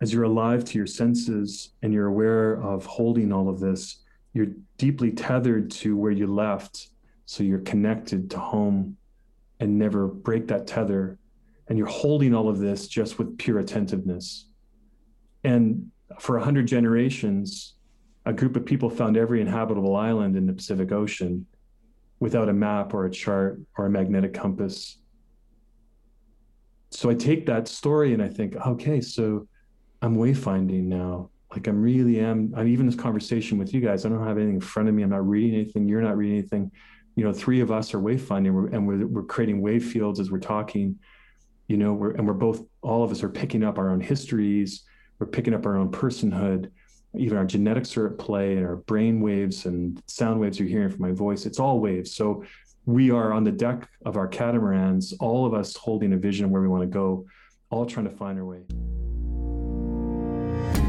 as 0.00 0.12
you're 0.12 0.24
alive 0.24 0.64
to 0.64 0.78
your 0.78 0.86
senses 0.86 1.70
and 1.82 1.92
you're 1.92 2.06
aware 2.06 2.60
of 2.62 2.84
holding 2.84 3.32
all 3.32 3.48
of 3.48 3.60
this, 3.60 4.02
you're 4.34 4.48
deeply 4.76 5.10
tethered 5.10 5.70
to 5.70 5.96
where 5.96 6.12
you 6.12 6.26
left. 6.26 6.90
So 7.24 7.42
you're 7.42 7.60
connected 7.60 8.30
to 8.30 8.38
home 8.38 8.96
and 9.58 9.78
never 9.78 10.06
break 10.06 10.48
that 10.48 10.66
tether. 10.66 11.18
And 11.68 11.78
you're 11.78 11.86
holding 11.86 12.34
all 12.34 12.48
of 12.48 12.58
this 12.58 12.86
just 12.88 13.18
with 13.18 13.38
pure 13.38 13.58
attentiveness. 13.58 14.48
And 15.42 15.90
for 16.20 16.36
a 16.36 16.44
hundred 16.44 16.66
generations, 16.66 17.74
a 18.26 18.32
group 18.32 18.56
of 18.56 18.66
people 18.66 18.90
found 18.90 19.16
every 19.16 19.40
inhabitable 19.40 19.96
island 19.96 20.36
in 20.36 20.46
the 20.46 20.52
Pacific 20.52 20.92
Ocean 20.92 21.46
without 22.20 22.48
a 22.48 22.52
map 22.52 22.92
or 22.94 23.06
a 23.06 23.10
chart 23.10 23.60
or 23.76 23.86
a 23.86 23.90
magnetic 23.90 24.34
compass. 24.34 24.98
So 26.90 27.10
I 27.10 27.14
take 27.14 27.46
that 27.46 27.68
story 27.68 28.12
and 28.14 28.22
I 28.22 28.28
think, 28.28 28.56
okay, 28.56 29.00
so 29.00 29.46
I'm 30.06 30.16
wayfinding 30.16 30.84
now. 30.84 31.30
Like 31.50 31.66
I'm 31.66 31.82
really 31.82 32.20
am. 32.20 32.54
I'm 32.56 32.68
even 32.68 32.86
this 32.86 32.94
conversation 32.94 33.58
with 33.58 33.74
you 33.74 33.80
guys. 33.80 34.06
I 34.06 34.08
don't 34.08 34.24
have 34.24 34.36
anything 34.36 34.54
in 34.54 34.60
front 34.60 34.88
of 34.88 34.94
me. 34.94 35.02
I'm 35.02 35.10
not 35.10 35.28
reading 35.28 35.58
anything. 35.58 35.88
You're 35.88 36.00
not 36.00 36.16
reading 36.16 36.38
anything. 36.38 36.70
You 37.16 37.24
know, 37.24 37.32
three 37.32 37.60
of 37.60 37.72
us 37.72 37.92
are 37.92 37.98
wayfinding, 37.98 38.72
and 38.72 38.86
we're 38.86 39.06
we're 39.06 39.24
creating 39.24 39.60
wave 39.62 39.84
fields 39.84 40.20
as 40.20 40.30
we're 40.30 40.38
talking. 40.38 40.98
You 41.66 41.76
know, 41.76 41.92
we're 41.92 42.12
and 42.12 42.26
we're 42.26 42.34
both 42.34 42.62
all 42.82 43.02
of 43.02 43.10
us 43.10 43.24
are 43.24 43.28
picking 43.28 43.64
up 43.64 43.78
our 43.78 43.90
own 43.90 44.00
histories. 44.00 44.84
We're 45.18 45.26
picking 45.26 45.54
up 45.54 45.66
our 45.66 45.76
own 45.76 45.90
personhood. 45.90 46.70
Even 47.16 47.38
our 47.38 47.46
genetics 47.46 47.96
are 47.96 48.06
at 48.06 48.18
play, 48.18 48.56
and 48.56 48.64
our 48.64 48.76
brain 48.76 49.20
waves 49.20 49.66
and 49.66 50.00
sound 50.06 50.38
waves 50.38 50.60
you're 50.60 50.68
hearing 50.68 50.90
from 50.90 51.00
my 51.00 51.12
voice. 51.12 51.46
It's 51.46 51.58
all 51.58 51.80
waves. 51.80 52.14
So 52.14 52.44
we 52.84 53.10
are 53.10 53.32
on 53.32 53.42
the 53.42 53.52
deck 53.52 53.88
of 54.04 54.16
our 54.16 54.28
catamarans, 54.28 55.14
all 55.14 55.46
of 55.46 55.52
us 55.52 55.74
holding 55.74 56.12
a 56.12 56.16
vision 56.16 56.44
of 56.44 56.52
where 56.52 56.62
we 56.62 56.68
want 56.68 56.82
to 56.82 56.86
go, 56.86 57.26
all 57.70 57.86
trying 57.86 58.08
to 58.08 58.16
find 58.16 58.38
our 58.38 58.44
way. 58.44 58.62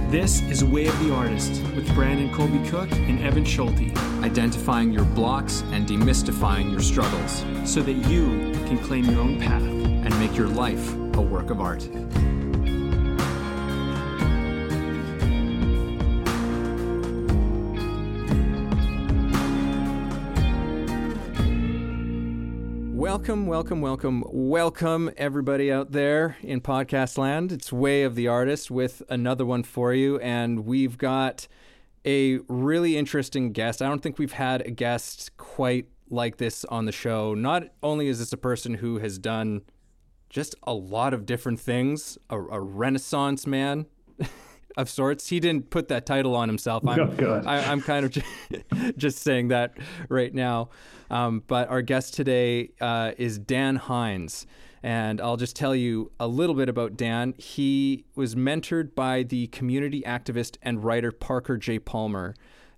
This 0.10 0.40
is 0.44 0.64
Way 0.64 0.88
of 0.88 0.98
the 1.04 1.14
Artist 1.14 1.62
with 1.76 1.94
Brandon 1.94 2.34
Colby 2.34 2.66
Cook 2.70 2.90
and 2.94 3.20
Evan 3.20 3.44
Schulte. 3.44 3.94
Identifying 4.24 4.94
your 4.94 5.04
blocks 5.04 5.64
and 5.74 5.86
demystifying 5.86 6.72
your 6.72 6.80
struggles 6.80 7.44
so 7.70 7.82
that 7.82 7.92
you 7.92 8.54
can 8.68 8.78
claim 8.78 9.04
your 9.04 9.20
own 9.20 9.38
path 9.38 9.62
and 9.62 10.18
make 10.18 10.34
your 10.38 10.48
life 10.48 10.94
a 10.94 11.22
work 11.22 11.50
of 11.50 11.60
art. 11.60 11.90
Welcome, 23.18 23.48
welcome, 23.48 23.82
welcome, 23.82 24.24
welcome, 24.28 25.12
everybody 25.18 25.72
out 25.72 25.92
there 25.92 26.38
in 26.44 26.62
podcast 26.62 27.18
land. 27.18 27.52
It's 27.52 27.74
Way 27.74 28.04
of 28.04 28.14
the 28.14 28.28
Artist 28.28 28.70
with 28.70 29.02
another 29.10 29.44
one 29.44 29.64
for 29.64 29.92
you. 29.92 30.20
And 30.20 30.68
we've 30.68 31.00
got 31.00 31.48
a 32.06 32.38
really 32.48 32.96
interesting 32.96 33.54
guest. 33.54 33.82
I 33.82 33.90
don't 33.90 34.04
think 34.04 34.20
we've 34.20 34.34
had 34.34 34.62
a 34.62 34.70
guest 34.70 35.36
quite 35.36 35.88
like 36.12 36.38
this 36.38 36.64
on 36.66 36.86
the 36.86 36.92
show. 36.92 37.34
Not 37.34 37.64
only 37.82 38.08
is 38.08 38.20
this 38.20 38.34
a 38.34 38.38
person 38.38 38.76
who 38.76 39.00
has 39.00 39.18
done 39.18 39.64
just 40.30 40.54
a 40.62 40.76
lot 40.76 41.12
of 41.12 41.26
different 41.26 41.60
things, 41.60 42.20
a, 42.30 42.40
a 42.40 42.62
renaissance 42.62 43.48
man, 43.48 43.88
of 44.78 44.90
sorts. 44.90 45.28
He 45.28 45.40
didn't 45.40 45.70
put 45.70 45.90
that 45.90 46.06
title 46.06 46.36
on 46.36 46.48
himself. 46.48 46.88
I'm, 46.88 47.00
oh, 47.20 47.44
I, 47.46 47.58
am 47.72 47.82
kind 47.82 48.06
of 48.06 48.12
just, 48.12 48.28
just, 48.98 49.20
saying 49.20 49.50
that 49.50 49.78
right 50.08 50.34
now. 50.34 50.70
Um, 51.10 51.44
but 51.48 51.70
our 51.70 51.82
guest 51.82 52.14
today 52.14 52.72
uh, 52.80 53.12
is 53.18 53.40
Dan 53.40 53.76
Hines. 53.76 54.46
And 54.84 55.20
I'll 55.20 55.38
just 55.38 55.56
tell 55.56 55.76
you 55.76 56.12
a 56.20 56.28
little 56.28 56.56
bit 56.56 56.70
about 56.70 56.96
Dan. 56.96 57.34
He 57.38 58.06
was 58.16 58.36
mentored 58.36 58.94
by 58.94 59.24
the 59.24 59.48
community 59.48 60.04
activist 60.04 60.58
and 60.62 60.84
writer 60.84 61.12
Parker 61.12 61.58
J. 61.58 61.80
Palmer. 61.80 62.36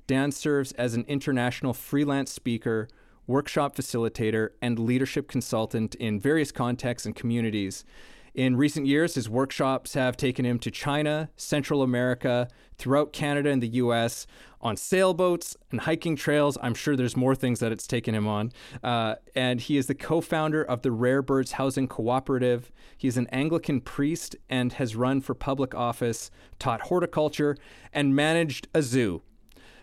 Dan 0.08 0.32
serves 0.32 0.72
as 0.72 0.96
an 0.96 1.06
international 1.08 1.74
freelance 1.74 2.32
speaker, 2.32 2.88
workshop 3.28 3.76
facilitator, 3.76 4.50
and 4.62 4.80
leadership 4.80 5.28
consultant 5.28 5.94
in 5.96 6.20
various 6.20 6.52
contexts 6.52 7.06
and 7.06 7.16
communities. 7.16 7.84
In 8.34 8.56
recent 8.56 8.86
years, 8.86 9.16
his 9.16 9.30
workshops 9.30 9.94
have 9.96 10.16
taken 10.16 10.46
him 10.46 10.60
to 10.60 10.72
China, 10.72 11.30
Central 11.36 11.82
America, 11.82 12.48
throughout 12.78 13.12
Canada 13.12 13.50
and 13.50 13.62
the 13.62 13.68
US, 13.70 14.28
on 14.62 14.76
sailboats 14.76 15.56
and 15.72 15.82
hiking 15.82 16.16
trails. 16.16 16.58
I'm 16.62 16.74
sure 16.74 16.96
there's 16.96 17.16
more 17.16 17.36
things 17.36 17.60
that 17.60 17.72
it's 17.72 17.88
taken 17.88 18.14
him 18.14 18.28
on. 18.28 18.52
Uh, 18.84 19.16
and 19.36 19.62
he 19.62 19.78
is 19.78 19.88
the 19.88 19.96
co 19.96 20.22
founder 20.22 20.64
of 20.64 20.82
the 20.82 20.92
Rare 20.92 21.22
Birds 21.22 21.54
Housing 21.54 21.88
Cooperative. 21.88 22.72
He's 22.98 23.18
an 23.18 23.28
Anglican 23.28 23.82
priest 23.82 24.36
and 24.50 24.74
has 24.74 24.96
run 24.96 25.22
for 25.22 25.34
public 25.34 25.74
office, 25.74 26.30
taught 26.60 26.82
horticulture, 26.82 27.58
and 27.94 28.16
managed 28.16 28.68
a 28.74 28.82
zoo. 28.82 29.22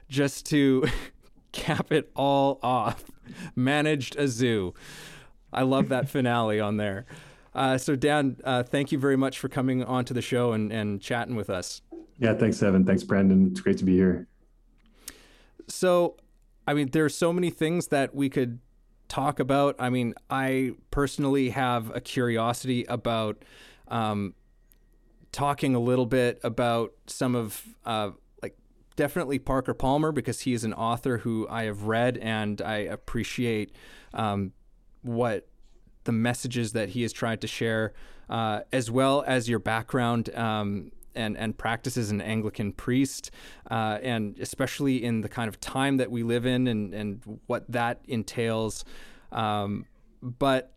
Just 0.08 0.46
to 0.46 0.86
cap 1.52 1.90
it 1.90 2.10
all 2.14 2.58
off, 2.62 3.04
managed 3.54 4.16
a 4.16 4.28
zoo. 4.28 4.74
I 5.52 5.62
love 5.62 5.88
that 5.88 6.08
finale 6.08 6.60
on 6.60 6.76
there. 6.76 7.06
Uh, 7.56 7.78
so, 7.78 7.96
Dan, 7.96 8.36
uh, 8.44 8.62
thank 8.62 8.92
you 8.92 8.98
very 8.98 9.16
much 9.16 9.38
for 9.38 9.48
coming 9.48 9.82
onto 9.82 10.12
the 10.12 10.20
show 10.20 10.52
and, 10.52 10.70
and 10.70 11.00
chatting 11.00 11.34
with 11.34 11.48
us. 11.48 11.80
Yeah, 12.18 12.34
thanks, 12.34 12.62
Evan. 12.62 12.84
Thanks, 12.84 13.02
Brandon. 13.02 13.48
It's 13.50 13.60
great 13.60 13.78
to 13.78 13.84
be 13.84 13.94
here. 13.94 14.28
So, 15.66 16.18
I 16.68 16.74
mean, 16.74 16.90
there 16.90 17.06
are 17.06 17.08
so 17.08 17.32
many 17.32 17.48
things 17.48 17.86
that 17.86 18.14
we 18.14 18.28
could 18.28 18.58
talk 19.08 19.40
about. 19.40 19.74
I 19.78 19.88
mean, 19.88 20.12
I 20.28 20.72
personally 20.90 21.48
have 21.48 21.96
a 21.96 22.00
curiosity 22.00 22.84
about 22.90 23.42
um, 23.88 24.34
talking 25.32 25.74
a 25.74 25.80
little 25.80 26.06
bit 26.06 26.38
about 26.44 26.92
some 27.06 27.34
of, 27.34 27.64
uh, 27.86 28.10
like, 28.42 28.58
definitely 28.96 29.38
Parker 29.38 29.72
Palmer, 29.72 30.12
because 30.12 30.40
he 30.40 30.52
is 30.52 30.62
an 30.62 30.74
author 30.74 31.18
who 31.18 31.46
I 31.48 31.62
have 31.62 31.84
read 31.84 32.18
and 32.18 32.60
I 32.60 32.76
appreciate 32.76 33.72
um, 34.12 34.52
what 35.00 35.48
the 36.06 36.12
messages 36.12 36.72
that 36.72 36.90
he 36.90 37.02
has 37.02 37.12
tried 37.12 37.40
to 37.42 37.46
share, 37.46 37.92
uh, 38.30 38.60
as 38.72 38.90
well 38.90 39.22
as 39.26 39.48
your 39.48 39.58
background 39.58 40.34
um, 40.34 40.90
and 41.14 41.36
and 41.36 41.56
practice 41.58 41.96
as 41.96 42.10
an 42.10 42.20
Anglican 42.20 42.72
priest, 42.72 43.30
uh, 43.70 43.98
and 44.02 44.38
especially 44.38 45.04
in 45.04 45.20
the 45.20 45.28
kind 45.28 45.48
of 45.48 45.60
time 45.60 45.98
that 45.98 46.10
we 46.10 46.22
live 46.22 46.46
in 46.46 46.66
and 46.66 46.94
and 46.94 47.40
what 47.46 47.70
that 47.70 48.00
entails. 48.08 48.84
Um, 49.32 49.86
but 50.22 50.74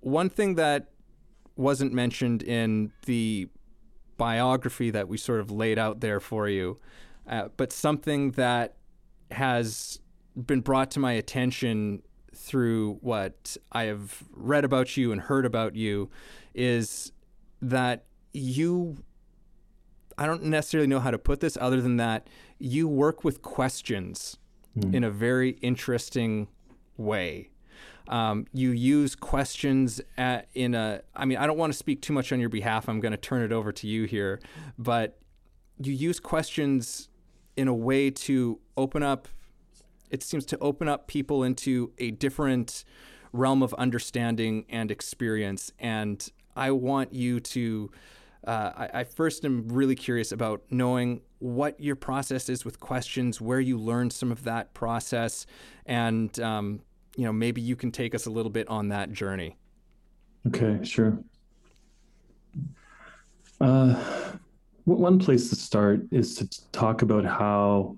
one 0.00 0.28
thing 0.28 0.56
that 0.56 0.90
wasn't 1.56 1.92
mentioned 1.92 2.42
in 2.42 2.92
the 3.06 3.48
biography 4.16 4.90
that 4.90 5.08
we 5.08 5.16
sort 5.16 5.40
of 5.40 5.50
laid 5.50 5.78
out 5.78 6.00
there 6.00 6.20
for 6.20 6.48
you, 6.48 6.78
uh, 7.28 7.48
but 7.56 7.72
something 7.72 8.32
that 8.32 8.76
has 9.30 10.00
been 10.34 10.60
brought 10.60 10.90
to 10.90 11.00
my 11.00 11.12
attention 11.12 12.02
through 12.34 12.98
what 13.00 13.56
I 13.70 13.84
have 13.84 14.24
read 14.32 14.64
about 14.64 14.96
you 14.96 15.12
and 15.12 15.20
heard 15.20 15.46
about 15.46 15.74
you 15.76 16.10
is 16.54 17.12
that 17.60 18.04
you 18.32 18.98
I 20.18 20.26
don't 20.26 20.44
necessarily 20.44 20.86
know 20.86 21.00
how 21.00 21.10
to 21.10 21.18
put 21.18 21.40
this 21.40 21.56
other 21.60 21.80
than 21.80 21.96
that 21.96 22.28
you 22.58 22.86
work 22.86 23.24
with 23.24 23.42
questions 23.42 24.38
mm. 24.78 24.94
in 24.94 25.04
a 25.04 25.10
very 25.10 25.50
interesting 25.62 26.48
way. 26.96 27.50
Um, 28.08 28.46
you 28.52 28.70
use 28.70 29.14
questions 29.14 30.00
at, 30.16 30.48
in 30.54 30.74
a, 30.74 31.02
I 31.14 31.24
mean, 31.24 31.38
I 31.38 31.46
don't 31.46 31.56
want 31.56 31.72
to 31.72 31.78
speak 31.78 32.02
too 32.02 32.12
much 32.12 32.32
on 32.32 32.40
your 32.40 32.48
behalf. 32.48 32.88
I'm 32.88 33.00
going 33.00 33.12
to 33.12 33.18
turn 33.18 33.42
it 33.42 33.52
over 33.52 33.72
to 33.72 33.86
you 33.86 34.04
here. 34.04 34.40
But 34.78 35.18
you 35.82 35.92
use 35.92 36.20
questions 36.20 37.08
in 37.56 37.68
a 37.68 37.74
way 37.74 38.10
to 38.10 38.60
open 38.76 39.02
up 39.02 39.28
it 40.12 40.22
seems 40.22 40.44
to 40.46 40.58
open 40.58 40.86
up 40.86 41.08
people 41.08 41.42
into 41.42 41.90
a 41.98 42.12
different 42.12 42.84
realm 43.32 43.62
of 43.62 43.74
understanding 43.74 44.66
and 44.68 44.90
experience. 44.90 45.72
And 45.80 46.30
I 46.54 46.70
want 46.70 47.12
you 47.12 47.40
to. 47.40 47.90
Uh, 48.44 48.72
I, 48.76 49.00
I, 49.00 49.04
first 49.04 49.44
am 49.44 49.68
really 49.68 49.94
curious 49.94 50.32
about 50.32 50.62
knowing 50.68 51.20
what 51.38 51.78
your 51.78 51.94
process 51.94 52.48
is 52.48 52.64
with 52.64 52.80
questions, 52.80 53.40
where 53.40 53.60
you 53.60 53.78
learned 53.78 54.12
some 54.12 54.32
of 54.32 54.42
that 54.42 54.74
process, 54.74 55.46
and 55.86 56.38
um, 56.40 56.80
you 57.16 57.24
know 57.24 57.32
maybe 57.32 57.60
you 57.60 57.76
can 57.76 57.92
take 57.92 58.16
us 58.16 58.26
a 58.26 58.30
little 58.30 58.50
bit 58.50 58.66
on 58.66 58.88
that 58.88 59.12
journey. 59.12 59.56
Okay, 60.48 60.80
sure. 60.82 61.22
Uh, 63.60 63.94
one 64.86 65.20
place 65.20 65.48
to 65.50 65.54
start 65.54 66.02
is 66.10 66.34
to 66.34 66.70
talk 66.72 67.02
about 67.02 67.24
how 67.24 67.96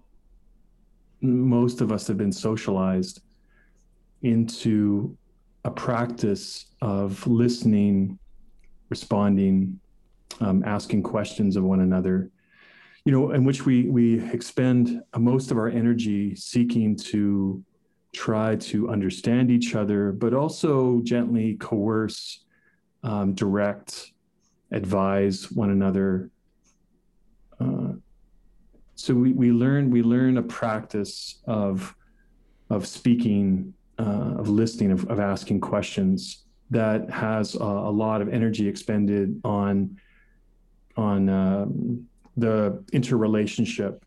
most 1.25 1.81
of 1.81 1.91
us 1.91 2.07
have 2.07 2.19
been 2.19 2.33
socialized 2.33 3.23
into 4.23 5.17
a 5.65 5.71
practice 5.71 6.67
of 6.83 7.27
listening, 7.27 8.19
responding, 8.91 9.81
um, 10.41 10.63
asking 10.65 11.03
questions 11.03 11.57
of 11.57 11.65
one 11.65 11.81
another, 11.81 12.31
you 13.05 13.13
know, 13.13 13.33
in 13.33 13.45
which 13.45 13.67
we 13.67 13.89
we 13.89 14.23
expend 14.31 15.03
most 15.19 15.51
of 15.51 15.59
our 15.59 15.69
energy 15.69 16.35
seeking 16.35 16.97
to 16.97 17.63
try 18.13 18.57
to 18.57 18.91
understand 18.91 19.51
each 19.51 19.75
other, 19.75 20.13
but 20.13 20.33
also 20.33 21.01
gently 21.03 21.57
coerce, 21.57 22.45
um, 23.03 23.35
direct, 23.35 24.13
advise 24.71 25.51
one 25.51 25.71
another, 25.71 26.31
uh, 27.61 27.93
so 28.95 29.15
we, 29.15 29.33
we 29.33 29.51
learn 29.51 29.91
we 29.91 30.03
learn 30.03 30.39
a 30.39 30.43
practice 30.43 31.41
of 31.47 31.95
of 32.71 32.87
speaking 32.87 33.75
uh, 33.99 34.35
of 34.39 34.49
listening 34.49 34.91
of, 34.91 35.09
of 35.11 35.21
asking 35.21 35.61
questions 35.61 36.45
that 36.71 37.11
has 37.11 37.55
a, 37.55 37.63
a 37.63 37.91
lot 37.91 38.21
of 38.23 38.29
energy 38.29 38.69
expended 38.69 39.41
on 39.45 39.97
on 40.97 41.29
um, 41.29 42.07
the 42.37 42.83
interrelationship. 42.93 44.05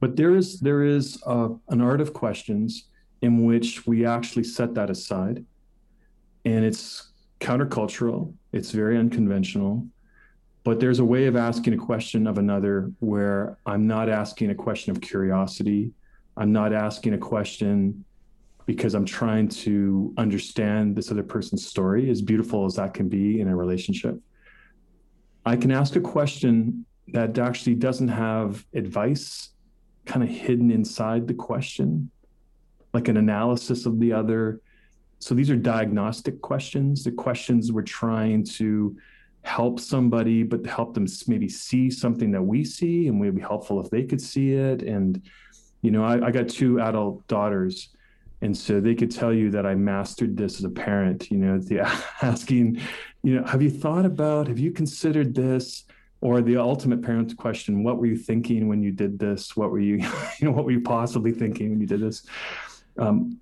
But 0.00 0.16
there 0.16 0.34
is 0.34 0.60
there 0.60 0.82
is 0.82 1.22
an 1.26 1.80
art 1.80 2.00
of 2.00 2.12
questions 2.12 2.88
in 3.22 3.44
which 3.44 3.86
we 3.86 4.06
actually 4.06 4.44
set 4.44 4.74
that 4.74 4.90
aside. 4.90 5.44
And 6.44 6.64
it's 6.64 7.12
countercultural 7.38 8.34
it's 8.52 8.70
very 8.70 8.98
unconventional 8.98 9.86
but 10.62 10.78
there's 10.78 10.98
a 10.98 11.04
way 11.04 11.26
of 11.26 11.36
asking 11.36 11.72
a 11.72 11.76
question 11.76 12.26
of 12.26 12.38
another 12.38 12.90
where 13.00 13.56
i'm 13.66 13.86
not 13.86 14.08
asking 14.08 14.50
a 14.50 14.54
question 14.54 14.90
of 14.90 15.00
curiosity. 15.00 15.92
I'm 16.36 16.52
not 16.52 16.72
asking 16.72 17.14
a 17.14 17.18
question 17.18 18.04
because 18.66 18.94
i'm 18.94 19.04
trying 19.04 19.48
to 19.48 20.14
understand 20.16 20.96
this 20.96 21.10
other 21.10 21.22
person's 21.22 21.66
story 21.66 22.10
as 22.10 22.22
beautiful 22.22 22.64
as 22.64 22.76
that 22.76 22.94
can 22.94 23.08
be 23.08 23.40
in 23.40 23.48
a 23.48 23.56
relationship. 23.56 24.18
I 25.44 25.56
can 25.56 25.70
ask 25.70 25.96
a 25.96 26.00
question 26.00 26.84
that 27.08 27.38
actually 27.38 27.74
doesn't 27.74 28.08
have 28.08 28.64
advice 28.74 29.50
kind 30.06 30.22
of 30.22 30.28
hidden 30.28 30.70
inside 30.70 31.26
the 31.26 31.34
question 31.34 32.10
like 32.92 33.08
an 33.08 33.16
analysis 33.16 33.86
of 33.86 34.00
the 34.00 34.12
other. 34.12 34.60
So 35.20 35.34
these 35.34 35.50
are 35.50 35.56
diagnostic 35.56 36.40
questions 36.40 37.04
the 37.04 37.12
questions 37.12 37.72
we're 37.72 37.82
trying 37.82 38.44
to 38.44 38.96
help 39.42 39.80
somebody 39.80 40.42
but 40.42 40.64
help 40.66 40.94
them 40.94 41.06
maybe 41.26 41.48
see 41.48 41.90
something 41.90 42.30
that 42.30 42.42
we 42.42 42.64
see 42.64 43.08
and 43.08 43.18
would 43.20 43.34
be 43.34 43.40
helpful 43.40 43.80
if 43.80 43.90
they 43.90 44.04
could 44.04 44.20
see 44.20 44.52
it. 44.52 44.82
And 44.82 45.22
you 45.82 45.90
know 45.90 46.04
I, 46.04 46.26
I 46.26 46.30
got 46.30 46.48
two 46.48 46.80
adult 46.80 47.26
daughters 47.26 47.88
and 48.42 48.56
so 48.56 48.80
they 48.80 48.94
could 48.94 49.10
tell 49.10 49.32
you 49.32 49.50
that 49.50 49.66
i 49.66 49.74
mastered 49.74 50.36
this 50.36 50.58
as 50.58 50.64
a 50.64 50.70
parent 50.70 51.30
you 51.30 51.36
know 51.38 51.58
the 51.58 51.80
asking 52.22 52.80
you 53.22 53.34
know 53.34 53.46
have 53.46 53.62
you 53.62 53.70
thought 53.70 54.04
about 54.04 54.48
have 54.48 54.58
you 54.58 54.70
considered 54.70 55.34
this? 55.34 55.84
Or 56.22 56.42
the 56.42 56.58
ultimate 56.58 57.00
parent 57.00 57.34
question 57.38 57.82
what 57.82 57.96
were 57.96 58.04
you 58.04 58.16
thinking 58.18 58.68
when 58.68 58.82
you 58.82 58.92
did 58.92 59.18
this? 59.18 59.56
What 59.56 59.70
were 59.70 59.80
you 59.80 59.96
you 60.38 60.42
know 60.42 60.50
what 60.50 60.66
were 60.66 60.70
you 60.70 60.82
possibly 60.82 61.32
thinking 61.32 61.70
when 61.70 61.80
you 61.80 61.86
did 61.86 62.00
this? 62.00 62.26
Um, 62.98 63.40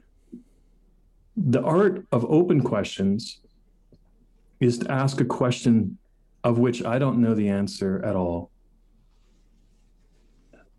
the 1.37 1.61
art 1.61 2.07
of 2.13 2.25
open 2.27 2.63
questions 2.63 3.41
is 4.61 4.79
to 4.79 4.91
ask 4.91 5.21
a 5.21 5.25
question 5.25 5.99
of 6.45 6.59
which 6.59 6.85
I 6.85 6.99
don't 6.99 7.21
know 7.21 7.35
the 7.35 7.49
answer 7.49 8.05
at 8.05 8.17
all. 8.17 8.51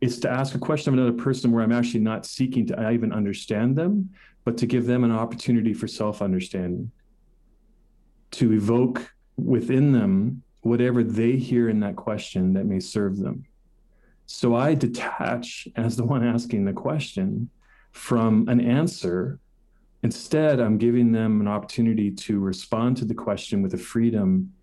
It's 0.02 0.20
to 0.20 0.30
ask 0.30 0.56
a 0.56 0.60
question 0.60 0.94
of 0.94 1.00
another 1.00 1.18
person 1.18 1.52
where 1.52 1.64
I'm 1.64 1.72
actually 1.72 2.00
not 2.00 2.26
seeking 2.26 2.66
to 2.68 2.92
even 2.92 3.12
understand 3.12 3.76
them, 3.76 4.12
but 4.46 4.58
to 4.58 4.66
give 4.66 4.86
them 4.86 5.04
an 5.04 5.12
opportunity 5.12 5.74
for 5.74 5.88
self 5.88 6.22
understanding, 6.22 6.92
to 8.32 8.54
evoke 8.54 9.14
within 9.38 9.92
them 9.92 10.44
whatever 10.62 11.04
they 11.04 11.34
hear 11.34 11.70
in 11.70 11.80
that 11.82 11.96
question 11.96 12.54
that 12.54 12.66
may 12.66 12.80
serve 12.80 13.18
them. 13.18 13.46
So 14.26 14.56
I 14.56 14.76
detach 14.76 15.68
as 15.76 15.96
the 15.96 16.06
one 16.06 16.26
asking 16.26 16.66
the 16.66 16.74
question 16.74 17.50
from 17.92 18.48
an 18.48 18.62
answer 18.62 19.40
Instead, 20.02 20.60
I'm 20.60 20.78
giving 20.78 21.12
them 21.12 21.42
an 21.42 21.48
opportunity 21.48 22.12
to 22.12 22.40
respond 22.40 22.98
to 22.98 23.06
the 23.06 23.14
question 23.14 23.62
with 23.62 23.74
a 23.74 23.78
freedom 23.78 24.54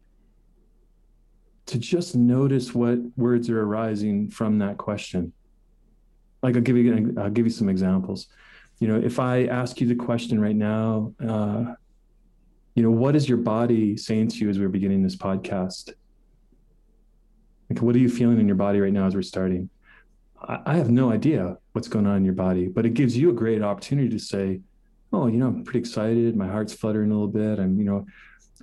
to 1.67 1.79
just 1.79 2.15
notice 2.15 2.75
what 2.75 2.99
words 3.17 3.51
are 3.51 3.61
arising 3.61 4.31
from 4.31 4.59
that 4.59 4.79
question. 4.79 5.33
Like 6.43 6.55
I'll 6.55 6.63
give 6.63 6.77
you, 6.77 7.15
I'll 7.19 7.31
give 7.31 7.45
you 7.45 7.53
some 7.53 7.69
examples. 7.69 8.29
You 8.79 8.89
know, 8.89 9.01
if 9.01 9.19
I 9.19 9.45
ask 9.45 9.81
you 9.81 9.87
the 9.87 9.95
question 9.95 10.41
right 10.41 10.57
now, 10.57 11.13
uh, 11.27 11.75
you 12.75 12.83
know, 12.83 12.91
what 12.91 13.17
is 13.17 13.29
your 13.29 13.39
body 13.39 13.97
saying 13.97 14.29
to 14.29 14.37
you 14.37 14.51
as 14.51 14.59
we're 14.59 14.69
beginning 14.69 15.03
this 15.03 15.17
podcast? 15.17 15.93
Like, 17.69 17.83
what 17.83 17.97
are 17.97 17.99
you 17.99 18.09
feeling 18.09 18.39
in 18.39 18.47
your 18.47 18.57
body 18.57 18.81
right 18.81 18.93
now 18.93 19.07
as 19.07 19.15
we're 19.15 19.23
starting? 19.23 19.71
I, 20.41 20.61
I 20.67 20.77
have 20.77 20.91
no 20.91 21.11
idea 21.11 21.57
what's 21.73 21.89
going 21.89 22.07
on 22.07 22.19
in 22.19 22.25
your 22.25 22.35
body, 22.35 22.69
but 22.69 22.87
it 22.87 22.95
gives 22.95 23.17
you 23.17 23.31
a 23.31 23.33
great 23.33 23.63
opportunity 23.63 24.11
to 24.11 24.19
say, 24.19 24.61
oh, 25.13 25.27
you 25.27 25.39
know, 25.39 25.49
I'm 25.49 25.65
pretty 25.65 25.81
excited. 25.81 26.37
My 26.37 26.49
heart's 26.49 26.75
fluttering 26.75 27.11
a 27.11 27.15
little 27.15 27.29
bit. 27.29 27.59
I'm, 27.59 27.79
you 27.79 27.85
know, 27.85 28.07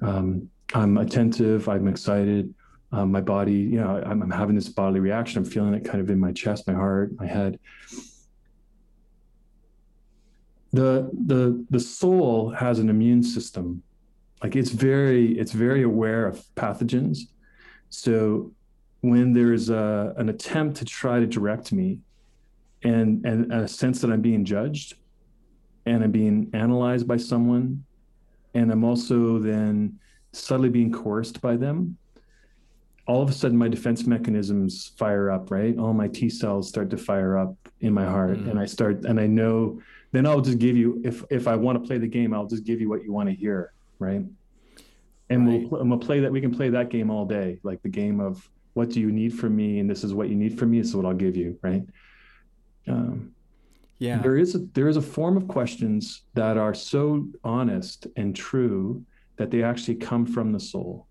um, 0.01 0.49
I'm 0.73 0.97
attentive. 0.97 1.67
I'm 1.69 1.87
excited. 1.87 2.53
Um, 2.91 3.11
my 3.11 3.21
body, 3.21 3.53
you 3.53 3.79
know, 3.79 4.03
I'm, 4.05 4.21
I'm 4.21 4.29
having 4.29 4.55
this 4.55 4.69
bodily 4.69 4.99
reaction. 4.99 5.39
I'm 5.39 5.49
feeling 5.49 5.73
it 5.73 5.83
kind 5.83 5.99
of 5.99 6.09
in 6.09 6.19
my 6.19 6.31
chest, 6.31 6.67
my 6.67 6.73
heart, 6.73 7.11
my 7.17 7.25
head. 7.25 7.59
The 10.73 11.09
the 11.25 11.63
the 11.69 11.79
soul 11.79 12.49
has 12.49 12.79
an 12.79 12.89
immune 12.89 13.21
system, 13.21 13.83
like 14.41 14.55
it's 14.55 14.71
very 14.71 15.37
it's 15.37 15.51
very 15.51 15.83
aware 15.83 16.25
of 16.25 16.43
pathogens. 16.55 17.19
So 17.89 18.51
when 19.01 19.33
there's 19.33 19.69
a, 19.69 20.15
an 20.17 20.29
attempt 20.29 20.77
to 20.77 20.85
try 20.85 21.19
to 21.19 21.27
direct 21.27 21.71
me, 21.71 21.99
and 22.83 23.23
and 23.25 23.53
a 23.53 23.67
sense 23.67 24.01
that 24.01 24.11
I'm 24.11 24.21
being 24.21 24.45
judged, 24.45 24.95
and 25.85 26.03
I'm 26.03 26.11
being 26.11 26.49
analyzed 26.53 27.07
by 27.07 27.17
someone, 27.17 27.83
and 28.53 28.71
I'm 28.71 28.83
also 28.83 29.39
then 29.39 29.99
subtly 30.31 30.69
being 30.69 30.91
coerced 30.91 31.41
by 31.41 31.55
them, 31.55 31.97
all 33.05 33.21
of 33.21 33.29
a 33.29 33.33
sudden 33.33 33.57
my 33.57 33.67
defense 33.67 34.05
mechanisms 34.05 34.93
fire 34.97 35.29
up, 35.29 35.51
right? 35.51 35.77
All 35.77 35.93
my 35.93 36.07
T 36.07 36.29
cells 36.29 36.69
start 36.69 36.89
to 36.91 36.97
fire 36.97 37.37
up 37.37 37.55
in 37.81 37.93
my 37.93 38.05
heart, 38.05 38.37
mm. 38.37 38.49
and 38.49 38.59
I 38.59 38.65
start, 38.65 39.05
and 39.05 39.19
I 39.19 39.27
know. 39.27 39.81
Then 40.11 40.25
I'll 40.25 40.41
just 40.41 40.59
give 40.59 40.77
you, 40.77 41.01
if 41.03 41.23
if 41.29 41.47
I 41.47 41.55
want 41.55 41.81
to 41.81 41.87
play 41.87 41.97
the 41.97 42.07
game, 42.07 42.33
I'll 42.33 42.47
just 42.47 42.63
give 42.63 42.79
you 42.79 42.87
what 42.87 43.03
you 43.03 43.11
want 43.11 43.29
to 43.29 43.35
hear, 43.35 43.73
right? 43.99 44.23
And 45.29 45.47
right. 45.47 45.69
we'll 45.69 45.81
and 45.81 45.89
we'll 45.89 45.99
play 45.99 46.19
that. 46.21 46.31
We 46.31 46.39
can 46.39 46.53
play 46.55 46.69
that 46.69 46.89
game 46.89 47.09
all 47.09 47.25
day, 47.25 47.59
like 47.63 47.81
the 47.81 47.89
game 47.89 48.19
of 48.19 48.47
what 48.73 48.89
do 48.89 48.99
you 48.99 49.11
need 49.11 49.33
from 49.33 49.55
me, 49.55 49.79
and 49.79 49.89
this 49.89 50.03
is 50.03 50.13
what 50.13 50.29
you 50.29 50.35
need 50.35 50.57
from 50.57 50.71
me. 50.71 50.79
This 50.79 50.89
is 50.89 50.95
what 50.95 51.05
I'll 51.05 51.13
give 51.13 51.35
you, 51.35 51.57
right? 51.61 51.83
Um, 52.87 53.33
yeah. 53.99 54.21
There 54.21 54.37
is 54.37 54.55
a 54.55 54.59
there 54.73 54.87
is 54.87 54.97
a 54.97 55.01
form 55.01 55.37
of 55.37 55.47
questions 55.47 56.23
that 56.33 56.57
are 56.57 56.73
so 56.73 57.27
honest 57.43 58.07
and 58.17 58.35
true 58.35 59.05
that 59.37 59.49
they 59.51 59.63
actually 59.63 59.95
come 59.95 60.25
from 60.25 60.51
the 60.51 60.59
soul. 60.59 61.07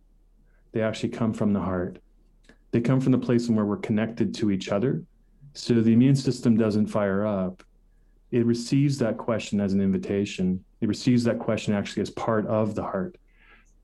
They 0.73 0.83
actually 0.83 1.11
come 1.11 1.33
from 1.33 1.53
the 1.53 1.61
heart. 1.61 1.99
They 2.71 2.81
come 2.81 3.01
from 3.01 3.13
the 3.13 3.19
place 3.19 3.49
where 3.49 3.65
we're 3.65 3.77
connected 3.77 4.35
to 4.37 4.51
each 4.51 4.71
other. 4.71 5.05
So 5.55 5.75
the 5.75 5.93
immune 5.93 6.17
system 6.17 6.57
doesn't 6.57 6.87
fire 6.87 7.27
up. 7.27 7.63
It 8.31 8.47
receives 8.47 8.99
that 8.99 9.19
question 9.19 9.61
as 9.61 9.75
an 9.75 9.83
invitation. 9.83 10.65
It 10.81 10.89
receives 10.89 11.25
that 11.25 11.39
question 11.39 11.75
actually 11.75 12.03
as 12.03 12.11
part 12.11 12.47
of 12.47 12.75
the 12.75 12.83
heart. 12.83 13.17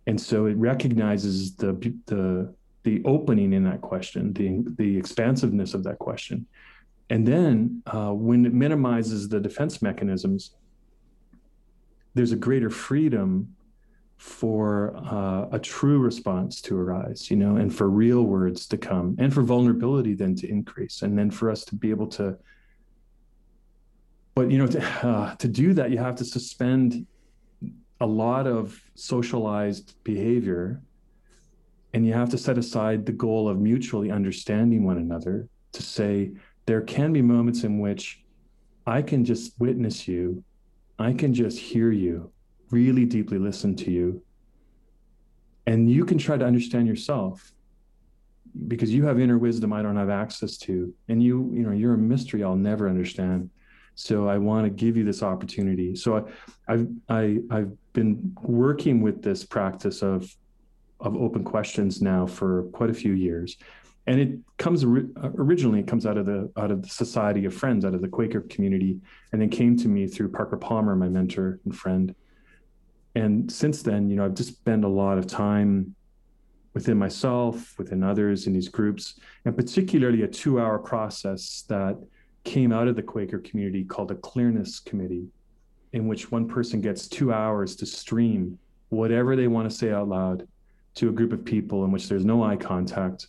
And 0.07 0.19
so 0.19 0.47
it 0.47 0.57
recognizes 0.57 1.55
the 1.55 1.73
the 2.07 2.55
the 2.85 3.03
opening 3.05 3.53
in 3.53 3.65
that 3.65 3.81
question 3.81 4.33
the 4.33 4.65
the 4.77 4.97
expansiveness 4.97 5.75
of 5.75 5.85
that 5.85 5.99
question 5.99 6.47
and 7.11 7.27
then 7.27 7.83
uh, 7.87 8.13
when 8.13 8.45
it 8.45 8.53
minimizes 8.53 9.29
the 9.29 9.41
defense 9.41 9.81
mechanisms, 9.81 10.53
there's 12.15 12.33
a 12.33 12.37
greater 12.37 12.71
freedom 12.71 13.55
for 14.17 14.97
uh, 14.97 15.47
a 15.53 15.59
true 15.59 16.01
response 16.01 16.61
to 16.61 16.77
arise, 16.77 17.31
you 17.31 17.37
know, 17.37 17.57
and 17.57 17.75
for 17.75 17.89
real 17.89 18.25
words 18.25 18.67
to 18.67 18.77
come, 18.77 19.17
and 19.19 19.33
for 19.33 19.43
vulnerability 19.43 20.13
then 20.13 20.35
to 20.35 20.49
increase, 20.49 21.03
and 21.03 21.17
then 21.17 21.31
for 21.31 21.51
us 21.51 21.65
to 21.65 21.77
be 21.77 21.91
able 21.91 22.09
to. 22.09 22.37
But 24.35 24.51
you 24.51 24.59
know, 24.59 24.67
to, 24.67 25.07
uh, 25.07 25.35
to 25.37 25.49
do 25.49 25.73
that, 25.75 25.91
you 25.91 25.99
have 25.99 26.17
to 26.17 26.25
suspend 26.25 27.07
a 28.01 28.07
lot 28.07 28.47
of 28.47 28.81
socialized 28.95 29.95
behavior, 30.03 30.83
and 31.95 32.05
you 32.05 32.13
have 32.13 32.29
to 32.31 32.39
set 32.39 32.59
aside 32.59 33.07
the 33.07 33.13
goal 33.13 33.49
of 33.49 33.59
mutually 33.59 34.11
understanding 34.11 34.85
one 34.85 34.99
another 34.99 35.49
to 35.73 35.83
say, 35.83 36.33
there 36.69 36.83
can 36.83 37.15
be 37.15 37.23
moments 37.23 37.65
in 37.65 37.79
which 37.79 38.23
I 38.87 39.01
can 39.01 39.25
just 39.25 39.59
witness 39.59 40.07
you, 40.07 40.45
I 40.99 41.15
can 41.15 41.33
just 41.33 41.59
hear 41.59 41.91
you, 41.91 42.31
really 42.71 43.07
deeply 43.07 43.39
listen 43.39 43.75
to 43.77 43.91
you. 43.91 44.23
And 45.67 45.91
you 45.91 46.05
can 46.05 46.19
try 46.19 46.37
to 46.37 46.45
understand 46.45 46.87
yourself 46.87 47.53
because 48.67 48.93
you 48.93 49.07
have 49.07 49.19
inner 49.19 49.39
wisdom 49.39 49.73
I 49.73 49.81
don't 49.81 49.97
have 49.97 50.11
access 50.11 50.59
to. 50.59 50.93
And 51.09 51.23
you, 51.23 51.51
you 51.55 51.63
know, 51.63 51.73
you're 51.73 51.95
a 51.95 51.99
mystery 51.99 52.45
I'll 52.45 52.55
never 52.55 52.87
understand. 52.87 53.49
So 53.95 54.29
I 54.29 54.37
want 54.37 54.67
to 54.67 54.71
give 54.71 54.95
you 54.95 55.05
this 55.05 55.23
opportunity. 55.23 55.97
So 55.97 56.19
I, 56.19 56.73
I've 56.75 56.89
I, 57.09 57.39
I've 57.51 57.73
been 57.95 58.37
working 58.43 59.01
with 59.01 59.23
this 59.23 59.43
practice 59.43 60.03
of 60.03 60.31
of 61.01 61.17
open 61.17 61.45
questions 61.45 62.03
now 62.03 62.27
for 62.27 62.65
quite 62.75 62.91
a 62.91 62.95
few 62.95 63.13
years 63.13 63.57
and 64.09 64.19
it 64.19 64.39
comes 64.57 64.85
uh, 64.85 65.31
originally 65.37 65.81
it 65.81 65.87
comes 65.87 66.07
out 66.07 66.17
of 66.17 66.27
the 66.27 66.51
out 66.57 66.71
of 66.71 66.83
the 66.83 66.89
society 66.89 67.45
of 67.45 67.55
friends 67.55 67.85
out 67.85 67.95
of 67.95 68.01
the 68.01 68.09
quaker 68.09 68.41
community 68.41 68.99
and 69.33 69.41
then 69.41 69.51
came 69.51 69.77
to 69.77 69.87
me 69.87 70.07
through 70.07 70.33
parker 70.33 70.57
palmer 70.57 70.97
my 70.97 71.09
mentor 71.09 71.61
and 71.65 71.77
friend. 71.77 72.15
And 73.15 73.51
since 73.53 73.83
then 73.83 74.09
you 74.11 74.17
know 74.17 74.25
i've 74.25 74.35
just 74.35 74.51
spent 74.51 74.85
a 74.85 74.89
lot 74.89 75.19
of 75.19 75.27
time 75.27 75.95
within 76.75 76.97
myself, 76.97 77.77
within 77.79 78.03
others 78.03 78.47
in 78.47 78.53
these 78.53 78.69
groups, 78.69 79.19
and 79.45 79.57
particularly 79.57 80.23
a 80.23 80.29
two 80.29 80.61
hour 80.61 80.79
process 80.79 81.65
that 81.69 81.99
came 82.45 82.73
out 82.73 82.87
of 82.87 82.95
the 82.95 83.03
Quaker 83.03 83.41
community 83.41 83.85
called 83.85 84.11
a 84.13 84.15
clearness 84.15 84.79
committee, 84.79 85.27
in 85.93 86.07
which 86.07 86.31
one 86.31 86.47
person 86.47 86.81
gets 86.81 87.09
two 87.09 87.33
hours 87.33 87.75
to 87.77 87.85
stream 87.85 88.59
whatever 88.91 89.35
they 89.35 89.49
want 89.49 89.69
to 89.69 89.77
say 89.77 89.91
out 89.91 90.09
loud 90.09 90.47
to 90.95 91.09
a 91.09 91.13
group 91.13 91.33
of 91.33 91.45
people 91.45 91.85
in 91.85 91.91
which 91.91 92.09
there's 92.09 92.25
no 92.25 92.45
eye 92.45 92.57
contact, 92.57 93.27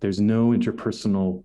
there's 0.00 0.20
no 0.20 0.48
interpersonal 0.48 1.44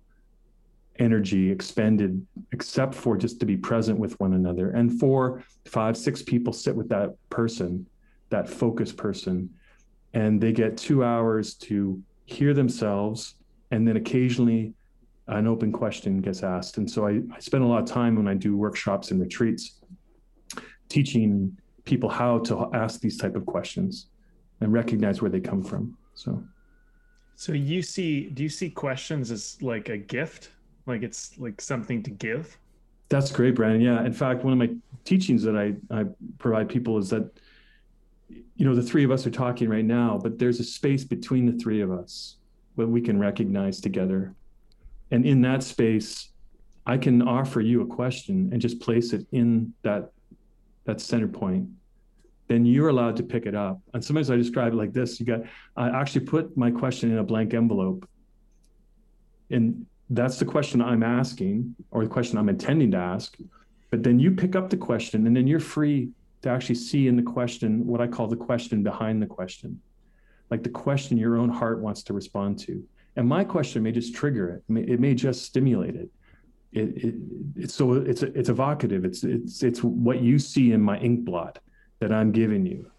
energy 0.98 1.50
expended 1.50 2.26
except 2.52 2.94
for 2.94 3.16
just 3.16 3.38
to 3.40 3.46
be 3.46 3.56
present 3.56 3.98
with 3.98 4.18
one 4.18 4.32
another. 4.32 4.70
And 4.70 4.98
four, 4.98 5.44
five, 5.66 5.96
six 5.96 6.22
people 6.22 6.52
sit 6.52 6.74
with 6.74 6.88
that 6.88 7.14
person, 7.30 7.86
that 8.30 8.48
focus 8.48 8.92
person, 8.92 9.50
and 10.14 10.40
they 10.40 10.52
get 10.52 10.76
two 10.76 11.04
hours 11.04 11.54
to 11.54 12.02
hear 12.24 12.54
themselves. 12.54 13.34
And 13.70 13.86
then 13.86 13.96
occasionally 13.96 14.72
an 15.28 15.46
open 15.46 15.72
question 15.72 16.20
gets 16.20 16.42
asked. 16.42 16.78
And 16.78 16.90
so 16.90 17.06
I, 17.06 17.20
I 17.34 17.40
spend 17.40 17.64
a 17.64 17.66
lot 17.66 17.82
of 17.82 17.88
time 17.88 18.16
when 18.16 18.28
I 18.28 18.34
do 18.34 18.56
workshops 18.56 19.10
and 19.10 19.20
retreats 19.20 19.80
teaching 20.88 21.56
people 21.84 22.08
how 22.08 22.38
to 22.40 22.70
ask 22.72 23.00
these 23.00 23.16
type 23.16 23.36
of 23.36 23.44
questions 23.44 24.06
and 24.60 24.72
recognize 24.72 25.20
where 25.20 25.30
they 25.30 25.40
come 25.40 25.62
from. 25.62 25.96
So 26.14 26.42
so 27.36 27.52
you 27.52 27.82
see 27.82 28.30
do 28.30 28.42
you 28.42 28.48
see 28.48 28.70
questions 28.70 29.30
as 29.30 29.58
like 29.62 29.90
a 29.90 29.98
gift? 29.98 30.50
Like 30.86 31.02
it's 31.02 31.38
like 31.38 31.60
something 31.60 32.02
to 32.02 32.10
give? 32.10 32.58
That's 33.08 33.30
great, 33.30 33.54
Brandon. 33.54 33.80
Yeah. 33.80 34.04
In 34.04 34.12
fact, 34.12 34.42
one 34.42 34.52
of 34.52 34.58
my 34.58 34.74
teachings 35.04 35.42
that 35.44 35.56
I, 35.56 35.74
I 35.94 36.06
provide 36.38 36.68
people 36.68 36.98
is 36.98 37.10
that, 37.10 37.30
you 38.28 38.64
know, 38.66 38.74
the 38.74 38.82
three 38.82 39.04
of 39.04 39.12
us 39.12 39.26
are 39.26 39.30
talking 39.30 39.68
right 39.68 39.84
now, 39.84 40.18
but 40.20 40.38
there's 40.38 40.58
a 40.58 40.64
space 40.64 41.04
between 41.04 41.46
the 41.46 41.56
three 41.62 41.82
of 41.82 41.92
us 41.92 42.36
that 42.76 42.86
we 42.88 43.00
can 43.00 43.20
recognize 43.20 43.80
together. 43.80 44.34
And 45.12 45.24
in 45.24 45.40
that 45.42 45.62
space, 45.62 46.30
I 46.86 46.98
can 46.98 47.22
offer 47.22 47.60
you 47.60 47.82
a 47.82 47.86
question 47.86 48.48
and 48.52 48.60
just 48.60 48.80
place 48.80 49.12
it 49.12 49.26
in 49.30 49.72
that 49.82 50.10
that 50.84 51.00
center 51.00 51.28
point. 51.28 51.68
Then 52.48 52.64
you're 52.64 52.88
allowed 52.88 53.16
to 53.16 53.22
pick 53.22 53.46
it 53.46 53.54
up. 53.54 53.80
And 53.92 54.04
sometimes 54.04 54.30
I 54.30 54.36
describe 54.36 54.72
it 54.72 54.76
like 54.76 54.92
this: 54.92 55.18
you 55.18 55.26
got 55.26 55.40
I 55.76 55.88
actually 55.88 56.26
put 56.26 56.56
my 56.56 56.70
question 56.70 57.10
in 57.10 57.18
a 57.18 57.24
blank 57.24 57.54
envelope. 57.54 58.08
And 59.50 59.86
that's 60.10 60.38
the 60.38 60.44
question 60.44 60.80
I'm 60.80 61.02
asking 61.02 61.74
or 61.90 62.04
the 62.04 62.10
question 62.10 62.38
I'm 62.38 62.48
intending 62.48 62.90
to 62.92 62.96
ask. 62.96 63.36
But 63.90 64.02
then 64.02 64.18
you 64.18 64.30
pick 64.30 64.56
up 64.56 64.70
the 64.70 64.76
question 64.76 65.26
and 65.26 65.36
then 65.36 65.46
you're 65.46 65.60
free 65.60 66.10
to 66.42 66.48
actually 66.50 66.74
see 66.76 67.08
in 67.08 67.16
the 67.16 67.22
question 67.22 67.86
what 67.86 68.00
I 68.00 68.06
call 68.06 68.26
the 68.28 68.36
question 68.36 68.82
behind 68.82 69.22
the 69.22 69.26
question, 69.26 69.80
like 70.50 70.62
the 70.62 70.68
question 70.68 71.16
your 71.16 71.36
own 71.36 71.48
heart 71.48 71.80
wants 71.80 72.02
to 72.04 72.12
respond 72.12 72.58
to. 72.60 72.84
And 73.16 73.26
my 73.26 73.44
question 73.44 73.82
may 73.82 73.92
just 73.92 74.14
trigger 74.14 74.50
it. 74.50 74.90
It 74.90 75.00
may, 75.00 75.14
just 75.14 75.44
stimulate 75.44 75.96
it. 75.96 76.10
It, 76.72 77.04
it, 77.04 77.14
it's 77.56 77.74
so 77.74 77.94
it's 77.94 78.22
it's 78.22 78.50
evocative. 78.50 79.04
It's 79.06 79.24
it's 79.24 79.62
it's 79.62 79.82
what 79.82 80.20
you 80.20 80.38
see 80.38 80.72
in 80.72 80.82
my 80.82 80.98
ink 80.98 81.24
blot 81.24 81.58
that 82.00 82.12
I'm 82.12 82.32
giving 82.32 82.66
you, 82.66 82.90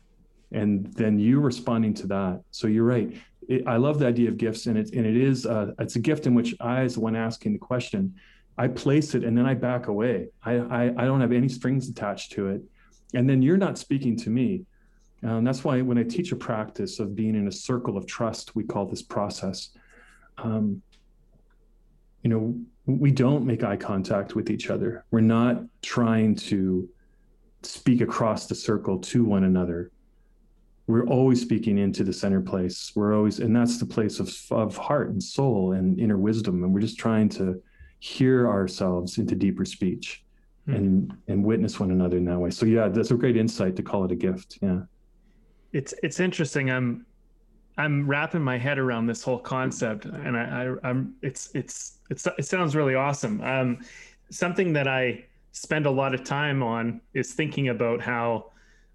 and 0.51 0.91
then 0.93 1.19
you 1.19 1.39
responding 1.39 1.93
to 1.95 2.07
that. 2.07 2.41
So 2.51 2.67
you're 2.67 2.85
right 2.85 3.15
it, 3.47 3.67
I 3.67 3.77
love 3.77 3.99
the 3.99 4.07
idea 4.07 4.29
of 4.29 4.37
gifts, 4.37 4.65
and 4.67 4.77
it 4.77 4.93
and 4.93 5.05
it 5.05 5.17
is 5.17 5.45
uh, 5.45 5.71
it's 5.79 5.95
a 5.95 5.99
gift 5.99 6.27
in 6.27 6.33
which 6.33 6.55
I, 6.59 6.81
as 6.81 6.95
the 6.95 7.01
one 7.01 7.15
asking 7.15 7.53
the 7.53 7.59
question, 7.59 8.15
I 8.57 8.67
place 8.67 9.15
it 9.15 9.23
and 9.23 9.37
then 9.37 9.45
I 9.45 9.53
back 9.53 9.87
away. 9.87 10.29
I, 10.43 10.55
I 10.55 10.83
I, 10.97 11.05
don't 11.05 11.21
have 11.21 11.31
any 11.31 11.49
strings 11.49 11.89
attached 11.89 12.31
to 12.33 12.49
it, 12.49 12.61
and 13.13 13.29
then 13.29 13.41
you're 13.41 13.57
not 13.57 13.77
speaking 13.77 14.17
to 14.17 14.29
me. 14.29 14.65
Um, 15.23 15.43
that's 15.43 15.63
why 15.63 15.81
when 15.81 15.97
I 15.97 16.03
teach 16.03 16.31
a 16.31 16.35
practice 16.35 16.99
of 16.99 17.15
being 17.15 17.35
in 17.35 17.47
a 17.47 17.51
circle 17.51 17.97
of 17.97 18.05
trust, 18.05 18.55
we 18.55 18.63
call 18.63 18.85
this 18.85 19.01
process. 19.01 19.69
Um, 20.37 20.81
you 22.21 22.29
know, 22.29 22.59
we 22.85 23.11
don't 23.11 23.45
make 23.45 23.63
eye 23.63 23.77
contact 23.77 24.35
with 24.35 24.49
each 24.49 24.69
other. 24.69 25.05
We're 25.09 25.21
not 25.21 25.63
trying 25.81 26.35
to 26.35 26.89
speak 27.67 28.01
across 28.01 28.47
the 28.47 28.55
circle 28.55 28.99
to 28.99 29.23
one 29.23 29.43
another. 29.43 29.91
We're 30.87 31.05
always 31.07 31.41
speaking 31.41 31.77
into 31.77 32.03
the 32.03 32.13
center 32.13 32.41
place. 32.41 32.93
We're 32.95 33.15
always 33.15 33.39
and 33.39 33.55
that's 33.55 33.77
the 33.77 33.85
place 33.85 34.19
of, 34.19 34.33
of 34.51 34.77
heart 34.77 35.09
and 35.09 35.21
soul 35.21 35.73
and 35.73 35.99
inner 35.99 36.17
wisdom. 36.17 36.63
And 36.63 36.73
we're 36.73 36.79
just 36.79 36.97
trying 36.97 37.29
to 37.29 37.61
hear 37.99 38.47
ourselves 38.47 39.17
into 39.17 39.35
deeper 39.35 39.65
speech 39.65 40.23
hmm. 40.65 40.75
and 40.75 41.13
and 41.27 41.43
witness 41.43 41.79
one 41.79 41.91
another 41.91 42.17
in 42.17 42.25
that 42.25 42.39
way. 42.39 42.49
So 42.51 42.65
yeah 42.65 42.87
that's 42.87 43.11
a 43.11 43.15
great 43.15 43.35
insight 43.35 43.75
to 43.75 43.83
call 43.83 44.05
it 44.05 44.11
a 44.11 44.15
gift. 44.15 44.59
Yeah. 44.61 44.81
It's 45.73 45.93
it's 46.03 46.19
interesting. 46.19 46.71
I'm 46.71 47.05
i'm 47.79 48.07
wrapping 48.07 48.41
my 48.41 48.57
head 48.57 48.79
around 48.79 49.05
this 49.05 49.21
whole 49.21 49.37
concept 49.37 50.05
and 50.05 50.35
i, 50.35 50.65
I 50.65 50.89
i'm 50.89 51.13
it's 51.21 51.51
it's 51.53 51.99
it's 52.09 52.25
it 52.25 52.45
sounds 52.45 52.75
really 52.75 52.95
awesome. 52.95 53.41
Um 53.41 53.79
something 54.29 54.73
that 54.73 54.87
i 54.87 55.25
spend 55.57 55.87
a 55.87 55.91
lot 55.91 56.13
of 56.13 56.23
time 56.23 56.61
on 56.61 57.01
is 57.15 57.33
thinking 57.33 57.69
about 57.69 57.99
how 57.99 58.51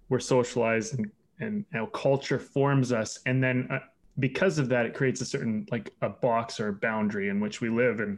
we're 0.07 0.19
socialized 0.19 0.97
and 0.97 1.11
and 1.39 1.65
how 1.73 1.87
culture 1.87 2.39
forms 2.39 2.93
us. 2.93 3.19
And 3.25 3.43
then 3.43 3.67
uh, 3.69 3.79
because 4.19 4.59
of 4.59 4.69
that 4.69 4.85
it 4.85 4.93
creates 4.93 5.19
a 5.19 5.25
certain 5.25 5.67
like 5.71 5.91
a 6.01 6.07
box 6.07 6.61
or 6.61 6.69
a 6.69 6.73
boundary 6.73 7.27
in 7.27 7.41
which 7.41 7.59
we 7.59 7.69
live. 7.69 7.99
And 7.99 8.17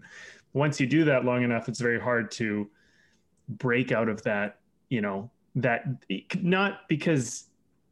once 0.54 0.80
you 0.80 0.86
do 0.86 1.04
that 1.06 1.26
long 1.26 1.44
enough 1.44 1.68
it's 1.68 1.80
very 1.80 2.00
hard 2.00 2.30
to 2.32 2.70
break 3.48 3.92
out 3.92 4.10
of 4.10 4.22
that 4.24 4.60
you 4.90 5.02
know 5.02 5.30
that 5.56 5.86
not 6.42 6.88
because 6.88 7.46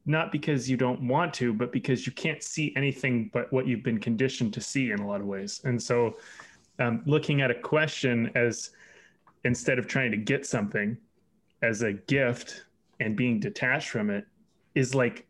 not 0.06 0.32
because 0.32 0.70
you 0.70 0.78
don't 0.78 1.02
want 1.08 1.34
to 1.34 1.54
but 1.54 1.72
because 1.72 2.06
you 2.06 2.12
can't 2.12 2.44
see 2.44 2.74
anything 2.76 3.32
but 3.34 3.52
what 3.52 3.66
you've 3.66 3.84
been 3.84 4.00
conditioned 4.00 4.54
to 4.54 4.62
see 4.62 4.92
in 4.92 5.00
a 5.00 5.08
lot 5.08 5.20
of 5.20 5.26
ways. 5.26 5.62
And 5.64 5.82
so 5.82 6.18
um, 6.78 7.02
looking 7.08 7.42
at 7.42 7.50
a 7.50 7.56
question 7.56 8.32
as 8.36 8.72
instead 9.46 9.80
of 9.80 9.88
trying 9.88 10.12
to 10.12 10.18
get 10.18 10.46
something 10.46 10.98
as 11.62 11.82
a 11.82 11.94
gift 11.94 12.66
and 13.00 13.16
being 13.16 13.40
detached 13.40 13.90
from 13.90 14.10
it 14.10 14.26
is 14.76 14.94
like 14.96 15.28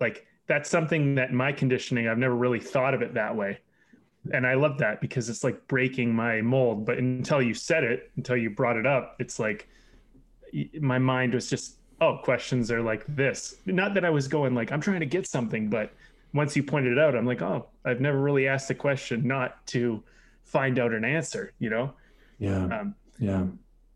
like 0.00 0.26
that's 0.46 0.68
something 0.68 1.14
that 1.14 1.32
my 1.32 1.52
conditioning 1.52 2.08
I've 2.08 2.18
never 2.18 2.34
really 2.34 2.60
thought 2.60 2.94
of 2.94 3.02
it 3.02 3.14
that 3.14 3.34
way. 3.34 3.58
And 4.32 4.46
I 4.46 4.54
love 4.54 4.78
that 4.78 5.00
because 5.00 5.28
it's 5.28 5.44
like 5.44 5.66
breaking 5.68 6.14
my 6.14 6.40
mold. 6.40 6.86
But 6.86 6.98
until 6.98 7.42
you 7.42 7.54
said 7.54 7.84
it, 7.84 8.10
until 8.16 8.36
you 8.36 8.50
brought 8.50 8.76
it 8.76 8.86
up, 8.86 9.16
it's 9.18 9.38
like 9.38 9.68
my 10.80 10.98
mind 10.98 11.34
was 11.34 11.50
just, 11.50 11.76
oh, 12.00 12.20
questions 12.22 12.70
are 12.70 12.80
like 12.80 13.04
this. 13.06 13.56
Not 13.66 13.94
that 13.94 14.04
I 14.04 14.10
was 14.10 14.28
going 14.28 14.54
like, 14.54 14.72
I'm 14.72 14.80
trying 14.80 15.00
to 15.00 15.06
get 15.06 15.26
something, 15.26 15.68
but 15.68 15.92
once 16.32 16.56
you 16.56 16.62
pointed 16.62 16.92
it 16.92 16.98
out, 16.98 17.14
I'm 17.14 17.26
like, 17.26 17.42
oh, 17.42 17.66
I've 17.84 18.00
never 18.00 18.18
really 18.18 18.48
asked 18.48 18.70
a 18.70 18.74
question 18.74 19.26
not 19.26 19.66
to 19.68 20.02
find 20.42 20.78
out 20.78 20.92
an 20.92 21.04
answer, 21.04 21.52
you 21.58 21.70
know? 21.70 21.92
Yeah. 22.38 22.64
Um, 22.64 22.94
yeah. 23.18 23.44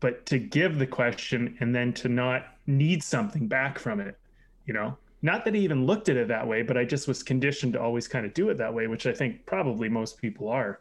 But 0.01 0.25
to 0.27 0.39
give 0.39 0.79
the 0.79 0.87
question 0.87 1.57
and 1.59 1.75
then 1.75 1.91
to 1.93 2.07
not 2.07 2.55
need 2.67 3.03
something 3.03 3.47
back 3.47 3.77
from 3.77 3.99
it 3.99 4.17
you 4.69 4.73
know? 4.73 4.95
Not 5.23 5.43
that 5.45 5.55
he 5.55 5.61
even 5.61 5.85
looked 5.85 6.07
at 6.07 6.15
it 6.15 6.29
that 6.29 6.47
way 6.47 6.61
but 6.61 6.77
i 6.77 6.85
just 6.85 7.07
was 7.07 7.23
conditioned 7.23 7.73
to 7.73 7.81
always 7.81 8.07
kind 8.07 8.25
of 8.25 8.33
do 8.33 8.49
it 8.49 8.57
that 8.59 8.73
way 8.73 8.87
which 8.87 9.05
i 9.05 9.11
think 9.11 9.45
probably 9.45 9.89
most 9.89 10.17
people 10.17 10.47
are. 10.47 10.79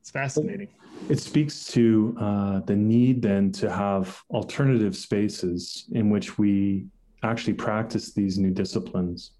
It's 0.00 0.10
fascinating. 0.10 0.68
It 1.08 1.18
speaks 1.18 1.66
to 1.72 2.16
uh, 2.20 2.60
the 2.60 2.76
need 2.76 3.22
then 3.22 3.50
to 3.52 3.70
have 3.70 4.22
alternative 4.30 4.96
spaces 4.96 5.86
in 5.92 6.10
which 6.10 6.38
we 6.38 6.86
actually 7.22 7.54
practice 7.54 8.12
these 8.12 8.38
new 8.38 8.50
disciplines 8.50 9.32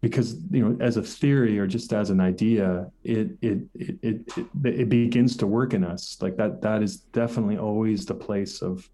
because 0.00 0.36
you 0.50 0.66
know 0.66 0.76
as 0.80 0.96
a 0.96 1.02
theory 1.02 1.58
or 1.58 1.66
just 1.66 1.92
as 1.92 2.10
an 2.10 2.20
idea 2.20 2.90
it 3.02 3.30
it 3.42 3.58
it 3.74 3.98
it, 4.02 4.44
it, 4.64 4.88
begins 4.88 5.36
to 5.36 5.46
work 5.46 5.74
in 5.74 5.84
us. 5.84 6.16
Like 6.20 6.36
that 6.36 6.62
that 6.62 6.82
is 6.82 6.98
definitely 6.98 7.58
always 7.58 8.06
the 8.06 8.14
place 8.14 8.62
of 8.62 8.88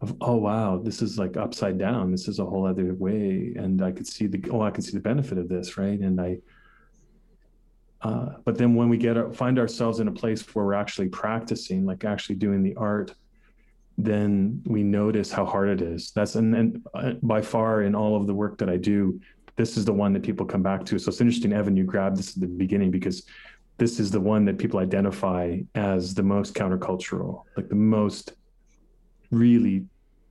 of 0.00 0.16
oh 0.20 0.36
wow 0.36 0.78
this 0.78 1.00
is 1.00 1.18
like 1.18 1.36
upside 1.36 1.78
down. 1.78 2.10
This 2.10 2.26
is 2.26 2.40
a 2.40 2.44
whole 2.44 2.66
other 2.66 2.94
way. 2.94 3.52
And 3.56 3.82
i 3.82 3.92
could 3.92 4.06
see 4.06 4.26
the 4.26 4.42
oh 4.50 4.62
i 4.62 4.70
can 4.70 4.82
see 4.82 4.92
the 4.92 5.00
benefit 5.00 5.38
of 5.38 5.48
this 5.48 5.78
right? 5.78 5.98
And 5.98 6.20
i 6.20 6.38
uh, 8.00 8.34
but 8.44 8.58
then 8.58 8.74
when 8.74 8.88
we 8.88 8.96
get 8.96 9.16
our, 9.16 9.32
find 9.32 9.60
ourselves 9.60 10.00
in 10.00 10.08
a 10.08 10.12
place 10.12 10.42
where 10.56 10.64
we're 10.64 10.74
actually 10.74 11.08
practicing 11.08 11.86
like 11.86 12.04
actually 12.04 12.34
doing 12.34 12.62
the 12.62 12.74
art 12.74 13.14
then 13.98 14.60
we 14.64 14.82
notice 14.82 15.30
how 15.30 15.44
hard 15.44 15.68
it 15.68 15.82
is. 15.82 16.12
That's 16.12 16.34
and, 16.34 16.54
and 16.56 16.86
uh, 16.94 17.12
by 17.22 17.42
far 17.42 17.82
in 17.82 17.94
all 17.94 18.16
of 18.16 18.26
the 18.26 18.34
work 18.34 18.58
that 18.58 18.68
i 18.68 18.76
do 18.76 19.20
this 19.56 19.76
is 19.76 19.84
the 19.84 19.92
one 19.92 20.12
that 20.12 20.22
people 20.22 20.46
come 20.46 20.62
back 20.62 20.84
to 20.84 20.98
so 20.98 21.08
it's 21.08 21.20
interesting 21.20 21.52
evan 21.52 21.76
you 21.76 21.84
grabbed 21.84 22.16
this 22.16 22.36
at 22.36 22.40
the 22.40 22.46
beginning 22.46 22.90
because 22.90 23.24
this 23.78 23.98
is 23.98 24.10
the 24.10 24.20
one 24.20 24.44
that 24.44 24.58
people 24.58 24.78
identify 24.78 25.58
as 25.74 26.14
the 26.14 26.22
most 26.22 26.54
countercultural 26.54 27.44
like 27.56 27.68
the 27.68 27.74
most 27.74 28.34
really 29.30 29.84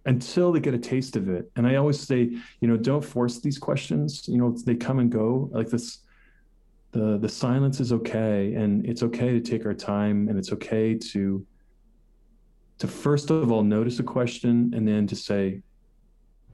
until 0.05 0.51
they 0.51 0.59
get 0.59 0.73
a 0.73 0.79
taste 0.79 1.15
of 1.15 1.29
it. 1.29 1.49
And 1.55 1.67
I 1.67 1.75
always 1.75 1.99
say, 1.99 2.35
you 2.59 2.67
know, 2.67 2.77
don't 2.77 3.03
force 3.03 3.39
these 3.39 3.57
questions. 3.57 4.27
You 4.27 4.37
know, 4.37 4.51
they 4.65 4.75
come 4.75 4.99
and 4.99 5.11
go 5.11 5.49
like 5.51 5.69
this. 5.69 5.99
The 6.91 7.17
the 7.17 7.29
silence 7.29 7.79
is 7.79 7.93
okay, 7.93 8.53
and 8.53 8.85
it's 8.85 9.01
okay 9.03 9.31
to 9.31 9.39
take 9.39 9.65
our 9.65 9.73
time, 9.73 10.27
and 10.27 10.37
it's 10.37 10.51
okay 10.51 10.95
to 10.95 11.45
to 12.79 12.87
first 12.87 13.29
of 13.29 13.51
all 13.51 13.63
notice 13.63 13.99
a 13.99 14.03
question, 14.03 14.73
and 14.75 14.85
then 14.85 15.07
to 15.07 15.15
say, 15.15 15.61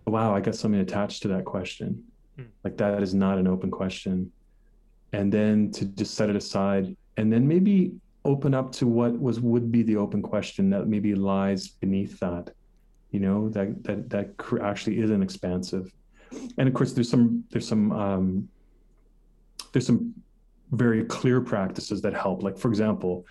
"Wow, 0.05 0.35
I 0.35 0.41
got 0.41 0.55
something 0.55 0.79
attached 0.79 1.23
to 1.23 1.27
that 1.29 1.45
question." 1.45 2.03
Mm. 2.37 2.45
like 2.63 2.77
that 2.77 3.01
is 3.01 3.13
not 3.13 3.37
an 3.37 3.47
open 3.47 3.71
question. 3.71 4.31
And 5.13 5.31
then 5.31 5.71
to 5.71 5.85
just 5.85 6.15
set 6.15 6.29
it 6.29 6.35
aside 6.35 6.95
and 7.15 7.31
then 7.31 7.47
maybe 7.47 7.93
open 8.25 8.53
up 8.53 8.71
to 8.73 8.87
what 8.87 9.17
was 9.17 9.39
would 9.39 9.71
be 9.71 9.83
the 9.83 9.95
open 9.95 10.21
question 10.21 10.69
that 10.71 10.87
maybe 10.87 11.15
lies 11.15 11.69
beneath 11.69 12.19
that 12.19 12.49
you 13.11 13.21
know 13.21 13.47
that 13.49 13.83
that 13.83 14.09
that 14.09 14.29
actually 14.61 14.99
isn't 14.99 15.23
expansive. 15.23 15.93
And 16.57 16.67
of 16.67 16.73
course 16.73 16.91
there's 16.93 17.09
some 17.09 17.43
there's 17.51 17.67
some 17.67 17.91
um, 17.91 18.49
there's 19.71 19.87
some 19.87 20.13
very 20.71 21.05
clear 21.05 21.39
practices 21.39 22.01
that 22.01 22.13
help. 22.13 22.43
Like 22.43 22.57
for 22.57 22.67
example 22.67 23.25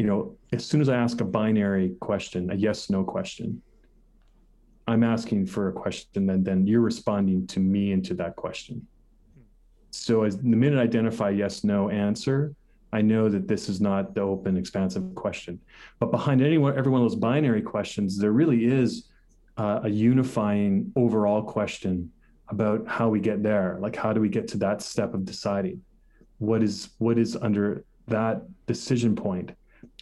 you 0.00 0.06
know 0.06 0.34
as 0.54 0.64
soon 0.64 0.80
as 0.80 0.88
i 0.88 0.96
ask 0.96 1.20
a 1.20 1.24
binary 1.24 1.94
question 2.00 2.50
a 2.50 2.54
yes 2.54 2.88
no 2.88 3.04
question 3.04 3.60
i'm 4.86 5.02
asking 5.04 5.46
for 5.46 5.68
a 5.68 5.72
question 5.72 6.30
and 6.30 6.44
then 6.44 6.66
you're 6.66 6.80
responding 6.80 7.46
to 7.46 7.60
me 7.60 7.92
into 7.92 8.14
that 8.14 8.36
question 8.36 8.86
so 9.92 10.22
as 10.22 10.38
the 10.38 10.44
minute 10.44 10.78
I 10.78 10.82
identify 10.82 11.30
yes 11.30 11.64
no 11.64 11.90
answer 11.90 12.54
I 12.92 13.02
know 13.02 13.28
that 13.28 13.46
this 13.46 13.68
is 13.68 13.80
not 13.80 14.14
the 14.14 14.22
open, 14.22 14.56
expansive 14.56 15.14
question. 15.14 15.60
But 15.98 16.10
behind 16.10 16.42
any 16.42 16.58
one, 16.58 16.76
every 16.76 16.90
one 16.90 17.02
of 17.02 17.08
those 17.08 17.18
binary 17.18 17.62
questions, 17.62 18.18
there 18.18 18.32
really 18.32 18.64
is 18.64 19.08
uh, 19.56 19.80
a 19.84 19.88
unifying 19.88 20.92
overall 20.96 21.42
question 21.42 22.10
about 22.48 22.86
how 22.88 23.08
we 23.08 23.20
get 23.20 23.42
there. 23.42 23.78
Like, 23.80 23.94
how 23.94 24.12
do 24.12 24.20
we 24.20 24.28
get 24.28 24.48
to 24.48 24.58
that 24.58 24.82
step 24.82 25.14
of 25.14 25.24
deciding? 25.24 25.82
What 26.38 26.62
is 26.62 26.90
what 26.98 27.18
is 27.18 27.36
under 27.36 27.84
that 28.08 28.42
decision 28.66 29.14
point? 29.14 29.52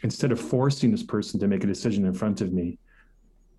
Instead 0.02 0.32
of 0.32 0.40
forcing 0.40 0.90
this 0.90 1.02
person 1.02 1.38
to 1.40 1.49
make 1.49 1.64
a 1.64 1.66
decision 1.66 2.06
in 2.06 2.14
front 2.14 2.40
of 2.40 2.52
me, 2.52 2.78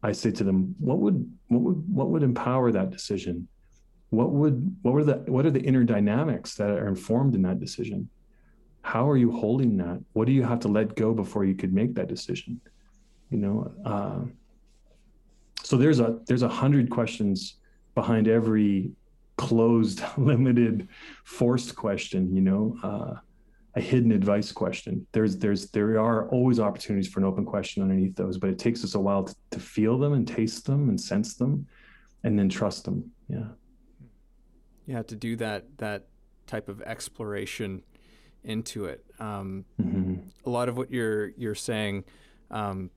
I 0.02 0.12
say 0.14 0.32
to 0.32 0.44
them, 0.44 0.76
what 0.80 1.00
would 1.00 1.30
what 1.48 1.62
would 1.62 1.94
what 1.94 2.10
would 2.10 2.24
empower 2.24 2.72
that 2.72 2.90
decision? 2.90 3.48
What 4.10 4.32
would 4.32 4.76
what 4.82 4.94
were 4.94 5.04
the 5.04 5.18
what 5.28 5.46
are 5.46 5.52
the 5.52 5.62
inner 5.62 5.84
dynamics 5.84 6.56
that 6.56 6.70
are 6.70 6.88
informed 6.88 7.36
in 7.36 7.42
that 7.44 7.60
decision? 7.60 8.10
how 8.82 9.10
are 9.10 9.18
you 9.18 9.32
holding 9.32 9.78
that 9.78 10.02
what 10.14 10.26
do 10.26 10.32
you 10.32 10.44
have 10.44 10.60
to 10.60 10.68
let 10.68 10.96
go 10.96 11.14
before 11.14 11.46
you 11.46 11.56
could 11.56 11.74
make 11.74 11.94
that 11.96 12.08
decision 12.08 12.60
you 13.30 13.38
know 13.38 13.72
uh, 13.86 14.22
so 15.64 15.78
there's 15.78 16.00
a 16.00 16.20
there's 16.28 16.44
a 16.44 16.50
hundred 16.50 16.90
questions 16.90 17.58
behind 17.96 18.28
every 18.28 18.92
closed 19.38 20.02
limited 20.18 20.88
forced 21.24 21.76
question 21.76 22.34
you 22.34 22.42
know 22.42 22.76
uh, 22.84 23.16
a 23.80 23.82
hidden 23.82 24.12
advice 24.12 24.52
question 24.52 25.06
there's 25.12 25.38
there's 25.38 25.72
there 25.72 26.00
are 26.00 26.30
always 26.30 26.60
opportunities 26.60 27.08
for 27.12 27.20
an 27.20 27.26
open 27.26 27.46
question 27.46 27.82
underneath 27.82 28.16
those 28.16 28.38
but 28.38 28.50
it 28.50 28.60
takes 28.60 28.84
us 28.84 28.96
a 28.96 29.00
while 29.00 29.24
to, 29.24 29.36
to 29.52 29.60
feel 29.60 29.98
them 29.98 30.14
and 30.14 30.28
taste 30.28 30.66
them 30.66 30.90
and 30.90 31.00
sense 31.00 31.36
them 31.36 31.66
and 32.24 32.38
then 32.38 32.50
trust 32.50 32.86
them 32.86 33.12
yeah 33.28 33.48
yeah 34.86 35.02
to 35.02 35.16
do 35.16 35.36
that 35.36 35.66
that 35.78 36.08
type 36.46 36.68
of 36.68 36.82
exploration 36.82 37.84
into 38.44 38.86
it. 38.86 39.06
Um, 39.20 39.66
mm-hmm. 39.82 40.16
A 40.46 40.50
lot 40.50 40.70
of 40.70 40.78
what 40.78 40.92
you're 40.92 41.30
you're 41.38 41.56
saying 41.56 42.06
um, 42.52 42.90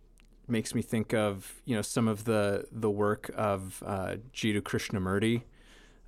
makes 0.49 0.75
me 0.75 0.83
think 0.83 1.13
of 1.13 1.61
you 1.65 1.77
know 1.77 1.83
some 1.83 2.09
of 2.09 2.25
the 2.25 2.67
the 2.73 2.91
work 2.91 3.31
of 3.37 3.83
uh, 3.87 4.17
Jiddu 4.35 4.63
Krishnamurti, 4.63 5.43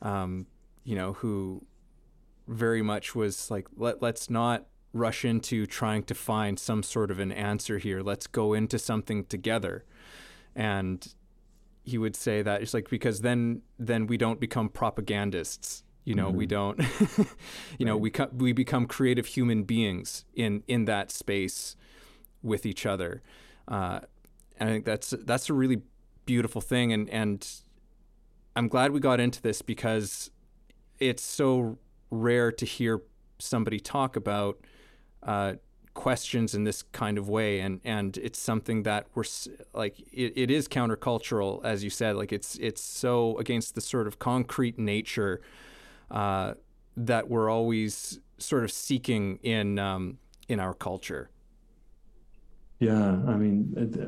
um, 0.02 0.47
you 0.85 0.97
know, 0.97 1.14
who 1.14 1.64
very 2.47 2.83
much 2.83 3.15
was 3.15 3.51
like 3.51 3.69
let 3.77 4.03
let's 4.03 4.29
not 4.29 4.67
rush 4.93 5.25
into 5.25 5.67
trying 5.67 6.03
to 6.05 6.15
find 6.15 6.59
some 6.59 6.83
sort 6.83 7.11
of 7.11 7.19
an 7.19 7.33
answer 7.33 7.79
here. 7.79 8.01
Let's 8.01 8.27
go 8.27 8.53
into 8.53 8.79
something 8.79 9.25
together, 9.25 9.85
and 10.55 11.07
he 11.83 11.99
would 11.99 12.17
say 12.17 12.43
that 12.43 12.63
it's 12.63 12.75
like 12.75 12.89
because 12.89 13.21
then 13.21 13.63
then 13.79 14.07
we 14.07 14.17
don't 14.17 14.41
become 14.41 14.69
propagandists 14.69 15.85
you 16.05 16.15
know, 16.15 16.29
mm-hmm. 16.29 16.37
we 16.37 16.47
don't, 16.47 16.79
you 16.79 16.87
right. 17.17 17.81
know, 17.81 17.97
we 17.97 18.11
co- 18.11 18.31
we 18.37 18.53
become 18.53 18.87
creative 18.87 19.27
human 19.27 19.65
beings 19.65 20.25
in 20.35 20.63
in 20.69 20.85
that 20.85 21.11
space 21.11 21.77
with 22.43 22.67
each 22.67 22.85
other. 22.85 23.23
Uh, 23.67 24.00
and 24.59 24.69
I 24.69 24.73
think 24.73 24.85
that's 24.85 25.15
that's 25.25 25.49
a 25.49 25.54
really 25.54 25.80
beautiful 26.26 26.61
thing, 26.61 26.93
and 26.93 27.09
and 27.09 27.49
I'm 28.54 28.69
glad 28.69 28.93
we 28.93 29.00
got 29.00 29.19
into 29.19 29.41
this 29.41 29.63
because 29.63 30.30
it's 30.99 31.23
so 31.23 31.78
rare 32.15 32.53
to 32.53 32.65
hear 32.65 33.03
somebody 33.39 33.81
talk 33.81 34.17
about 34.17 34.59
uh, 35.23 35.55
questions 35.95 36.55
in 36.55 36.65
this 36.65 36.83
kind 36.83 37.19
of 37.19 37.29
way 37.29 37.61
and 37.61 37.81
and 37.85 38.17
it's 38.17 38.39
something 38.39 38.83
that 38.83 39.07
we're 39.15 39.25
like 39.73 40.00
it, 40.13 40.33
it 40.35 40.50
is 40.50 40.67
countercultural 40.67 41.65
as 41.65 41.85
you 41.85 41.91
said 41.91 42.17
like 42.17 42.33
it's 42.33 42.57
it's 42.57 42.83
so 42.83 43.39
against 43.39 43.77
the 43.77 43.81
sort 43.81 44.09
of 44.09 44.19
concrete 44.19 44.77
nature 44.77 45.41
uh, 46.11 46.55
that 46.97 47.29
we're 47.29 47.49
always 47.49 48.19
sort 48.39 48.65
of 48.65 48.71
seeking 48.71 49.39
in 49.43 49.79
um, 49.79 50.19
in 50.49 50.61
our 50.61 50.75
culture. 50.75 51.31
Yeah, 52.79 53.21
I 53.27 53.37
mean, 53.37 54.07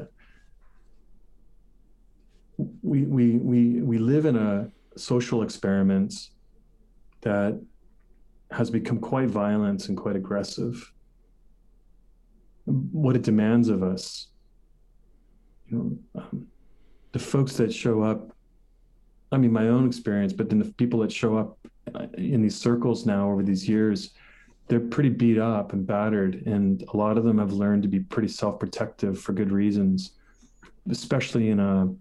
we 2.82 3.02
we 3.02 3.36
we 3.38 3.82
we 3.82 3.98
live 3.98 4.26
in 4.26 4.36
a 4.36 4.70
social 4.96 5.42
experiment 5.42 6.30
that 7.22 7.60
has 8.50 8.70
become 8.70 8.98
quite 8.98 9.28
violent 9.28 9.88
and 9.88 9.96
quite 9.96 10.16
aggressive. 10.16 10.92
What 12.64 13.16
it 13.16 13.22
demands 13.22 13.68
of 13.68 13.82
us, 13.82 14.28
you 15.68 15.76
know, 16.14 16.20
um, 16.20 16.46
the 17.12 17.18
folks 17.18 17.56
that 17.56 17.72
show 17.72 18.02
up. 18.02 18.32
I 19.32 19.38
mean, 19.38 19.52
my 19.52 19.68
own 19.68 19.86
experience, 19.86 20.32
but 20.32 20.48
then 20.48 20.60
the 20.60 20.72
people 20.74 21.00
that 21.00 21.12
show 21.12 21.36
up 21.36 21.58
in 22.16 22.42
these 22.42 22.56
circles 22.56 23.06
now 23.06 23.30
over 23.30 23.42
these 23.42 23.68
years, 23.68 24.14
they're 24.68 24.80
pretty 24.80 25.08
beat 25.08 25.38
up 25.38 25.72
and 25.72 25.86
battered, 25.86 26.46
and 26.46 26.84
a 26.92 26.96
lot 26.96 27.18
of 27.18 27.24
them 27.24 27.38
have 27.38 27.52
learned 27.52 27.82
to 27.82 27.88
be 27.88 28.00
pretty 28.00 28.28
self-protective 28.28 29.20
for 29.20 29.32
good 29.32 29.52
reasons, 29.52 30.12
especially 30.90 31.50
in 31.50 31.60
a 31.60 31.92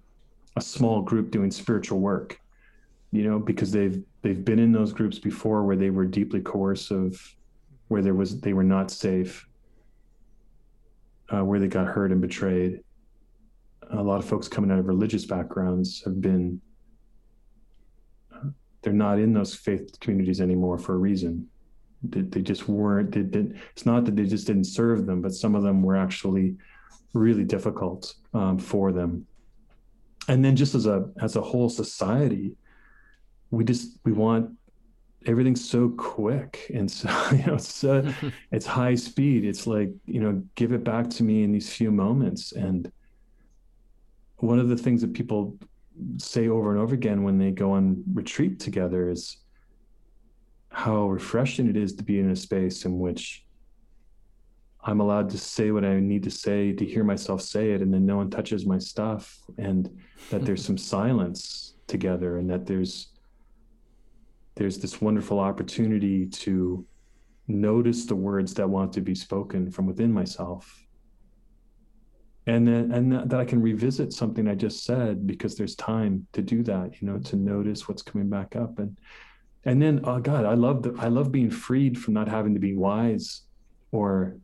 a 0.57 0.61
small 0.61 1.01
group 1.01 1.31
doing 1.31 1.51
spiritual 1.51 1.99
work. 1.99 2.39
You 3.11 3.23
know, 3.23 3.39
because 3.39 3.71
they've 3.71 4.03
they've 4.25 4.43
been 4.43 4.57
in 4.57 4.71
those 4.71 4.91
groups 4.91 5.19
before 5.19 5.63
where 5.63 5.75
they 5.75 5.91
were 5.91 6.05
deeply 6.05 6.41
coercive, 6.41 7.35
where 7.89 8.01
there 8.01 8.15
was 8.15 8.41
they 8.41 8.53
were 8.53 8.63
not 8.63 8.89
safe, 8.89 9.47
uh, 11.29 11.45
where 11.45 11.59
they 11.59 11.67
got 11.67 11.85
hurt 11.85 12.11
and 12.11 12.21
betrayed. 12.21 12.83
A 13.91 14.01
lot 14.01 14.17
of 14.17 14.25
folks 14.25 14.47
coming 14.47 14.71
out 14.71 14.79
of 14.79 14.87
religious 14.87 15.25
backgrounds 15.25 16.03
have 16.05 16.19
been 16.21 16.59
they're 18.81 18.93
not 18.93 19.19
in 19.19 19.31
those 19.31 19.53
faith 19.53 19.99
communities 19.99 20.41
anymore 20.41 20.79
for 20.79 20.95
a 20.95 20.97
reason. 20.97 21.47
They, 22.01 22.21
they 22.21 22.41
just 22.41 22.67
weren't. 22.67 23.11
They 23.11 23.21
did. 23.21 23.59
It's 23.73 23.85
not 23.85 24.05
that 24.05 24.15
they 24.15 24.25
just 24.25 24.47
didn't 24.47 24.63
serve 24.65 25.05
them, 25.05 25.21
but 25.21 25.35
some 25.35 25.53
of 25.53 25.61
them 25.61 25.83
were 25.83 25.95
actually 25.95 26.55
really 27.13 27.43
difficult 27.43 28.15
um, 28.33 28.57
for 28.57 28.91
them. 28.91 29.27
And 30.27 30.43
then, 30.43 30.55
just 30.55 30.73
as 30.73 30.87
a 30.87 31.11
as 31.21 31.35
a 31.35 31.41
whole 31.41 31.69
society, 31.69 32.55
we 33.55 33.63
just 33.63 33.97
we 34.03 34.11
want 34.11 34.51
everything 35.25 35.55
so 35.55 35.89
quick 35.89 36.69
and 36.73 36.89
so 36.89 37.09
you 37.31 37.45
know 37.45 37.55
it's 37.55 37.83
uh, 37.93 38.11
it's 38.51 38.65
high 38.65 38.95
speed. 38.95 39.45
It's 39.45 39.65
like 39.65 39.91
you 40.05 40.19
know, 40.19 40.43
give 40.55 40.71
it 40.71 40.83
back 40.83 41.09
to 41.11 41.23
me 41.23 41.43
in 41.43 41.51
these 41.51 41.71
few 41.71 41.91
moments. 41.91 42.51
And 42.51 42.91
one 44.37 44.59
of 44.59 44.69
the 44.69 44.77
things 44.77 45.01
that 45.01 45.13
people 45.13 45.57
say 46.17 46.49
over 46.49 46.71
and 46.71 46.79
over 46.79 46.93
again 46.93 47.23
when 47.23 47.37
they 47.37 47.51
go 47.51 47.71
on 47.71 48.03
retreat 48.13 48.59
together 48.59 49.09
is 49.09 49.37
how 50.69 51.07
refreshing 51.07 51.69
it 51.69 51.77
is 51.77 51.95
to 51.95 52.03
be 52.03 52.19
in 52.19 52.29
a 52.31 52.35
space 52.35 52.83
in 52.83 52.99
which 52.99 53.45
I'm 54.83 54.99
allowed 54.99 55.29
to 55.31 55.37
say 55.37 55.71
what 55.71 55.83
I 55.83 55.99
need 55.99 56.23
to 56.23 56.29
say, 56.29 56.71
to 56.73 56.85
hear 56.85 57.03
myself 57.03 57.41
say 57.41 57.71
it, 57.71 57.81
and 57.81 57.91
then 57.91 58.05
no 58.05 58.17
one 58.17 58.29
touches 58.29 58.67
my 58.67 58.77
stuff, 58.77 59.39
and 59.57 59.89
that 60.29 60.45
there's 60.45 60.63
some 60.69 60.77
silence 60.77 61.75
together, 61.87 62.37
and 62.37 62.49
that 62.49 62.67
there's 62.67 63.14
there's 64.55 64.77
this 64.77 65.01
wonderful 65.01 65.39
opportunity 65.39 66.25
to 66.25 66.85
notice 67.47 68.05
the 68.05 68.15
words 68.15 68.53
that 68.55 68.67
want 68.67 68.93
to 68.93 69.01
be 69.01 69.13
spoken 69.13 69.69
from 69.69 69.85
within 69.85 70.11
myself 70.11 70.85
and 72.47 72.67
then 72.67 72.91
and 72.91 73.11
that 73.29 73.39
I 73.39 73.45
can 73.45 73.61
revisit 73.61 74.13
something 74.13 74.47
I 74.47 74.55
just 74.55 74.83
said 74.83 75.25
because 75.25 75.55
there's 75.55 75.75
time 75.75 76.27
to 76.33 76.41
do 76.41 76.61
that, 76.63 77.01
you 77.01 77.07
know, 77.07 77.17
to 77.19 77.35
notice 77.35 77.87
what's 77.87 78.01
coming 78.01 78.29
back 78.29 78.55
up 78.55 78.79
and 78.79 78.97
and 79.63 79.81
then 79.81 80.01
oh 80.03 80.19
God, 80.19 80.45
I 80.45 80.53
love 80.53 80.83
the 80.83 80.95
I 80.99 81.07
love 81.07 81.31
being 81.31 81.49
freed 81.49 81.97
from 81.97 82.13
not 82.13 82.27
having 82.27 82.53
to 82.53 82.59
be 82.59 82.75
wise 82.75 83.41
or 83.91 84.35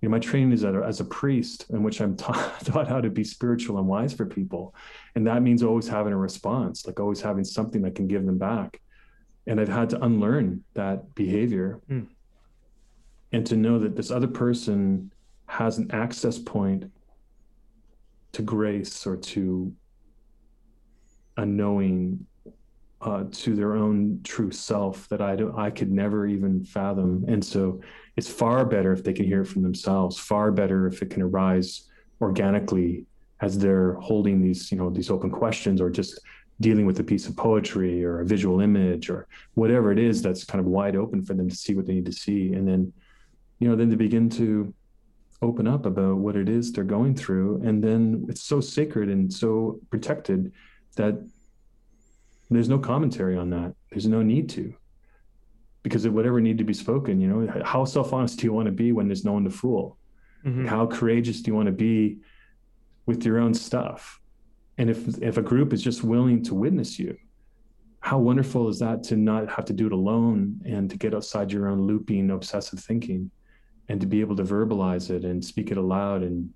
you 0.00 0.10
know, 0.10 0.12
my 0.12 0.18
training 0.18 0.52
is 0.52 0.64
a, 0.64 0.82
as 0.86 1.00
a 1.00 1.04
priest 1.04 1.64
in 1.70 1.82
which 1.82 2.02
I'm 2.02 2.14
taught, 2.18 2.60
taught 2.66 2.88
how 2.88 3.00
to 3.00 3.08
be 3.08 3.24
spiritual 3.24 3.78
and 3.78 3.86
wise 3.86 4.12
for 4.12 4.26
people. 4.26 4.74
And 5.14 5.26
that 5.26 5.40
means 5.40 5.62
always 5.62 5.88
having 5.88 6.12
a 6.12 6.16
response, 6.18 6.86
like 6.86 7.00
always 7.00 7.22
having 7.22 7.44
something 7.44 7.80
that 7.82 7.94
can 7.94 8.06
give 8.06 8.26
them 8.26 8.36
back. 8.36 8.82
And 9.46 9.60
I've 9.60 9.68
had 9.68 9.90
to 9.90 10.02
unlearn 10.02 10.64
that 10.74 11.14
behavior 11.14 11.80
mm. 11.90 12.06
and 13.32 13.46
to 13.46 13.56
know 13.56 13.78
that 13.78 13.96
this 13.96 14.10
other 14.10 14.28
person 14.28 15.12
has 15.46 15.78
an 15.78 15.90
access 15.90 16.38
point 16.38 16.90
to 18.32 18.42
grace 18.42 19.06
or 19.06 19.16
to 19.16 19.72
a 21.36 21.44
knowing 21.44 22.26
uh, 23.04 23.24
to 23.30 23.54
their 23.54 23.76
own 23.76 24.20
true 24.24 24.50
self 24.50 25.08
that 25.08 25.20
I 25.20 25.36
don't, 25.36 25.56
I 25.58 25.70
could 25.70 25.92
never 25.92 26.26
even 26.26 26.64
fathom. 26.64 27.24
And 27.28 27.44
so 27.44 27.80
it's 28.16 28.30
far 28.30 28.64
better 28.64 28.92
if 28.92 29.04
they 29.04 29.12
can 29.12 29.26
hear 29.26 29.42
it 29.42 29.46
from 29.46 29.62
themselves, 29.62 30.18
far 30.18 30.50
better 30.50 30.86
if 30.86 31.02
it 31.02 31.10
can 31.10 31.22
arise 31.22 31.88
organically 32.20 33.04
as 33.40 33.58
they're 33.58 33.94
holding 33.94 34.40
these, 34.40 34.72
you 34.72 34.78
know, 34.78 34.88
these 34.88 35.10
open 35.10 35.30
questions 35.30 35.80
or 35.80 35.90
just 35.90 36.20
dealing 36.60 36.86
with 36.86 37.00
a 37.00 37.04
piece 37.04 37.26
of 37.26 37.36
poetry 37.36 38.04
or 38.04 38.20
a 38.20 38.26
visual 38.26 38.60
image 38.60 39.10
or 39.10 39.26
whatever 39.54 39.90
it 39.90 39.98
is 39.98 40.22
that's 40.22 40.44
kind 40.44 40.60
of 40.60 40.66
wide 40.66 40.96
open 40.96 41.24
for 41.24 41.34
them 41.34 41.48
to 41.48 41.56
see 41.56 41.74
what 41.74 41.86
they 41.86 41.94
need 41.94 42.06
to 42.06 42.12
see. 42.12 42.52
And 42.52 42.66
then, 42.66 42.92
you 43.58 43.68
know, 43.68 43.74
then 43.74 43.90
they 43.90 43.96
begin 43.96 44.30
to 44.30 44.72
open 45.42 45.66
up 45.66 45.84
about 45.84 46.16
what 46.16 46.36
it 46.36 46.48
is 46.48 46.72
they're 46.72 46.84
going 46.84 47.14
through. 47.14 47.60
And 47.64 47.82
then 47.82 48.26
it's 48.28 48.42
so 48.42 48.60
sacred 48.60 49.08
and 49.08 49.32
so 49.32 49.80
protected 49.90 50.52
that 50.96 51.14
there's 52.50 52.68
no 52.68 52.78
commentary 52.78 53.36
on 53.36 53.50
that. 53.50 53.74
There's 53.90 54.06
no 54.06 54.22
need 54.22 54.48
to. 54.50 54.74
Because 55.82 56.04
of 56.04 56.14
whatever 56.14 56.40
need 56.40 56.58
to 56.58 56.64
be 56.64 56.72
spoken, 56.72 57.20
you 57.20 57.28
know, 57.28 57.62
how 57.64 57.84
self-honest 57.84 58.38
do 58.38 58.46
you 58.46 58.52
want 58.52 58.66
to 58.66 58.72
be 58.72 58.92
when 58.92 59.06
there's 59.06 59.24
no 59.24 59.32
one 59.32 59.44
to 59.44 59.50
fool? 59.50 59.98
Mm-hmm. 60.44 60.66
How 60.66 60.86
courageous 60.86 61.42
do 61.42 61.50
you 61.50 61.54
want 61.54 61.66
to 61.66 61.72
be 61.72 62.18
with 63.06 63.26
your 63.26 63.38
own 63.38 63.52
stuff? 63.54 64.20
And 64.78 64.90
if 64.90 65.22
if 65.22 65.36
a 65.36 65.42
group 65.42 65.72
is 65.72 65.82
just 65.82 66.02
willing 66.02 66.42
to 66.44 66.54
witness 66.54 66.98
you, 66.98 67.16
how 68.00 68.18
wonderful 68.18 68.68
is 68.68 68.78
that 68.80 69.02
to 69.04 69.16
not 69.16 69.48
have 69.48 69.64
to 69.66 69.72
do 69.72 69.86
it 69.86 69.92
alone 69.92 70.60
and 70.66 70.90
to 70.90 70.96
get 70.96 71.14
outside 71.14 71.52
your 71.52 71.68
own 71.68 71.82
looping 71.86 72.30
obsessive 72.30 72.80
thinking 72.80 73.30
and 73.88 74.00
to 74.00 74.06
be 74.06 74.20
able 74.20 74.36
to 74.36 74.42
verbalize 74.42 75.10
it 75.10 75.24
and 75.24 75.44
speak 75.44 75.70
it 75.70 75.76
aloud 75.76 76.22
and 76.22 76.50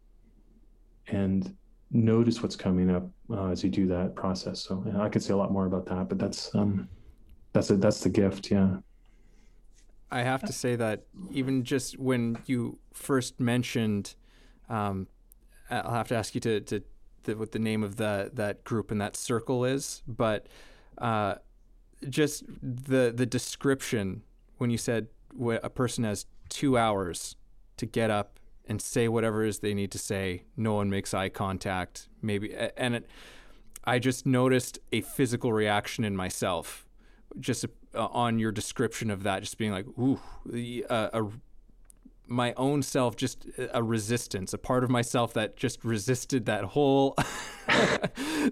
and 1.09 1.57
notice 1.91 2.43
what's 2.43 2.57
coming 2.57 2.91
up 2.91 3.09
uh, 3.31 3.47
as 3.49 3.65
you 3.65 3.71
do 3.71 3.87
that 3.87 4.15
process. 4.15 4.61
So 4.61 4.85
yeah, 4.87 5.01
I 5.01 5.09
could 5.09 5.23
say 5.23 5.33
a 5.33 5.37
lot 5.37 5.53
more 5.53 5.67
about 5.67 5.87
that, 5.87 6.09
but 6.09 6.19
that's 6.19 6.55
um, 6.55 6.89
that's 7.53 7.71
a, 7.71 7.77
that's 7.77 8.01
the 8.01 8.11
gift. 8.11 8.51
Yeah. 8.51 8.77
I 10.11 10.23
have 10.23 10.43
to 10.45 10.53
say 10.53 10.77
that 10.77 11.05
even 11.31 11.65
just 11.65 11.99
when 11.99 12.39
you 12.47 12.79
first 12.93 13.41
mentioned, 13.41 14.15
um, 14.69 15.07
I'll 15.71 15.93
have 15.93 16.09
to 16.09 16.17
ask 16.17 16.35
you 16.35 16.41
to, 16.43 16.61
to, 16.63 16.83
to, 17.29 17.35
what 17.35 17.53
the 17.53 17.59
name 17.59 17.83
of 17.83 17.97
the 17.97 18.31
that 18.35 18.65
group 18.65 18.91
and 18.91 19.01
that 19.01 19.17
circle 19.17 19.65
is, 19.65 20.03
but 20.07 20.47
uh, 20.99 21.37
just 22.09 22.45
the 22.63 23.13
the 23.15 23.27
description 23.27 24.23
when 24.59 24.71
you 24.71 24.79
said 24.79 25.09
a 25.63 25.71
person 25.71 26.05
has 26.05 26.27
two 26.49 26.77
hours 26.77 27.37
to 27.77 27.87
get 27.87 28.11
up 28.11 28.39
and 28.67 28.83
say 28.83 29.09
whatever 29.09 29.45
it 29.45 29.49
is 29.49 29.59
they 29.61 29.75
need 29.75 29.91
to 29.93 29.99
say. 29.99 30.43
No 30.57 30.75
one 30.75 30.91
makes 30.91 31.15
eye 31.15 31.29
contact. 31.29 32.09
Maybe, 32.21 32.55
and 32.77 32.97
it, 32.97 33.11
I 33.85 33.99
just 33.99 34.27
noticed 34.27 34.79
a 34.93 35.01
physical 35.01 35.53
reaction 35.53 36.05
in 36.05 36.15
myself, 36.15 36.87
just 37.41 37.65
uh, 37.95 38.07
on 38.07 38.39
your 38.39 38.53
description 38.53 39.11
of 39.11 39.23
that, 39.23 39.41
just 39.41 39.57
being 39.57 39.73
like, 39.73 39.87
ooh, 39.99 40.21
uh, 40.91 41.09
a, 41.13 41.25
my 42.29 42.53
own 42.57 42.83
self, 42.83 43.17
just 43.17 43.47
a 43.73 43.83
resistance, 43.83 44.53
a 44.53 44.59
part 44.59 44.85
of 44.85 44.91
myself 44.91 45.33
that 45.35 45.57
just 45.57 45.85
resisted 45.85 46.47
that 46.47 46.65
whole, 46.65 47.15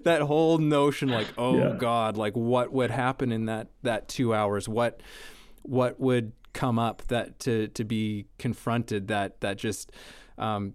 that 0.03 0.21
whole 0.23 0.57
notion, 0.57 1.09
like, 1.09 1.27
oh 1.37 1.57
yeah. 1.57 1.75
God, 1.77 2.17
like 2.17 2.33
what 2.33 2.73
would 2.73 2.91
happen 2.91 3.31
in 3.31 3.45
that 3.45 3.67
that 3.83 4.07
two 4.07 4.33
hours? 4.33 4.67
What, 4.67 5.01
what 5.63 5.99
would 5.99 6.33
come 6.57 6.79
up 6.79 7.03
that 7.07 7.37
to 7.37 7.67
to 7.67 7.83
be 7.83 8.25
confronted 8.39 9.07
that 9.09 9.39
that 9.41 9.57
just 9.57 9.91
um, 10.39 10.73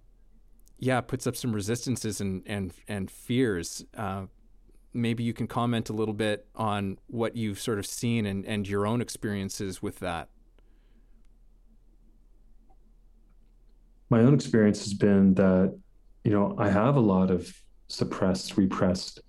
yeah 0.78 1.00
puts 1.00 1.26
up 1.26 1.34
some 1.34 1.52
resistances 1.52 2.20
and 2.20 2.42
and 2.46 2.72
and 2.86 3.10
fears. 3.10 3.84
Uh, 3.96 4.26
maybe 4.94 5.24
you 5.24 5.32
can 5.32 5.48
comment 5.48 5.90
a 5.90 5.92
little 5.92 6.14
bit 6.14 6.46
on 6.54 6.98
what 7.08 7.34
you've 7.34 7.58
sort 7.58 7.80
of 7.80 7.86
seen 7.86 8.26
and 8.26 8.46
and 8.46 8.68
your 8.68 8.86
own 8.86 9.00
experiences 9.00 9.82
with 9.82 9.98
that. 9.98 10.28
My 14.12 14.20
own 14.20 14.34
experience 14.34 14.80
has 14.84 14.94
been 14.94 15.32
that 15.34 15.68
you 16.24 16.32
know 16.32 16.54
I 16.58 16.68
have 16.68 16.96
a 16.96 17.06
lot 17.14 17.30
of 17.30 17.40
suppressed, 17.88 18.58
repressed 18.58 19.20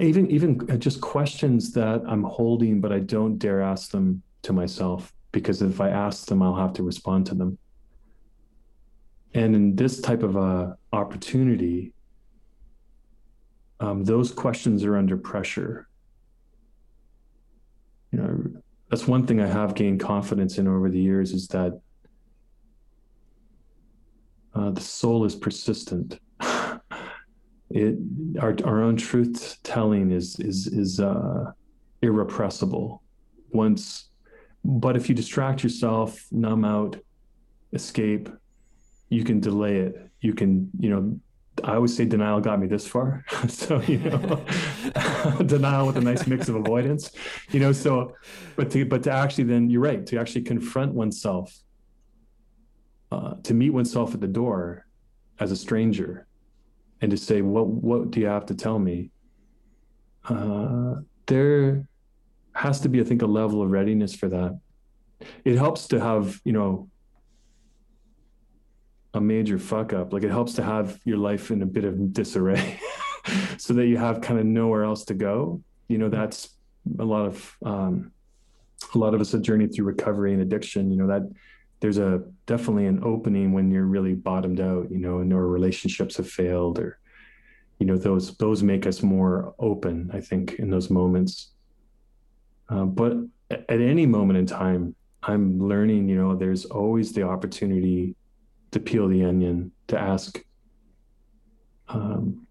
even 0.00 0.30
even 0.30 0.80
just 0.80 1.00
questions 1.00 1.72
that 1.72 2.02
I'm 2.06 2.22
holding, 2.22 2.80
but 2.80 2.92
I 2.92 3.00
don't 3.00 3.36
dare 3.38 3.60
ask 3.60 3.90
them 3.90 4.22
to 4.42 4.52
myself 4.52 5.12
because 5.32 5.60
if 5.60 5.80
I 5.80 5.90
ask 5.90 6.26
them, 6.26 6.40
I'll 6.40 6.54
have 6.54 6.72
to 6.74 6.82
respond 6.82 7.26
to 7.26 7.34
them. 7.34 7.58
And 9.34 9.56
in 9.56 9.74
this 9.74 10.00
type 10.00 10.22
of 10.22 10.36
a 10.36 10.76
opportunity, 10.92 11.92
um, 13.80 14.04
those 14.04 14.30
questions 14.30 14.84
are 14.84 14.96
under 14.96 15.16
pressure. 15.16 15.88
You 18.12 18.18
know, 18.20 18.62
that's 18.88 19.08
one 19.08 19.26
thing 19.26 19.40
I 19.40 19.48
have 19.48 19.74
gained 19.74 19.98
confidence 19.98 20.58
in 20.58 20.68
over 20.68 20.88
the 20.88 21.00
years 21.00 21.32
is 21.32 21.48
that 21.48 21.80
uh, 24.54 24.70
the 24.70 24.80
soul 24.80 25.24
is 25.24 25.34
persistent. 25.34 26.18
it 27.70 27.96
our 28.40 28.56
our 28.64 28.82
own 28.82 28.96
truth 28.96 29.58
telling 29.62 30.10
is 30.10 30.38
is 30.40 30.66
is 30.66 31.00
uh, 31.00 31.52
irrepressible. 32.02 33.02
Once 33.52 34.10
but 34.64 34.96
if 34.96 35.08
you 35.08 35.14
distract 35.14 35.62
yourself, 35.62 36.26
numb 36.32 36.64
out, 36.64 36.96
escape, 37.72 38.30
you 39.10 39.22
can 39.22 39.38
delay 39.38 39.76
it. 39.76 40.10
You 40.20 40.32
can, 40.32 40.70
you 40.78 40.88
know, 40.88 41.20
I 41.62 41.74
always 41.74 41.94
say 41.94 42.06
denial 42.06 42.40
got 42.40 42.58
me 42.58 42.66
this 42.66 42.86
far. 42.86 43.24
so, 43.48 43.80
you 43.82 43.98
know, 43.98 44.44
denial 45.46 45.86
with 45.86 45.98
a 45.98 46.00
nice 46.00 46.26
mix 46.26 46.48
of 46.48 46.56
avoidance, 46.56 47.10
you 47.50 47.60
know, 47.60 47.72
so, 47.72 48.14
but 48.56 48.70
to, 48.70 48.86
but 48.86 49.02
to 49.02 49.10
actually 49.10 49.44
then 49.44 49.68
you're 49.68 49.82
right, 49.82 50.04
to 50.06 50.18
actually 50.18 50.42
confront 50.42 50.94
oneself, 50.94 51.54
uh, 53.12 53.34
to 53.42 53.54
meet 53.54 53.70
oneself 53.70 54.14
at 54.14 54.20
the 54.20 54.28
door 54.28 54.86
as 55.38 55.52
a 55.52 55.56
stranger 55.56 56.26
and 57.00 57.10
to 57.10 57.16
say, 57.16 57.42
what, 57.42 57.66
what 57.66 58.10
do 58.10 58.20
you 58.20 58.26
have 58.26 58.46
to 58.46 58.54
tell 58.54 58.78
me? 58.78 59.10
Uh, 60.28 60.96
there, 61.26 61.86
has 62.54 62.80
to 62.80 62.88
be, 62.88 63.00
I 63.00 63.04
think, 63.04 63.22
a 63.22 63.26
level 63.26 63.62
of 63.62 63.70
readiness 63.70 64.14
for 64.14 64.28
that. 64.28 64.58
It 65.44 65.56
helps 65.56 65.88
to 65.88 66.00
have, 66.00 66.40
you 66.44 66.52
know, 66.52 66.88
a 69.12 69.20
major 69.20 69.58
fuck 69.58 69.92
up. 69.92 70.12
Like 70.12 70.22
it 70.22 70.30
helps 70.30 70.54
to 70.54 70.62
have 70.62 70.98
your 71.04 71.18
life 71.18 71.50
in 71.50 71.62
a 71.62 71.66
bit 71.66 71.84
of 71.84 72.12
disarray 72.12 72.80
so 73.58 73.74
that 73.74 73.86
you 73.86 73.96
have 73.96 74.20
kind 74.20 74.38
of 74.38 74.46
nowhere 74.46 74.84
else 74.84 75.04
to 75.06 75.14
go. 75.14 75.62
You 75.88 75.98
know, 75.98 76.08
that's 76.08 76.56
a 76.98 77.04
lot 77.04 77.26
of 77.26 77.56
um, 77.64 78.12
a 78.94 78.98
lot 78.98 79.14
of 79.14 79.20
us 79.20 79.32
have 79.32 79.42
journeyed 79.42 79.74
through 79.74 79.86
recovery 79.86 80.32
and 80.32 80.42
addiction. 80.42 80.90
You 80.90 80.98
know, 80.98 81.06
that 81.06 81.22
there's 81.80 81.98
a 81.98 82.22
definitely 82.46 82.86
an 82.86 83.02
opening 83.04 83.52
when 83.52 83.70
you're 83.70 83.84
really 83.84 84.14
bottomed 84.14 84.60
out, 84.60 84.90
you 84.90 84.98
know, 84.98 85.18
and 85.18 85.32
our 85.32 85.46
relationships 85.46 86.16
have 86.16 86.28
failed 86.28 86.78
or 86.78 86.98
you 87.78 87.86
know, 87.86 87.96
those 87.96 88.36
those 88.36 88.62
make 88.62 88.86
us 88.86 89.02
more 89.02 89.54
open, 89.58 90.10
I 90.12 90.20
think, 90.20 90.54
in 90.54 90.70
those 90.70 90.90
moments. 90.90 91.50
Uh, 92.68 92.84
but 92.84 93.16
at 93.50 93.80
any 93.80 94.06
moment 94.06 94.38
in 94.38 94.46
time, 94.46 94.94
I'm 95.22 95.58
learning, 95.58 96.08
you 96.08 96.16
know, 96.16 96.34
there's 96.34 96.64
always 96.64 97.12
the 97.12 97.22
opportunity 97.22 98.14
to 98.70 98.80
peel 98.80 99.08
the 99.08 99.24
onion, 99.24 99.72
to 99.88 99.98
ask, 99.98 100.42
um, 101.88 102.46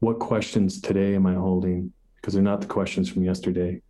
what 0.00 0.18
questions 0.18 0.80
today 0.80 1.14
am 1.14 1.26
I 1.26 1.34
holding? 1.34 1.92
Because 2.16 2.34
they're 2.34 2.42
not 2.42 2.60
the 2.60 2.66
questions 2.66 3.08
from 3.08 3.24
yesterday. 3.24 3.80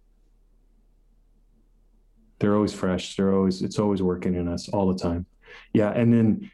They're 2.38 2.54
always 2.54 2.72
fresh. 2.72 3.16
They're 3.16 3.34
always, 3.34 3.62
it's 3.62 3.78
always 3.78 4.02
working 4.02 4.34
in 4.34 4.48
us 4.48 4.68
all 4.68 4.92
the 4.92 4.98
time. 4.98 5.26
Yeah. 5.72 5.90
And 5.90 6.12
then 6.12 6.50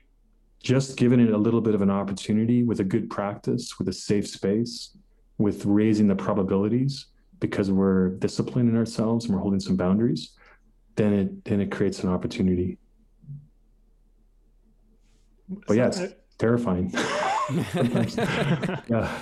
just 0.63 0.97
giving 0.97 1.21
it 1.21 1.31
a 1.31 1.39
little 1.39 1.61
bit 1.61 1.75
of 1.75 1.83
an 1.83 1.91
opportunity 1.91 2.63
with 2.63 2.81
a 2.81 2.85
good 2.85 3.11
practice, 3.11 3.79
with 3.79 3.89
a 3.89 3.93
safe 3.93 4.27
space, 4.27 4.97
with 5.39 5.65
raising 5.67 6.09
the 6.09 6.15
probabilities 6.15 7.07
because 7.39 7.71
we're 7.71 8.11
disciplining 8.11 8.77
ourselves 8.77 9.27
and 9.27 9.35
we're 9.35 9.41
holding 9.41 9.61
some 9.61 9.77
boundaries, 9.77 10.33
then 10.97 11.13
it 11.13 11.45
then 11.45 11.61
it 11.61 11.71
creates 11.71 12.03
an 12.03 12.09
opportunity. 12.09 12.79
But 15.67 15.77
yeah, 15.77 15.89
it's 15.89 16.01
uh, 16.01 16.13
terrifying. 16.39 16.95
yeah. 18.89 19.21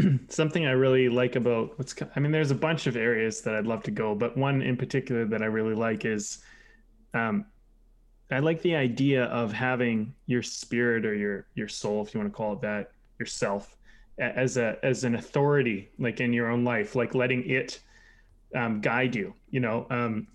Something 0.28 0.66
I 0.66 0.72
really 0.72 1.08
like 1.08 1.36
about 1.36 1.78
what's 1.78 1.94
I 2.14 2.20
mean, 2.20 2.32
there's 2.32 2.50
a 2.50 2.56
bunch 2.56 2.86
of 2.86 2.96
areas 2.96 3.40
that 3.42 3.54
I'd 3.54 3.66
love 3.66 3.82
to 3.84 3.90
go, 3.90 4.14
but 4.14 4.36
one 4.36 4.62
in 4.62 4.76
particular 4.76 5.24
that 5.26 5.42
I 5.42 5.46
really 5.46 5.74
like 5.74 6.04
is 6.04 6.38
um, 7.14 7.46
I 8.30 8.38
like 8.38 8.62
the 8.62 8.76
idea 8.76 9.24
of 9.24 9.52
having 9.52 10.14
your 10.26 10.42
spirit 10.42 11.04
or 11.04 11.14
your 11.14 11.46
your 11.54 11.68
soul, 11.68 12.02
if 12.02 12.14
you 12.14 12.20
want 12.20 12.32
to 12.32 12.36
call 12.36 12.52
it 12.52 12.60
that, 12.60 12.92
yourself, 13.18 13.76
as 14.20 14.56
a 14.56 14.76
as 14.82 15.04
an 15.04 15.14
authority 15.14 15.90
like 15.98 16.20
in 16.20 16.32
your 16.32 16.48
own 16.48 16.62
life 16.62 16.94
like 16.94 17.14
letting 17.14 17.48
it 17.48 17.80
um, 18.54 18.80
guide 18.80 19.14
you 19.14 19.32
you 19.50 19.60
know 19.60 19.86
um, 19.90 20.26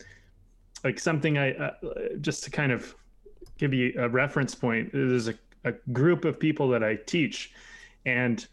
like 0.84 1.00
something 1.00 1.38
i 1.38 1.54
uh, 1.54 1.72
just 2.20 2.44
to 2.44 2.50
kind 2.50 2.72
of 2.72 2.96
give 3.58 3.74
you 3.74 3.94
a 4.00 4.10
reference 4.10 4.56
point 4.56 4.92
there's 4.92 5.28
a, 5.28 5.36
a 5.66 5.72
group 5.94 6.26
of 6.26 6.40
people 6.40 6.68
that 6.68 6.84
i 6.84 6.96
teach 6.96 7.54
and 8.06 8.48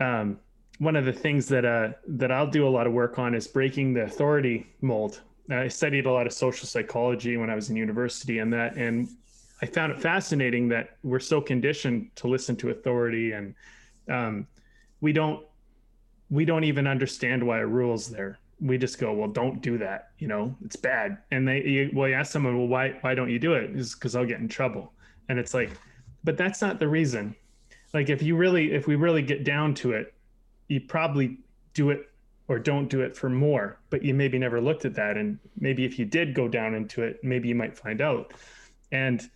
um, 0.00 0.38
one 0.78 0.96
of 0.96 1.04
the 1.04 1.12
things 1.12 1.48
that 1.48 1.64
uh, 1.64 1.90
that 2.06 2.30
I'll 2.30 2.50
do 2.50 2.66
a 2.66 2.70
lot 2.70 2.86
of 2.86 2.92
work 2.92 3.18
on 3.18 3.34
is 3.34 3.46
breaking 3.46 3.94
the 3.94 4.02
authority 4.02 4.66
mold. 4.80 5.20
I 5.50 5.68
studied 5.68 6.06
a 6.06 6.12
lot 6.12 6.26
of 6.26 6.32
social 6.32 6.66
psychology 6.66 7.36
when 7.36 7.50
I 7.50 7.54
was 7.54 7.70
in 7.70 7.76
university, 7.76 8.38
and 8.38 8.52
that, 8.52 8.76
and 8.76 9.08
I 9.62 9.66
found 9.66 9.92
it 9.92 10.00
fascinating 10.00 10.68
that 10.68 10.98
we're 11.02 11.20
so 11.20 11.40
conditioned 11.40 12.10
to 12.16 12.28
listen 12.28 12.54
to 12.56 12.70
authority, 12.70 13.32
and 13.32 13.54
um, 14.08 14.46
we 15.00 15.12
don't 15.12 15.44
we 16.30 16.44
don't 16.44 16.64
even 16.64 16.86
understand 16.86 17.44
why 17.44 17.60
a 17.60 17.66
rule's 17.66 18.08
there. 18.08 18.38
We 18.60 18.76
just 18.76 18.98
go, 18.98 19.12
well, 19.12 19.28
don't 19.28 19.62
do 19.62 19.78
that. 19.78 20.10
You 20.18 20.28
know, 20.28 20.54
it's 20.64 20.76
bad. 20.76 21.18
And 21.30 21.46
they, 21.46 21.62
you, 21.62 21.90
well, 21.94 22.08
you 22.08 22.14
ask 22.14 22.32
someone, 22.32 22.58
well, 22.58 22.66
why 22.66 22.98
why 23.00 23.14
don't 23.14 23.30
you 23.30 23.38
do 23.38 23.54
it? 23.54 23.70
Is 23.70 23.94
because 23.94 24.14
I'll 24.14 24.26
get 24.26 24.40
in 24.40 24.48
trouble. 24.48 24.92
And 25.28 25.38
it's 25.38 25.54
like, 25.54 25.70
but 26.24 26.36
that's 26.36 26.60
not 26.60 26.78
the 26.78 26.88
reason. 26.88 27.34
Like 27.94 28.08
if 28.10 28.22
you 28.22 28.36
really, 28.36 28.72
if 28.72 28.86
we 28.86 28.96
really 28.96 29.22
get 29.22 29.44
down 29.44 29.74
to 29.76 29.92
it, 29.92 30.14
you 30.68 30.80
probably 30.80 31.38
do 31.74 31.90
it 31.90 32.08
or 32.48 32.58
don't 32.58 32.88
do 32.88 33.02
it 33.02 33.16
for 33.16 33.28
more, 33.28 33.78
but 33.90 34.02
you 34.02 34.14
maybe 34.14 34.38
never 34.38 34.60
looked 34.60 34.84
at 34.84 34.94
that. 34.94 35.16
And 35.16 35.38
maybe 35.58 35.84
if 35.84 35.98
you 35.98 36.04
did 36.04 36.34
go 36.34 36.48
down 36.48 36.74
into 36.74 37.02
it, 37.02 37.22
maybe 37.22 37.48
you 37.48 37.54
might 37.54 37.76
find 37.76 38.00
out. 38.00 38.32
And 38.90 39.28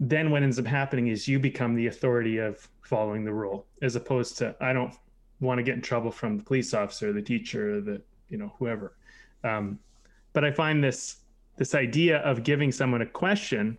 then 0.00 0.30
what 0.30 0.42
ends 0.42 0.58
up 0.58 0.66
happening 0.66 1.08
is 1.08 1.26
you 1.28 1.38
become 1.38 1.74
the 1.74 1.86
authority 1.86 2.38
of 2.38 2.68
following 2.82 3.24
the 3.24 3.32
rule, 3.32 3.66
as 3.80 3.96
opposed 3.96 4.36
to 4.38 4.54
I 4.60 4.72
don't 4.72 4.94
want 5.40 5.58
to 5.58 5.62
get 5.62 5.74
in 5.74 5.82
trouble 5.82 6.10
from 6.10 6.36
the 6.38 6.44
police 6.44 6.74
officer, 6.74 7.12
the 7.12 7.22
teacher, 7.22 7.80
the 7.80 8.02
you 8.28 8.36
know 8.36 8.52
whoever. 8.58 8.96
Um, 9.44 9.78
but 10.32 10.44
I 10.44 10.50
find 10.50 10.82
this 10.82 11.16
this 11.56 11.74
idea 11.74 12.18
of 12.18 12.42
giving 12.42 12.72
someone 12.72 13.02
a 13.02 13.06
question 13.06 13.78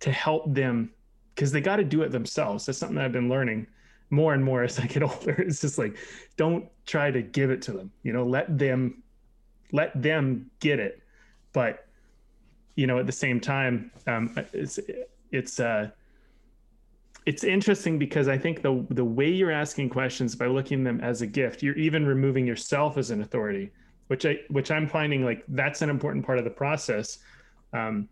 to 0.00 0.12
help 0.12 0.52
them 0.54 0.90
because 1.34 1.52
they 1.52 1.60
got 1.60 1.76
to 1.76 1.84
do 1.84 2.02
it 2.02 2.10
themselves. 2.12 2.66
That's 2.66 2.78
something 2.78 2.98
I've 2.98 3.12
been 3.12 3.28
learning 3.28 3.66
more 4.10 4.34
and 4.34 4.44
more 4.44 4.62
as 4.62 4.78
I 4.78 4.86
get 4.86 5.02
older. 5.10 5.32
It's 5.32 5.60
just 5.60 5.78
like, 5.78 5.96
don't 6.36 6.66
try 6.86 7.10
to 7.10 7.22
give 7.22 7.50
it 7.50 7.62
to 7.62 7.72
them. 7.72 7.90
You 8.02 8.12
know, 8.12 8.24
let 8.24 8.58
them 8.58 9.02
let 9.72 10.00
them 10.00 10.50
get 10.60 10.78
it. 10.78 11.02
But 11.52 11.86
you 12.76 12.86
know, 12.86 12.98
at 12.98 13.06
the 13.06 13.12
same 13.12 13.40
time, 13.40 13.90
um, 14.06 14.36
it's 14.52 14.78
it's 15.30 15.60
uh, 15.60 15.90
it's 17.26 17.44
interesting 17.44 17.98
because 17.98 18.28
I 18.28 18.38
think 18.38 18.62
the 18.62 18.86
the 18.90 19.04
way 19.04 19.30
you're 19.30 19.52
asking 19.52 19.90
questions 19.90 20.34
by 20.34 20.46
looking 20.46 20.84
them 20.84 21.00
as 21.00 21.22
a 21.22 21.26
gift, 21.26 21.62
you're 21.62 21.76
even 21.76 22.06
removing 22.06 22.46
yourself 22.46 22.98
as 22.98 23.10
an 23.10 23.22
authority, 23.22 23.70
which 24.08 24.26
I 24.26 24.38
which 24.48 24.70
I'm 24.70 24.88
finding 24.88 25.24
like 25.24 25.44
that's 25.48 25.82
an 25.82 25.90
important 25.90 26.24
part 26.24 26.38
of 26.38 26.44
the 26.44 26.50
process. 26.50 27.18
Um, 27.72 28.08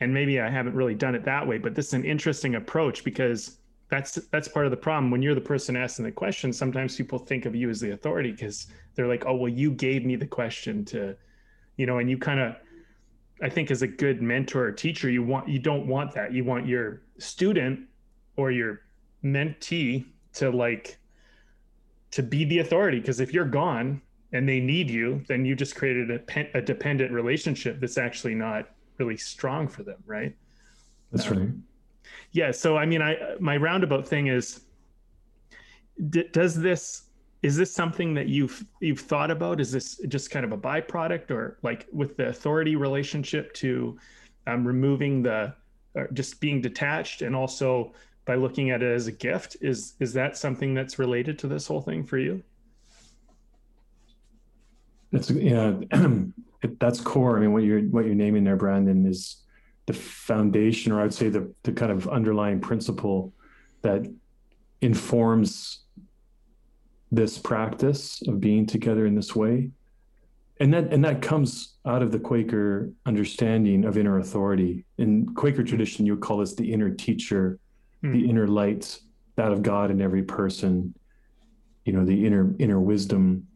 and 0.00 0.12
maybe 0.12 0.40
I 0.40 0.50
haven't 0.50 0.74
really 0.74 0.94
done 0.94 1.14
it 1.14 1.24
that 1.24 1.46
way, 1.46 1.58
but 1.58 1.74
this 1.74 1.86
is 1.88 1.94
an 1.94 2.04
interesting 2.04 2.56
approach 2.56 3.02
because 3.04 3.58
that's 3.88 4.14
that's 4.30 4.48
part 4.48 4.66
of 4.66 4.70
the 4.70 4.76
problem. 4.76 5.10
When 5.10 5.22
you're 5.22 5.34
the 5.34 5.40
person 5.40 5.76
asking 5.76 6.04
the 6.04 6.12
question 6.12 6.52
sometimes 6.52 6.96
people 6.96 7.18
think 7.18 7.46
of 7.46 7.54
you 7.54 7.70
as 7.70 7.80
the 7.80 7.92
authority 7.92 8.32
because 8.32 8.66
they're 8.94 9.06
like 9.06 9.24
oh 9.26 9.36
well 9.36 9.52
you 9.52 9.70
gave 9.70 10.04
me 10.04 10.16
the 10.16 10.26
question 10.26 10.84
to 10.86 11.16
you 11.76 11.86
know 11.86 11.98
and 11.98 12.10
you 12.10 12.18
kind 12.18 12.40
of 12.40 12.56
i 13.42 13.48
think 13.48 13.70
as 13.70 13.82
a 13.82 13.86
good 13.86 14.22
mentor 14.22 14.64
or 14.64 14.72
teacher 14.72 15.08
you 15.08 15.22
want 15.22 15.48
you 15.48 15.58
don't 15.58 15.86
want 15.86 16.12
that. 16.14 16.32
You 16.32 16.44
want 16.44 16.66
your 16.66 17.02
student 17.18 17.80
or 18.36 18.50
your 18.50 18.82
mentee 19.24 20.06
to 20.34 20.50
like 20.50 20.98
to 22.10 22.22
be 22.22 22.44
the 22.44 22.58
authority 22.58 22.98
because 22.98 23.20
if 23.20 23.32
you're 23.32 23.44
gone 23.44 24.02
and 24.32 24.48
they 24.48 24.58
need 24.58 24.90
you 24.90 25.22
then 25.28 25.44
you 25.44 25.54
just 25.54 25.76
created 25.76 26.10
a, 26.10 26.58
a 26.58 26.60
dependent 26.60 27.12
relationship 27.12 27.80
that's 27.80 27.98
actually 27.98 28.34
not 28.34 28.70
really 28.98 29.16
strong 29.16 29.68
for 29.68 29.82
them 29.82 30.02
right? 30.06 30.34
That's 31.12 31.30
um, 31.30 31.38
right 31.38 31.48
yeah 32.32 32.52
so 32.52 32.76
i 32.76 32.86
mean 32.86 33.02
i 33.02 33.16
my 33.40 33.56
roundabout 33.56 34.06
thing 34.06 34.28
is 34.28 34.60
d- 36.10 36.28
does 36.32 36.54
this 36.54 37.06
is 37.42 37.56
this 37.56 37.72
something 37.72 38.14
that 38.14 38.28
you've 38.28 38.64
you've 38.80 39.00
thought 39.00 39.30
about? 39.30 39.60
Is 39.60 39.70
this 39.70 40.00
just 40.08 40.30
kind 40.30 40.44
of 40.44 40.52
a 40.52 40.58
byproduct 40.58 41.30
or 41.30 41.58
like 41.62 41.86
with 41.92 42.16
the 42.16 42.28
authority 42.28 42.76
relationship 42.76 43.52
to 43.54 43.98
um, 44.46 44.66
removing 44.66 45.22
the 45.22 45.54
just 46.12 46.40
being 46.40 46.60
detached 46.60 47.22
and 47.22 47.34
also 47.34 47.92
by 48.24 48.34
looking 48.34 48.70
at 48.70 48.82
it 48.82 48.92
as 48.92 49.06
a 49.06 49.12
gift 49.12 49.56
is 49.60 49.94
is 50.00 50.12
that 50.12 50.36
something 50.36 50.74
that's 50.74 50.98
related 50.98 51.38
to 51.38 51.46
this 51.46 51.66
whole 51.66 51.80
thing 51.80 52.04
for 52.04 52.18
you? 52.18 52.42
That's 55.12 55.30
yeah 55.30 55.74
that's 56.78 57.00
core 57.00 57.36
i 57.36 57.40
mean 57.40 57.52
what 57.52 57.62
you're 57.62 57.82
what 57.82 58.04
you're 58.04 58.14
naming 58.14 58.44
there 58.44 58.56
brandon 58.56 59.06
is 59.06 59.46
the 59.86 59.92
foundation, 59.92 60.92
or 60.92 61.00
I'd 61.00 61.14
say 61.14 61.28
the 61.28 61.52
the 61.62 61.72
kind 61.72 61.90
of 61.90 62.08
underlying 62.08 62.60
principle 62.60 63.32
that 63.82 64.06
informs 64.80 65.84
this 67.12 67.38
practice 67.38 68.20
of 68.26 68.40
being 68.40 68.66
together 68.66 69.06
in 69.06 69.14
this 69.14 69.34
way. 69.34 69.70
And 70.58 70.74
that 70.74 70.92
and 70.92 71.04
that 71.04 71.22
comes 71.22 71.74
out 71.86 72.02
of 72.02 72.10
the 72.10 72.18
Quaker 72.18 72.90
understanding 73.06 73.84
of 73.84 73.96
inner 73.96 74.18
authority. 74.18 74.84
In 74.98 75.32
Quaker 75.34 75.62
tradition, 75.62 76.04
you 76.04 76.14
would 76.14 76.22
call 76.22 76.38
this 76.38 76.54
the 76.54 76.72
inner 76.72 76.90
teacher, 76.90 77.58
mm. 78.02 78.12
the 78.12 78.28
inner 78.28 78.48
light, 78.48 78.98
that 79.36 79.52
of 79.52 79.62
God 79.62 79.90
in 79.90 80.00
every 80.00 80.24
person, 80.24 80.94
you 81.84 81.92
know, 81.92 82.04
the 82.04 82.26
inner 82.26 82.52
inner 82.58 82.80
wisdom. 82.80 83.46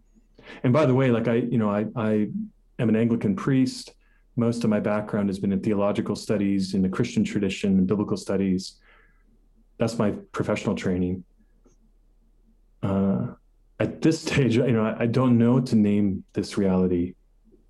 And 0.63 0.73
by 0.73 0.87
the 0.87 0.95
way, 0.95 1.11
like 1.11 1.27
I, 1.27 1.37
you 1.37 1.59
know, 1.59 1.71
I 1.71 1.87
I 1.97 2.29
am 2.81 2.89
an 2.89 2.97
Anglican 2.97 3.37
priest 3.37 3.95
most 4.41 4.65
of 4.65 4.71
my 4.71 4.81
background 4.81 5.29
has 5.29 5.39
been 5.39 5.53
in 5.53 5.61
theological 5.61 6.17
studies, 6.17 6.75
in 6.75 6.83
the 6.83 6.89
Christian 6.89 7.23
tradition, 7.25 7.79
and 7.79 7.87
biblical 7.87 8.17
studies. 8.17 8.77
That's 9.79 9.99
my 9.99 10.13
professional 10.33 10.75
training. 10.75 11.25
Uh, 12.83 13.29
at 13.79 14.01
this 14.01 14.21
stage, 14.25 14.57
you 14.57 14.73
know, 14.73 14.85
I, 14.85 15.03
I 15.03 15.07
don't 15.07 15.39
know 15.39 15.61
to 15.61 15.77
name 15.77 16.25
this 16.33 16.57
reality 16.57 17.15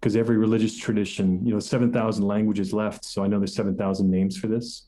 because 0.01 0.17
every 0.17 0.39
religious 0.39 0.79
tradition, 0.79 1.45
you 1.45 1.53
know, 1.53 1.61
7,000 1.61 2.25
languages 2.25 2.73
left. 2.73 3.05
So 3.05 3.23
I 3.23 3.27
know 3.27 3.39
there's 3.39 3.55
7,000 3.55 4.11
names 4.11 4.39
for 4.39 4.47
this. 4.47 4.87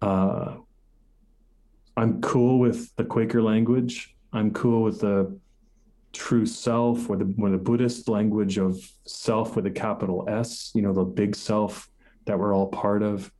Uh, 0.00 0.56
I'm 1.96 2.20
cool 2.20 2.58
with 2.58 2.94
the 2.96 3.04
Quaker 3.04 3.42
language. 3.42 4.14
I'm 4.32 4.52
cool 4.52 4.82
with 4.82 5.00
the 5.00 5.36
true 6.12 6.46
self 6.46 7.08
or 7.08 7.16
the 7.16 7.34
or 7.38 7.50
the 7.50 7.58
Buddhist 7.58 8.08
language 8.08 8.58
of 8.58 8.76
self 9.06 9.56
with 9.56 9.66
a 9.66 9.70
capital 9.70 10.24
S, 10.28 10.70
you 10.74 10.82
know, 10.82 10.92
the 10.92 11.04
big 11.04 11.34
self 11.36 11.88
that 12.26 12.38
we're 12.38 12.54
all 12.54 12.66
part 12.66 13.02
of. 13.02 13.30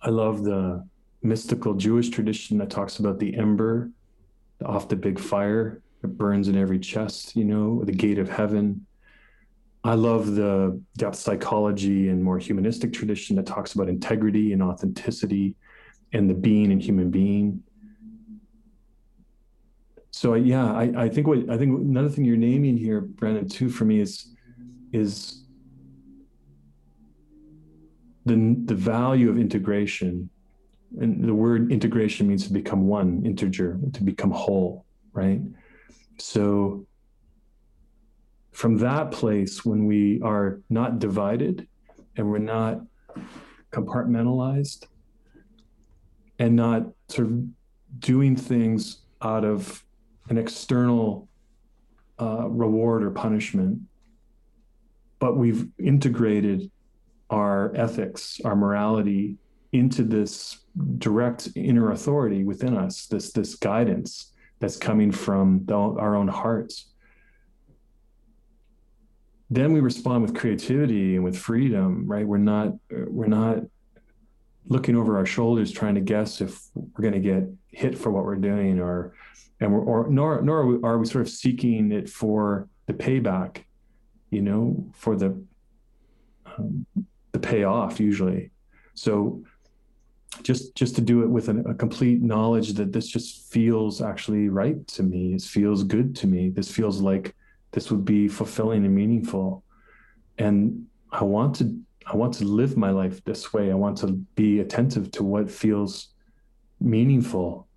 I 0.00 0.10
love 0.10 0.44
the 0.44 0.86
mystical 1.22 1.74
Jewish 1.74 2.08
tradition 2.10 2.58
that 2.58 2.70
talks 2.70 2.98
about 2.98 3.18
the 3.18 3.36
ember 3.36 3.90
off 4.64 4.88
the 4.88 4.96
big 4.96 5.18
fire 5.18 5.82
that 6.00 6.08
burns 6.08 6.48
in 6.48 6.56
every 6.56 6.78
chest, 6.78 7.36
you 7.36 7.44
know, 7.44 7.84
the 7.84 7.92
gate 7.92 8.18
of 8.18 8.28
heaven. 8.28 8.86
I 9.84 9.94
love 9.94 10.34
the 10.34 10.80
depth 10.96 11.16
psychology 11.16 12.08
and 12.08 12.22
more 12.22 12.38
humanistic 12.38 12.92
tradition 12.92 13.36
that 13.36 13.46
talks 13.46 13.74
about 13.74 13.88
integrity 13.88 14.52
and 14.52 14.62
authenticity 14.62 15.56
and 16.12 16.28
the 16.28 16.34
being 16.34 16.70
and 16.70 16.80
human 16.80 17.10
being 17.10 17.62
so 20.12 20.34
yeah, 20.34 20.70
I, 20.72 20.92
I 20.96 21.08
think 21.08 21.26
what 21.26 21.38
I 21.50 21.56
think 21.56 21.80
another 21.80 22.10
thing 22.10 22.24
you're 22.24 22.36
naming 22.36 22.76
here, 22.76 23.00
Brandon, 23.00 23.48
too, 23.48 23.70
for 23.70 23.86
me 23.86 23.98
is 23.98 24.28
is 24.92 25.44
the 28.26 28.56
the 28.66 28.74
value 28.74 29.30
of 29.30 29.38
integration. 29.38 30.28
And 31.00 31.26
the 31.26 31.34
word 31.34 31.72
integration 31.72 32.28
means 32.28 32.46
to 32.46 32.52
become 32.52 32.86
one, 32.86 33.24
integer, 33.24 33.80
to 33.94 34.04
become 34.04 34.30
whole, 34.30 34.84
right? 35.14 35.40
So 36.18 36.86
from 38.52 38.76
that 38.78 39.10
place, 39.10 39.64
when 39.64 39.86
we 39.86 40.20
are 40.20 40.60
not 40.68 40.98
divided 40.98 41.66
and 42.16 42.30
we're 42.30 42.36
not 42.36 42.82
compartmentalized 43.72 44.84
and 46.38 46.54
not 46.54 46.82
sort 47.08 47.28
of 47.28 47.42
doing 47.98 48.36
things 48.36 48.98
out 49.22 49.46
of 49.46 49.82
an 50.28 50.38
external 50.38 51.28
uh, 52.20 52.48
reward 52.48 53.02
or 53.02 53.10
punishment, 53.10 53.80
but 55.18 55.36
we've 55.36 55.68
integrated 55.78 56.70
our 57.30 57.74
ethics, 57.74 58.40
our 58.44 58.54
morality 58.54 59.36
into 59.72 60.02
this 60.04 60.58
direct 60.98 61.48
inner 61.56 61.92
authority 61.92 62.44
within 62.44 62.76
us, 62.76 63.06
this 63.06 63.32
this 63.32 63.54
guidance 63.54 64.32
that's 64.60 64.76
coming 64.76 65.10
from 65.10 65.64
the, 65.64 65.74
our 65.74 66.14
own 66.14 66.28
hearts. 66.28 66.92
Then 69.50 69.72
we 69.72 69.80
respond 69.80 70.22
with 70.22 70.34
creativity 70.34 71.16
and 71.16 71.24
with 71.24 71.36
freedom, 71.36 72.06
right? 72.06 72.26
We're 72.26 72.38
not 72.38 72.74
we're 72.90 73.26
not 73.26 73.58
looking 74.66 74.96
over 74.96 75.16
our 75.16 75.26
shoulders 75.26 75.72
trying 75.72 75.94
to 75.94 76.00
guess 76.00 76.40
if 76.40 76.60
we're 76.74 77.02
going 77.02 77.12
to 77.12 77.20
get 77.20 77.44
hit 77.68 77.98
for 77.98 78.10
what 78.10 78.24
we're 78.24 78.36
doing 78.36 78.80
or 78.80 79.14
and 79.60 79.72
we're 79.72 79.80
or 79.80 80.08
nor 80.08 80.40
nor 80.42 80.58
are 80.58 80.66
we, 80.66 80.78
are 80.82 80.98
we 80.98 81.06
sort 81.06 81.22
of 81.22 81.30
seeking 81.30 81.92
it 81.92 82.08
for 82.08 82.68
the 82.86 82.92
payback 82.92 83.64
you 84.30 84.42
know 84.42 84.90
for 84.94 85.16
the 85.16 85.36
um, 86.46 86.86
the 87.32 87.38
payoff 87.38 87.98
usually 87.98 88.50
so 88.94 89.42
just 90.42 90.74
just 90.74 90.94
to 90.96 91.00
do 91.00 91.22
it 91.22 91.28
with 91.28 91.48
an, 91.48 91.64
a 91.68 91.74
complete 91.74 92.22
knowledge 92.22 92.72
that 92.74 92.92
this 92.92 93.06
just 93.06 93.52
feels 93.52 94.00
actually 94.00 94.48
right 94.48 94.86
to 94.88 95.02
me. 95.02 95.34
It 95.34 95.42
feels 95.42 95.82
good 95.82 96.16
to 96.16 96.26
me. 96.26 96.48
This 96.48 96.70
feels 96.70 97.00
like 97.00 97.34
this 97.72 97.90
would 97.90 98.04
be 98.04 98.28
fulfilling 98.28 98.84
and 98.84 98.94
meaningful. 98.94 99.62
And 100.38 100.86
I 101.10 101.24
want 101.24 101.56
to 101.56 101.78
I 102.06 102.16
want 102.16 102.34
to 102.34 102.44
live 102.44 102.76
my 102.76 102.90
life 102.90 103.22
this 103.24 103.52
way. 103.52 103.70
I 103.70 103.74
want 103.74 103.98
to 103.98 104.12
be 104.34 104.60
attentive 104.60 105.10
to 105.12 105.22
what 105.22 105.50
feels 105.50 106.08
meaningful 106.80 107.68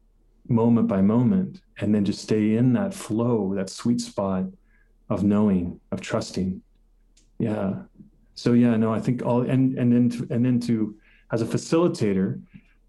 moment 0.47 0.87
by 0.87 1.01
moment 1.01 1.61
and 1.79 1.93
then 1.93 2.05
just 2.05 2.21
stay 2.21 2.55
in 2.55 2.73
that 2.73 2.93
flow, 2.93 3.53
that 3.55 3.69
sweet 3.69 4.01
spot 4.01 4.45
of 5.09 5.23
knowing, 5.23 5.79
of 5.91 6.01
trusting. 6.01 6.61
Yeah. 7.39 7.73
So 8.35 8.53
yeah, 8.53 8.75
no, 8.75 8.93
I 8.93 8.99
think 8.99 9.25
all 9.25 9.41
and 9.41 9.77
and 9.77 9.91
then 9.91 10.09
to, 10.09 10.27
and 10.33 10.45
then 10.45 10.59
to 10.61 10.95
as 11.31 11.41
a 11.41 11.45
facilitator, 11.45 12.41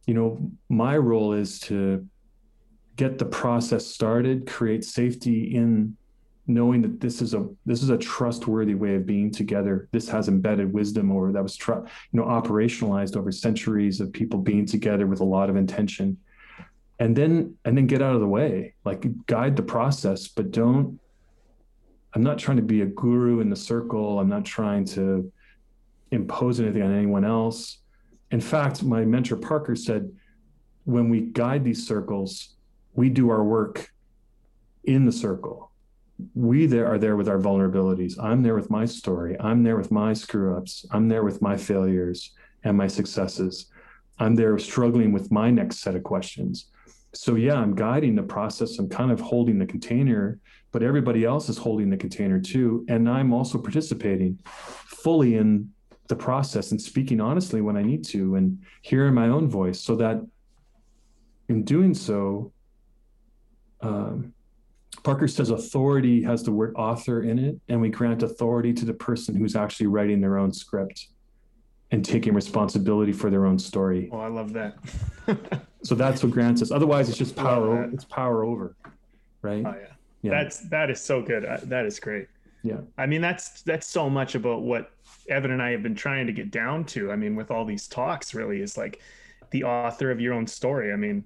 you 0.07 0.15
know, 0.15 0.39
my 0.69 0.97
role 0.97 1.33
is 1.33 1.61
to 1.61 2.07
get 2.97 3.19
the 3.19 3.25
process 3.25 3.87
started, 3.87 4.47
create 4.47 4.85
safety 4.85 5.55
in 5.55 5.97
knowing 6.47 6.81
that 6.83 7.01
this 7.01 7.21
is 7.21 7.35
a 7.35 7.49
this 7.65 7.83
is 7.83 7.91
a 7.91 7.99
trustworthy 7.99 8.75
way 8.75 8.95
of 8.95 9.07
being 9.07 9.31
together. 9.31 9.89
This 9.93 10.09
has 10.09 10.29
embedded 10.29 10.73
wisdom 10.73 11.11
or 11.11 11.33
that 11.33 11.43
was 11.43 11.57
tr- 11.57 11.73
you 11.73 11.87
know 12.13 12.25
operationalized 12.25 13.17
over 13.17 13.33
centuries 13.33 14.01
of 14.01 14.13
people 14.13 14.39
being 14.39 14.67
together 14.67 15.07
with 15.07 15.21
a 15.21 15.25
lot 15.25 15.51
of 15.51 15.57
intention. 15.57 16.19
And 16.99 17.15
then 17.15 17.57
and 17.65 17.77
then 17.77 17.87
get 17.87 18.01
out 18.01 18.15
of 18.15 18.21
the 18.21 18.29
way, 18.29 18.75
like 18.85 19.05
guide 19.27 19.57
the 19.57 19.63
process, 19.63 20.29
but 20.29 20.51
don't 20.51 20.99
I'm 22.15 22.23
not 22.23 22.39
trying 22.39 22.57
to 22.57 22.63
be 22.63 22.81
a 22.81 22.87
guru 22.87 23.41
in 23.41 23.51
the 23.51 23.57
circle. 23.57 24.19
I'm 24.19 24.29
not 24.29 24.47
trying 24.47 24.87
to 24.87 25.31
impose 26.11 26.61
anything 26.61 26.83
on 26.83 26.95
anyone 26.97 27.27
else. 27.27 27.79
In 28.31 28.41
fact, 28.41 28.83
my 28.83 29.05
mentor 29.05 29.37
Parker 29.37 29.77
said, 29.77 30.11
when 30.85 31.11
we 31.11 31.21
guide 31.21 31.63
these 31.63 31.87
circles, 31.87 32.55
we 32.95 33.11
do 33.11 33.29
our 33.29 33.45
work 33.45 33.91
in 34.85 35.05
the 35.05 35.13
circle. 35.13 35.66
We 36.35 36.67
there 36.67 36.87
are 36.87 36.99
there 36.99 37.17
with 37.17 37.29
our 37.29 37.39
vulnerabilities. 37.39 38.15
I'm 38.23 38.43
there 38.43 38.55
with 38.55 38.71
my 38.71 38.85
story. 38.87 39.37
I'm 39.39 39.63
there 39.63 39.77
with 39.77 39.91
my 39.91 40.13
screw 40.15 40.57
ups. 40.57 40.87
I'm 40.91 41.09
there 41.09 41.25
with 41.25 41.43
my 41.43 41.57
failures 41.57 42.33
and 42.65 42.77
my 42.77 42.87
successes. 42.87 43.67
I'm 44.19 44.35
there 44.35 44.59
struggling 44.59 45.13
with 45.13 45.31
my 45.31 45.51
next 45.51 45.81
set 45.81 45.95
of 45.95 46.03
questions. 46.03 46.67
So 47.15 47.35
yeah, 47.35 47.55
I'm 47.55 47.75
guiding 47.75 48.15
the 48.15 48.23
process. 48.23 48.79
I'm 48.79 48.89
kind 48.89 49.11
of 49.11 49.21
holding 49.21 49.59
the 49.59 49.67
container, 49.67 50.39
but 50.73 50.83
everybody 50.83 51.25
else 51.25 51.49
is 51.49 51.59
holding 51.59 51.91
the 51.91 51.97
container 51.97 52.41
too. 52.41 52.85
And 52.89 53.09
I'm 53.09 53.33
also 53.33 53.59
participating 53.59 54.39
fully 54.45 55.37
in 55.37 55.71
the 56.09 56.17
process 56.17 56.71
and 56.71 56.81
speaking 56.81 57.21
honestly 57.21 57.61
when 57.61 57.77
I 57.77 57.83
need 57.83 58.05
to 58.07 58.37
and 58.37 58.63
hearing 58.83 59.15
my 59.15 59.29
own 59.29 59.49
voice 59.49 59.81
so 59.81 59.97
that 59.97 60.25
in 61.49 61.65
doing 61.65 61.95
so, 61.95 62.53
um, 63.81 64.33
Parker 65.03 65.29
says 65.29 65.51
authority 65.51 66.23
has 66.23 66.43
the 66.43 66.53
word 66.53 66.75
author 66.77 67.23
in 67.23 67.39
it, 67.39 67.61
and 67.69 67.81
we 67.81 67.89
grant 67.89 68.23
authority 68.23 68.73
to 68.75 68.85
the 68.85 68.95
person 68.95 69.35
who's 69.35 69.57
actually 69.57 69.87
writing 69.87 70.21
their 70.21 70.39
own 70.39 70.53
script 70.53 71.09
and 71.91 72.05
taking 72.05 72.35
responsibility 72.35 73.13
for 73.13 73.31
their 73.31 73.47
own 73.47 73.59
story. 73.59 74.09
Oh, 74.13 74.19
I 74.19 74.29
love 74.29 74.53
that. 74.55 74.77
so 75.83 75.95
that's 75.95 76.23
what 76.23 76.33
grants 76.33 76.63
us. 76.63 76.71
Otherwise, 76.71 77.09
it's 77.09 77.19
just 77.19 77.37
power. 77.37 77.85
It's 77.93 78.05
power 78.05 78.45
over, 78.45 78.77
right? 79.43 79.65
Oh 79.65 79.75
yeah. 79.75 79.87
yeah. 80.23 80.31
That's 80.31 80.61
that 80.69 80.91
is 80.91 81.01
so 81.01 81.23
good. 81.23 81.45
That 81.65 81.87
is 81.87 82.01
great. 82.01 82.29
Yeah. 82.63 82.81
I 82.99 83.07
mean, 83.07 83.21
that's 83.21 83.63
that's 83.63 83.87
so 83.87 84.11
much 84.11 84.35
about 84.35 84.63
what 84.63 84.91
Evan 85.29 85.53
and 85.53 85.63
I 85.63 85.71
have 85.71 85.83
been 85.83 85.95
trying 85.95 86.27
to 86.27 86.33
get 86.33 86.51
down 86.51 86.85
to. 86.87 87.13
I 87.13 87.17
mean, 87.17 87.37
with 87.37 87.51
all 87.51 87.65
these 87.65 87.87
talks, 87.87 88.35
really 88.35 88.61
is 88.61 88.77
like 88.77 89.01
the 89.51 89.65
author 89.65 90.11
of 90.11 90.21
your 90.21 90.35
own 90.35 90.47
story. 90.47 90.93
I 90.93 90.97
mean, 90.97 91.25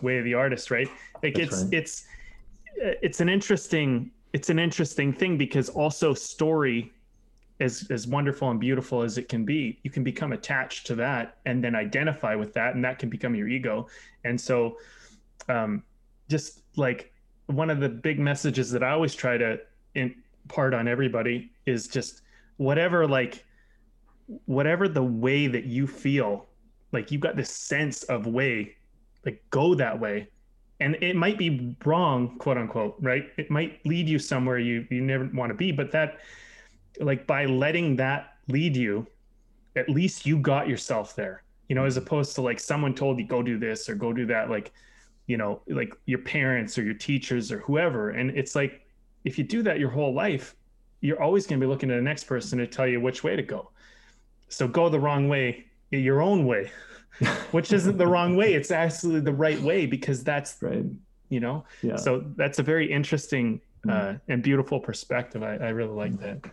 way 0.00 0.18
of 0.18 0.24
the 0.24 0.34
artist, 0.34 0.70
right? 0.70 0.88
Like 1.22 1.34
That's 1.34 1.52
it's 1.52 1.62
right. 1.62 1.74
it's 1.74 2.06
it's 2.80 3.20
an 3.20 3.28
interesting 3.28 4.10
it's 4.32 4.50
an 4.50 4.58
interesting 4.58 5.12
thing 5.12 5.38
because 5.38 5.68
also 5.68 6.14
story 6.14 6.92
as 7.60 7.86
as 7.90 8.06
wonderful 8.06 8.50
and 8.50 8.60
beautiful 8.60 9.02
as 9.02 9.18
it 9.18 9.28
can 9.28 9.44
be, 9.44 9.80
you 9.82 9.90
can 9.90 10.04
become 10.04 10.32
attached 10.32 10.86
to 10.86 10.94
that 10.94 11.38
and 11.46 11.62
then 11.62 11.74
identify 11.74 12.34
with 12.34 12.52
that, 12.54 12.74
and 12.74 12.84
that 12.84 12.98
can 12.98 13.08
become 13.08 13.34
your 13.34 13.48
ego. 13.48 13.88
And 14.24 14.40
so, 14.40 14.76
um, 15.48 15.82
just 16.28 16.62
like 16.76 17.12
one 17.46 17.70
of 17.70 17.80
the 17.80 17.88
big 17.88 18.18
messages 18.18 18.70
that 18.70 18.82
I 18.82 18.90
always 18.90 19.14
try 19.14 19.38
to 19.38 19.58
impart 19.94 20.74
on 20.74 20.86
everybody 20.86 21.50
is 21.66 21.88
just 21.88 22.22
whatever 22.58 23.06
like 23.06 23.44
whatever 24.44 24.88
the 24.88 25.02
way 25.02 25.46
that 25.46 25.64
you 25.64 25.86
feel 25.86 26.46
like 26.92 27.10
you've 27.10 27.22
got 27.22 27.36
this 27.36 27.50
sense 27.50 28.02
of 28.04 28.26
way 28.26 28.74
like 29.24 29.42
go 29.50 29.74
that 29.74 29.98
way 29.98 30.28
and 30.80 30.96
it 31.00 31.16
might 31.16 31.38
be 31.38 31.76
wrong 31.84 32.36
quote 32.38 32.56
unquote 32.56 32.96
right? 33.00 33.30
It 33.36 33.50
might 33.50 33.84
lead 33.84 34.08
you 34.08 34.18
somewhere 34.18 34.58
you 34.58 34.86
you 34.90 35.00
never 35.00 35.28
want 35.34 35.50
to 35.50 35.54
be 35.54 35.72
but 35.72 35.90
that 35.92 36.18
like 37.00 37.26
by 37.26 37.44
letting 37.44 37.96
that 37.96 38.34
lead 38.48 38.76
you 38.76 39.06
at 39.76 39.88
least 39.88 40.26
you 40.26 40.38
got 40.38 40.68
yourself 40.68 41.14
there 41.14 41.42
you 41.68 41.74
know 41.74 41.84
as 41.84 41.94
mm-hmm. 41.96 42.04
opposed 42.04 42.34
to 42.34 42.42
like 42.42 42.58
someone 42.58 42.94
told 42.94 43.18
you 43.18 43.26
go 43.26 43.42
do 43.42 43.58
this 43.58 43.88
or 43.88 43.94
go 43.94 44.12
do 44.12 44.26
that 44.26 44.50
like 44.50 44.72
you 45.26 45.36
know 45.36 45.60
like 45.68 45.94
your 46.06 46.18
parents 46.20 46.78
or 46.78 46.82
your 46.82 46.94
teachers 46.94 47.52
or 47.52 47.58
whoever 47.60 48.10
and 48.10 48.36
it's 48.36 48.54
like 48.54 48.86
if 49.24 49.38
you 49.38 49.44
do 49.44 49.62
that 49.62 49.78
your 49.78 49.90
whole 49.90 50.14
life 50.14 50.56
you're 51.00 51.22
always 51.22 51.46
going 51.46 51.60
to 51.60 51.66
be 51.66 51.68
looking 51.68 51.90
at 51.90 51.96
the 51.96 52.02
next 52.02 52.24
person 52.24 52.58
to 52.58 52.66
tell 52.66 52.86
you 52.86 53.00
which 53.00 53.22
way 53.22 53.36
to 53.36 53.42
go. 53.42 53.70
So 54.48 54.66
go 54.66 54.88
the 54.88 54.98
wrong 54.98 55.28
way, 55.28 55.66
your 55.90 56.20
own 56.20 56.46
way, 56.46 56.70
which 57.50 57.72
isn't 57.72 57.98
the 57.98 58.06
wrong 58.06 58.36
way. 58.36 58.54
It's 58.54 58.70
actually 58.70 59.20
the 59.20 59.32
right 59.32 59.60
way 59.60 59.86
because 59.86 60.22
that's 60.24 60.56
right. 60.62 60.84
You 61.28 61.40
know. 61.40 61.64
Yeah. 61.82 61.96
So 61.96 62.24
that's 62.36 62.58
a 62.58 62.62
very 62.62 62.90
interesting 62.90 63.60
uh, 63.86 63.92
mm-hmm. 63.92 64.32
and 64.32 64.42
beautiful 64.42 64.80
perspective. 64.80 65.42
I, 65.42 65.56
I 65.56 65.68
really 65.70 65.94
like 65.94 66.18
that. 66.20 66.44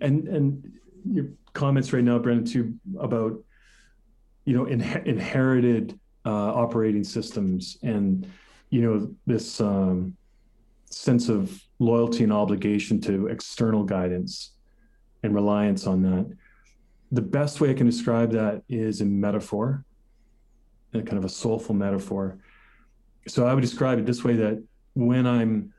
And 0.00 0.26
and 0.28 0.72
your 1.10 1.26
comments 1.52 1.92
right 1.92 2.04
now, 2.04 2.18
Brendan, 2.18 2.44
too 2.44 2.74
about 2.98 3.38
you 4.44 4.56
know 4.56 4.66
in, 4.66 4.80
inherited 4.80 5.98
uh, 6.24 6.30
operating 6.54 7.04
systems 7.04 7.78
and 7.82 8.26
you 8.70 8.82
know 8.82 9.10
this 9.26 9.60
um, 9.60 10.16
sense 10.90 11.28
of 11.28 11.62
loyalty 11.78 12.24
and 12.24 12.32
obligation 12.32 13.00
to 13.00 13.28
external 13.28 13.84
guidance 13.84 14.52
and 15.22 15.34
reliance 15.34 15.86
on 15.86 16.02
that. 16.02 16.36
The 17.10 17.22
best 17.22 17.60
way 17.60 17.70
I 17.70 17.74
can 17.74 17.86
describe 17.86 18.32
that 18.32 18.62
is 18.68 19.00
in 19.00 19.20
metaphor, 19.20 19.84
a 20.92 21.02
kind 21.02 21.18
of 21.18 21.24
a 21.24 21.28
soulful 21.28 21.74
metaphor. 21.74 22.38
So 23.26 23.46
I 23.46 23.54
would 23.54 23.60
describe 23.60 23.98
it 23.98 24.06
this 24.06 24.24
way 24.24 24.36
that 24.36 24.62
when 24.94 25.26
I'm 25.26 25.72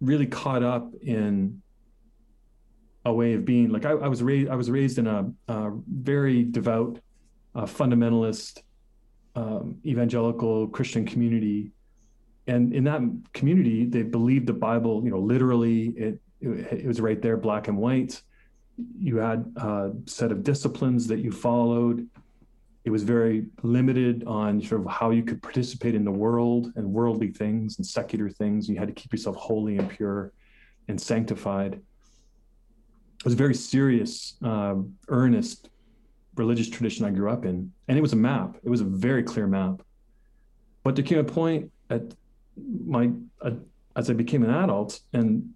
really 0.00 0.26
caught 0.26 0.62
up 0.62 0.92
in 1.02 1.62
a 3.04 3.12
way 3.12 3.34
of 3.34 3.44
being, 3.44 3.70
like 3.70 3.84
I, 3.84 3.90
I 3.90 4.08
was 4.08 4.22
raised, 4.22 4.50
I 4.50 4.54
was 4.54 4.70
raised 4.70 4.98
in 4.98 5.06
a, 5.06 5.30
a 5.48 5.70
very 5.88 6.44
devout, 6.44 6.98
uh, 7.54 7.64
fundamentalist, 7.64 8.62
um, 9.36 9.78
evangelical 9.84 10.68
Christian 10.68 11.04
community 11.04 11.72
and 12.46 12.72
in 12.74 12.84
that 12.84 13.00
community 13.32 13.84
they 13.84 14.02
believed 14.02 14.46
the 14.46 14.52
bible 14.52 15.02
you 15.04 15.10
know 15.10 15.18
literally 15.18 15.86
it 15.96 16.20
it, 16.40 16.86
was 16.86 17.00
right 17.00 17.22
there 17.22 17.36
black 17.36 17.68
and 17.68 17.76
white 17.78 18.22
you 18.98 19.16
had 19.16 19.52
a 19.56 19.92
set 20.06 20.32
of 20.32 20.42
disciplines 20.42 21.06
that 21.08 21.20
you 21.20 21.30
followed. 21.30 22.08
It 22.84 22.90
was 22.90 23.02
very 23.02 23.46
limited 23.62 24.24
on 24.26 24.60
sort 24.60 24.82
of 24.82 24.86
how 24.88 25.10
you 25.10 25.22
could 25.22 25.42
participate 25.42 25.94
in 25.94 26.04
the 26.04 26.10
world 26.10 26.72
and 26.76 26.92
worldly 26.92 27.28
things 27.28 27.78
and 27.78 27.86
secular 27.86 28.28
things. 28.28 28.68
You 28.68 28.76
had 28.76 28.88
to 28.88 28.94
keep 28.94 29.12
yourself 29.12 29.36
holy 29.36 29.78
and 29.78 29.88
pure 29.88 30.32
and 30.88 31.00
sanctified. 31.00 31.74
It 31.74 33.24
was 33.24 33.34
a 33.34 33.38
very 33.38 33.54
serious 33.54 34.34
uh, 34.44 34.74
earnest 35.08 35.70
religious 36.36 36.68
tradition 36.68 37.04
i 37.04 37.10
grew 37.10 37.30
up 37.30 37.44
in 37.44 37.72
and 37.86 37.96
it 37.96 38.00
was 38.00 38.12
a 38.12 38.16
map. 38.16 38.56
It 38.64 38.68
was 38.68 38.80
a 38.80 38.84
very 38.84 39.22
clear 39.22 39.46
map. 39.46 39.82
But 40.82 40.96
there 40.96 41.04
came 41.04 41.18
a 41.18 41.24
point 41.24 41.70
at 41.90 42.02
my 42.84 43.10
uh, 43.40 43.52
as 43.96 44.10
I 44.10 44.14
became 44.14 44.42
an 44.42 44.50
adult 44.50 45.00
and 45.12 45.54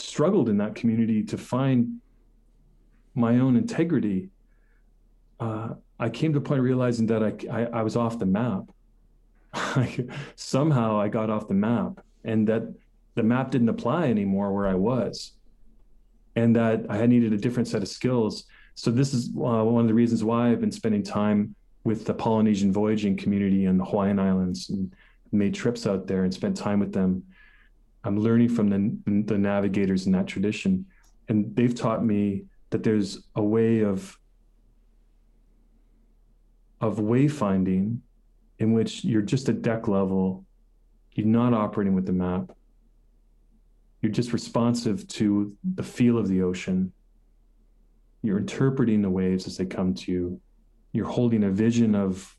struggled 0.00 0.48
in 0.48 0.58
that 0.58 0.74
community 0.74 1.22
to 1.24 1.38
find 1.38 2.00
my 3.14 3.38
own 3.38 3.56
integrity, 3.56 4.30
uh, 5.38 5.70
I 5.98 6.08
came 6.08 6.32
to 6.32 6.38
a 6.38 6.42
point 6.42 6.58
of 6.58 6.64
realizing 6.64 7.06
that 7.06 7.22
I, 7.22 7.32
I, 7.50 7.64
I 7.66 7.82
was 7.82 7.96
off 7.96 8.18
the 8.18 8.26
map. 8.26 8.64
Somehow 10.36 11.00
I 11.00 11.08
got 11.08 11.30
off 11.30 11.48
the 11.48 11.54
map, 11.54 12.00
and 12.24 12.46
that 12.48 12.62
the 13.14 13.22
map 13.22 13.50
didn't 13.50 13.68
apply 13.68 14.06
anymore 14.06 14.52
where 14.52 14.66
I 14.66 14.74
was, 14.74 15.32
and 16.36 16.54
that 16.56 16.86
I 16.88 16.96
had 16.96 17.10
needed 17.10 17.32
a 17.32 17.36
different 17.36 17.68
set 17.68 17.82
of 17.82 17.88
skills. 17.88 18.44
So 18.74 18.90
this 18.90 19.12
is 19.12 19.28
uh, 19.28 19.64
one 19.64 19.82
of 19.82 19.88
the 19.88 19.94
reasons 19.94 20.22
why 20.22 20.50
I've 20.50 20.60
been 20.60 20.72
spending 20.72 21.02
time 21.02 21.54
with 21.84 22.06
the 22.06 22.14
Polynesian 22.14 22.72
voyaging 22.72 23.16
community 23.16 23.64
in 23.64 23.78
the 23.78 23.84
Hawaiian 23.84 24.18
Islands 24.18 24.70
and 24.70 24.94
made 25.32 25.54
trips 25.54 25.86
out 25.86 26.06
there 26.06 26.24
and 26.24 26.32
spent 26.32 26.56
time 26.56 26.80
with 26.80 26.92
them. 26.92 27.24
I'm 28.04 28.18
learning 28.18 28.48
from 28.48 28.70
the, 28.70 29.22
the 29.26 29.38
navigators 29.38 30.06
in 30.06 30.12
that 30.12 30.26
tradition. 30.26 30.86
And 31.28 31.54
they've 31.54 31.74
taught 31.74 32.04
me 32.04 32.44
that 32.70 32.82
there's 32.82 33.28
a 33.34 33.42
way 33.42 33.80
of 33.80 34.16
of 36.80 36.96
wayfinding 36.96 37.98
in 38.58 38.72
which 38.72 39.04
you're 39.04 39.20
just 39.20 39.48
at 39.50 39.60
deck 39.60 39.86
level, 39.86 40.46
you're 41.12 41.26
not 41.26 41.52
operating 41.52 41.94
with 41.94 42.06
the 42.06 42.12
map, 42.12 42.52
you're 44.00 44.12
just 44.12 44.32
responsive 44.32 45.06
to 45.08 45.54
the 45.74 45.82
feel 45.82 46.16
of 46.16 46.28
the 46.28 46.42
ocean. 46.42 46.92
You're 48.22 48.38
interpreting 48.38 49.02
the 49.02 49.10
waves 49.10 49.46
as 49.46 49.56
they 49.56 49.66
come 49.66 49.94
to 49.94 50.12
you. 50.12 50.40
You're 50.92 51.06
holding 51.06 51.44
a 51.44 51.50
vision 51.50 51.94
of 51.94 52.34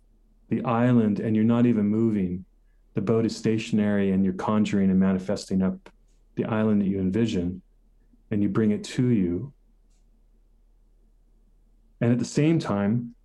the 0.50 0.64
island 0.64 1.20
and 1.20 1.36
you're 1.36 1.46
not 1.46 1.66
even 1.66 1.88
moving. 1.88 2.46
The 2.94 3.02
boat 3.02 3.26
is 3.26 3.36
stationary 3.36 4.12
and 4.12 4.24
you're 4.24 4.34
conjuring 4.34 4.90
and 4.90 5.00
manifesting 5.00 5.62
up 5.62 5.90
the 6.36 6.46
island 6.46 6.82
that 6.82 6.88
you 6.88 7.00
envision 7.00 7.62
and 8.32 8.42
you 8.42 8.50
bring 8.50 8.72
it 8.72 8.84
to 8.84 9.10
you. 9.10 9.54
And 12.00 12.12
at 12.12 12.20
the 12.20 12.26
same 12.26 12.60
time, 12.60 13.16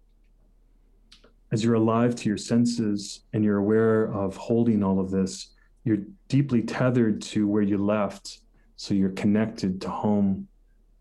as 1.53 1.62
you're 1.64 1.75
alive 1.75 2.14
to 2.17 2.29
your 2.29 2.37
senses 2.37 3.21
and 3.33 3.45
you're 3.45 3.59
aware 3.59 4.12
of 4.12 4.37
holding 4.37 4.83
all 4.83 5.01
of 5.01 5.11
this, 5.11 5.55
you're 5.85 5.99
deeply 6.29 6.62
tethered 6.62 7.23
to 7.23 7.47
where 7.47 7.62
you 7.62 7.79
left. 7.79 8.41
So 8.77 8.95
you're 8.95 9.11
connected 9.11 9.81
to 9.83 9.89
home 9.89 10.49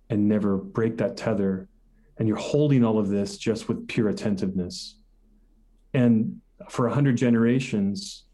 and 0.09 0.27
never 0.27 0.57
break 0.57 0.97
that 0.97 1.17
tether. 1.17 1.67
And 2.17 2.27
you're 2.27 2.37
holding 2.37 2.83
all 2.83 2.99
of 2.99 3.09
this 3.09 3.37
just 3.37 3.67
with 3.67 3.87
pure 3.87 4.09
attentiveness. 4.09 4.97
And 5.93 6.39
for 6.69 6.87
a 6.87 6.93
hundred 6.93 7.17
generations, 7.17 8.24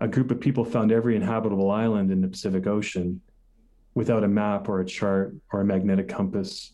a 0.00 0.08
group 0.08 0.30
of 0.30 0.40
people 0.40 0.64
found 0.64 0.92
every 0.92 1.16
inhabitable 1.16 1.70
island 1.70 2.10
in 2.10 2.20
the 2.20 2.28
Pacific 2.28 2.66
Ocean 2.66 3.20
without 3.94 4.24
a 4.24 4.28
map 4.28 4.68
or 4.68 4.80
a 4.80 4.84
chart 4.84 5.34
or 5.52 5.60
a 5.60 5.64
magnetic 5.64 6.08
compass. 6.08 6.72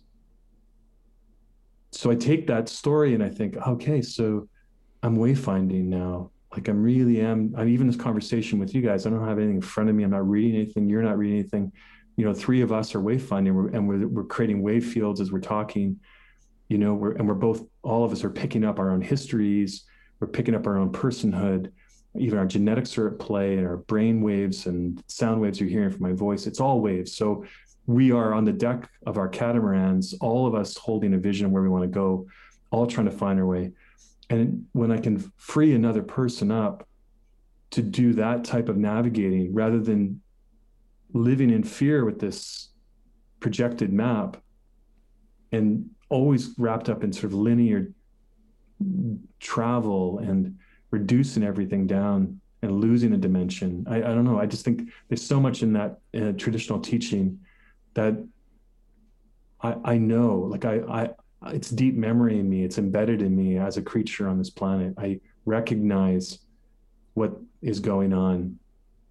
So 1.91 2.11
I 2.11 2.15
take 2.15 2.47
that 2.47 2.69
story 2.69 3.15
and 3.15 3.23
I 3.23 3.31
think, 3.31 3.57
okay, 3.57 4.03
so 4.03 4.49
I'm 5.03 5.17
wayfinding 5.17 5.85
now 5.85 6.31
like 6.57 6.69
I'm 6.69 6.83
really 6.83 7.21
am. 7.21 7.55
I'm 7.57 7.69
even 7.69 7.87
this 7.87 7.97
conversation 7.97 8.59
with 8.59 8.75
you 8.75 8.81
guys. 8.81 9.07
I 9.07 9.11
don't 9.11 9.27
have 9.27 9.39
anything 9.39 9.57
in 9.57 9.63
front 9.63 9.91
of 9.91 9.97
me. 9.97 10.05
I'm 10.05 10.11
not 10.11 10.29
reading 10.29 10.55
anything. 10.55 10.89
You're 10.89 11.03
not 11.03 11.19
reading 11.19 11.39
anything. 11.39 11.73
You 12.17 12.25
know, 12.25 12.33
three 12.33 12.63
of 12.63 12.73
us 12.73 12.95
are 12.95 13.01
wayfinding, 13.01 13.75
and 13.75 13.87
we're 13.87 14.07
we're 14.07 14.25
creating 14.25 14.63
wave 14.63 14.87
fields 14.87 15.21
as 15.21 15.31
we're 15.31 15.41
talking. 15.41 16.01
You 16.69 16.79
know, 16.79 16.95
we're 16.95 17.13
and 17.13 17.29
we're 17.29 17.35
both 17.35 17.65
all 17.83 18.05
of 18.05 18.13
us 18.13 18.25
are 18.25 18.31
picking 18.31 18.65
up 18.65 18.79
our 18.79 18.91
own 18.91 19.03
histories. 19.03 19.85
We're 20.19 20.29
picking 20.29 20.55
up 20.55 20.67
our 20.67 20.79
own 20.79 20.93
personhood. 20.93 21.73
Even 22.19 22.39
our 22.39 22.47
genetics 22.47 22.97
are 22.99 23.09
at 23.09 23.19
play, 23.19 23.57
and 23.57 23.67
our 23.67 23.77
brain 23.77 24.21
waves 24.21 24.67
and 24.67 25.03
sound 25.07 25.41
waves 25.41 25.61
you're 25.61 25.69
hearing 25.69 25.91
from 25.91 26.03
my 26.03 26.13
voice. 26.13 26.47
It's 26.47 26.61
all 26.61 26.81
waves. 26.81 27.17
So 27.17 27.45
we 27.87 28.13
are 28.13 28.35
on 28.35 28.45
the 28.45 28.53
deck 28.53 28.89
of 29.07 29.17
our 29.17 29.29
catamarans, 29.29 30.15
all 30.21 30.47
of 30.47 30.55
us 30.55 30.77
holding 30.77 31.15
a 31.15 31.19
vision 31.19 31.51
where 31.51 31.63
we 31.63 31.69
want 31.69 31.85
to 31.85 31.89
go, 31.89 32.27
all 32.71 32.87
trying 32.87 33.07
to 33.07 33.13
find 33.13 33.39
our 33.39 33.47
way 33.47 33.73
and 34.31 34.67
when 34.73 34.91
i 34.91 34.99
can 34.99 35.19
free 35.37 35.75
another 35.75 36.03
person 36.03 36.51
up 36.51 36.87
to 37.71 37.83
do 37.83 38.13
that 38.13 38.45
type 38.45 38.69
of 38.69 38.77
navigating 38.77 39.53
rather 39.53 39.81
than 39.81 40.21
living 41.13 41.51
in 41.51 41.63
fear 41.63 42.05
with 42.05 42.19
this 42.19 42.71
projected 43.41 43.93
map 43.93 44.37
and 45.53 45.89
always 46.09 46.55
wrapped 46.59 46.89
up 46.89 47.03
in 47.03 47.13
sort 47.13 47.25
of 47.25 47.35
linear 47.35 47.93
travel 49.41 50.19
and 50.19 50.59
reducing 50.99 51.43
everything 51.43 51.87
down 51.87 52.41
and 52.63 52.81
losing 52.81 53.13
a 53.13 53.17
dimension. 53.17 53.87
I, 53.89 53.97
I 53.97 54.11
don't 54.15 54.25
know. 54.25 54.39
I 54.39 54.47
just 54.47 54.65
think 54.65 54.91
there's 55.09 55.23
so 55.23 55.39
much 55.39 55.63
in 55.63 55.73
that 55.75 55.99
uh, 56.21 56.33
traditional 56.33 56.81
teaching 56.81 57.41
that 57.95 58.15
i 59.63 59.75
i 59.93 59.97
know 59.97 60.31
like 60.53 60.65
i 60.67 60.77
i 61.01 61.03
it's 61.53 61.71
deep 61.71 61.95
memory 61.95 62.39
in 62.39 62.49
me. 62.49 62.65
It's 62.65 62.79
embedded 62.79 63.23
in 63.23 63.37
me 63.37 63.59
as 63.59 63.77
a 63.77 63.83
creature 63.83 64.29
on 64.29 64.39
this 64.39 64.51
planet. 64.51 64.95
I 64.99 65.21
recognize 65.45 66.41
what 67.15 67.33
is 67.63 67.79
going 67.81 68.13
on 68.13 68.59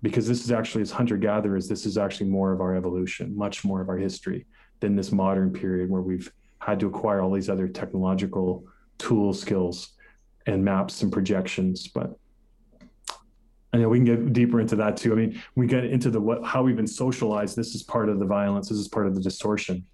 because 0.02 0.28
this 0.28 0.44
is 0.44 0.52
actually 0.52 0.82
as 0.82 0.92
hunter 0.92 1.18
gatherers 1.18 1.68
this 1.68 1.86
is 1.86 1.98
actually 1.98 2.30
more 2.30 2.52
of 2.54 2.62
our 2.62 2.76
evolution 2.76 3.36
much 3.36 3.64
more 3.64 3.82
of 3.82 3.90
our 3.90 3.98
history 3.98 4.46
than 4.82 4.96
this 4.96 5.12
modern 5.12 5.52
period 5.52 5.90
where 5.90 6.02
we've 6.02 6.32
had 6.60 6.80
to 6.80 6.88
acquire 6.88 7.22
all 7.22 7.32
these 7.32 7.50
other 7.50 7.68
technological 7.68 8.64
tool 8.98 9.34
skills 9.34 9.95
and 10.46 10.64
maps 10.64 11.02
and 11.02 11.12
projections 11.12 11.88
but 11.88 12.18
I 13.74 13.78
know 13.78 13.89
we 13.89 13.98
can 13.98 14.06
get 14.06 14.32
deeper 14.32 14.62
into 14.62 14.78
that 14.78 14.96
too. 14.96 15.12
I 15.12 15.16
mean, 15.18 15.43
we 15.56 15.68
get 15.68 15.84
into 15.84 16.10
the 16.10 16.22
what 16.22 16.46
how 16.46 16.64
we've 16.64 16.78
been 16.78 16.88
socialized. 16.88 17.58
This 17.58 17.76
is 17.76 17.84
part 17.84 18.08
of 18.08 18.20
the 18.20 18.26
violence. 18.26 18.70
This 18.70 18.78
is 18.78 18.88
part 18.88 19.06
of 19.06 19.16
the 19.16 19.20
distortion 19.20 19.86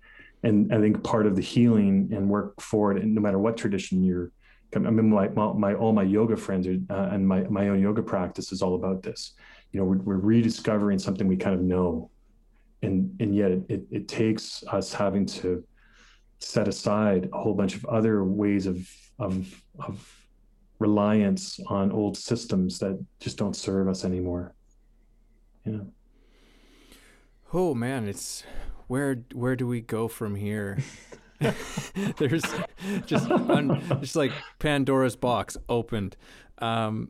and 0.43 0.73
I 0.73 0.79
think 0.79 1.03
part 1.03 1.27
of 1.27 1.35
the 1.35 1.41
healing 1.41 2.09
and 2.13 2.29
work 2.29 2.59
forward, 2.61 2.97
and 2.97 3.13
no 3.13 3.21
matter 3.21 3.37
what 3.37 3.57
tradition 3.57 4.03
you're, 4.03 4.31
I 4.75 4.79
mean, 4.79 5.09
my, 5.09 5.27
my 5.27 5.73
all 5.73 5.91
my 5.91 6.03
yoga 6.03 6.37
friends 6.37 6.65
are, 6.67 6.77
uh, 6.89 7.09
and 7.11 7.27
my 7.27 7.41
my 7.43 7.67
own 7.67 7.79
yoga 7.79 8.01
practice 8.01 8.51
is 8.51 8.61
all 8.61 8.75
about 8.75 9.03
this. 9.03 9.33
You 9.71 9.79
know, 9.79 9.85
we're, 9.85 9.97
we're 9.97 10.17
rediscovering 10.17 10.97
something 10.97 11.27
we 11.27 11.37
kind 11.37 11.55
of 11.55 11.61
know, 11.61 12.09
and 12.81 13.15
and 13.19 13.35
yet 13.35 13.51
it, 13.51 13.63
it, 13.69 13.83
it 13.91 14.07
takes 14.07 14.63
us 14.67 14.93
having 14.93 15.25
to 15.27 15.63
set 16.39 16.67
aside 16.67 17.29
a 17.33 17.37
whole 17.37 17.53
bunch 17.53 17.75
of 17.75 17.85
other 17.85 18.23
ways 18.23 18.65
of 18.65 18.89
of 19.19 19.61
of 19.79 20.20
reliance 20.81 21.59
on 21.67 21.91
old 21.91 22.17
systems 22.17 22.79
that 22.79 23.03
just 23.19 23.37
don't 23.37 23.55
serve 23.55 23.87
us 23.87 24.03
anymore. 24.03 24.53
Yeah. 25.65 25.81
Oh 27.53 27.73
man, 27.73 28.07
it's 28.07 28.43
where 28.87 29.23
where 29.33 29.55
do 29.55 29.67
we 29.67 29.81
go 29.81 30.07
from 30.07 30.35
here? 30.35 30.79
There's 32.17 32.43
just 33.05 33.31
un, 33.31 33.81
just 34.01 34.15
like 34.15 34.31
Pandora's 34.59 35.15
box 35.15 35.57
opened. 35.69 36.15
Um, 36.59 37.09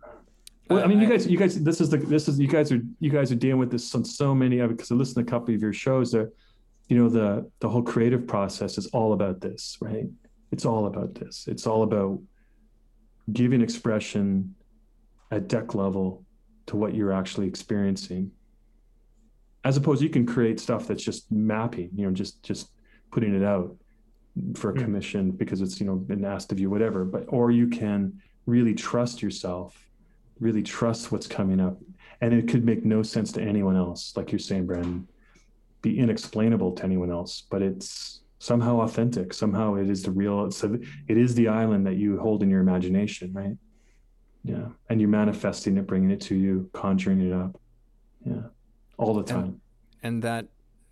well, 0.69 0.83
I 0.83 0.87
mean, 0.87 1.01
you 1.01 1.09
guys, 1.09 1.27
you 1.27 1.37
guys, 1.37 1.61
this 1.61 1.81
is 1.81 1.89
the 1.89 1.97
this 1.97 2.29
is 2.29 2.39
you 2.39 2.47
guys 2.47 2.71
are 2.71 2.81
you 2.99 3.09
guys 3.09 3.31
are 3.31 3.35
dealing 3.35 3.59
with 3.59 3.71
this 3.71 3.93
on 3.93 4.05
so 4.05 4.33
many 4.33 4.59
of 4.59 4.71
it 4.71 4.77
because 4.77 4.91
I 4.91 4.95
listened 4.95 5.27
to 5.27 5.29
a 5.29 5.39
couple 5.39 5.53
of 5.53 5.61
your 5.61 5.73
shows 5.73 6.11
that, 6.13 6.31
you 6.87 6.97
know, 6.97 7.09
the 7.09 7.49
the 7.59 7.67
whole 7.67 7.81
creative 7.81 8.25
process 8.25 8.77
is 8.77 8.87
all 8.87 9.11
about 9.13 9.41
this, 9.41 9.77
right? 9.81 10.05
It's 10.51 10.65
all 10.65 10.85
about 10.85 11.13
this. 11.15 11.45
It's 11.47 11.67
all 11.67 11.83
about 11.83 12.19
giving 13.31 13.61
expression 13.61 14.55
at 15.31 15.47
deck 15.47 15.75
level 15.75 16.25
to 16.67 16.75
what 16.75 16.93
you're 16.93 17.13
actually 17.13 17.47
experiencing. 17.47 18.31
As 19.63 19.77
opposed 19.77 20.01
you 20.01 20.09
can 20.09 20.25
create 20.25 20.59
stuff 20.59 20.87
that's 20.87 21.03
just 21.03 21.31
mapping 21.31 21.89
you 21.95 22.05
know 22.05 22.11
just 22.11 22.41
just 22.43 22.71
putting 23.11 23.35
it 23.35 23.43
out 23.43 23.75
for 24.55 24.71
a 24.71 24.73
hmm. 24.73 24.83
commission 24.83 25.31
because 25.31 25.61
it's 25.61 25.79
you 25.79 25.85
know 25.85 25.95
been 25.95 26.25
asked 26.25 26.51
of 26.51 26.59
you 26.59 26.69
whatever. 26.69 27.05
But 27.05 27.25
or 27.27 27.51
you 27.51 27.67
can 27.67 28.21
really 28.45 28.73
trust 28.73 29.21
yourself 29.21 29.91
really 30.41 30.63
trust 30.63 31.11
what's 31.11 31.27
coming 31.27 31.61
up. 31.61 31.77
And 32.19 32.33
it 32.33 32.47
could 32.49 32.65
make 32.65 32.83
no 32.83 33.03
sense 33.03 33.31
to 33.33 33.41
anyone 33.41 33.77
else 33.77 34.13
like 34.17 34.31
you're 34.31 34.39
saying 34.39 34.65
brandon. 34.65 35.07
Be 35.81 35.97
inexplainable 35.97 36.73
to 36.73 36.83
anyone 36.83 37.11
else 37.11 37.43
but 37.49 37.61
it's 37.61 38.21
somehow 38.41 38.81
authentic 38.81 39.33
somehow 39.33 39.75
it 39.75 39.89
is 39.89 40.01
the 40.03 40.11
real 40.11 40.45
it's 40.45 40.63
a, 40.63 40.73
it 41.07 41.17
is 41.17 41.35
the 41.35 41.47
island 41.47 41.85
that 41.85 41.95
you 41.95 42.19
hold 42.19 42.41
in 42.43 42.49
your 42.49 42.61
imagination 42.61 43.31
right 43.33 43.55
yeah 44.43 44.67
and 44.89 44.99
you're 44.99 45.09
manifesting 45.09 45.77
it 45.77 45.85
bringing 45.85 46.11
it 46.11 46.19
to 46.19 46.35
you 46.35 46.69
conjuring 46.73 47.19
it 47.19 47.33
up 47.33 47.59
yeah 48.25 48.41
all 49.01 49.15
the 49.15 49.23
time. 49.23 49.43
And, 49.43 49.61
and 50.03 50.23
that 50.23 50.47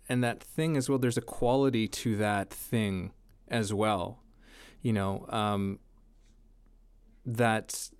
and 0.08 0.24
that 0.24 0.42
thing 0.42 0.76
as 0.76 0.88
well. 0.88 0.98
There's 0.98 1.16
a 1.16 1.22
quality 1.22 1.86
to 1.88 2.16
that 2.16 2.50
thing 2.50 3.12
as 3.48 3.72
well. 3.72 4.22
You 4.82 4.92
know, 4.92 5.26
um, 5.28 5.78
that 7.24 7.90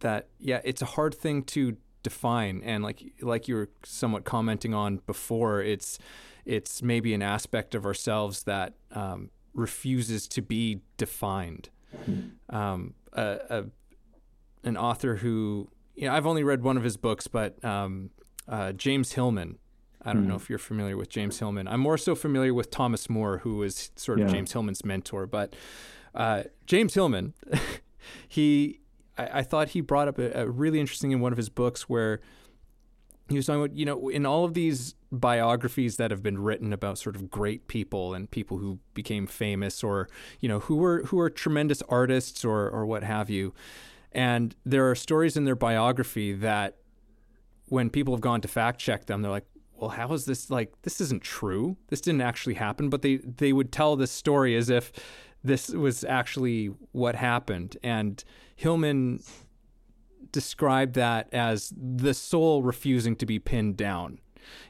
that 0.00 0.28
yeah, 0.38 0.60
it's 0.64 0.82
a 0.82 0.86
hard 0.86 1.14
thing 1.14 1.44
to 1.44 1.76
define, 2.02 2.62
and 2.64 2.82
like 2.82 3.02
like 3.20 3.48
you 3.48 3.54
were 3.54 3.70
somewhat 3.84 4.24
commenting 4.24 4.74
on 4.74 5.00
before, 5.06 5.62
it's 5.62 5.98
it's 6.48 6.82
maybe 6.82 7.12
an 7.12 7.22
aspect 7.22 7.74
of 7.74 7.84
ourselves 7.84 8.44
that 8.44 8.74
um, 8.92 9.30
refuses 9.54 10.26
to 10.28 10.42
be 10.42 10.80
defined. 10.96 11.68
Um, 12.50 12.94
a, 13.12 13.38
a, 13.50 13.64
an 14.64 14.76
author 14.76 15.16
who 15.16 15.68
you 15.94 16.06
know, 16.06 16.14
I've 16.14 16.26
only 16.26 16.44
read 16.44 16.62
one 16.62 16.76
of 16.76 16.84
his 16.84 16.96
books, 16.96 17.26
but 17.26 17.62
um, 17.64 18.10
uh, 18.46 18.72
James 18.72 19.12
Hillman. 19.12 19.58
I 20.00 20.12
don't 20.12 20.24
mm. 20.24 20.28
know 20.28 20.36
if 20.36 20.48
you're 20.48 20.60
familiar 20.60 20.96
with 20.96 21.08
James 21.08 21.40
Hillman. 21.40 21.66
I'm 21.66 21.80
more 21.80 21.98
so 21.98 22.14
familiar 22.14 22.54
with 22.54 22.70
Thomas 22.70 23.10
Moore, 23.10 23.38
who 23.38 23.56
was 23.56 23.90
sort 23.96 24.20
of 24.20 24.28
yeah. 24.28 24.32
James 24.32 24.52
Hillman's 24.52 24.84
mentor. 24.84 25.26
But 25.26 25.56
uh, 26.14 26.44
James 26.66 26.94
Hillman, 26.94 27.34
he, 28.28 28.78
I, 29.18 29.40
I, 29.40 29.42
thought 29.42 29.70
he 29.70 29.80
brought 29.80 30.06
up 30.06 30.20
a, 30.20 30.42
a, 30.42 30.48
really 30.48 30.78
interesting 30.78 31.10
in 31.10 31.18
one 31.18 31.32
of 31.32 31.36
his 31.36 31.48
books 31.48 31.88
where 31.88 32.20
he 33.28 33.36
was 33.36 33.46
talking 33.46 33.62
about, 33.62 33.76
you 33.76 33.84
know, 33.84 34.08
in 34.08 34.24
all 34.24 34.44
of 34.44 34.54
these 34.54 34.94
biographies 35.12 35.96
that 35.96 36.10
have 36.10 36.22
been 36.22 36.38
written 36.38 36.72
about 36.72 36.98
sort 36.98 37.16
of 37.16 37.30
great 37.30 37.68
people 37.68 38.14
and 38.14 38.30
people 38.30 38.58
who 38.58 38.78
became 38.94 39.26
famous 39.26 39.84
or, 39.84 40.08
you 40.40 40.48
know, 40.48 40.60
who 40.60 40.76
were 40.76 41.02
who 41.04 41.16
were 41.16 41.30
tremendous 41.30 41.82
artists 41.88 42.44
or 42.44 42.68
or 42.68 42.86
what 42.86 43.02
have 43.02 43.28
you. 43.28 43.52
And 44.12 44.54
there 44.64 44.90
are 44.90 44.94
stories 44.94 45.36
in 45.36 45.44
their 45.44 45.56
biography 45.56 46.32
that 46.34 46.76
when 47.66 47.90
people 47.90 48.14
have 48.14 48.22
gone 48.22 48.40
to 48.40 48.48
fact 48.48 48.80
check 48.80 49.06
them, 49.06 49.20
they're 49.20 49.30
like, 49.30 49.46
well, 49.76 49.90
how 49.90 50.12
is 50.12 50.24
this 50.24 50.50
like 50.50 50.72
this 50.82 51.00
isn't 51.00 51.22
true. 51.22 51.76
This 51.88 52.00
didn't 52.00 52.22
actually 52.22 52.54
happen, 52.54 52.88
but 52.88 53.02
they 53.02 53.16
they 53.16 53.52
would 53.52 53.72
tell 53.72 53.96
this 53.96 54.10
story 54.10 54.56
as 54.56 54.70
if 54.70 54.92
this 55.44 55.68
was 55.68 56.02
actually 56.04 56.66
what 56.92 57.14
happened. 57.14 57.76
And 57.82 58.22
Hillman 58.56 59.22
described 60.32 60.94
that 60.94 61.32
as 61.32 61.72
the 61.76 62.14
soul 62.14 62.62
refusing 62.62 63.16
to 63.16 63.26
be 63.26 63.38
pinned 63.38 63.76
down, 63.76 64.18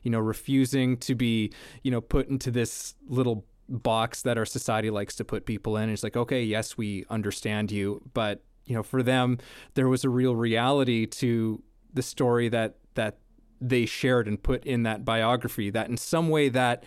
you 0.03 0.11
know, 0.11 0.19
refusing 0.19 0.97
to 0.99 1.15
be, 1.15 1.53
you 1.83 1.91
know, 1.91 2.01
put 2.01 2.29
into 2.29 2.51
this 2.51 2.95
little 3.07 3.45
box 3.69 4.23
that 4.23 4.39
our 4.39 4.47
society 4.47 4.91
likes 4.91 5.15
to 5.17 5.25
put 5.25 5.47
people 5.47 5.77
in. 5.77 5.91
It's 5.91 6.03
like, 6.03 6.17
okay, 6.17 6.43
yes, 6.43 6.77
we 6.79 7.05
understand 7.11 7.71
you, 7.71 8.03
but 8.15 8.43
you 8.65 8.75
know, 8.75 8.83
for 8.83 9.03
them, 9.03 9.39
there 9.75 9.89
was 9.89 10.05
a 10.05 10.11
real 10.11 10.37
reality 10.37 11.07
to 11.07 11.63
the 11.93 12.03
story 12.03 12.49
that 12.51 12.77
that 12.95 13.17
they 13.61 13.87
shared 13.87 14.29
and 14.29 14.41
put 14.41 14.65
in 14.65 14.83
that 14.83 15.05
biography. 15.05 15.71
That 15.71 15.89
in 15.89 15.97
some 15.97 16.29
way 16.29 16.51
that 16.51 16.85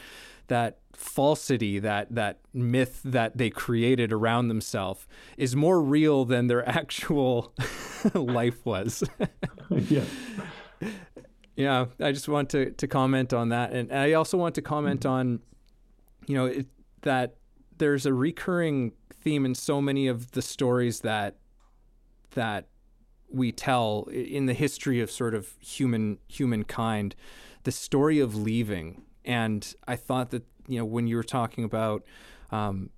that 0.48 0.78
falsity, 0.94 1.80
that 1.80 2.14
that 2.14 2.40
myth 2.54 3.02
that 3.04 3.38
they 3.38 3.50
created 3.50 4.12
around 4.12 4.48
themselves 4.48 5.08
is 5.38 5.56
more 5.56 5.82
real 5.82 6.26
than 6.26 6.48
their 6.48 6.68
actual 6.78 7.54
life 8.14 8.66
was. 8.66 9.04
yeah. 9.70 10.04
Yeah, 11.56 11.86
I 12.00 12.12
just 12.12 12.28
want 12.28 12.50
to 12.52 12.72
to 12.72 12.88
comment 12.88 13.34
on 13.34 13.50
that, 13.50 13.72
and 13.72 13.92
I 13.92 14.14
also 14.14 14.38
want 14.38 14.56
to 14.56 14.62
comment 14.62 15.06
on, 15.06 15.42
you 16.26 16.36
know, 16.36 16.46
it, 16.46 16.68
that 17.02 17.36
there's 17.78 18.06
a 18.06 18.14
recurring 18.14 18.94
theme 19.14 19.46
in 19.46 19.56
so 19.56 19.82
many 19.82 20.08
of 20.08 20.32
the 20.32 20.42
stories 20.42 21.02
that 21.02 21.36
that 22.32 22.68
we 23.30 23.52
tell 23.52 24.08
in 24.12 24.46
the 24.46 24.54
history 24.54 25.00
of 25.00 25.10
sort 25.10 25.34
of 25.34 25.54
human 25.60 26.18
humankind, 26.28 27.16
the 27.64 27.72
story 27.72 28.20
of 28.20 28.36
leaving. 28.36 29.04
And 29.24 29.74
I 29.88 29.96
thought 29.96 30.32
that 30.32 30.44
you 30.72 30.80
know 30.80 30.86
when 30.86 31.08
you 31.08 31.16
were 31.16 31.24
talking 31.24 31.64
about 31.64 32.04
um, 32.52 32.90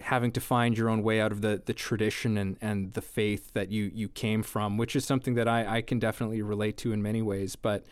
having 0.00 0.30
to 0.32 0.40
find 0.40 0.76
your 0.76 0.88
own 0.88 1.02
way 1.02 1.20
out 1.20 1.32
of 1.32 1.40
the 1.40 1.62
the 1.64 1.74
tradition 1.74 2.36
and 2.38 2.56
and 2.60 2.94
the 2.94 3.02
faith 3.02 3.52
that 3.54 3.70
you 3.70 3.90
you 3.94 4.08
came 4.08 4.42
from, 4.42 4.76
which 4.76 4.94
is 4.94 5.04
something 5.04 5.34
that 5.34 5.48
I 5.48 5.78
I 5.78 5.82
can 5.82 5.98
definitely 5.98 6.42
relate 6.42 6.76
to 6.78 6.92
in 6.92 7.02
many 7.02 7.22
ways, 7.22 7.56
but 7.56 7.84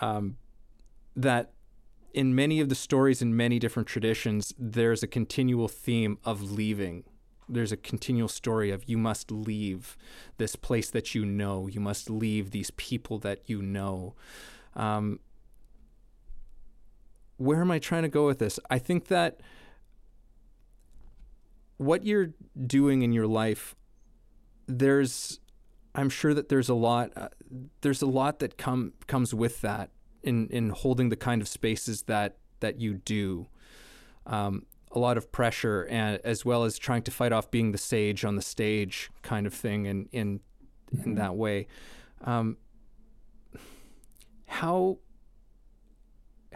um, 0.00 0.36
that 1.14 1.52
in 2.12 2.34
many 2.34 2.60
of 2.60 2.68
the 2.68 2.74
stories 2.74 3.22
in 3.22 3.36
many 3.36 3.58
different 3.58 3.86
traditions, 3.86 4.54
there's 4.58 5.02
a 5.02 5.06
continual 5.06 5.68
theme 5.68 6.18
of 6.24 6.50
leaving 6.50 7.04
there's 7.48 7.72
a 7.72 7.76
continual 7.76 8.28
story 8.28 8.70
of 8.70 8.84
you 8.88 8.98
must 8.98 9.30
leave 9.30 9.96
this 10.36 10.54
place 10.54 10.90
that 10.90 11.14
you 11.14 11.24
know, 11.24 11.66
you 11.66 11.80
must 11.80 12.10
leave 12.10 12.50
these 12.50 12.70
people 12.72 13.18
that 13.18 13.40
you 13.46 13.62
know. 13.62 14.14
Um, 14.76 15.20
where 17.38 17.60
am 17.60 17.70
I 17.70 17.78
trying 17.78 18.02
to 18.02 18.08
go 18.08 18.26
with 18.26 18.38
this? 18.38 18.60
I 18.68 18.78
think 18.78 19.06
that 19.06 19.40
what 21.78 22.04
you're 22.04 22.30
doing 22.66 23.02
in 23.02 23.12
your 23.12 23.26
life, 23.26 23.74
there's, 24.66 25.40
I'm 25.94 26.10
sure 26.10 26.34
that 26.34 26.48
there's 26.48 26.68
a 26.68 26.74
lot, 26.74 27.12
uh, 27.16 27.28
there's 27.80 28.02
a 28.02 28.06
lot 28.06 28.40
that 28.40 28.58
come 28.58 28.92
comes 29.06 29.32
with 29.32 29.62
that 29.62 29.90
in 30.22 30.48
in 30.48 30.70
holding 30.70 31.08
the 31.08 31.16
kind 31.16 31.40
of 31.40 31.48
spaces 31.48 32.02
that 32.02 32.36
that 32.60 32.80
you 32.80 32.94
do. 32.94 33.46
Um, 34.26 34.66
a 34.92 34.98
lot 34.98 35.16
of 35.18 35.30
pressure 35.30 35.86
and 35.90 36.18
as 36.24 36.44
well 36.44 36.64
as 36.64 36.78
trying 36.78 37.02
to 37.02 37.10
fight 37.10 37.32
off 37.32 37.50
being 37.50 37.72
the 37.72 37.78
sage 37.78 38.24
on 38.24 38.36
the 38.36 38.42
stage 38.42 39.10
kind 39.22 39.46
of 39.46 39.52
thing 39.52 39.86
and 39.86 40.08
in 40.12 40.40
in, 40.92 41.00
mm-hmm. 41.00 41.14
that 41.14 41.36
way 41.36 41.66
um, 42.24 42.56
how 44.46 44.98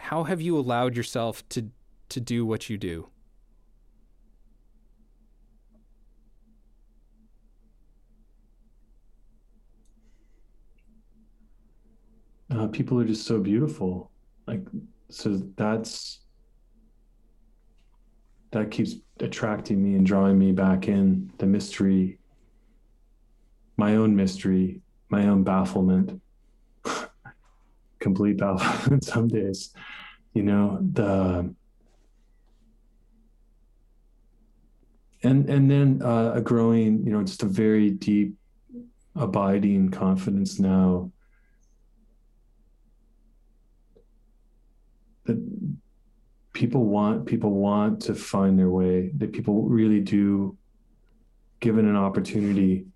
how 0.02 0.24
have 0.24 0.40
you 0.40 0.58
allowed 0.58 0.96
yourself 0.96 1.48
to 1.48 1.70
to 2.08 2.20
do 2.20 2.44
what 2.44 2.68
you 2.68 2.76
do? 2.76 3.08
Uh, 12.50 12.66
people 12.66 13.00
are 13.00 13.04
just 13.04 13.24
so 13.24 13.38
beautiful. 13.38 14.10
Like 14.48 14.66
so 15.08 15.40
that's 15.56 16.18
that 18.50 18.72
keeps 18.72 18.96
attracting 19.20 19.82
me 19.82 19.94
and 19.94 20.04
drawing 20.04 20.36
me 20.36 20.50
back 20.50 20.88
in. 20.88 21.32
The 21.38 21.46
mystery 21.46 22.18
my 23.76 23.94
own 23.94 24.16
mystery 24.16 24.82
my 25.10 25.28
own 25.28 25.44
bafflement 25.44 26.20
complete 28.02 28.36
bafflement 28.36 29.04
some 29.14 29.28
days 29.28 29.72
you 30.34 30.42
know 30.42 30.78
the 30.92 31.54
and 35.22 35.48
and 35.48 35.70
then 35.70 36.02
uh, 36.02 36.32
a 36.34 36.40
growing 36.40 37.04
you 37.04 37.12
know 37.12 37.22
just 37.22 37.42
a 37.42 37.46
very 37.46 37.90
deep 37.90 38.34
abiding 39.14 39.90
confidence 39.90 40.58
now 40.58 41.10
that 45.24 45.38
people 46.52 46.84
want 46.84 47.26
people 47.26 47.50
want 47.50 48.00
to 48.00 48.14
find 48.14 48.58
their 48.58 48.70
way 48.70 49.10
that 49.16 49.32
people 49.32 49.62
really 49.62 50.00
do 50.00 50.56
given 51.60 51.86
an 51.86 51.96
opportunity 51.96 52.86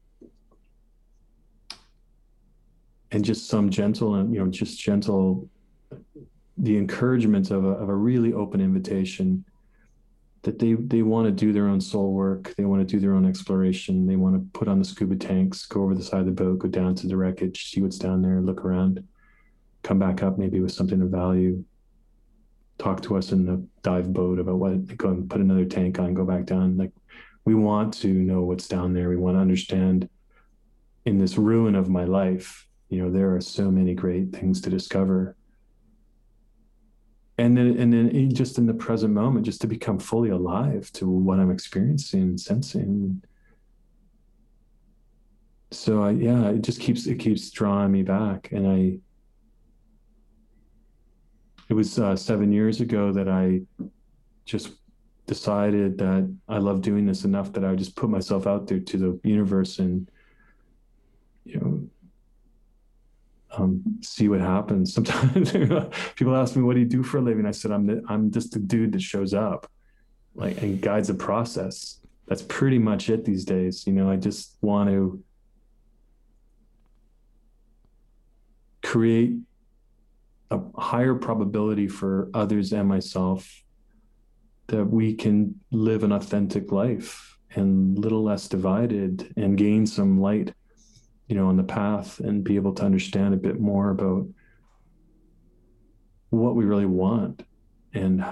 and 3.16 3.24
just 3.24 3.48
some 3.48 3.70
gentle 3.70 4.16
and 4.16 4.32
you 4.34 4.38
know 4.38 4.50
just 4.50 4.78
gentle 4.78 5.48
the 6.58 6.76
encouragement 6.76 7.50
of 7.50 7.64
a, 7.64 7.68
of 7.68 7.88
a 7.88 7.94
really 7.94 8.34
open 8.34 8.60
invitation 8.60 9.42
that 10.42 10.58
they 10.58 10.74
they 10.74 11.00
want 11.00 11.26
to 11.26 11.32
do 11.32 11.52
their 11.52 11.66
own 11.66 11.80
soul 11.80 12.12
work 12.12 12.54
they 12.56 12.66
want 12.66 12.86
to 12.86 12.94
do 12.94 13.00
their 13.00 13.14
own 13.14 13.26
exploration 13.26 14.06
they 14.06 14.16
want 14.16 14.34
to 14.34 14.58
put 14.58 14.68
on 14.68 14.78
the 14.78 14.84
scuba 14.84 15.16
tanks 15.16 15.64
go 15.64 15.82
over 15.82 15.94
the 15.94 16.02
side 16.02 16.20
of 16.20 16.26
the 16.26 16.32
boat 16.32 16.58
go 16.58 16.68
down 16.68 16.94
to 16.94 17.06
the 17.06 17.16
wreckage 17.16 17.70
see 17.70 17.80
what's 17.80 17.98
down 17.98 18.20
there 18.20 18.40
look 18.40 18.64
around 18.64 19.02
come 19.82 19.98
back 19.98 20.22
up 20.22 20.36
maybe 20.36 20.60
with 20.60 20.72
something 20.72 21.00
of 21.00 21.08
value 21.08 21.64
talk 22.78 23.02
to 23.02 23.16
us 23.16 23.32
in 23.32 23.46
the 23.46 23.66
dive 23.82 24.12
boat 24.12 24.38
about 24.38 24.56
what 24.56 24.96
go 24.96 25.08
and 25.08 25.28
put 25.30 25.40
another 25.40 25.64
tank 25.64 25.98
on, 25.98 26.14
go 26.14 26.24
back 26.24 26.44
down. 26.44 26.76
Like 26.76 26.92
we 27.44 27.54
want 27.54 27.94
to 27.94 28.08
know 28.08 28.42
what's 28.42 28.68
down 28.68 28.92
there. 28.92 29.08
We 29.08 29.16
want 29.16 29.36
to 29.36 29.40
understand 29.40 30.08
in 31.04 31.18
this 31.18 31.38
ruin 31.38 31.74
of 31.74 31.88
my 31.88 32.04
life, 32.04 32.65
you 32.88 33.02
know, 33.02 33.10
there 33.10 33.34
are 33.34 33.40
so 33.40 33.70
many 33.70 33.94
great 33.94 34.32
things 34.32 34.60
to 34.62 34.70
discover. 34.70 35.36
And 37.38 37.56
then, 37.56 37.78
and 37.78 37.92
then 37.92 38.08
in, 38.10 38.34
just 38.34 38.58
in 38.58 38.66
the 38.66 38.74
present 38.74 39.12
moment, 39.12 39.44
just 39.44 39.60
to 39.62 39.66
become 39.66 39.98
fully 39.98 40.30
alive 40.30 40.90
to 40.92 41.08
what 41.08 41.38
I'm 41.38 41.50
experiencing, 41.50 42.38
sensing. 42.38 43.22
So 45.70 46.02
I, 46.02 46.10
yeah, 46.10 46.48
it 46.50 46.62
just 46.62 46.80
keeps, 46.80 47.06
it 47.06 47.16
keeps 47.16 47.50
drawing 47.50 47.92
me 47.92 48.02
back. 48.02 48.52
And 48.52 48.66
I, 48.66 48.98
it 51.68 51.74
was 51.74 51.98
uh, 51.98 52.16
seven 52.16 52.52
years 52.52 52.80
ago 52.80 53.12
that 53.12 53.28
I 53.28 53.62
just 54.44 54.74
decided 55.26 55.98
that 55.98 56.32
I 56.48 56.58
love 56.58 56.82
doing 56.82 57.04
this 57.04 57.24
enough 57.24 57.52
that 57.52 57.64
I 57.64 57.70
would 57.70 57.78
just 57.78 57.96
put 57.96 58.08
myself 58.08 58.46
out 58.46 58.68
there 58.68 58.78
to 58.78 58.96
the 58.96 59.20
universe 59.28 59.80
and 59.80 60.08
you 61.44 61.58
know 61.60 61.88
um, 63.56 63.82
see 64.02 64.28
what 64.28 64.40
happens. 64.40 64.94
Sometimes 64.94 65.52
people 66.14 66.36
ask 66.36 66.56
me, 66.56 66.62
"What 66.62 66.74
do 66.74 66.80
you 66.80 66.86
do 66.86 67.02
for 67.02 67.18
a 67.18 67.22
living?" 67.22 67.46
I 67.46 67.50
said, 67.50 67.72
"I'm 67.72 67.86
the, 67.86 68.02
I'm 68.08 68.30
just 68.30 68.56
a 68.56 68.58
dude 68.58 68.92
that 68.92 69.02
shows 69.02 69.34
up, 69.34 69.70
like 70.34 70.62
and 70.62 70.80
guides 70.80 71.08
the 71.08 71.14
process." 71.14 72.00
That's 72.26 72.42
pretty 72.42 72.78
much 72.78 73.08
it 73.08 73.24
these 73.24 73.44
days. 73.44 73.86
You 73.86 73.92
know, 73.92 74.10
I 74.10 74.16
just 74.16 74.56
want 74.60 74.90
to 74.90 75.22
create 78.82 79.34
a 80.50 80.60
higher 80.76 81.14
probability 81.14 81.88
for 81.88 82.30
others 82.34 82.72
and 82.72 82.88
myself 82.88 83.62
that 84.68 84.84
we 84.84 85.14
can 85.14 85.54
live 85.70 86.02
an 86.02 86.12
authentic 86.12 86.72
life 86.72 87.38
and 87.54 87.98
little 87.98 88.22
less 88.22 88.48
divided 88.48 89.32
and 89.36 89.56
gain 89.56 89.86
some 89.86 90.20
light 90.20 90.52
you 91.28 91.36
know 91.36 91.48
on 91.48 91.56
the 91.56 91.64
path 91.64 92.20
and 92.20 92.44
be 92.44 92.56
able 92.56 92.72
to 92.74 92.84
understand 92.84 93.34
a 93.34 93.36
bit 93.36 93.60
more 93.60 93.90
about 93.90 94.26
what 96.30 96.54
we 96.54 96.64
really 96.64 96.86
want 96.86 97.42
and 97.94 98.24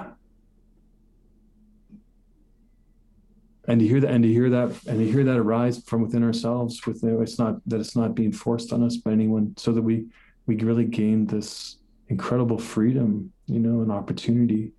and 3.66 3.80
to 3.80 3.86
hear 3.86 4.00
that 4.00 4.10
and 4.10 4.22
to 4.22 4.32
hear 4.32 4.50
that 4.50 4.68
and 4.86 4.98
to 4.98 5.10
hear 5.10 5.24
that 5.24 5.38
arise 5.38 5.82
from 5.84 6.02
within 6.02 6.22
ourselves 6.22 6.86
with 6.86 7.02
it's 7.02 7.38
not 7.38 7.56
that 7.66 7.80
it's 7.80 7.96
not 7.96 8.14
being 8.14 8.32
forced 8.32 8.72
on 8.72 8.82
us 8.82 8.96
by 8.96 9.12
anyone 9.12 9.54
so 9.56 9.72
that 9.72 9.82
we 9.82 10.06
we 10.46 10.56
really 10.56 10.84
gain 10.84 11.26
this 11.26 11.78
incredible 12.08 12.58
freedom, 12.58 13.32
you 13.46 13.58
know, 13.58 13.82
an 13.82 13.90
opportunity. 13.90 14.72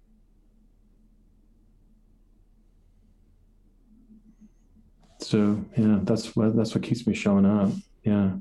So 5.20 5.63
yeah, 5.76 5.99
that's 6.03 6.36
what 6.36 6.55
that's 6.55 6.76
what 6.76 6.84
keeps 6.84 7.07
me 7.07 7.16
showing 7.16 7.45
up. 7.45 7.72
Yeah. 8.06 8.36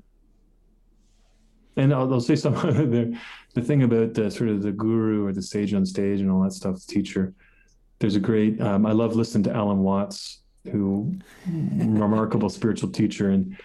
And 1.77 1.93
I'll, 1.93 2.12
I'll 2.12 2.21
say 2.21 2.37
some 2.37 2.55
the 2.55 3.19
the 3.55 3.62
thing 3.62 3.83
about 3.83 4.15
the 4.15 4.31
sort 4.31 4.51
of 4.51 4.62
the 4.62 4.73
guru 4.73 5.27
or 5.27 5.33
the 5.33 5.43
sage 5.43 5.75
on 5.75 5.85
stage 5.87 6.21
and 6.21 6.31
all 6.31 6.43
that 6.43 6.53
stuff, 6.53 6.75
the 6.87 6.93
teacher. 6.93 7.35
there's 7.99 8.17
a 8.17 8.21
great 8.21 8.61
um, 8.61 8.85
i 8.87 8.93
love 8.93 9.17
listening 9.17 9.45
to 9.45 9.53
alan 9.53 9.79
watts 9.79 10.43
who 10.71 11.15
remarkable 11.49 12.49
spiritual 12.51 12.91
teacher 12.91 13.31
and 13.31 13.57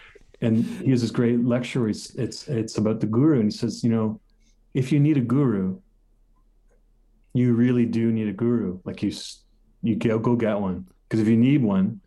and 0.42 0.64
he 0.64 0.92
has 0.92 1.02
this 1.02 1.12
great 1.12 1.44
lecture 1.44 1.82
where 1.82 1.90
it's 1.90 2.48
it's 2.48 2.78
about 2.78 3.00
the 3.00 3.08
guru 3.08 3.40
and 3.42 3.52
he 3.52 3.58
says 3.58 3.84
you 3.84 3.90
know 3.90 4.20
if 4.74 4.92
you 4.92 5.00
need 5.00 5.18
a 5.18 5.22
guru 5.22 5.78
you 7.34 7.54
really 7.54 7.86
do 7.86 8.12
need 8.12 8.30
a 8.30 8.34
guru 8.34 8.80
like 8.86 9.04
you 9.04 9.12
you 9.82 9.96
go 9.96 10.20
go 10.20 10.36
get 10.36 10.60
one 10.60 10.88
because 11.04 11.20
if 11.20 11.28
you 11.28 11.38
need 11.38 11.62
one 11.62 12.00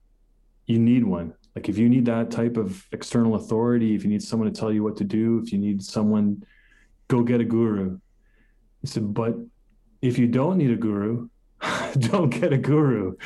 you 0.66 0.78
need 0.78 1.04
one 1.04 1.34
like 1.54 1.68
if 1.68 1.76
you 1.78 1.88
need 1.88 2.06
that 2.06 2.30
type 2.30 2.56
of 2.56 2.86
external 2.92 3.34
authority 3.34 3.94
if 3.94 4.04
you 4.04 4.10
need 4.10 4.22
someone 4.22 4.52
to 4.52 4.58
tell 4.58 4.72
you 4.72 4.82
what 4.82 4.96
to 4.96 5.04
do 5.04 5.40
if 5.44 5.52
you 5.52 5.58
need 5.58 5.82
someone 5.82 6.44
go 7.08 7.22
get 7.22 7.40
a 7.40 7.44
guru. 7.44 7.98
He 8.80 8.86
said 8.86 9.12
but 9.12 9.34
if 10.00 10.18
you 10.18 10.26
don't 10.26 10.58
need 10.58 10.70
a 10.70 10.76
guru 10.76 11.28
don't 11.98 12.30
get 12.30 12.52
a 12.52 12.58
guru. 12.58 13.16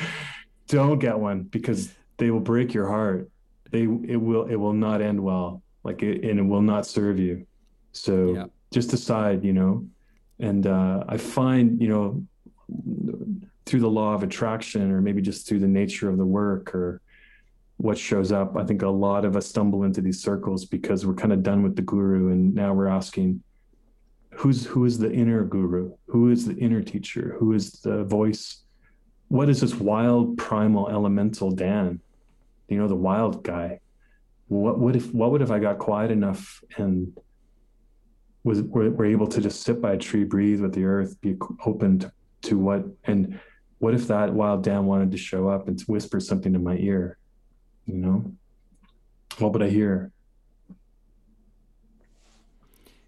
Don't 0.67 0.99
get 0.99 1.17
one 1.17 1.43
because 1.43 1.93
they 2.17 2.31
will 2.31 2.39
break 2.39 2.73
your 2.73 2.87
heart. 2.87 3.29
They 3.71 3.83
it 3.83 4.21
will 4.21 4.45
it 4.45 4.55
will 4.55 4.73
not 4.73 5.01
end 5.01 5.19
well. 5.19 5.61
Like 5.83 6.03
it, 6.03 6.23
and 6.23 6.39
it 6.39 6.43
will 6.43 6.61
not 6.61 6.85
serve 6.85 7.19
you. 7.19 7.45
So 7.93 8.33
yeah. 8.33 8.45
just 8.71 8.89
decide 8.89 9.43
you 9.43 9.53
know? 9.53 9.87
And 10.39 10.67
uh, 10.67 11.03
i 11.09 11.17
find 11.17 11.81
you 11.81 11.87
know 11.87 12.23
through 13.65 13.79
the 13.79 13.89
law 13.89 14.13
of 14.13 14.23
attraction 14.23 14.91
or 14.91 15.01
maybe 15.01 15.21
just 15.21 15.47
through 15.47 15.59
the 15.59 15.67
nature 15.67 16.09
of 16.09 16.17
the 16.17 16.25
work 16.25 16.75
or 16.75 17.01
what 17.77 17.97
shows 17.97 18.31
up. 18.31 18.57
I 18.57 18.63
think 18.63 18.81
a 18.81 18.89
lot 18.89 19.23
of 19.23 19.35
us 19.35 19.47
stumble 19.47 19.83
into 19.83 20.01
these 20.01 20.21
circles 20.21 20.65
because 20.65 21.05
we're 21.05 21.13
kind 21.13 21.31
of 21.31 21.43
done 21.43 21.63
with 21.63 21.75
the 21.75 21.83
guru 21.83 22.31
and 22.31 22.53
now 22.53 22.73
we're 22.73 22.87
asking 22.87 23.43
who's 24.33 24.65
who 24.65 24.85
is 24.85 24.97
the 24.97 25.11
inner 25.11 25.43
guru? 25.43 25.91
Who 26.07 26.29
is 26.29 26.45
the 26.45 26.55
inner 26.55 26.81
teacher? 26.81 27.35
Who 27.39 27.53
is 27.53 27.71
the 27.73 28.03
voice? 28.03 28.63
What 29.29 29.49
is 29.49 29.61
this 29.61 29.75
wild 29.75 30.37
primal 30.37 30.89
elemental 30.89 31.51
dan? 31.51 32.01
You 32.67 32.77
know 32.77 32.87
the 32.87 32.95
wild 32.95 33.43
guy. 33.43 33.79
What 34.47 34.79
would 34.79 34.95
if 34.95 35.13
what 35.13 35.31
would 35.31 35.41
if 35.41 35.51
i 35.51 35.59
got 35.59 35.77
quiet 35.77 36.09
enough 36.09 36.63
and 36.77 37.17
was 38.43 38.61
were, 38.61 38.89
were 38.89 39.05
able 39.05 39.27
to 39.27 39.41
just 39.41 39.61
sit 39.61 39.81
by 39.81 39.93
a 39.93 39.97
tree 39.97 40.23
breathe 40.23 40.61
with 40.61 40.73
the 40.73 40.85
earth 40.85 41.19
be 41.19 41.35
open 41.65 41.99
to, 41.99 42.11
to 42.43 42.57
what 42.57 42.85
and 43.03 43.39
what 43.79 43.93
if 43.93 44.07
that 44.07 44.33
wild 44.33 44.63
Dan 44.63 44.85
wanted 44.85 45.11
to 45.11 45.17
show 45.17 45.49
up 45.49 45.67
and 45.67 45.79
whisper 45.81 46.19
something 46.19 46.55
in 46.55 46.63
my 46.63 46.77
ear 46.77 47.17
you 47.87 47.97
know 47.97 48.31
what 49.39 49.51
would 49.53 49.63
i 49.63 49.69
hear 49.69 50.11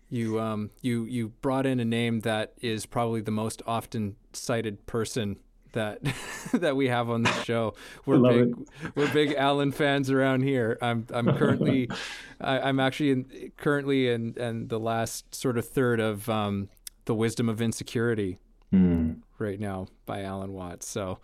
you 0.09 0.39
um 0.39 0.71
you 0.81 1.05
you 1.05 1.29
brought 1.41 1.65
in 1.65 1.79
a 1.79 1.85
name 1.85 2.21
that 2.21 2.53
is 2.61 2.85
probably 2.85 3.21
the 3.21 3.31
most 3.31 3.61
often 3.67 4.15
cited 4.33 4.85
person 4.87 5.37
that 5.73 5.99
that 6.53 6.75
we 6.75 6.87
have 6.87 7.09
on 7.09 7.23
this 7.23 7.43
show. 7.43 7.73
We're 8.05 8.19
big 8.19 8.49
it. 8.49 8.95
we're 8.95 9.11
big 9.13 9.33
Alan 9.33 9.71
fans 9.71 10.09
around 10.09 10.41
here. 10.41 10.77
I'm 10.81 11.05
I'm 11.13 11.35
currently 11.37 11.89
I, 12.41 12.69
am 12.69 12.79
actually 12.79 13.11
in, 13.11 13.51
currently 13.57 14.09
in 14.09 14.35
and 14.39 14.69
the 14.69 14.79
last 14.79 15.33
sort 15.33 15.57
of 15.57 15.67
third 15.67 15.99
of 15.99 16.29
um, 16.29 16.69
the 17.05 17.15
Wisdom 17.15 17.49
of 17.49 17.61
Insecurity 17.61 18.39
mm. 18.73 19.19
right 19.37 19.59
now 19.59 19.87
by 20.05 20.23
Alan 20.23 20.53
Watts. 20.53 20.87
So 20.87 21.19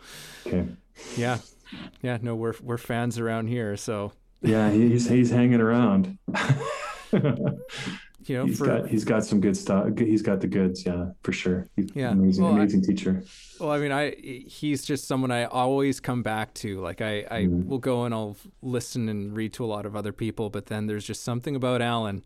okay. 0.46 0.68
yeah, 1.18 1.40
yeah, 2.02 2.18
no, 2.22 2.36
we're 2.36 2.56
we're 2.62 2.78
fans 2.78 3.20
around 3.20 3.48
here. 3.48 3.78
So 3.78 4.12
yeah, 4.42 4.72
he's 4.72 5.10
he's 5.10 5.32
hanging 5.32 5.62
around. 5.62 6.18
you 8.28 8.38
know, 8.38 8.46
he's 8.46 8.58
for, 8.58 8.66
got 8.66 8.88
he's 8.88 9.04
got 9.04 9.24
some 9.26 9.40
good 9.40 9.56
stuff. 9.56 9.98
He's 9.98 10.22
got 10.22 10.42
the 10.42 10.48
goods, 10.48 10.86
yeah, 10.86 11.12
for 11.24 11.32
sure. 11.32 11.68
He's 11.76 11.90
yeah, 11.94 12.12
amazing, 12.12 12.44
well, 12.44 12.54
amazing 12.54 12.82
I, 12.84 12.88
teacher. 12.88 13.24
Well, 13.60 13.72
I 13.72 13.80
mean, 13.80 13.92
I 13.92 14.12
he's 14.12 14.84
just 14.84 15.08
someone 15.08 15.32
I 15.32 15.46
always 15.46 16.00
come 16.00 16.24
back 16.24 16.54
to. 16.56 16.80
Like 16.80 17.02
I, 17.02 17.26
I 17.30 17.44
mm-hmm. 17.44 17.68
will 17.68 17.80
go 17.80 18.06
and 18.06 18.14
I'll 18.14 18.38
listen 18.62 19.10
and 19.10 19.36
read 19.36 19.54
to 19.54 19.66
a 19.66 19.68
lot 19.68 19.86
of 19.86 19.96
other 19.96 20.14
people, 20.14 20.50
but 20.50 20.68
then 20.68 20.88
there's 20.88 21.06
just 21.06 21.24
something 21.24 21.56
about 21.56 21.82
Alan. 21.82 22.24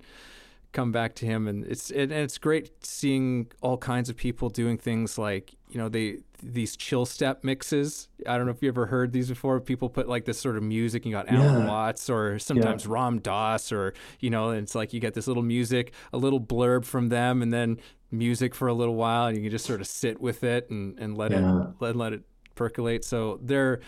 Come 0.71 0.91
back 0.91 1.15
to 1.15 1.25
him, 1.25 1.47
and 1.47 1.65
it's 1.65 1.89
it, 1.89 2.03
and 2.03 2.13
it's 2.13 2.37
great 2.37 2.85
seeing 2.85 3.51
all 3.61 3.77
kinds 3.77 4.09
of 4.09 4.15
people 4.15 4.49
doing 4.49 4.77
things 4.77 5.17
like 5.17 5.55
you 5.69 5.79
know 5.79 5.89
they 5.89 6.19
these 6.41 6.75
chill 6.75 7.05
step 7.05 7.43
mixes. 7.43 8.07
I 8.27 8.37
don't 8.37 8.45
know 8.45 8.51
if 8.51 8.61
you 8.61 8.69
ever 8.69 8.87
heard 8.87 9.11
these 9.11 9.29
before. 9.29 9.59
People 9.59 9.89
put 9.89 10.07
like 10.07 10.25
this 10.25 10.39
sort 10.39 10.57
of 10.57 10.63
music. 10.63 11.05
You 11.05 11.11
got 11.11 11.29
Alan 11.29 11.63
yeah. 11.63 11.67
Watts 11.67 12.09
or 12.09 12.39
sometimes 12.39 12.85
yeah. 12.85 12.93
Ram 12.93 13.19
Dass 13.19 13.71
or 13.71 13.93
you 14.19 14.29
know, 14.29 14.51
it's 14.51 14.75
like 14.75 14.93
you 14.93 14.99
get 14.99 15.13
this 15.13 15.27
little 15.27 15.43
music, 15.43 15.93
a 16.13 16.17
little 16.17 16.39
blurb 16.39 16.85
from 16.85 17.09
them, 17.09 17.41
and 17.41 17.53
then 17.53 17.77
music 18.11 18.55
for 18.55 18.67
a 18.67 18.73
little 18.73 18.95
while, 18.95 19.27
and 19.27 19.37
you 19.37 19.43
can 19.43 19.51
just 19.51 19.65
sort 19.65 19.81
of 19.81 19.87
sit 19.87 20.19
with 20.21 20.43
it 20.43 20.69
and 20.69 20.97
and 20.99 21.17
let 21.17 21.31
yeah. 21.31 21.61
it 21.61 21.67
let 21.79 21.95
let 21.95 22.13
it 22.13 22.23
percolate. 22.55 23.03
So 23.03 23.39
they're 23.41 23.79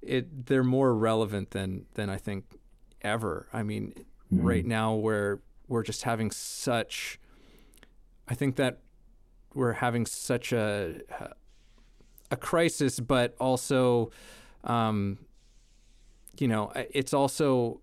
it 0.00 0.46
they're 0.46 0.64
more 0.64 0.94
relevant 0.94 1.50
than 1.50 1.86
than 1.94 2.10
I 2.10 2.16
think 2.16 2.44
ever. 3.02 3.48
I 3.52 3.62
mean, 3.62 3.94
mm-hmm. 4.32 4.46
right 4.46 4.66
now 4.66 4.94
where 4.94 5.40
we're 5.68 5.82
just 5.82 6.02
having 6.02 6.30
such. 6.30 7.18
I 8.28 8.34
think 8.34 8.56
that 8.56 8.78
we're 9.54 9.72
having 9.74 10.06
such 10.06 10.52
a 10.52 11.00
a 12.32 12.36
crisis, 12.36 12.98
but 12.98 13.36
also, 13.38 14.10
um, 14.64 15.18
you 16.38 16.48
know, 16.48 16.72
it's 16.74 17.12
also, 17.12 17.82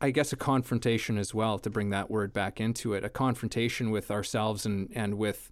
I 0.00 0.10
guess, 0.10 0.32
a 0.32 0.36
confrontation 0.36 1.16
as 1.16 1.32
well. 1.32 1.58
To 1.60 1.70
bring 1.70 1.90
that 1.90 2.10
word 2.10 2.32
back 2.34 2.60
into 2.60 2.92
it, 2.92 3.04
a 3.04 3.08
confrontation 3.08 3.90
with 3.90 4.10
ourselves 4.10 4.66
and 4.66 4.90
and 4.94 5.14
with 5.14 5.50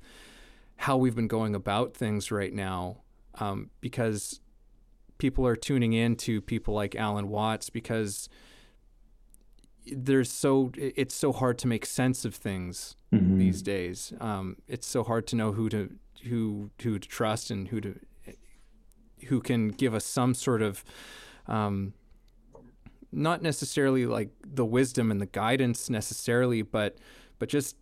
how 0.78 0.98
we've 0.98 1.14
been 1.14 1.28
going 1.28 1.54
about 1.54 1.94
things 1.94 2.30
right 2.30 2.52
now, 2.52 2.98
um, 3.36 3.70
because 3.80 4.40
people 5.18 5.46
are 5.46 5.56
tuning 5.56 5.94
in 5.94 6.16
to 6.16 6.42
people 6.42 6.74
like 6.74 6.94
Alan 6.94 7.28
Watts 7.28 7.70
because 7.70 8.28
there's 9.86 10.30
so 10.30 10.72
it's 10.76 11.14
so 11.14 11.32
hard 11.32 11.58
to 11.58 11.68
make 11.68 11.86
sense 11.86 12.24
of 12.24 12.34
things 12.34 12.96
mm-hmm. 13.14 13.38
these 13.38 13.62
days. 13.62 14.12
Um, 14.20 14.56
it's 14.66 14.86
so 14.86 15.04
hard 15.04 15.28
to 15.28 15.36
know 15.36 15.52
who 15.52 15.68
to 15.68 15.94
who 16.24 16.70
who 16.82 16.98
to 16.98 17.08
trust 17.08 17.52
and 17.52 17.68
who 17.68 17.80
to 17.80 18.00
who 19.26 19.40
can 19.40 19.68
give 19.68 19.94
us 19.94 20.04
some 20.04 20.34
sort 20.34 20.62
of 20.62 20.84
um, 21.46 21.92
not 23.12 23.42
necessarily 23.42 24.06
like 24.06 24.30
the 24.44 24.64
wisdom 24.64 25.10
and 25.10 25.20
the 25.20 25.26
guidance 25.26 25.88
necessarily, 25.88 26.62
but 26.62 26.98
but 27.38 27.48
just 27.48 27.76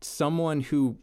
someone 0.00 0.60
who 0.60 0.98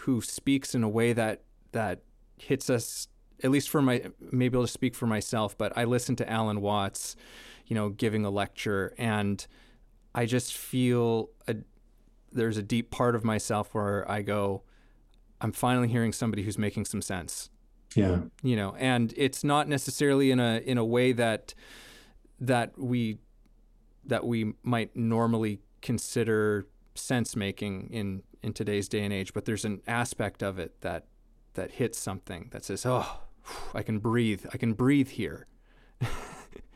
who 0.00 0.20
speaks 0.20 0.74
in 0.74 0.82
a 0.82 0.88
way 0.88 1.12
that 1.12 1.42
that 1.72 2.02
hits 2.38 2.70
us 2.70 3.08
at 3.42 3.50
least 3.50 3.68
for 3.68 3.80
my 3.80 4.02
maybe 4.32 4.56
I'll 4.56 4.64
just 4.64 4.74
speak 4.74 4.94
for 4.94 5.06
myself, 5.06 5.56
but 5.56 5.76
I 5.76 5.84
listen 5.84 6.16
to 6.16 6.30
Alan 6.30 6.60
Watts, 6.60 7.16
you 7.66 7.74
know, 7.74 7.88
giving 7.88 8.24
a 8.24 8.30
lecture 8.30 8.94
and 8.98 9.46
I 10.14 10.26
just 10.26 10.56
feel 10.56 11.30
a, 11.46 11.56
there's 12.32 12.56
a 12.56 12.62
deep 12.62 12.90
part 12.90 13.14
of 13.14 13.24
myself 13.24 13.74
where 13.74 14.10
I 14.10 14.22
go, 14.22 14.62
I'm 15.40 15.52
finally 15.52 15.88
hearing 15.88 16.12
somebody 16.12 16.42
who's 16.42 16.58
making 16.58 16.86
some 16.86 17.02
sense. 17.02 17.50
Yeah. 17.94 18.20
You 18.42 18.56
know, 18.56 18.74
and 18.78 19.14
it's 19.16 19.42
not 19.42 19.68
necessarily 19.68 20.30
in 20.30 20.40
a 20.40 20.58
in 20.58 20.78
a 20.78 20.84
way 20.84 21.12
that 21.12 21.54
that 22.40 22.78
we 22.78 23.18
that 24.04 24.26
we 24.26 24.54
might 24.62 24.94
normally 24.96 25.60
consider 25.80 26.66
sense 26.94 27.36
making 27.36 27.88
in 27.90 28.22
in 28.42 28.52
today's 28.52 28.88
day 28.88 29.02
and 29.02 29.12
age, 29.12 29.32
but 29.32 29.44
there's 29.44 29.64
an 29.64 29.80
aspect 29.86 30.42
of 30.42 30.58
it 30.58 30.80
that 30.80 31.06
that 31.54 31.72
hits 31.72 31.98
something 31.98 32.48
that 32.52 32.64
says, 32.64 32.84
"Oh, 32.86 33.20
I 33.74 33.82
can 33.82 33.98
breathe. 33.98 34.46
I 34.52 34.56
can 34.56 34.74
breathe 34.74 35.08
here." 35.08 35.46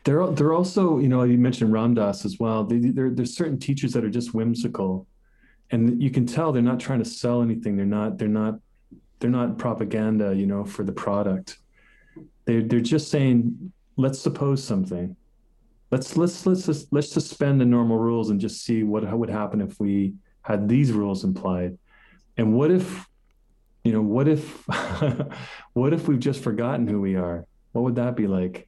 They're 0.05 0.27
they're 0.27 0.51
also, 0.51 0.99
you 0.99 1.07
know, 1.07 1.23
you 1.23 1.37
mentioned 1.37 1.71
Ram 1.71 1.93
Dass 1.93 2.25
as 2.25 2.37
well. 2.37 2.65
They, 2.65 2.79
there's 2.79 3.37
certain 3.37 3.57
teachers 3.57 3.93
that 3.93 4.03
are 4.03 4.09
just 4.09 4.33
whimsical, 4.33 5.07
and 5.71 6.03
you 6.03 6.11
can 6.11 6.25
tell 6.25 6.51
they're 6.51 6.61
not 6.61 6.81
trying 6.81 6.99
to 6.99 7.05
sell 7.05 7.41
anything. 7.41 7.77
They're 7.77 7.85
not 7.85 8.17
they're 8.17 8.27
not 8.27 8.59
they're 9.19 9.29
not 9.29 9.57
propaganda, 9.57 10.35
you 10.35 10.45
know, 10.45 10.63
for 10.63 10.83
the 10.83 10.91
product. 10.91 11.57
They 12.45 12.61
they're 12.61 12.79
just 12.79 13.09
saying, 13.09 13.71
let's 13.95 14.19
suppose 14.19 14.63
something. 14.63 15.15
Let's 15.91 16.17
let's 16.17 16.45
let's 16.45 16.65
just 16.65 16.91
let's 16.91 17.11
suspend 17.11 17.61
the 17.61 17.65
normal 17.65 17.97
rules 17.97 18.29
and 18.29 18.39
just 18.39 18.63
see 18.63 18.83
what 18.83 19.09
would 19.11 19.29
happen 19.29 19.61
if 19.61 19.79
we 19.79 20.15
had 20.41 20.67
these 20.67 20.91
rules 20.91 21.23
implied. 21.23 21.77
And 22.35 22.53
what 22.53 22.71
if, 22.71 23.07
you 23.83 23.93
know, 23.93 24.01
what 24.01 24.27
if 24.27 24.67
what 25.73 25.93
if 25.93 26.07
we've 26.07 26.19
just 26.19 26.41
forgotten 26.41 26.87
who 26.87 26.99
we 26.99 27.15
are? 27.15 27.45
What 27.71 27.83
would 27.83 27.95
that 27.95 28.15
be 28.15 28.27
like? 28.27 28.67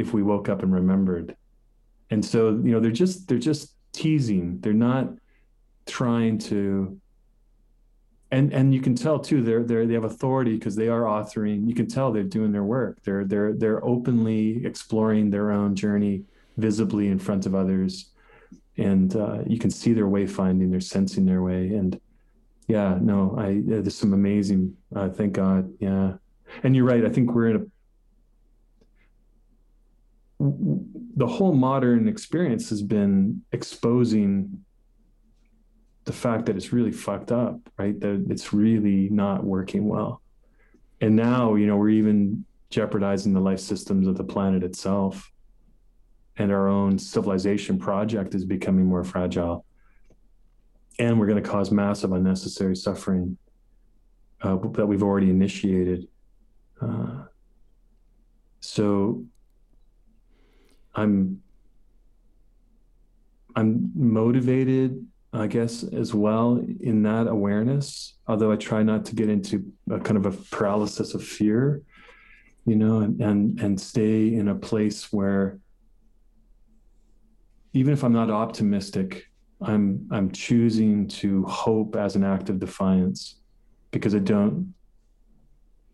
if 0.00 0.12
we 0.12 0.22
woke 0.22 0.48
up 0.48 0.62
and 0.62 0.72
remembered. 0.72 1.36
And 2.10 2.24
so, 2.24 2.48
you 2.50 2.72
know, 2.72 2.80
they're 2.80 2.90
just 2.90 3.28
they're 3.28 3.38
just 3.38 3.74
teasing. 3.92 4.60
They're 4.60 4.72
not 4.72 5.10
trying 5.86 6.38
to 6.38 6.99
and 8.30 8.52
and 8.52 8.74
you 8.74 8.80
can 8.80 8.94
tell 8.94 9.18
too 9.18 9.42
they're 9.42 9.62
they 9.64 9.86
they 9.86 9.94
have 9.94 10.04
authority 10.04 10.54
because 10.54 10.76
they 10.76 10.88
are 10.88 11.02
authoring 11.02 11.68
you 11.68 11.74
can 11.74 11.86
tell 11.86 12.12
they're 12.12 12.22
doing 12.22 12.52
their 12.52 12.64
work. 12.64 13.02
They're 13.02 13.24
they're 13.24 13.52
they're 13.52 13.84
openly 13.84 14.64
exploring 14.64 15.30
their 15.30 15.50
own 15.50 15.74
journey 15.74 16.24
visibly 16.56 17.08
in 17.08 17.18
front 17.18 17.46
of 17.46 17.54
others. 17.54 18.10
And 18.76 19.14
uh, 19.16 19.40
you 19.46 19.58
can 19.58 19.70
see 19.70 19.92
their 19.92 20.08
way 20.08 20.26
finding 20.26 20.70
they're 20.70 20.80
sensing 20.80 21.26
their 21.26 21.42
way. 21.42 21.68
And 21.68 22.00
yeah 22.68 22.96
no 23.00 23.34
i 23.36 23.60
there's 23.66 23.96
some 23.96 24.12
amazing 24.12 24.76
uh, 24.94 25.08
thank 25.08 25.32
god 25.32 25.72
yeah. 25.80 26.12
And 26.62 26.74
you're 26.74 26.84
right. 26.84 27.04
I 27.04 27.08
think 27.08 27.32
we're 27.32 27.50
in 27.50 27.56
a 27.56 27.64
the 31.16 31.26
whole 31.26 31.52
modern 31.52 32.08
experience 32.08 32.70
has 32.70 32.82
been 32.82 33.42
exposing 33.52 34.64
the 36.04 36.12
fact 36.12 36.46
that 36.46 36.56
it's 36.56 36.72
really 36.72 36.92
fucked 36.92 37.30
up, 37.32 37.58
right? 37.78 37.98
That 38.00 38.26
it's 38.30 38.52
really 38.52 39.08
not 39.10 39.44
working 39.44 39.88
well. 39.88 40.22
And 41.00 41.16
now, 41.16 41.54
you 41.54 41.66
know, 41.66 41.76
we're 41.76 41.90
even 41.90 42.44
jeopardizing 42.70 43.32
the 43.32 43.40
life 43.40 43.60
systems 43.60 44.06
of 44.06 44.16
the 44.16 44.24
planet 44.24 44.62
itself. 44.62 45.30
And 46.36 46.50
our 46.50 46.68
own 46.68 46.98
civilization 46.98 47.78
project 47.78 48.34
is 48.34 48.44
becoming 48.44 48.86
more 48.86 49.04
fragile. 49.04 49.64
And 50.98 51.18
we're 51.18 51.26
going 51.26 51.42
to 51.42 51.48
cause 51.48 51.70
massive 51.70 52.12
unnecessary 52.12 52.76
suffering 52.76 53.36
uh, 54.42 54.56
that 54.72 54.86
we've 54.86 55.02
already 55.02 55.30
initiated. 55.30 56.08
Uh, 56.80 57.24
so 58.60 59.24
I'm 60.94 61.42
I'm 63.56 63.90
motivated, 63.94 65.04
I 65.32 65.46
guess, 65.46 65.84
as 65.84 66.12
well 66.12 66.64
in 66.80 67.02
that 67.04 67.28
awareness. 67.28 68.16
Although 68.26 68.50
I 68.50 68.56
try 68.56 68.82
not 68.82 69.04
to 69.06 69.14
get 69.14 69.28
into 69.28 69.72
a 69.90 70.00
kind 70.00 70.16
of 70.16 70.26
a 70.26 70.32
paralysis 70.50 71.14
of 71.14 71.22
fear, 71.22 71.82
you 72.66 72.76
know, 72.76 73.00
and 73.00 73.20
and, 73.20 73.60
and 73.60 73.80
stay 73.80 74.34
in 74.34 74.48
a 74.48 74.54
place 74.54 75.12
where 75.12 75.58
even 77.72 77.92
if 77.92 78.02
I'm 78.02 78.12
not 78.12 78.30
optimistic, 78.30 79.26
I'm 79.62 80.08
I'm 80.10 80.32
choosing 80.32 81.06
to 81.08 81.44
hope 81.44 81.94
as 81.94 82.16
an 82.16 82.24
act 82.24 82.50
of 82.50 82.58
defiance 82.58 83.40
because 83.92 84.14
I 84.14 84.18
don't 84.18 84.74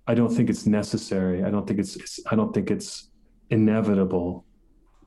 I 0.06 0.14
don't 0.14 0.32
think 0.34 0.48
it's 0.48 0.66
necessary. 0.66 1.44
I 1.44 1.50
don't 1.50 1.66
think 1.66 1.80
it's, 1.80 1.96
it's 1.96 2.20
I 2.30 2.36
don't 2.36 2.54
think 2.54 2.70
it's 2.70 3.10
inevitable 3.50 4.46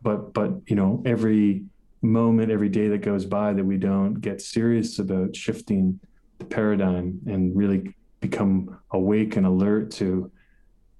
but 0.01 0.33
but 0.33 0.51
you 0.67 0.75
know 0.75 1.01
every 1.05 1.63
moment 2.01 2.51
every 2.51 2.69
day 2.69 2.87
that 2.87 2.99
goes 2.99 3.25
by 3.25 3.53
that 3.53 3.63
we 3.63 3.77
don't 3.77 4.15
get 4.15 4.41
serious 4.41 4.99
about 4.99 5.35
shifting 5.35 5.99
the 6.37 6.45
paradigm 6.45 7.19
and 7.27 7.55
really 7.55 7.93
become 8.21 8.79
awake 8.91 9.35
and 9.35 9.45
alert 9.45 9.91
to 9.91 10.31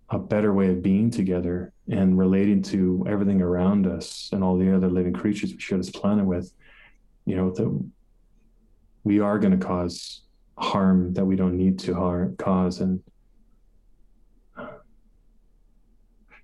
a 0.10 0.20
better 0.20 0.54
way 0.54 0.70
of 0.70 0.82
being 0.82 1.10
together 1.10 1.72
and 1.89 2.18
relating 2.18 2.62
to 2.62 3.06
everything 3.08 3.41
around 3.41 3.88
us 3.88 4.30
and 4.34 4.43
all 4.43 4.58
the 4.58 4.76
other 4.76 4.89
living 4.89 5.14
creatures 5.14 5.52
we 5.52 5.60
share 5.60 5.78
this 5.78 5.89
planet 5.89 6.26
with 6.26 6.52
you 7.26 7.36
know 7.36 7.52
that 7.52 7.89
we 9.04 9.20
are 9.20 9.39
going 9.39 9.58
to 9.58 9.66
cause 9.66 10.24
harm 10.58 11.14
that 11.14 11.24
we 11.24 11.36
don't 11.36 11.56
need 11.56 11.80
to 11.80 12.34
cause 12.38 12.82
and 12.82 13.02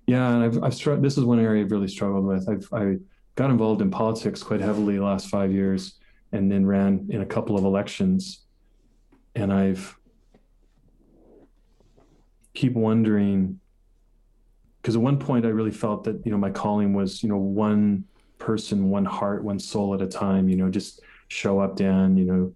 Yeah, 0.06 0.32
and 0.32 0.44
I've 0.44 0.62
I've. 0.62 1.02
This 1.02 1.18
is 1.18 1.24
one 1.24 1.40
area 1.40 1.64
I've 1.64 1.72
really 1.72 1.88
struggled 1.88 2.24
with. 2.24 2.48
I've 2.48 2.68
I 2.72 2.96
got 3.36 3.50
involved 3.50 3.82
in 3.82 3.90
politics 3.90 4.42
quite 4.42 4.60
heavily 4.60 4.96
the 4.96 5.04
last 5.04 5.28
five 5.28 5.52
years, 5.52 5.98
and 6.32 6.50
then 6.50 6.66
ran 6.66 7.06
in 7.10 7.20
a 7.20 7.26
couple 7.26 7.56
of 7.56 7.64
elections, 7.64 8.44
and 9.34 9.52
I've 9.52 9.96
keep 12.54 12.72
wondering 12.72 13.60
because 14.80 14.96
at 14.96 15.02
one 15.02 15.18
point 15.18 15.44
I 15.44 15.50
really 15.50 15.70
felt 15.70 16.04
that 16.04 16.24
you 16.24 16.32
know 16.32 16.38
my 16.38 16.50
calling 16.50 16.94
was 16.94 17.22
you 17.22 17.28
know 17.28 17.36
one 17.36 18.04
person, 18.38 18.90
one 18.90 19.04
heart, 19.04 19.44
one 19.44 19.58
soul 19.58 19.94
at 19.94 20.00
a 20.00 20.06
time. 20.06 20.48
You 20.48 20.56
know, 20.56 20.70
just 20.70 21.00
show 21.28 21.60
up, 21.60 21.76
Dan. 21.76 22.16
You 22.16 22.24
know, 22.24 22.54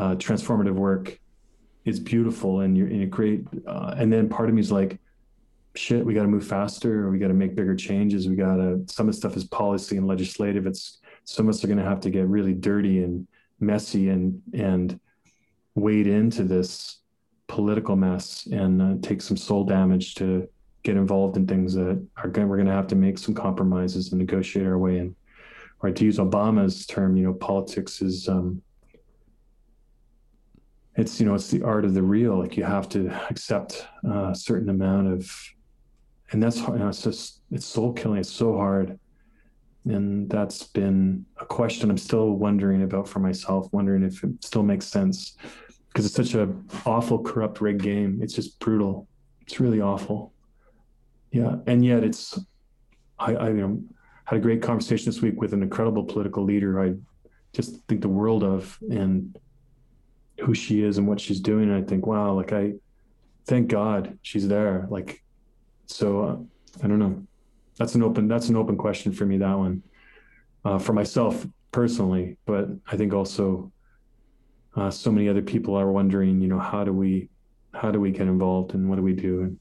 uh, 0.00 0.14
transformative 0.16 0.74
work 0.74 1.18
is 1.84 2.00
beautiful, 2.00 2.60
and 2.60 2.76
you're 2.76 2.88
in 2.88 3.02
a 3.02 3.06
great. 3.06 3.44
Uh, 3.66 3.94
and 3.96 4.12
then 4.12 4.28
part 4.28 4.48
of 4.48 4.54
me 4.54 4.60
is 4.60 4.72
like 4.72 4.98
shit, 5.74 6.04
we 6.04 6.14
got 6.14 6.22
to 6.22 6.28
move 6.28 6.46
faster 6.46 7.06
or 7.06 7.10
we 7.10 7.18
got 7.18 7.28
to 7.28 7.34
make 7.34 7.54
bigger 7.54 7.76
changes. 7.76 8.28
We 8.28 8.36
got 8.36 8.56
to, 8.56 8.84
some 8.88 9.08
of 9.08 9.14
the 9.14 9.18
stuff 9.18 9.36
is 9.36 9.44
policy 9.44 9.96
and 9.96 10.06
legislative. 10.06 10.66
It's, 10.66 10.98
some 11.24 11.48
of 11.48 11.54
us 11.54 11.62
are 11.62 11.68
going 11.68 11.78
to 11.78 11.84
have 11.84 12.00
to 12.00 12.10
get 12.10 12.26
really 12.26 12.54
dirty 12.54 13.02
and 13.02 13.26
messy 13.60 14.08
and, 14.08 14.40
and 14.52 14.98
wade 15.74 16.06
into 16.06 16.44
this 16.44 16.98
political 17.46 17.96
mess 17.96 18.46
and 18.46 18.82
uh, 18.82 18.94
take 19.02 19.22
some 19.22 19.36
soul 19.36 19.64
damage 19.64 20.14
to 20.16 20.48
get 20.82 20.96
involved 20.96 21.36
in 21.36 21.46
things 21.46 21.74
that 21.74 22.04
are 22.16 22.28
going, 22.28 22.48
we're 22.48 22.56
going 22.56 22.66
to 22.66 22.72
have 22.72 22.86
to 22.88 22.96
make 22.96 23.18
some 23.18 23.34
compromises 23.34 24.12
and 24.12 24.18
negotiate 24.18 24.66
our 24.66 24.78
way 24.78 24.98
in. 24.98 25.14
Or 25.82 25.90
to 25.90 26.04
use 26.04 26.18
Obama's 26.18 26.86
term, 26.86 27.16
you 27.16 27.24
know, 27.24 27.32
politics 27.34 28.02
is, 28.02 28.28
um, 28.28 28.62
it's 30.96 31.20
you 31.20 31.26
know 31.26 31.34
it's 31.34 31.48
the 31.48 31.62
art 31.62 31.84
of 31.84 31.94
the 31.94 32.02
real 32.02 32.38
like 32.38 32.56
you 32.56 32.64
have 32.64 32.88
to 32.88 33.08
accept 33.30 33.86
a 34.04 34.34
certain 34.34 34.68
amount 34.68 35.06
of 35.06 35.32
and 36.32 36.42
that's 36.42 36.60
hard. 36.60 36.78
You 36.78 36.84
know, 36.84 36.88
it's 36.88 37.02
just 37.02 37.40
it's 37.50 37.66
soul 37.66 37.92
killing. 37.92 38.18
It's 38.18 38.30
so 38.30 38.56
hard, 38.56 38.98
and 39.84 40.28
that's 40.30 40.64
been 40.64 41.24
a 41.38 41.46
question 41.46 41.90
I'm 41.90 41.98
still 41.98 42.30
wondering 42.32 42.82
about 42.82 43.08
for 43.08 43.18
myself. 43.18 43.68
Wondering 43.72 44.02
if 44.02 44.22
it 44.22 44.44
still 44.44 44.62
makes 44.62 44.86
sense 44.86 45.36
because 45.88 46.06
it's 46.06 46.14
such 46.14 46.34
a 46.34 46.52
awful, 46.86 47.22
corrupt, 47.22 47.60
rigged 47.60 47.82
game. 47.82 48.20
It's 48.22 48.34
just 48.34 48.58
brutal. 48.60 49.08
It's 49.42 49.60
really 49.60 49.80
awful. 49.80 50.32
Yeah, 51.32 51.56
and 51.66 51.84
yet 51.84 52.04
it's. 52.04 52.38
I, 53.18 53.34
I 53.34 53.48
you 53.48 53.54
know 53.54 53.82
had 54.24 54.38
a 54.38 54.40
great 54.40 54.62
conversation 54.62 55.06
this 55.06 55.20
week 55.20 55.40
with 55.40 55.52
an 55.52 55.62
incredible 55.62 56.04
political 56.04 56.44
leader. 56.44 56.80
I 56.80 56.94
just 57.52 57.76
think 57.88 58.00
the 58.00 58.08
world 58.08 58.44
of 58.44 58.78
and 58.90 59.36
who 60.40 60.54
she 60.54 60.82
is 60.82 60.98
and 60.98 61.06
what 61.06 61.20
she's 61.20 61.40
doing. 61.40 61.70
And 61.70 61.84
I 61.84 61.86
think, 61.86 62.06
wow, 62.06 62.32
like 62.32 62.52
I 62.52 62.74
thank 63.46 63.68
God 63.68 64.18
she's 64.22 64.48
there. 64.48 64.86
Like 64.88 65.22
so 65.90 66.20
uh, 66.22 66.36
I 66.84 66.86
don't 66.86 66.98
know. 66.98 67.22
That's 67.76 67.94
an 67.94 68.02
open 68.02 68.28
that's 68.28 68.48
an 68.48 68.56
open 68.56 68.76
question 68.76 69.12
for 69.12 69.26
me. 69.26 69.38
That 69.38 69.58
one 69.58 69.82
uh, 70.64 70.78
for 70.78 70.92
myself 70.92 71.46
personally, 71.72 72.36
but 72.46 72.68
I 72.86 72.96
think 72.96 73.12
also 73.12 73.72
uh, 74.76 74.90
so 74.90 75.10
many 75.10 75.28
other 75.28 75.42
people 75.42 75.74
are 75.74 75.90
wondering. 75.90 76.40
You 76.40 76.48
know, 76.48 76.58
how 76.58 76.84
do 76.84 76.92
we 76.92 77.28
how 77.74 77.90
do 77.90 78.00
we 78.00 78.10
get 78.10 78.22
involved 78.22 78.74
and 78.74 78.88
what 78.88 78.96
do 78.96 79.02
we 79.02 79.14
do? 79.14 79.56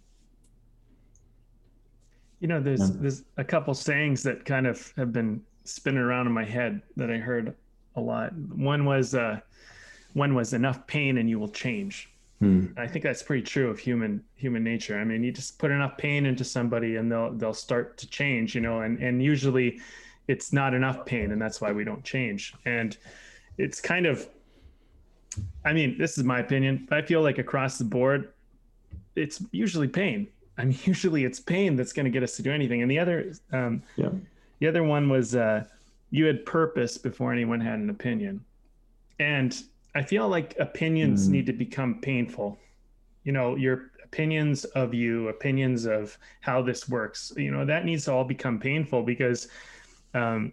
You 2.39 2.47
know, 2.47 2.61
there's 2.61 2.80
yeah. 2.80 2.95
there's 2.99 3.23
a 3.38 3.43
couple 3.43 3.73
sayings 3.73 4.23
that 4.23 4.45
kind 4.45 4.67
of 4.67 4.93
have 4.97 5.11
been 5.11 5.41
spinning 5.63 5.99
around 5.99 6.27
in 6.27 6.34
my 6.34 6.45
head 6.45 6.82
that 6.95 7.09
I 7.09 7.17
heard 7.17 7.55
a 7.95 8.01
lot. 8.01 8.34
One 8.38 8.86
was 8.86 9.15
uh, 9.15 9.39
one 10.13 10.36
was 10.36 10.53
enough 10.53 10.86
pain 10.88 11.17
and 11.17 11.30
you 11.30 11.39
will 11.39 11.49
change. 11.49 12.09
Hmm. 12.39 12.67
I 12.77 12.87
think 12.87 13.03
that's 13.03 13.21
pretty 13.21 13.43
true 13.43 13.69
of 13.69 13.79
human 13.79 14.23
human 14.35 14.63
nature. 14.63 14.97
I 14.97 15.03
mean, 15.03 15.23
you 15.23 15.31
just 15.31 15.59
put 15.59 15.71
enough 15.71 15.97
pain 15.97 16.25
into 16.25 16.45
somebody 16.45 16.95
and 16.95 17.11
they'll 17.11 17.33
they'll 17.33 17.53
start 17.53 17.97
to 17.97 18.09
change, 18.09 18.55
you 18.55 18.61
know, 18.61 18.81
and 18.81 18.97
and 18.99 19.21
usually 19.21 19.81
it's 20.27 20.53
not 20.53 20.73
enough 20.73 21.05
pain 21.05 21.31
and 21.31 21.41
that's 21.41 21.59
why 21.59 21.71
we 21.71 21.83
don't 21.83 22.03
change. 22.03 22.53
And 22.65 22.95
it's 23.57 23.81
kind 23.81 24.05
of 24.05 24.27
I 25.65 25.73
mean, 25.73 25.97
this 25.97 26.17
is 26.17 26.23
my 26.23 26.39
opinion. 26.39 26.87
I 26.91 27.01
feel 27.01 27.21
like 27.21 27.39
across 27.39 27.77
the 27.77 27.83
board 27.83 28.31
it's 29.15 29.43
usually 29.51 29.89
pain. 29.89 30.27
I 30.57 30.63
mean, 30.63 30.77
usually 30.85 31.25
it's 31.25 31.41
pain 31.41 31.75
that's 31.75 31.91
going 31.91 32.05
to 32.05 32.11
get 32.11 32.23
us 32.23 32.37
to 32.37 32.41
do 32.41 32.53
anything. 32.53 32.81
And 32.81 32.89
the 32.89 32.99
other 32.99 33.33
um 33.51 33.83
yeah. 33.97 34.11
the 34.59 34.67
other 34.67 34.83
one 34.83 35.09
was 35.09 35.35
uh 35.35 35.65
you 36.09 36.25
had 36.25 36.45
purpose 36.45 36.97
before 36.97 37.33
anyone 37.33 37.59
had 37.59 37.79
an 37.79 37.89
opinion. 37.89 38.45
And 39.19 39.61
I 39.95 40.03
feel 40.03 40.27
like 40.27 40.55
opinions 40.59 41.27
mm. 41.27 41.31
need 41.31 41.45
to 41.47 41.53
become 41.53 41.99
painful. 42.01 42.57
You 43.23 43.31
know, 43.31 43.55
your 43.55 43.91
opinions 44.03 44.65
of 44.65 44.93
you, 44.93 45.27
opinions 45.27 45.85
of 45.85 46.17
how 46.41 46.61
this 46.61 46.89
works, 46.89 47.31
you 47.37 47.51
know, 47.51 47.65
that 47.65 47.85
needs 47.85 48.05
to 48.05 48.13
all 48.13 48.23
become 48.23 48.59
painful 48.59 49.03
because, 49.03 49.47
um, 50.13 50.51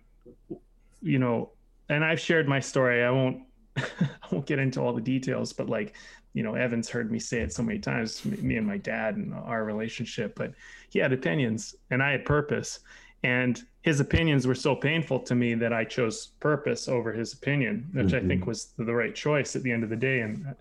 you 1.00 1.18
know, 1.18 1.50
and 1.88 2.04
I've 2.04 2.20
shared 2.20 2.48
my 2.48 2.60
story. 2.60 3.02
I 3.02 3.10
won't, 3.10 3.42
I 3.76 4.26
won't 4.30 4.46
get 4.46 4.58
into 4.58 4.80
all 4.80 4.92
the 4.92 5.00
details, 5.00 5.52
but 5.52 5.68
like, 5.68 5.94
you 6.34 6.42
know, 6.42 6.54
Evan's 6.54 6.90
heard 6.90 7.10
me 7.10 7.18
say 7.18 7.40
it 7.40 7.52
so 7.52 7.62
many 7.62 7.78
times, 7.78 8.22
me 8.24 8.56
and 8.56 8.66
my 8.66 8.76
dad 8.76 9.16
and 9.16 9.32
our 9.32 9.64
relationship, 9.64 10.34
but 10.34 10.52
he 10.90 10.98
had 10.98 11.12
opinions 11.14 11.74
and 11.90 12.02
I 12.02 12.10
had 12.10 12.26
purpose. 12.26 12.80
And 13.22 13.62
his 13.86 14.00
opinions 14.00 14.48
were 14.48 14.54
so 14.56 14.74
painful 14.74 15.20
to 15.20 15.36
me 15.36 15.54
that 15.54 15.72
I 15.72 15.84
chose 15.84 16.32
purpose 16.40 16.88
over 16.88 17.12
his 17.12 17.32
opinion, 17.32 17.88
which 17.92 18.06
mm-hmm. 18.06 18.16
I 18.16 18.28
think 18.28 18.40
mm-hmm. 18.40 18.50
was 18.50 18.74
the 18.76 18.92
right 18.92 19.14
choice 19.14 19.54
at 19.54 19.62
the 19.62 19.70
end 19.70 19.84
of 19.84 19.90
the 19.90 19.96
day. 19.96 20.22
And 20.22 20.56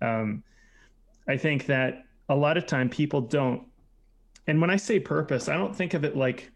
um, 0.00 0.44
I 1.26 1.36
think 1.36 1.66
that 1.66 2.04
a 2.28 2.36
lot 2.36 2.56
of 2.56 2.66
time 2.66 2.88
people 2.88 3.20
don't. 3.20 3.66
And 4.46 4.60
when 4.60 4.70
I 4.70 4.76
say 4.76 5.00
purpose, 5.00 5.48
I 5.48 5.56
don't 5.56 5.74
think 5.74 5.94
of 5.94 6.04
it 6.04 6.16
like 6.16 6.52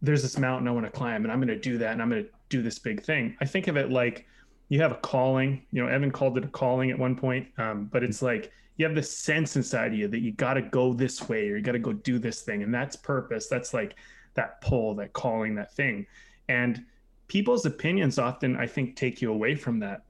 there's 0.00 0.22
this 0.22 0.38
mountain 0.38 0.66
I 0.66 0.70
want 0.70 0.86
to 0.86 0.90
climb 0.90 1.22
and 1.22 1.30
I'm 1.30 1.38
going 1.38 1.48
to 1.48 1.58
do 1.58 1.76
that 1.78 1.92
and 1.92 2.00
I'm 2.00 2.08
going 2.08 2.24
to 2.24 2.30
do 2.48 2.62
this 2.62 2.78
big 2.78 3.02
thing. 3.02 3.36
I 3.42 3.44
think 3.44 3.68
of 3.68 3.76
it 3.76 3.90
like 3.90 4.24
you 4.70 4.80
have 4.80 4.92
a 4.92 4.96
calling. 4.96 5.66
You 5.70 5.82
know, 5.82 5.88
Evan 5.88 6.10
called 6.10 6.38
it 6.38 6.44
a 6.46 6.48
calling 6.48 6.90
at 6.90 6.98
one 6.98 7.14
point, 7.14 7.46
um, 7.58 7.90
but 7.92 8.02
it's 8.02 8.22
like 8.22 8.50
you 8.78 8.86
have 8.86 8.94
this 8.94 9.14
sense 9.14 9.54
inside 9.56 9.92
of 9.92 9.98
you 9.98 10.08
that 10.08 10.20
you 10.20 10.32
got 10.32 10.54
to 10.54 10.62
go 10.62 10.94
this 10.94 11.28
way 11.28 11.50
or 11.50 11.58
you 11.58 11.62
got 11.62 11.72
to 11.72 11.78
go 11.78 11.92
do 11.92 12.18
this 12.18 12.40
thing, 12.40 12.62
and 12.62 12.72
that's 12.72 12.96
purpose. 12.96 13.48
That's 13.48 13.74
like 13.74 13.96
that 14.34 14.60
pull, 14.60 14.94
that 14.96 15.12
calling, 15.12 15.54
that 15.56 15.74
thing. 15.74 16.06
And 16.48 16.84
people's 17.28 17.66
opinions 17.66 18.18
often, 18.18 18.56
I 18.56 18.66
think, 18.66 18.96
take 18.96 19.22
you 19.22 19.32
away 19.32 19.54
from 19.54 19.78
that. 19.80 20.04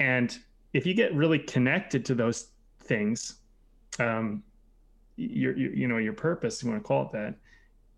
And 0.00 0.36
if 0.72 0.86
you 0.86 0.94
get 0.94 1.14
really 1.14 1.38
connected 1.38 2.04
to 2.06 2.14
those 2.14 2.48
things, 2.80 3.36
um, 3.98 4.42
your, 5.16 5.56
your 5.56 5.72
you 5.72 5.88
know 5.88 5.98
your 5.98 6.12
purpose 6.12 6.62
you 6.62 6.70
want 6.70 6.82
to 6.82 6.86
call 6.86 7.02
it 7.06 7.12
that 7.12 7.34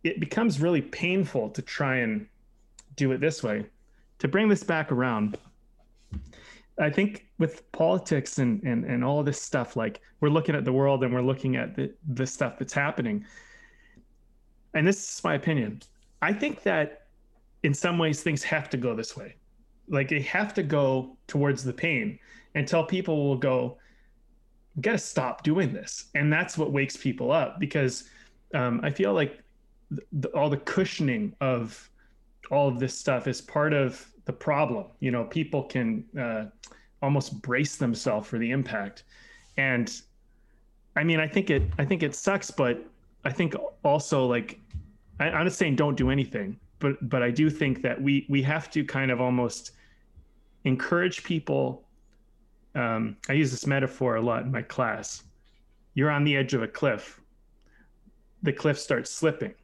it 0.05 0.21
becomes 0.21 0.61
really 0.61 0.83
painful 0.83 1.49
to 1.51 1.63
try 1.63 1.97
and 1.97 2.27
do 2.97 3.13
it 3.13 3.21
this 3.21 3.43
way 3.43 3.65
to 4.19 4.29
bring 4.29 4.49
this 4.49 4.63
back 4.63 4.93
around 4.93 5.39
i 6.79 6.91
think 6.91 7.27
with 7.39 7.71
politics 7.73 8.39
and 8.39 8.63
and, 8.65 8.85
and 8.85 9.03
all 9.03 9.23
this 9.23 9.41
stuff 9.41 9.77
like 9.77 10.01
we're 10.21 10.29
looking 10.29 10.55
at 10.55 10.65
the 10.65 10.73
world 10.73 11.03
and 11.05 11.13
we're 11.13 11.23
looking 11.23 11.57
at 11.57 11.75
the, 11.75 11.93
the 12.15 12.27
stuff 12.27 12.59
that's 12.59 12.73
happening 12.73 13.25
and 14.77 14.87
this 14.87 15.17
is 15.17 15.25
my 15.25 15.35
opinion 15.35 15.83
i 16.23 16.33
think 16.33 16.63
that 16.63 17.07
in 17.67 17.75
some 17.75 17.99
ways 17.99 18.23
things 18.23 18.45
have 18.45 18.71
to 18.71 18.77
go 18.77 18.95
this 18.95 19.17
way. 19.17 19.35
Like 19.89 20.09
they 20.09 20.21
have 20.21 20.55
to 20.55 20.63
go 20.63 21.17
towards 21.27 21.65
the 21.65 21.73
pain 21.73 22.19
until 22.55 22.85
people 22.85 23.27
will 23.27 23.37
go 23.37 23.79
got 24.81 24.93
to 24.93 24.99
stop 24.99 25.43
doing 25.43 25.73
this. 25.73 26.07
And 26.15 26.33
that's 26.33 26.57
what 26.57 26.71
wakes 26.71 26.97
people 26.97 27.33
up 27.33 27.59
because 27.59 28.09
um, 28.55 28.81
i 28.85 28.91
feel 28.91 29.13
like 29.13 29.43
the, 30.13 30.29
all 30.29 30.49
the 30.49 30.59
cushioning 30.59 31.35
of 31.41 31.91
all 32.53 32.69
of 32.69 32.79
this 32.79 32.97
stuff 32.97 33.27
is 33.27 33.41
part 33.41 33.73
of 33.73 34.07
the 34.25 34.33
problem. 34.33 34.87
You 35.01 35.11
know 35.11 35.25
people 35.25 35.65
can 35.65 36.05
uh, 36.19 36.45
almost 37.03 37.43
brace 37.43 37.77
themselves 37.77 38.29
for 38.29 38.39
the 38.39 38.51
impact. 38.53 39.05
And 39.57 39.89
i 40.95 41.03
mean 41.05 41.21
i 41.21 41.29
think 41.29 41.51
it 41.51 41.63
i 41.79 41.85
think 41.85 42.03
it 42.03 42.15
sucks 42.15 42.51
but 42.51 42.77
i 43.27 43.33
think 43.33 43.55
also 43.83 44.27
like 44.27 44.61
I, 45.21 45.31
i'm 45.31 45.45
not 45.45 45.53
saying 45.53 45.77
don't 45.77 45.97
do 45.97 46.11
anything 46.11 46.59
but 46.79 46.97
but 47.09 47.23
i 47.23 47.31
do 47.31 47.51
think 47.51 47.83
that 47.83 48.01
we 48.01 48.27
we 48.29 48.43
have 48.43 48.71
to 48.71 48.85
kind 48.85 49.11
of 49.11 49.21
almost 49.21 49.73
encourage 50.65 51.25
people 51.25 51.87
um, 52.77 53.17
I 53.29 53.33
use 53.33 53.51
this 53.51 53.67
metaphor 53.67 54.17
a 54.17 54.21
lot 54.21 54.43
in 54.43 54.53
my 54.53 54.61
class. 54.61 55.25
You're 55.95 56.11
on 56.11 56.25
the 56.25 56.37
edge 56.37 56.53
of 56.53 56.63
a 56.63 56.69
cliff. 56.69 57.21
The 58.43 58.53
cliff 58.53 58.79
starts 58.79 59.11
slipping. 59.11 59.55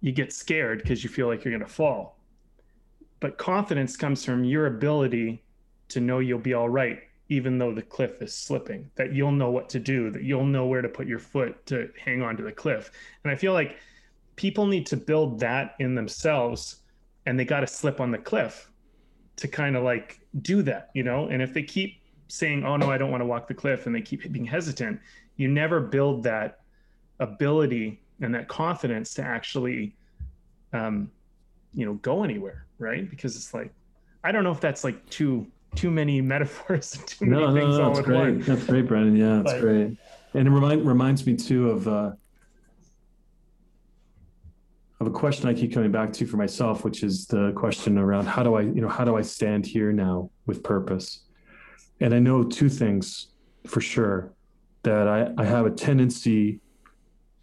You 0.00 0.10
get 0.12 0.32
scared 0.32 0.78
because 0.78 1.04
you 1.04 1.10
feel 1.10 1.26
like 1.26 1.44
you're 1.44 1.52
going 1.52 1.68
to 1.68 1.72
fall. 1.72 2.18
But 3.20 3.36
confidence 3.36 3.98
comes 3.98 4.24
from 4.24 4.44
your 4.44 4.66
ability 4.66 5.44
to 5.88 6.00
know 6.00 6.20
you'll 6.20 6.38
be 6.38 6.54
all 6.54 6.70
right, 6.70 7.00
even 7.30 7.58
though 7.58 7.72
the 7.72 7.80
cliff 7.80 8.20
is 8.20 8.34
slipping, 8.34 8.90
that 8.96 9.14
you'll 9.14 9.32
know 9.32 9.50
what 9.50 9.68
to 9.70 9.78
do, 9.78 10.10
that 10.10 10.24
you'll 10.24 10.44
know 10.44 10.66
where 10.66 10.82
to 10.82 10.88
put 10.88 11.06
your 11.06 11.20
foot 11.20 11.64
to 11.64 11.88
hang 11.96 12.22
on 12.22 12.36
to 12.36 12.42
the 12.42 12.52
cliff. 12.52 12.90
And 13.24 13.32
I 13.32 13.36
feel 13.36 13.52
like 13.52 13.76
people 14.34 14.66
need 14.66 14.84
to 14.86 14.96
build 14.96 15.38
that 15.38 15.76
in 15.78 15.94
themselves 15.94 16.80
and 17.26 17.38
they 17.38 17.44
got 17.44 17.60
to 17.60 17.66
slip 17.68 18.00
on 18.00 18.10
the 18.10 18.18
cliff 18.18 18.70
to 19.36 19.46
kind 19.46 19.76
of 19.76 19.84
like 19.84 20.20
do 20.42 20.60
that, 20.62 20.90
you 20.92 21.04
know? 21.04 21.28
And 21.28 21.40
if 21.40 21.54
they 21.54 21.62
keep 21.62 22.02
saying, 22.26 22.64
oh 22.64 22.76
no, 22.76 22.90
I 22.90 22.98
don't 22.98 23.12
want 23.12 23.20
to 23.20 23.26
walk 23.26 23.46
the 23.46 23.54
cliff, 23.54 23.86
and 23.86 23.94
they 23.94 24.00
keep 24.00 24.30
being 24.32 24.44
hesitant, 24.44 25.00
you 25.36 25.48
never 25.48 25.80
build 25.80 26.22
that 26.24 26.60
ability 27.20 28.00
and 28.20 28.34
that 28.34 28.48
confidence 28.48 29.14
to 29.14 29.22
actually, 29.22 29.94
um, 30.72 31.10
you 31.74 31.86
know, 31.86 31.94
go 31.94 32.24
anywhere, 32.24 32.66
right? 32.78 33.08
Because 33.08 33.36
it's 33.36 33.54
like, 33.54 33.72
I 34.24 34.32
don't 34.32 34.44
know 34.44 34.52
if 34.52 34.60
that's 34.60 34.84
like 34.84 35.08
too 35.10 35.46
too 35.74 35.90
many 35.90 36.20
metaphors 36.20 36.94
and 36.96 37.06
too 37.06 37.26
no, 37.26 37.48
many 37.48 37.60
things 37.60 37.76
no, 37.76 37.78
no, 37.78 37.84
all 37.88 37.94
that's 37.94 38.06
great. 38.06 38.18
one. 38.18 38.40
That's 38.40 38.64
great, 38.64 38.86
Brendan. 38.86 39.16
Yeah, 39.16 39.36
that's 39.42 39.52
But- 39.54 39.60
great. 39.60 39.96
And 40.32 40.46
it 40.46 40.50
remind, 40.50 40.86
reminds 40.86 41.26
me 41.26 41.34
too 41.34 41.70
of 41.70 41.88
uh, 41.88 42.12
of 45.00 45.06
a 45.06 45.10
question 45.10 45.48
I 45.48 45.54
keep 45.54 45.72
coming 45.72 45.90
back 45.90 46.12
to 46.14 46.26
for 46.26 46.36
myself, 46.36 46.84
which 46.84 47.02
is 47.02 47.26
the 47.26 47.52
question 47.56 47.96
around 47.98 48.26
how 48.26 48.42
do 48.42 48.54
I, 48.54 48.60
you 48.60 48.80
know, 48.80 48.88
how 48.88 49.04
do 49.04 49.16
I 49.16 49.22
stand 49.22 49.64
here 49.66 49.92
now 49.92 50.30
with 50.46 50.62
purpose? 50.62 51.24
And 52.00 52.14
I 52.14 52.18
know 52.18 52.44
two 52.44 52.68
things 52.68 53.28
for 53.66 53.80
sure 53.80 54.32
that 54.82 55.08
I, 55.08 55.32
I 55.36 55.44
have 55.44 55.66
a 55.66 55.70
tendency 55.70 56.60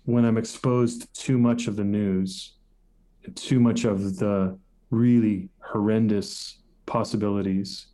when 0.05 0.23
I'm 0.23 0.37
exposed 0.37 1.01
to 1.01 1.21
too 1.21 1.37
much 1.37 1.67
of 1.67 1.75
the 1.75 1.83
news, 1.83 2.53
too 3.35 3.59
much 3.59 3.83
of 3.83 4.17
the 4.17 4.57
really 4.91 5.49
horrendous 5.59 6.59
possibilities 6.85 7.87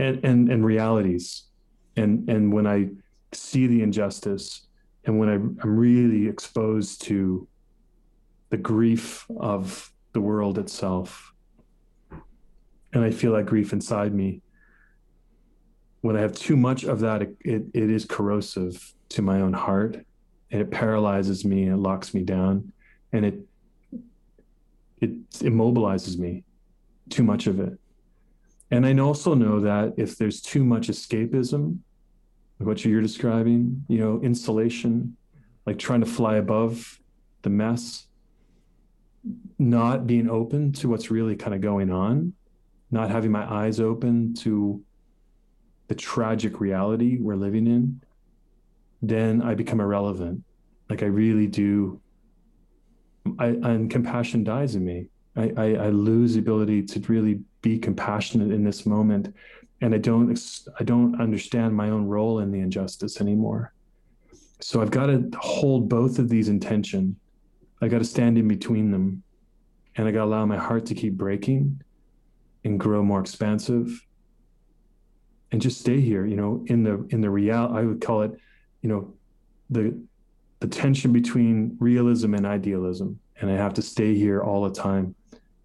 and, 0.00 0.24
and, 0.24 0.48
and 0.50 0.64
realities. 0.64 1.44
And, 1.96 2.28
and 2.28 2.52
when 2.52 2.66
I 2.66 2.88
see 3.32 3.66
the 3.66 3.82
injustice 3.82 4.66
and 5.04 5.18
when 5.18 5.28
I, 5.28 5.34
I'm 5.34 5.78
really 5.78 6.26
exposed 6.28 7.02
to 7.02 7.46
the 8.48 8.56
grief 8.56 9.26
of 9.38 9.92
the 10.12 10.20
world 10.20 10.58
itself, 10.58 11.32
and 12.92 13.04
I 13.04 13.10
feel 13.10 13.32
that 13.34 13.46
grief 13.46 13.72
inside 13.72 14.14
me, 14.14 14.42
when 16.00 16.16
I 16.16 16.20
have 16.20 16.32
too 16.32 16.56
much 16.56 16.84
of 16.84 17.00
that, 17.00 17.22
it, 17.22 17.36
it, 17.40 17.62
it 17.74 17.90
is 17.90 18.04
corrosive 18.04 18.94
to 19.10 19.22
my 19.22 19.40
own 19.40 19.52
heart. 19.52 20.04
And 20.52 20.60
it 20.60 20.70
paralyzes 20.70 21.44
me 21.44 21.64
and 21.64 21.74
it 21.74 21.76
locks 21.76 22.12
me 22.12 22.22
down 22.24 22.72
and 23.12 23.24
it 23.24 23.38
it 25.00 25.30
immobilizes 25.30 26.18
me. 26.18 26.42
Too 27.08 27.22
much 27.22 27.46
of 27.46 27.60
it 27.60 27.78
and 28.70 28.86
i 28.86 28.96
also 28.98 29.34
know 29.34 29.60
that 29.60 29.92
if 29.96 30.16
there's 30.16 30.40
too 30.40 30.64
much 30.64 30.88
escapism 30.88 31.78
like 32.58 32.66
what 32.66 32.84
you're 32.84 33.02
describing 33.02 33.84
you 33.88 33.98
know 33.98 34.20
insulation 34.22 35.16
like 35.66 35.78
trying 35.78 36.00
to 36.00 36.06
fly 36.06 36.36
above 36.36 37.00
the 37.42 37.50
mess 37.50 38.06
not 39.58 40.06
being 40.06 40.28
open 40.30 40.72
to 40.72 40.88
what's 40.88 41.10
really 41.10 41.36
kind 41.36 41.54
of 41.54 41.60
going 41.60 41.90
on 41.90 42.32
not 42.90 43.10
having 43.10 43.30
my 43.30 43.50
eyes 43.52 43.80
open 43.80 44.34
to 44.34 44.82
the 45.90 45.94
tragic 45.96 46.60
reality 46.60 47.18
we're 47.20 47.34
living 47.34 47.66
in, 47.66 48.00
then 49.02 49.42
I 49.42 49.54
become 49.54 49.80
irrelevant. 49.80 50.44
Like 50.88 51.02
I 51.02 51.06
really 51.06 51.48
do. 51.48 52.00
I 53.40 53.48
and 53.48 53.90
compassion 53.90 54.44
dies 54.44 54.76
in 54.76 54.84
me. 54.84 55.08
I, 55.36 55.52
I, 55.56 55.64
I 55.74 55.88
lose 55.88 56.34
the 56.34 56.40
ability 56.40 56.84
to 56.84 57.00
really 57.00 57.40
be 57.62 57.78
compassionate 57.78 58.50
in 58.50 58.64
this 58.64 58.86
moment, 58.86 59.34
and 59.80 59.94
I 59.94 59.98
don't 59.98 60.38
I 60.78 60.84
don't 60.84 61.20
understand 61.20 61.74
my 61.74 61.90
own 61.90 62.06
role 62.06 62.40
in 62.40 62.50
the 62.50 62.60
injustice 62.60 63.20
anymore. 63.20 63.72
So 64.60 64.82
I've 64.82 64.90
got 64.90 65.06
to 65.06 65.30
hold 65.38 65.88
both 65.88 66.18
of 66.18 66.28
these 66.28 66.48
in 66.48 66.60
tension. 66.60 67.16
I 67.80 67.88
got 67.88 67.98
to 67.98 68.04
stand 68.04 68.36
in 68.36 68.46
between 68.46 68.90
them, 68.90 69.22
and 69.96 70.06
I 70.06 70.10
got 70.10 70.20
to 70.20 70.24
allow 70.24 70.44
my 70.46 70.58
heart 70.58 70.86
to 70.86 70.94
keep 70.94 71.14
breaking, 71.14 71.82
and 72.64 72.78
grow 72.78 73.02
more 73.02 73.20
expansive, 73.20 74.06
and 75.52 75.60
just 75.60 75.80
stay 75.80 76.00
here 76.00 76.26
you 76.26 76.36
know 76.36 76.64
in 76.66 76.82
the 76.82 77.06
in 77.10 77.20
the 77.20 77.30
real 77.30 77.70
i 77.72 77.82
would 77.82 78.00
call 78.00 78.22
it 78.22 78.32
you 78.82 78.88
know 78.88 79.12
the 79.70 79.96
the 80.60 80.68
tension 80.68 81.12
between 81.12 81.76
realism 81.80 82.34
and 82.34 82.46
idealism. 82.46 83.18
And 83.40 83.50
i 83.50 83.54
have 83.54 83.74
to 83.74 83.82
stay 83.82 84.14
here 84.14 84.42
all 84.42 84.64
the 84.64 84.74
time 84.74 85.14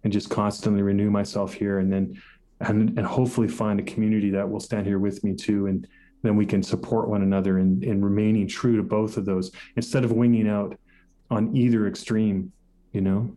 and 0.04 0.12
just 0.12 0.30
constantly 0.30 0.82
renew 0.82 1.10
myself 1.10 1.52
here 1.54 1.78
and 1.78 1.92
then 1.92 2.20
and 2.60 2.96
and 2.98 3.06
hopefully 3.06 3.48
find 3.48 3.78
a 3.80 3.82
community 3.82 4.30
that 4.30 4.48
will 4.48 4.60
stand 4.60 4.86
here 4.86 4.98
with 4.98 5.22
me 5.24 5.34
too 5.34 5.66
and 5.66 5.86
then 6.22 6.36
we 6.36 6.46
can 6.46 6.62
support 6.62 7.08
one 7.08 7.22
another 7.22 7.58
in 7.58 7.82
in 7.82 8.02
remaining 8.02 8.48
true 8.48 8.76
to 8.76 8.82
both 8.82 9.16
of 9.16 9.24
those 9.24 9.50
instead 9.76 10.04
of 10.04 10.12
winging 10.12 10.48
out 10.48 10.78
on 11.30 11.54
either 11.56 11.86
extreme 11.86 12.52
you 12.92 13.00
know 13.00 13.36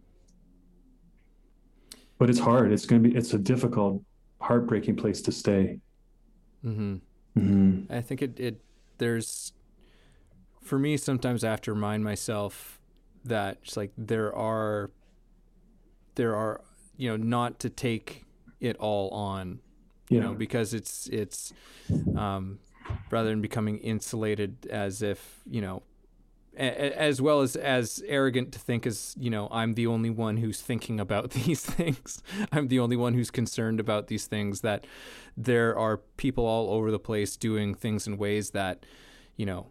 but 2.18 2.30
it's 2.30 2.40
hard 2.40 2.72
it's 2.72 2.86
going 2.86 3.02
to 3.04 3.10
be 3.10 3.16
it's 3.16 3.34
a 3.34 3.38
difficult 3.38 4.02
heartbreaking 4.40 4.96
place 4.96 5.22
to 5.22 5.32
stay 5.32 5.80
Mm-hmm. 6.66 6.96
Mm-hmm. 7.38 7.94
I 7.94 8.02
think 8.02 8.22
it, 8.22 8.40
it 8.40 8.62
there's 8.98 9.54
for 10.62 10.78
me 10.78 10.98
sometimes 10.98 11.44
I 11.44 11.50
have 11.50 11.62
to 11.62 11.74
remind 11.74 12.04
myself 12.04 12.80
that 13.26 13.60
it's 13.64 13.78
like 13.78 13.92
there 13.98 14.36
are 14.36 14.92
there 16.20 16.36
are 16.36 16.62
you 16.98 17.08
know 17.10 17.18
not 17.18 17.60
to 17.64 17.70
take 17.70 18.26
it 18.60 18.76
all 18.78 19.10
on 19.12 19.46
you 20.10 20.18
Yeah. 20.18 20.24
know 20.26 20.34
because 20.46 20.74
it's 20.80 21.08
it's 21.08 21.54
um, 22.16 22.60
rather 23.12 23.30
than 23.30 23.42
becoming 23.42 23.78
insulated 23.80 24.52
as 24.70 25.02
if 25.02 25.20
you 25.50 25.62
know 25.62 25.82
a- 26.58 27.00
as 27.10 27.22
well 27.22 27.40
as 27.42 27.56
as 27.56 28.04
arrogant 28.08 28.52
to 28.56 28.60
think 28.60 28.86
as 28.92 29.16
you 29.18 29.30
know 29.30 29.48
I'm 29.60 29.76
the 29.76 29.88
only 29.88 30.10
one 30.10 30.38
who's 30.38 30.60
thinking 30.62 31.00
about 31.00 31.30
these 31.40 31.64
things 31.66 32.22
I'm 32.52 32.68
the 32.68 32.80
only 32.80 32.98
one 32.98 33.14
who's 33.14 33.32
concerned 33.32 33.80
about 33.80 34.08
these 34.08 34.28
things 34.28 34.62
that 34.62 34.86
there 35.38 35.78
are 35.78 35.98
people 36.18 36.46
all 36.46 36.70
over 36.76 36.92
the 36.92 37.00
place 37.00 37.38
doing 37.38 37.74
things 37.76 38.08
in 38.08 38.18
ways 38.18 38.50
that 38.52 38.86
you 39.38 39.46
know 39.46 39.68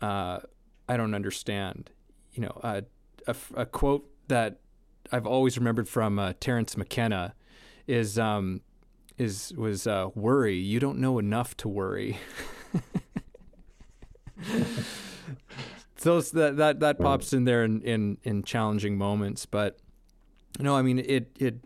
uh, 0.00 0.38
I 0.88 0.96
don't 0.96 1.14
understand 1.14 1.90
you 2.32 2.40
know 2.44 2.56
uh, 2.62 2.80
a, 3.26 3.36
a 3.64 3.66
quote 3.66 4.04
that 4.28 4.52
I've 5.12 5.26
always 5.26 5.58
remembered 5.58 5.88
from 5.88 6.18
uh, 6.18 6.32
Terence 6.40 6.76
McKenna 6.76 7.34
is 7.86 8.18
um, 8.18 8.62
is 9.18 9.52
was 9.56 9.86
uh, 9.86 10.08
worry. 10.14 10.56
You 10.56 10.80
don't 10.80 10.98
know 10.98 11.18
enough 11.18 11.56
to 11.58 11.68
worry. 11.68 12.18
Those 16.02 16.32
that 16.32 16.56
that 16.56 16.80
that 16.80 16.98
pops 16.98 17.32
in 17.32 17.44
there 17.44 17.62
in 17.64 17.82
in, 17.82 18.18
in 18.24 18.42
challenging 18.42 18.98
moments. 18.98 19.46
But 19.46 19.78
no 20.58 20.76
i 20.76 20.82
mean 20.82 20.98
it 20.98 21.30
it 21.38 21.64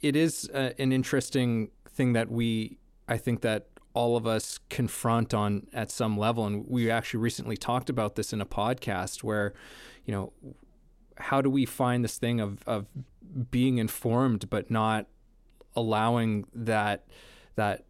it 0.00 0.14
is 0.14 0.48
uh, 0.54 0.70
an 0.78 0.92
interesting 0.92 1.68
thing 1.88 2.12
that 2.12 2.30
we 2.30 2.78
i 3.08 3.16
think 3.16 3.40
that 3.40 3.66
all 3.98 4.16
of 4.16 4.28
us 4.28 4.60
confront 4.70 5.34
on 5.34 5.66
at 5.72 5.90
some 5.90 6.16
level. 6.16 6.46
And 6.46 6.64
we 6.68 6.88
actually 6.88 7.18
recently 7.18 7.56
talked 7.56 7.90
about 7.90 8.14
this 8.14 8.32
in 8.32 8.40
a 8.40 8.46
podcast 8.46 9.24
where 9.24 9.54
you 10.04 10.12
know 10.12 10.32
how 11.18 11.40
do 11.40 11.50
we 11.50 11.64
find 11.64 12.04
this 12.04 12.18
thing 12.18 12.40
of 12.40 12.62
of 12.66 12.86
being 13.50 13.78
informed 13.78 14.48
but 14.50 14.70
not 14.70 15.06
allowing 15.76 16.44
that 16.54 17.06
that 17.56 17.84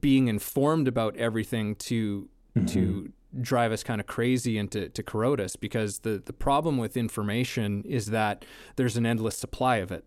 being 0.00 0.28
informed 0.28 0.88
about 0.88 1.16
everything 1.16 1.74
to 1.76 2.28
mm-hmm. 2.56 2.66
to 2.66 3.12
drive 3.40 3.72
us 3.72 3.82
kind 3.82 4.00
of 4.00 4.06
crazy 4.06 4.58
and 4.58 4.70
to, 4.72 4.88
to 4.90 5.02
corrode 5.02 5.40
us 5.40 5.56
because 5.56 6.00
the, 6.00 6.22
the 6.24 6.32
problem 6.32 6.78
with 6.78 6.96
information 6.96 7.82
is 7.84 8.06
that 8.06 8.44
there's 8.76 8.96
an 8.96 9.06
endless 9.06 9.36
supply 9.36 9.76
of 9.76 9.90
it. 9.90 10.04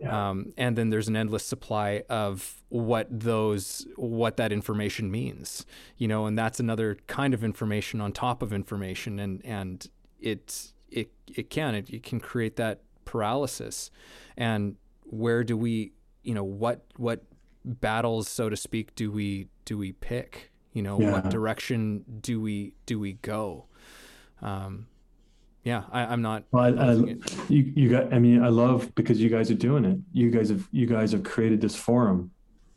Yeah. 0.00 0.30
Um, 0.30 0.52
and 0.56 0.76
then 0.76 0.90
there's 0.90 1.08
an 1.08 1.16
endless 1.16 1.44
supply 1.44 2.02
of 2.08 2.60
what 2.70 3.06
those 3.08 3.86
what 3.94 4.36
that 4.36 4.50
information 4.50 5.12
means, 5.12 5.64
you 5.96 6.08
know, 6.08 6.26
and 6.26 6.36
that's 6.36 6.58
another 6.58 6.96
kind 7.06 7.32
of 7.34 7.44
information 7.44 8.00
on 8.00 8.10
top 8.10 8.42
of 8.42 8.52
information, 8.52 9.20
and 9.20 9.44
and 9.44 9.88
it 10.18 10.72
it 10.92 11.10
it 11.26 11.50
can 11.50 11.74
it, 11.74 11.90
it 11.90 12.02
can 12.02 12.20
create 12.20 12.56
that 12.56 12.82
paralysis, 13.04 13.90
and 14.36 14.76
where 15.04 15.44
do 15.44 15.56
we, 15.56 15.92
you 16.22 16.34
know, 16.34 16.44
what 16.44 16.84
what 16.96 17.24
battles, 17.64 18.28
so 18.28 18.48
to 18.48 18.56
speak, 18.56 18.94
do 18.94 19.10
we 19.10 19.48
do 19.64 19.78
we 19.78 19.92
pick? 19.92 20.50
You 20.72 20.82
know, 20.82 21.00
yeah. 21.00 21.12
what 21.12 21.30
direction 21.30 22.04
do 22.20 22.40
we 22.40 22.74
do 22.86 22.98
we 22.98 23.14
go? 23.14 23.66
Um, 24.40 24.86
yeah, 25.64 25.84
I, 25.92 26.12
am 26.12 26.22
not. 26.22 26.44
Well, 26.50 26.78
I, 26.78 26.90
I, 26.90 26.92
you 27.48 27.72
you 27.76 27.88
got. 27.88 28.12
I 28.12 28.18
mean, 28.18 28.42
I 28.42 28.48
love 28.48 28.92
because 28.94 29.20
you 29.20 29.28
guys 29.28 29.50
are 29.50 29.54
doing 29.54 29.84
it. 29.84 29.98
You 30.12 30.30
guys 30.30 30.48
have 30.48 30.66
you 30.72 30.86
guys 30.86 31.12
have 31.12 31.22
created 31.22 31.60
this 31.60 31.76
forum, 31.76 32.30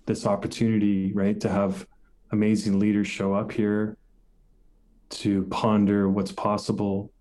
this 0.06 0.26
opportunity, 0.26 1.12
right, 1.14 1.40
to 1.42 1.50
have 1.50 1.88
amazing 2.32 2.80
leaders 2.80 3.08
show 3.08 3.34
up 3.34 3.52
here, 3.52 3.98
to 5.10 5.44
ponder 5.46 6.10
what's 6.10 6.32
possible, 6.32 7.12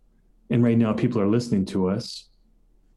and 0.51 0.62
right 0.62 0.78
now 0.78 0.92
people 0.92 1.20
are 1.20 1.28
listening 1.28 1.64
to 1.66 1.88
us. 1.88 2.28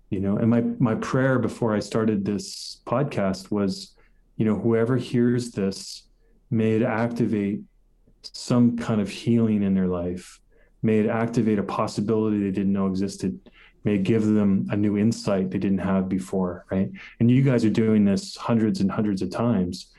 You 0.10 0.22
know, 0.22 0.38
and 0.38 0.50
my 0.50 0.62
my 0.80 0.96
prayer 0.96 1.38
before 1.40 1.76
I 1.76 1.80
started 1.80 2.24
this 2.24 2.82
podcast 2.86 3.52
was, 3.52 3.96
you 4.38 4.46
know, 4.46 4.56
whoever 4.56 4.96
hears 4.96 5.52
this, 5.52 6.04
may 6.50 6.74
it 6.74 6.82
activate 6.82 7.62
some 8.22 8.78
kind 8.78 9.02
of 9.02 9.10
healing 9.10 9.64
in 9.64 9.74
their 9.74 9.88
life 9.88 10.40
may 10.84 11.00
it 11.00 11.08
activate 11.08 11.60
a 11.60 11.64
possibility 11.64 12.40
they 12.40 12.52
didn't 12.52 12.74
know 12.74 12.88
existed 12.88 13.40
may 13.84 13.98
give 13.98 14.26
them 14.26 14.68
a 14.72 14.78
new 14.78 14.98
insight 14.98 15.50
they 15.50 15.58
didn't 15.58 15.78
have 15.78 16.10
before 16.10 16.66
right 16.72 16.92
and 17.20 17.32
you 17.32 17.42
guys 17.42 17.64
are 17.66 17.70
doing 17.70 18.06
this 18.06 18.36
hundreds 18.36 18.80
and 18.82 18.92
hundreds 18.92 19.22
of 19.22 19.30
times 19.32 19.94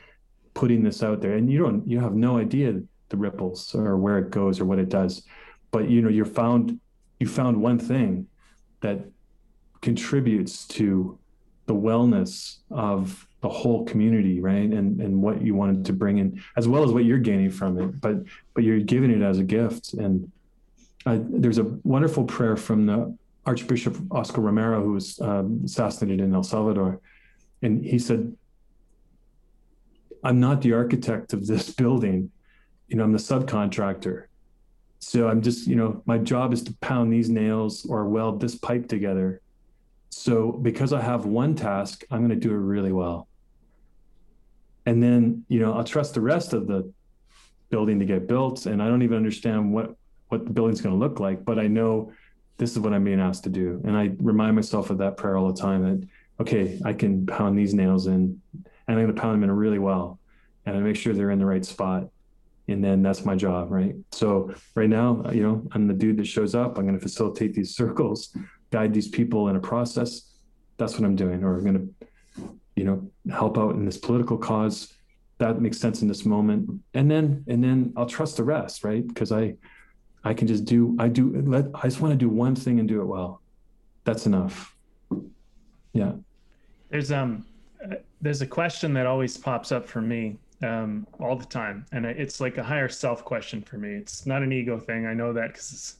putting 0.53 0.83
this 0.83 1.03
out 1.03 1.21
there 1.21 1.33
and 1.33 1.51
you 1.51 1.59
don't 1.59 1.87
you 1.87 1.99
have 1.99 2.13
no 2.13 2.37
idea 2.37 2.79
the 3.09 3.17
ripples 3.17 3.73
or 3.73 3.97
where 3.97 4.19
it 4.19 4.29
goes 4.29 4.59
or 4.59 4.65
what 4.65 4.79
it 4.79 4.89
does 4.89 5.23
but 5.71 5.89
you 5.89 6.01
know 6.01 6.09
you're 6.09 6.25
found 6.25 6.79
you 7.19 7.27
found 7.27 7.61
one 7.61 7.79
thing 7.79 8.27
that 8.81 8.99
contributes 9.81 10.65
to 10.67 11.17
the 11.65 11.75
wellness 11.75 12.57
of 12.71 13.27
the 13.41 13.49
whole 13.49 13.85
community 13.85 14.41
right 14.41 14.71
and 14.71 14.99
and 14.99 15.21
what 15.21 15.41
you 15.41 15.55
wanted 15.55 15.85
to 15.85 15.93
bring 15.93 16.17
in 16.17 16.41
as 16.57 16.67
well 16.67 16.83
as 16.83 16.91
what 16.91 17.05
you're 17.05 17.19
gaining 17.19 17.49
from 17.49 17.79
it 17.79 18.01
but 18.01 18.17
but 18.53 18.63
you're 18.63 18.79
giving 18.79 19.11
it 19.11 19.21
as 19.21 19.39
a 19.39 19.43
gift 19.43 19.93
and 19.93 20.29
uh, 21.05 21.17
there's 21.21 21.57
a 21.57 21.63
wonderful 21.83 22.25
prayer 22.25 22.57
from 22.57 22.85
the 22.85 23.15
Archbishop 23.45 23.97
Oscar 24.11 24.41
Romero, 24.41 24.83
who 24.83 24.93
was 24.93 25.19
um, 25.21 25.61
assassinated 25.65 26.19
in 26.19 26.33
El 26.35 26.43
Salvador. 26.43 26.99
And 27.61 27.83
he 27.83 27.97
said, 27.97 28.35
I'm 30.23 30.39
not 30.39 30.61
the 30.61 30.73
architect 30.73 31.33
of 31.33 31.47
this 31.47 31.73
building. 31.81 32.31
You 32.87 32.97
know, 32.97 33.03
I'm 33.03 33.11
the 33.11 33.17
subcontractor. 33.17 34.25
So 34.99 35.27
I'm 35.27 35.41
just, 35.41 35.67
you 35.67 35.75
know, 35.75 36.03
my 36.05 36.17
job 36.17 36.53
is 36.53 36.61
to 36.63 36.73
pound 36.81 37.11
these 37.11 37.29
nails 37.29 37.85
or 37.85 38.05
weld 38.05 38.41
this 38.41 38.55
pipe 38.55 38.87
together. 38.87 39.41
So 40.09 40.51
because 40.51 40.91
I 40.93 41.01
have 41.01 41.25
one 41.25 41.55
task, 41.55 42.03
I'm 42.11 42.19
going 42.19 42.29
to 42.29 42.35
do 42.35 42.51
it 42.51 42.57
really 42.57 42.91
well. 42.91 43.27
And 44.85 45.01
then, 45.01 45.45
you 45.47 45.59
know, 45.59 45.73
I'll 45.73 45.83
trust 45.83 46.13
the 46.13 46.21
rest 46.21 46.53
of 46.53 46.67
the 46.67 46.91
building 47.69 47.99
to 47.99 48.05
get 48.05 48.27
built. 48.27 48.65
And 48.65 48.81
I 48.81 48.87
don't 48.87 49.01
even 49.01 49.17
understand 49.17 49.73
what 49.73 49.95
what 50.29 50.45
the 50.45 50.51
building's 50.51 50.79
going 50.79 50.93
to 50.93 50.99
look 50.99 51.19
like, 51.19 51.43
but 51.43 51.59
I 51.59 51.67
know 51.67 52.13
this 52.57 52.71
is 52.71 52.79
what 52.79 52.93
I'm 52.93 53.03
being 53.03 53.19
asked 53.19 53.43
to 53.45 53.49
do. 53.49 53.81
And 53.83 53.97
I 53.97 54.11
remind 54.19 54.55
myself 54.55 54.89
of 54.89 54.99
that 54.99 55.17
prayer 55.17 55.37
all 55.37 55.51
the 55.51 55.59
time 55.59 55.83
that, 55.83 56.07
okay, 56.39 56.79
I 56.85 56.93
can 56.93 57.25
pound 57.25 57.57
these 57.57 57.73
nails 57.73 58.07
in 58.07 58.39
and 58.53 58.67
I'm 58.87 58.95
going 58.95 59.15
to 59.15 59.19
pound 59.19 59.35
them 59.35 59.43
in 59.43 59.51
really 59.51 59.79
well. 59.79 60.19
And 60.65 60.77
I 60.77 60.79
make 60.81 60.95
sure 60.95 61.13
they're 61.13 61.31
in 61.31 61.39
the 61.39 61.45
right 61.45 61.65
spot. 61.65 62.09
And 62.69 62.83
then 62.83 63.01
that's 63.01 63.25
my 63.25 63.35
job, 63.35 63.71
right? 63.71 63.95
So 64.11 64.53
right 64.75 64.89
now, 64.89 65.23
you 65.31 65.43
know, 65.43 65.67
I'm 65.71 65.87
the 65.87 65.93
dude 65.93 66.17
that 66.17 66.27
shows 66.27 66.55
up. 66.55 66.77
I'm 66.77 66.85
going 66.85 66.97
to 66.97 67.01
facilitate 67.01 67.53
these 67.53 67.75
circles, 67.75 68.35
guide 68.71 68.93
these 68.93 69.07
people 69.07 69.49
in 69.49 69.55
a 69.55 69.59
process. 69.59 70.33
That's 70.77 70.93
what 70.93 71.05
I'm 71.05 71.15
doing. 71.15 71.43
Or 71.43 71.57
I'm 71.57 71.63
going 71.63 71.93
to, 72.37 72.57
you 72.75 72.83
know, 72.85 73.09
help 73.31 73.57
out 73.57 73.75
in 73.75 73.85
this 73.85 73.97
political 73.97 74.37
cause. 74.37 74.93
That 75.39 75.61
makes 75.61 75.77
sense 75.77 76.01
in 76.01 76.07
this 76.07 76.25
moment. 76.25 76.81
And 76.93 77.09
then, 77.09 77.43
and 77.47 77.63
then 77.63 77.93
I'll 77.95 78.05
trust 78.05 78.37
the 78.37 78.43
rest, 78.43 78.83
right? 78.83 79.07
Because 79.07 79.31
I, 79.31 79.55
I 80.23 80.33
can 80.33 80.47
just 80.47 80.65
do, 80.65 80.95
I 80.99 81.07
do, 81.07 81.41
let, 81.45 81.67
I 81.73 81.83
just 81.83 82.01
want 82.01 82.11
to 82.11 82.17
do 82.17 82.29
one 82.29 82.55
thing 82.55 82.79
and 82.79 82.87
do 82.87 83.01
it 83.01 83.05
well. 83.05 83.41
That's 84.03 84.25
enough. 84.25 84.75
Yeah. 85.93 86.13
There's, 86.89 87.11
um, 87.11 87.45
uh, 87.83 87.95
there's 88.21 88.41
a 88.41 88.47
question 88.47 88.93
that 88.93 89.05
always 89.05 89.37
pops 89.37 89.71
up 89.71 89.87
for 89.87 90.01
me 90.01 90.37
um, 90.61 91.07
all 91.19 91.35
the 91.35 91.45
time. 91.45 91.85
And 91.91 92.05
it's 92.05 92.39
like 92.39 92.57
a 92.57 92.63
higher 92.63 92.89
self 92.89 93.23
question 93.23 93.61
for 93.61 93.77
me. 93.77 93.93
It's 93.93 94.25
not 94.25 94.43
an 94.43 94.51
ego 94.51 94.79
thing. 94.79 95.05
I 95.05 95.13
know 95.13 95.33
that 95.33 95.53
because 95.53 95.97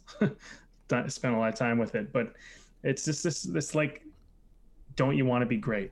I 0.91 1.07
spent 1.07 1.36
a 1.36 1.38
lot 1.38 1.49
of 1.49 1.55
time 1.55 1.78
with 1.78 1.95
it, 1.95 2.12
but 2.12 2.34
it's 2.84 3.05
just 3.05 3.24
this, 3.24 3.43
this 3.43 3.76
like, 3.76 4.03
don't 4.95 5.16
you 5.16 5.26
want 5.26 5.41
to 5.41 5.45
be 5.45 5.57
great? 5.57 5.91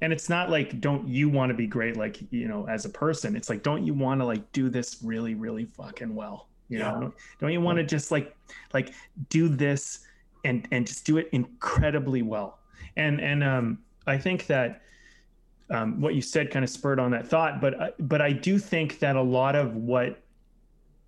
And 0.00 0.12
it's 0.12 0.28
not 0.28 0.50
like, 0.50 0.80
don't 0.80 1.06
you 1.06 1.28
want 1.28 1.50
to 1.50 1.54
be 1.54 1.66
great? 1.66 1.96
Like, 1.96 2.20
you 2.32 2.48
know, 2.48 2.66
as 2.68 2.84
a 2.84 2.88
person, 2.88 3.36
it's 3.36 3.48
like, 3.48 3.62
don't 3.62 3.86
you 3.86 3.94
want 3.94 4.20
to 4.20 4.24
like 4.24 4.50
do 4.52 4.68
this 4.68 4.98
really, 5.02 5.34
really 5.34 5.64
fucking 5.64 6.12
well? 6.14 6.48
You 6.68 6.78
yeah. 6.78 6.90
know, 6.90 7.14
don't 7.38 7.52
you 7.52 7.60
want 7.60 7.78
to 7.78 7.84
just 7.84 8.10
like 8.10 8.34
like 8.72 8.94
do 9.28 9.48
this 9.48 10.00
and 10.44 10.66
and 10.72 10.86
just 10.86 11.04
do 11.04 11.18
it 11.18 11.28
incredibly 11.32 12.22
well? 12.22 12.58
And 12.96 13.20
and 13.20 13.44
um, 13.44 13.78
I 14.06 14.18
think 14.18 14.46
that 14.46 14.82
um, 15.72 16.00
what 16.00 16.14
you 16.14 16.20
said 16.20 16.50
kind 16.50 16.64
of 16.64 16.70
spurred 16.70 17.00
on 17.00 17.10
that 17.12 17.26
thought, 17.26 17.60
but 17.60 17.80
uh, 17.80 17.90
but 18.00 18.20
I 18.20 18.32
do 18.32 18.58
think 18.58 18.98
that 19.00 19.16
a 19.16 19.22
lot 19.22 19.56
of 19.56 19.74
what 19.76 20.22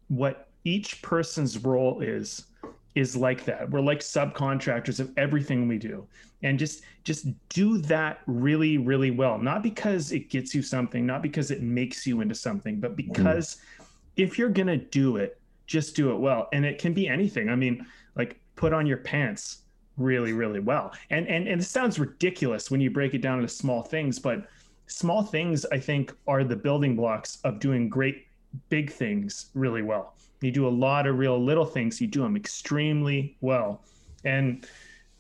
what 0.08 0.48
each 0.64 1.02
person's 1.02 1.58
role 1.58 2.00
is 2.00 2.46
is 2.94 3.16
like 3.16 3.44
that. 3.44 3.70
We're 3.70 3.80
like 3.80 4.00
subcontractors 4.00 5.00
of 5.00 5.10
everything 5.16 5.66
we 5.66 5.78
do. 5.78 6.06
And 6.42 6.58
just 6.58 6.82
just 7.04 7.26
do 7.48 7.78
that 7.78 8.20
really 8.26 8.78
really 8.78 9.10
well. 9.10 9.38
Not 9.38 9.62
because 9.62 10.12
it 10.12 10.30
gets 10.30 10.54
you 10.54 10.62
something, 10.62 11.06
not 11.06 11.22
because 11.22 11.50
it 11.50 11.62
makes 11.62 12.06
you 12.06 12.20
into 12.20 12.34
something, 12.34 12.80
but 12.80 12.96
mm-hmm. 12.96 13.12
because 13.12 13.56
mm. 13.80 13.84
if 14.16 14.38
you're 14.38 14.50
going 14.50 14.66
to 14.66 14.76
do 14.76 15.16
it, 15.16 15.40
just 15.66 15.96
do 15.96 16.12
it 16.12 16.18
well 16.18 16.48
and 16.52 16.64
it 16.64 16.78
can 16.78 16.92
be 16.92 17.08
anything 17.08 17.48
i 17.48 17.56
mean 17.56 17.86
like 18.16 18.38
put 18.56 18.72
on 18.72 18.86
your 18.86 18.98
pants 18.98 19.62
really 19.96 20.32
really 20.32 20.60
well 20.60 20.92
and 21.10 21.26
and 21.28 21.48
and 21.48 21.60
it 21.60 21.64
sounds 21.64 21.98
ridiculous 21.98 22.70
when 22.70 22.80
you 22.80 22.90
break 22.90 23.14
it 23.14 23.22
down 23.22 23.38
into 23.38 23.48
small 23.48 23.82
things 23.82 24.18
but 24.18 24.46
small 24.87 25.22
things 25.22 25.64
i 25.66 25.78
think 25.78 26.14
are 26.26 26.45
the 26.45 26.57
building 26.57 26.97
blocks 26.97 27.39
of 27.45 27.59
doing 27.59 27.89
great 27.89 28.26
big 28.68 28.91
things 28.91 29.51
really 29.55 29.82
well 29.82 30.14
you 30.41 30.51
do 30.51 30.66
a 30.66 30.68
lot 30.68 31.07
of 31.07 31.18
real 31.18 31.43
little 31.43 31.64
things 31.64 32.01
you 32.01 32.07
do 32.07 32.20
them 32.20 32.37
extremely 32.37 33.37
well 33.41 33.82
and 34.24 34.66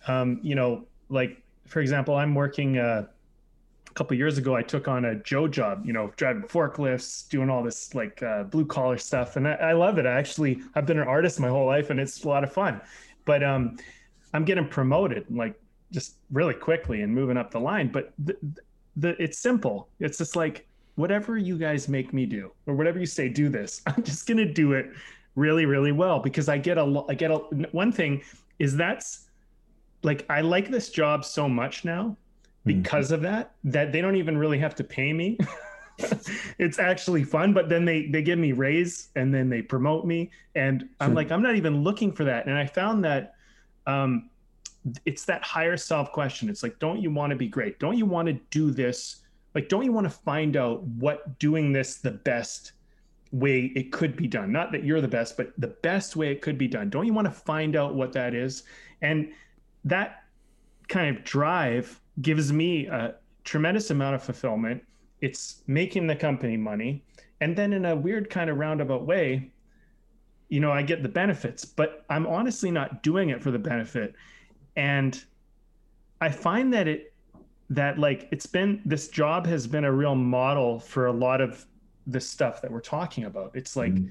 um, 0.06 0.38
you 0.42 0.54
know 0.54 0.84
like 1.08 1.42
for 1.66 1.80
example 1.80 2.14
i'm 2.14 2.34
working 2.34 2.78
uh, 2.78 3.06
a 3.94 3.96
couple 3.96 4.16
years 4.16 4.38
ago, 4.38 4.56
I 4.56 4.62
took 4.62 4.88
on 4.88 5.04
a 5.04 5.14
Joe 5.14 5.46
job, 5.46 5.86
you 5.86 5.92
know, 5.92 6.12
driving 6.16 6.42
forklifts, 6.42 7.28
doing 7.28 7.48
all 7.48 7.62
this 7.62 7.94
like 7.94 8.20
uh, 8.24 8.42
blue 8.42 8.66
collar 8.66 8.98
stuff, 8.98 9.36
and 9.36 9.46
I, 9.46 9.52
I, 9.52 9.72
love 9.72 9.98
it. 9.98 10.06
I 10.06 10.18
actually 10.18 10.60
I've 10.74 10.84
been 10.84 10.98
an 10.98 11.06
artist 11.06 11.38
my 11.38 11.48
whole 11.48 11.66
life, 11.66 11.90
and 11.90 12.00
it's 12.00 12.24
a 12.24 12.28
lot 12.28 12.42
of 12.42 12.52
fun. 12.52 12.80
But 13.24 13.44
um, 13.44 13.76
I'm 14.32 14.44
getting 14.44 14.66
promoted 14.66 15.26
like 15.30 15.54
just 15.92 16.16
really 16.32 16.54
quickly 16.54 17.02
and 17.02 17.14
moving 17.14 17.36
up 17.36 17.52
the 17.52 17.60
line. 17.60 17.86
But 17.86 18.12
the, 18.18 18.36
the 18.96 19.20
it's 19.22 19.38
simple. 19.38 19.88
It's 20.00 20.18
just 20.18 20.36
like 20.36 20.66
whatever 20.96 21.36
you 21.36 21.58
guys 21.58 21.88
make 21.88 22.12
me 22.12 22.26
do, 22.26 22.52
or 22.66 22.74
whatever 22.74 22.98
you 22.98 23.06
say, 23.06 23.28
do 23.28 23.48
this. 23.48 23.82
I'm 23.86 24.02
just 24.02 24.26
gonna 24.26 24.50
do 24.52 24.72
it 24.72 24.90
really, 25.34 25.66
really 25.66 25.92
well 25.92 26.20
because 26.20 26.48
I 26.48 26.58
get 26.58 26.78
a 26.78 27.04
I 27.08 27.14
get 27.14 27.30
a 27.30 27.38
one 27.72 27.92
thing 27.92 28.22
is 28.58 28.76
that's 28.76 29.26
like 30.02 30.26
I 30.28 30.40
like 30.42 30.70
this 30.70 30.90
job 30.90 31.24
so 31.24 31.48
much 31.48 31.84
now 31.84 32.16
Mm-hmm. 32.66 32.80
because 32.80 33.06
mm-hmm. 33.06 33.14
of 33.16 33.22
that 33.22 33.52
that 33.64 33.92
they 33.92 34.00
don't 34.00 34.16
even 34.16 34.38
really 34.38 34.58
have 34.58 34.74
to 34.76 34.84
pay 34.84 35.12
me 35.12 35.36
it's 36.58 36.78
actually 36.78 37.22
fun 37.22 37.52
but 37.52 37.68
then 37.68 37.84
they 37.84 38.06
they 38.06 38.22
give 38.22 38.38
me 38.38 38.52
raise 38.52 39.10
and 39.16 39.34
then 39.34 39.50
they 39.50 39.60
promote 39.60 40.06
me 40.06 40.30
and 40.54 40.88
i'm 40.98 41.12
like 41.12 41.30
i'm 41.30 41.42
not 41.42 41.56
even 41.56 41.82
looking 41.82 42.10
for 42.10 42.24
that 42.24 42.46
and 42.46 42.56
i 42.56 42.64
found 42.66 43.04
that 43.04 43.34
um 43.86 44.30
it's 45.04 45.24
that 45.24 45.42
higher 45.42 45.76
self 45.76 46.12
question. 46.12 46.48
It's 46.48 46.62
like 46.62 46.78
don't 46.78 47.00
you 47.00 47.10
want 47.10 47.30
to 47.30 47.36
be 47.36 47.48
great? 47.48 47.78
Don't 47.78 47.96
you 47.96 48.06
want 48.06 48.28
to 48.28 48.34
do 48.50 48.70
this? 48.70 49.22
Like 49.54 49.68
don't 49.68 49.84
you 49.84 49.92
want 49.92 50.04
to 50.04 50.10
find 50.10 50.56
out 50.56 50.82
what 50.82 51.38
doing 51.38 51.72
this 51.72 51.96
the 51.96 52.10
best 52.10 52.72
way 53.32 53.72
it 53.74 53.92
could 53.92 54.16
be 54.16 54.26
done? 54.26 54.52
Not 54.52 54.72
that 54.72 54.84
you're 54.84 55.00
the 55.00 55.08
best 55.08 55.36
but 55.36 55.52
the 55.58 55.68
best 55.68 56.16
way 56.16 56.30
it 56.30 56.42
could 56.42 56.58
be 56.58 56.68
done. 56.68 56.90
Don't 56.90 57.06
you 57.06 57.14
want 57.14 57.26
to 57.26 57.32
find 57.32 57.76
out 57.76 57.94
what 57.94 58.12
that 58.12 58.34
is? 58.34 58.64
And 59.02 59.32
that 59.84 60.24
kind 60.88 61.16
of 61.16 61.24
drive 61.24 62.00
gives 62.22 62.52
me 62.52 62.86
a 62.86 63.16
tremendous 63.44 63.90
amount 63.90 64.14
of 64.14 64.22
fulfillment. 64.22 64.82
It's 65.20 65.62
making 65.66 66.06
the 66.06 66.16
company 66.16 66.56
money. 66.56 67.04
And 67.40 67.56
then 67.56 67.72
in 67.72 67.86
a 67.86 67.96
weird 67.96 68.30
kind 68.30 68.48
of 68.50 68.58
roundabout 68.58 69.06
way 69.06 69.50
you 70.48 70.60
know 70.60 70.70
i 70.70 70.82
get 70.82 71.02
the 71.02 71.08
benefits 71.08 71.64
but 71.64 72.04
i'm 72.10 72.26
honestly 72.26 72.70
not 72.70 73.02
doing 73.02 73.30
it 73.30 73.42
for 73.42 73.50
the 73.50 73.58
benefit 73.58 74.14
and 74.76 75.24
i 76.20 76.28
find 76.28 76.72
that 76.72 76.88
it 76.88 77.14
that 77.70 77.98
like 77.98 78.28
it's 78.30 78.46
been 78.46 78.80
this 78.84 79.08
job 79.08 79.46
has 79.46 79.66
been 79.66 79.84
a 79.84 79.92
real 79.92 80.14
model 80.14 80.78
for 80.78 81.06
a 81.06 81.12
lot 81.12 81.40
of 81.40 81.66
the 82.06 82.20
stuff 82.20 82.60
that 82.60 82.70
we're 82.70 82.80
talking 82.80 83.24
about 83.24 83.50
it's 83.54 83.76
like 83.76 83.94
mm. 83.94 84.10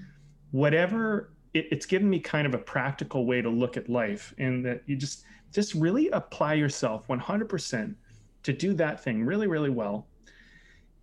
whatever 0.52 1.34
it, 1.54 1.68
it's 1.72 1.86
given 1.86 2.10
me 2.10 2.20
kind 2.20 2.48
of 2.48 2.54
a 2.56 2.58
practical 2.58 3.26
way 3.26 3.42
to 3.42 3.50
look 3.50 3.78
at 3.78 3.90
life 3.90 4.34
and 4.38 4.66
that 4.66 4.82
you 4.88 4.96
just 4.96 5.24
just 5.52 5.76
really 5.76 6.10
apply 6.10 6.56
yourself 6.56 7.08
100% 7.08 7.94
to 8.42 8.54
do 8.54 8.74
that 8.74 9.04
thing 9.04 9.24
really 9.24 9.48
really 9.48 9.70
well 9.70 10.08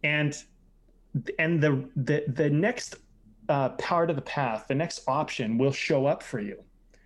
and 0.02 0.42
and 1.38 1.60
the 1.60 1.88
the 1.96 2.24
the 2.28 2.50
next 2.50 2.96
uh, 3.48 3.70
part 3.70 4.10
of 4.10 4.16
the 4.16 4.22
path 4.22 4.66
the 4.68 4.74
next 4.74 5.02
option 5.08 5.58
will 5.58 5.72
show 5.72 6.06
up 6.06 6.22
for 6.22 6.40
you 6.40 6.62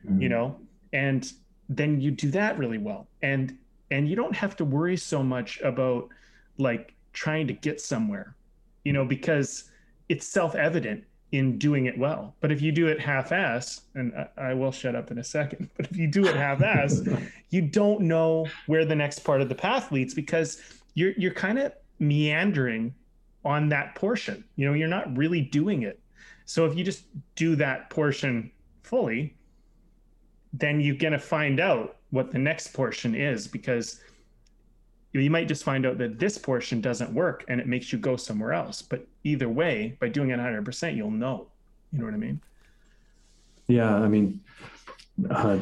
mm-hmm. 0.07 0.23
you 0.23 0.29
know 0.29 0.59
and 0.93 1.33
then 1.69 2.01
you 2.01 2.11
do 2.11 2.31
that 2.31 2.59
really 2.59 2.79
well. 2.79 3.07
And 3.23 3.57
and 3.91 4.09
you 4.09 4.17
don't 4.17 4.35
have 4.35 4.57
to 4.57 4.65
worry 4.65 4.97
so 4.97 5.23
much 5.23 5.61
about 5.61 6.09
like 6.59 6.95
trying 7.13 7.47
to 7.47 7.53
get 7.53 7.81
somewhere 7.81 8.35
you 8.85 8.93
know 8.93 9.05
because 9.05 9.65
it's 10.09 10.27
self-evident 10.27 11.03
in 11.33 11.59
doing 11.59 11.87
it 11.87 11.99
well. 11.99 12.37
But 12.41 12.53
if 12.53 12.63
you 12.63 12.71
do 12.71 12.87
it 12.87 13.01
half-ass 13.01 13.81
and 13.97 14.15
I, 14.15 14.51
I 14.51 14.55
will 14.55 14.71
shut 14.71 14.95
up 14.95 15.11
in 15.11 15.19
a 15.19 15.25
second 15.25 15.69
but 15.77 15.87
if 15.91 15.97
you 15.97 16.07
do 16.07 16.27
it 16.27 16.37
half-ass 16.37 17.03
you 17.51 17.63
don't 17.63 18.03
know 18.03 18.47
where 18.67 18.85
the 18.85 18.95
next 18.95 19.21
part 19.21 19.41
of 19.41 19.49
the 19.49 19.55
path 19.55 19.91
leads 19.91 20.15
because 20.15 20.63
you're 20.95 21.13
you're 21.13 21.35
kind 21.35 21.59
of 21.59 21.73
meandering 21.99 22.95
on 23.45 23.69
that 23.69 23.95
portion. 23.95 24.45
You 24.57 24.67
know 24.67 24.75
you're 24.75 24.89
not 24.89 25.17
really 25.17 25.41
doing 25.41 25.83
it. 25.83 25.99
So 26.45 26.67
if 26.67 26.77
you 26.77 26.85
just 26.85 27.05
do 27.35 27.57
that 27.57 27.91
portion 27.91 28.51
fully 28.83 29.35
then 30.59 30.81
you're 30.81 30.95
going 30.95 31.13
to 31.13 31.19
find 31.19 31.61
out 31.61 31.97
what 32.11 32.31
the 32.31 32.39
next 32.39 32.69
portion 32.69 33.15
is 33.15 33.47
because 33.49 34.01
you 35.13 35.31
might 35.31 35.49
just 35.49 35.65
find 35.65 35.85
out 35.85 35.99
that 35.99 36.19
this 36.19 36.39
portion 36.39 36.81
doesn't 36.81 37.13
work 37.13 37.45
and 37.49 37.61
it 37.61 37.67
makes 37.67 37.93
you 37.93 37.99
go 37.99 38.17
somewhere 38.17 38.53
else. 38.53 38.83
But 38.83 39.07
either 39.25 39.49
way, 39.49 39.97
by 40.01 40.09
doing 40.09 40.31
it 40.31 40.39
100%, 40.39 40.97
you'll 40.97 41.11
know. 41.11 41.49
You 41.93 42.01
know 42.01 42.05
what 42.05 42.15
I 42.15 42.19
mean? 42.19 42.41
Yeah. 43.67 43.95
I 43.95 44.09
mean, 44.09 44.41
uh, 45.31 45.59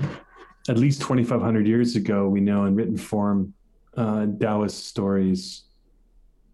at 0.69 0.79
least 0.79 1.03
2,500 1.03 1.67
years 1.67 1.97
ago, 1.97 2.29
we 2.29 2.41
know 2.41 2.65
in 2.65 2.75
written 2.75 2.97
form, 2.97 3.53
uh, 3.97 4.27
Taoist 4.41 4.87
stories 4.87 5.65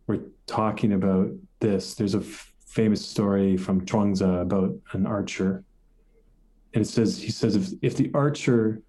were 0.07 0.21
talking 0.47 0.93
about 0.93 1.31
this. 1.61 1.95
There's 1.95 2.15
a 2.15 2.19
f- 2.19 2.53
famous 2.67 3.05
story 3.05 3.57
from 3.57 3.85
Chuang-Tzu 3.85 4.25
about 4.25 4.75
an 4.93 5.07
archer. 5.07 5.65
And 6.75 6.83
it 6.83 6.89
says, 6.89 7.21
he 7.21 7.31
says, 7.31 7.57
if, 7.57 7.69
if 7.83 7.97
the 7.97 8.11
archer 8.15 8.83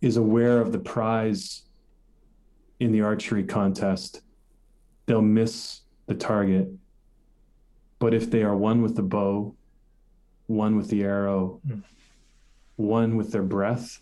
is 0.00 0.16
aware 0.16 0.60
of 0.60 0.72
the 0.72 0.78
prize 0.78 1.62
in 2.80 2.92
the 2.92 3.02
archery 3.02 3.44
contest, 3.44 4.22
they'll 5.06 5.22
miss 5.22 5.80
the 6.06 6.14
target. 6.14 6.68
But 7.98 8.14
if 8.14 8.30
they 8.30 8.42
are 8.42 8.56
one 8.56 8.82
with 8.82 8.96
the 8.96 9.02
bow, 9.02 9.54
one 10.46 10.76
with 10.76 10.88
the 10.88 11.02
arrow, 11.04 11.60
mm. 11.66 11.82
one 12.76 13.16
with 13.16 13.30
their 13.32 13.42
breath, 13.42 14.00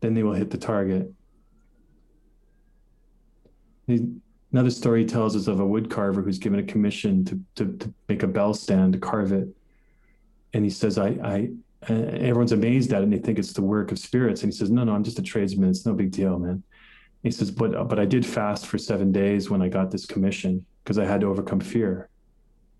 then 0.00 0.14
they 0.14 0.22
will 0.22 0.34
hit 0.34 0.50
the 0.50 0.58
target. 0.58 1.12
Another 4.52 4.70
story 4.70 5.04
tells 5.04 5.36
us 5.36 5.46
of 5.46 5.60
a 5.60 5.66
wood 5.66 5.90
carver 5.90 6.22
who's 6.22 6.38
given 6.38 6.58
a 6.58 6.62
commission 6.62 7.24
to, 7.24 7.40
to, 7.54 7.76
to 7.78 7.94
make 8.08 8.22
a 8.22 8.26
bell 8.26 8.54
stand 8.54 8.92
to 8.94 8.98
carve 8.98 9.32
it. 9.32 9.48
And 10.54 10.64
he 10.64 10.70
says, 10.70 10.98
I, 10.98 11.08
I, 11.22 11.50
uh, 11.90 11.94
everyone's 11.94 12.52
amazed 12.52 12.92
at 12.92 13.00
it 13.00 13.04
and 13.04 13.12
they 13.12 13.18
think 13.18 13.38
it's 13.38 13.52
the 13.52 13.62
work 13.62 13.92
of 13.92 13.98
spirits. 13.98 14.42
And 14.42 14.52
he 14.52 14.56
says, 14.56 14.70
No, 14.70 14.84
no, 14.84 14.94
I'm 14.94 15.04
just 15.04 15.18
a 15.18 15.22
tradesman. 15.22 15.68
It's 15.68 15.84
no 15.84 15.92
big 15.92 16.12
deal, 16.12 16.38
man. 16.38 16.62
He 17.22 17.30
says, 17.30 17.50
But 17.50 17.74
uh, 17.74 17.84
but 17.84 17.98
I 17.98 18.04
did 18.04 18.24
fast 18.24 18.66
for 18.66 18.78
seven 18.78 19.12
days 19.12 19.50
when 19.50 19.60
I 19.60 19.68
got 19.68 19.90
this 19.90 20.06
commission 20.06 20.64
because 20.82 20.98
I 20.98 21.04
had 21.04 21.20
to 21.20 21.26
overcome 21.26 21.60
fear. 21.60 22.08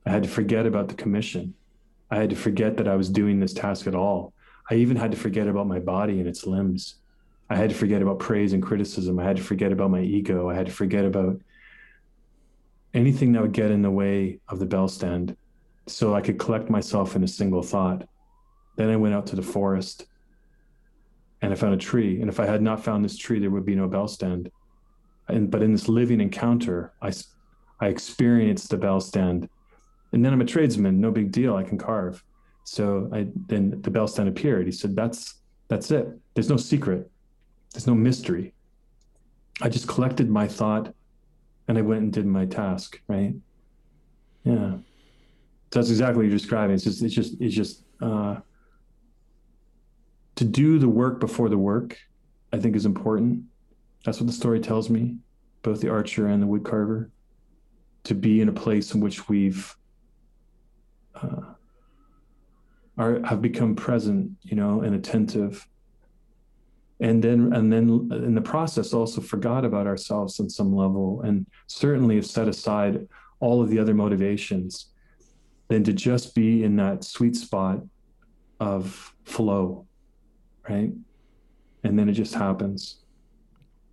I 0.07 0.11
had 0.11 0.22
to 0.22 0.29
forget 0.29 0.66
about 0.66 0.89
the 0.89 0.95
commission. 0.95 1.55
I 2.11 2.16
had 2.16 2.31
to 2.31 2.37
forget 2.37 2.77
that 2.77 2.89
I 2.89 2.95
was 2.95 3.11
doing 3.11 3.41
this 3.41 3.53
task 3.53 3.87
at 3.87 3.95
all. 3.95 4.33
I 4.70 4.77
even 4.77 4.97
had 4.97 5.11
to 5.11 5.16
forget 5.16 5.49
about 5.49 5.66
my 5.66 5.81
body 5.81 6.20
and 6.20 6.29
its 6.29 6.47
limbs. 6.47 6.97
I 7.51 7.57
had 7.57 7.70
to 7.70 7.77
forget 7.77 8.03
about 8.03 8.20
praise 8.20 8.53
and 8.53 8.62
criticism. 8.62 9.18
I 9.18 9.25
had 9.25 9.37
to 9.37 9.43
forget 9.43 9.72
about 9.72 9.91
my 9.91 10.01
ego. 10.01 10.49
I 10.49 10.55
had 10.55 10.66
to 10.66 10.72
forget 10.72 11.05
about 11.05 11.41
anything 12.95 13.33
that 13.33 13.43
would 13.43 13.53
get 13.53 13.70
in 13.70 13.83
the 13.83 13.91
way 13.91 14.39
of 14.49 14.59
the 14.61 14.66
bell 14.66 14.89
stand 14.89 15.37
so 15.87 16.14
I 16.14 16.20
could 16.20 16.39
collect 16.39 16.70
myself 16.70 17.16
in 17.16 17.24
a 17.24 17.28
single 17.28 17.62
thought 17.62 18.07
then 18.76 18.91
I 18.91 18.97
went 18.97 19.14
out 19.14 19.26
to 19.28 19.37
the 19.37 19.43
forest 19.43 20.07
and 21.43 21.53
I 21.53 21.57
found 21.57 21.74
a 21.74 21.78
tree. 21.78 22.20
And 22.20 22.28
if 22.28 22.41
I 22.41 22.47
had 22.47 22.62
not 22.62 22.82
found 22.82 23.05
this 23.05 23.16
tree, 23.16 23.39
there 23.39 23.51
would 23.51 23.64
be 23.64 23.76
no 23.76 23.89
bell 23.89 24.09
stand. 24.09 24.51
And 25.28 25.51
but 25.51 25.62
in 25.62 25.72
this 25.72 25.89
living 25.89 26.20
encounter, 26.20 26.93
I 27.01 27.12
I 27.80 27.89
experienced 27.89 28.70
the 28.70 28.76
bell 28.76 29.01
stand. 29.01 29.49
And 30.12 30.24
then 30.24 30.32
I'm 30.32 30.41
a 30.41 30.47
tradesman, 30.47 31.01
no 31.01 31.11
big 31.11 31.32
deal. 31.32 31.57
I 31.57 31.64
can 31.64 31.78
carve. 31.78 32.22
So 32.64 33.11
I 33.12 33.28
then 33.49 33.80
the 33.82 33.91
bell 33.91 34.09
stand 34.09 34.28
appeared. 34.28 34.66
He 34.66 34.72
said, 34.72 34.97
That's 34.97 35.41
that's 35.68 35.91
it. 35.91 36.09
There's 36.35 36.51
no 36.51 36.57
secret. 36.57 37.11
There's 37.72 37.87
no 37.87 37.95
mystery. 37.95 38.55
I 39.61 39.68
just 39.68 39.89
collected 39.89 40.28
my 40.28 40.49
thought 40.49 40.95
and 41.68 41.78
I 41.78 41.82
went 41.82 42.03
and 42.03 42.12
did 42.12 42.26
my 42.26 42.45
task, 42.45 43.01
right? 43.09 43.35
Yeah. 44.45 44.74
So 45.75 45.81
that's 45.81 45.91
exactly 45.91 46.18
what 46.18 46.31
you're 46.31 46.39
describing. 46.39 46.72
It's 46.77 46.85
just 46.85 47.03
it's 47.03 47.12
just 47.12 47.35
it's 47.41 47.53
just 47.53 47.83
uh 48.01 48.37
to 50.37 50.45
do 50.45 50.79
the 50.79 50.89
work 50.89 51.18
before 51.18 51.49
the 51.49 51.59
work, 51.59 51.99
I 52.53 52.61
think 52.61 52.77
is 52.77 52.87
important. 52.87 53.43
That's 54.05 54.20
what 54.20 54.29
the 54.29 54.33
story 54.33 54.61
tells 54.61 54.89
me, 54.89 55.16
both 55.62 55.81
the 55.81 55.91
archer 55.91 56.29
and 56.29 56.41
the 56.41 56.47
woodcarver, 56.47 57.11
to 58.05 58.14
be 58.14 58.41
in 58.41 58.49
a 58.49 58.53
place 58.53 58.95
in 58.95 59.01
which 59.01 59.29
we've 59.29 59.77
uh, 61.20 61.55
are 62.97 63.20
have 63.25 63.43
become 63.43 63.75
present, 63.75 64.31
you 64.43 64.55
know, 64.55 64.83
and 64.83 64.95
attentive. 64.95 65.66
And 67.01 67.20
then, 67.20 67.53
and 67.53 67.72
then 67.72 68.09
in 68.13 68.37
the 68.37 68.41
process, 68.41 68.95
also 68.95 69.21
forgot 69.21 69.64
about 69.64 69.88
ourselves 69.88 70.38
on 70.38 70.49
some 70.49 70.72
level, 70.72 71.22
and 71.22 71.46
certainly 71.67 72.14
have 72.14 72.26
set 72.26 72.46
aside 72.46 73.09
all 73.41 73.61
of 73.61 73.71
the 73.71 73.80
other 73.80 73.92
motivations, 73.92 74.93
than 75.68 75.84
to 75.84 75.92
just 75.92 76.34
be 76.34 76.64
in 76.64 76.76
that 76.76 77.04
sweet 77.04 77.36
spot 77.36 77.80
of 78.61 79.14
flow 79.24 79.86
right? 80.68 80.91
And 81.82 81.99
then 81.99 82.08
it 82.08 82.12
just 82.12 82.34
happens. 82.34 83.00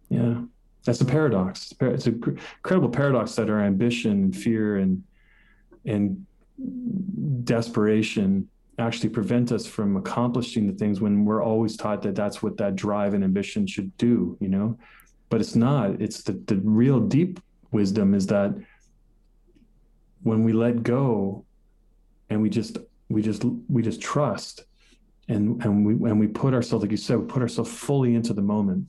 Yeah, 0.09 0.41
that's 0.85 1.01
a 1.01 1.05
paradox. 1.05 1.73
It's 1.79 2.07
an 2.07 2.39
incredible 2.57 2.89
paradox 2.89 3.35
that 3.35 3.49
our 3.49 3.61
ambition, 3.61 4.11
and 4.11 4.35
fear, 4.35 4.77
and 4.77 5.03
and 5.85 6.25
desperation 7.43 8.47
actually 8.77 9.09
prevent 9.09 9.51
us 9.51 9.65
from 9.65 9.97
accomplishing 9.97 10.67
the 10.67 10.73
things 10.73 11.01
when 11.01 11.25
we're 11.25 11.43
always 11.43 11.75
taught 11.77 12.01
that 12.01 12.15
that's 12.15 12.41
what 12.41 12.57
that 12.57 12.75
drive 12.75 13.13
and 13.13 13.23
ambition 13.23 13.67
should 13.67 13.95
do. 13.97 14.37
You 14.39 14.49
know, 14.49 14.77
but 15.29 15.41
it's 15.41 15.55
not. 15.55 16.01
It's 16.01 16.23
the 16.23 16.33
the 16.33 16.57
real 16.63 16.99
deep 16.99 17.39
wisdom 17.71 18.13
is 18.13 18.27
that 18.27 18.53
when 20.23 20.43
we 20.43 20.53
let 20.53 20.83
go 20.83 21.45
and 22.31 22.41
we 22.41 22.49
just 22.49 22.77
we 23.09 23.21
just 23.21 23.43
we 23.69 23.83
just 23.83 24.01
trust 24.01 24.63
and 25.27 25.63
and 25.63 25.85
we 25.85 26.09
and 26.09 26.19
we 26.19 26.27
put 26.27 26.53
ourselves 26.53 26.81
like 26.81 26.91
you 26.91 26.97
said 26.97 27.19
we 27.19 27.25
put 27.25 27.41
ourselves 27.41 27.69
fully 27.69 28.15
into 28.15 28.33
the 28.33 28.41
moment. 28.41 28.87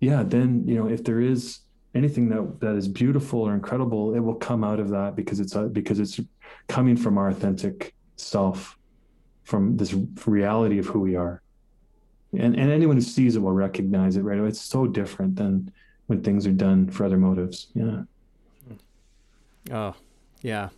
Yeah 0.00 0.24
then 0.24 0.66
you 0.66 0.74
know 0.74 0.88
if 0.88 1.04
there 1.04 1.20
is 1.20 1.60
anything 1.94 2.28
that 2.30 2.60
that 2.60 2.74
is 2.74 2.88
beautiful 2.88 3.40
or 3.40 3.54
incredible 3.54 4.14
it 4.14 4.18
will 4.18 4.34
come 4.34 4.64
out 4.64 4.80
of 4.80 4.90
that 4.90 5.14
because 5.14 5.38
it's 5.38 5.54
uh, 5.54 5.68
because 5.68 6.00
it's 6.00 6.20
coming 6.68 6.96
from 6.96 7.16
our 7.16 7.28
authentic 7.28 7.94
self 8.16 8.76
from 9.44 9.76
this 9.76 9.94
reality 10.26 10.78
of 10.78 10.86
who 10.86 10.98
we 10.98 11.14
are. 11.14 11.42
And 12.32 12.58
and 12.58 12.72
anyone 12.72 12.96
who 12.96 13.02
sees 13.02 13.36
it 13.36 13.40
will 13.40 13.52
recognize 13.52 14.16
it 14.16 14.22
right? 14.22 14.38
It's 14.40 14.60
so 14.60 14.88
different 14.88 15.36
than 15.36 15.72
when 16.08 16.22
things 16.22 16.44
are 16.44 16.52
done 16.52 16.88
for 16.88 17.04
other 17.04 17.18
motives. 17.18 17.68
Yeah. 17.74 18.02
Oh 19.70 19.94
yeah 20.42 20.68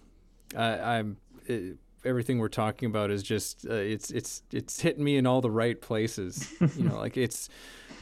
I, 0.57 0.99
i'm 0.99 1.19
it, 1.47 1.79
everything 2.07 2.39
we're 2.39 2.49
talking 2.49 2.87
about 2.87 3.11
is 3.11 3.23
just 3.23 3.67
uh, 3.69 3.75
it's 3.75 4.11
it's 4.11 4.43
it's 4.53 4.81
hitting 4.81 5.05
me 5.05 5.17
in 5.17 5.27
all 5.27 5.41
the 5.41 5.51
right 5.51 5.81
places. 5.81 6.53
you 6.77 6.85
know, 6.85 6.97
like 6.99 7.17
it's, 7.17 7.49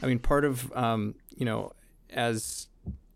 I 0.01 0.05
mean, 0.05 0.19
part 0.19 0.45
of 0.45 0.71
um, 0.73 1.15
you 1.35 1.45
know, 1.45 1.71
as 2.11 2.67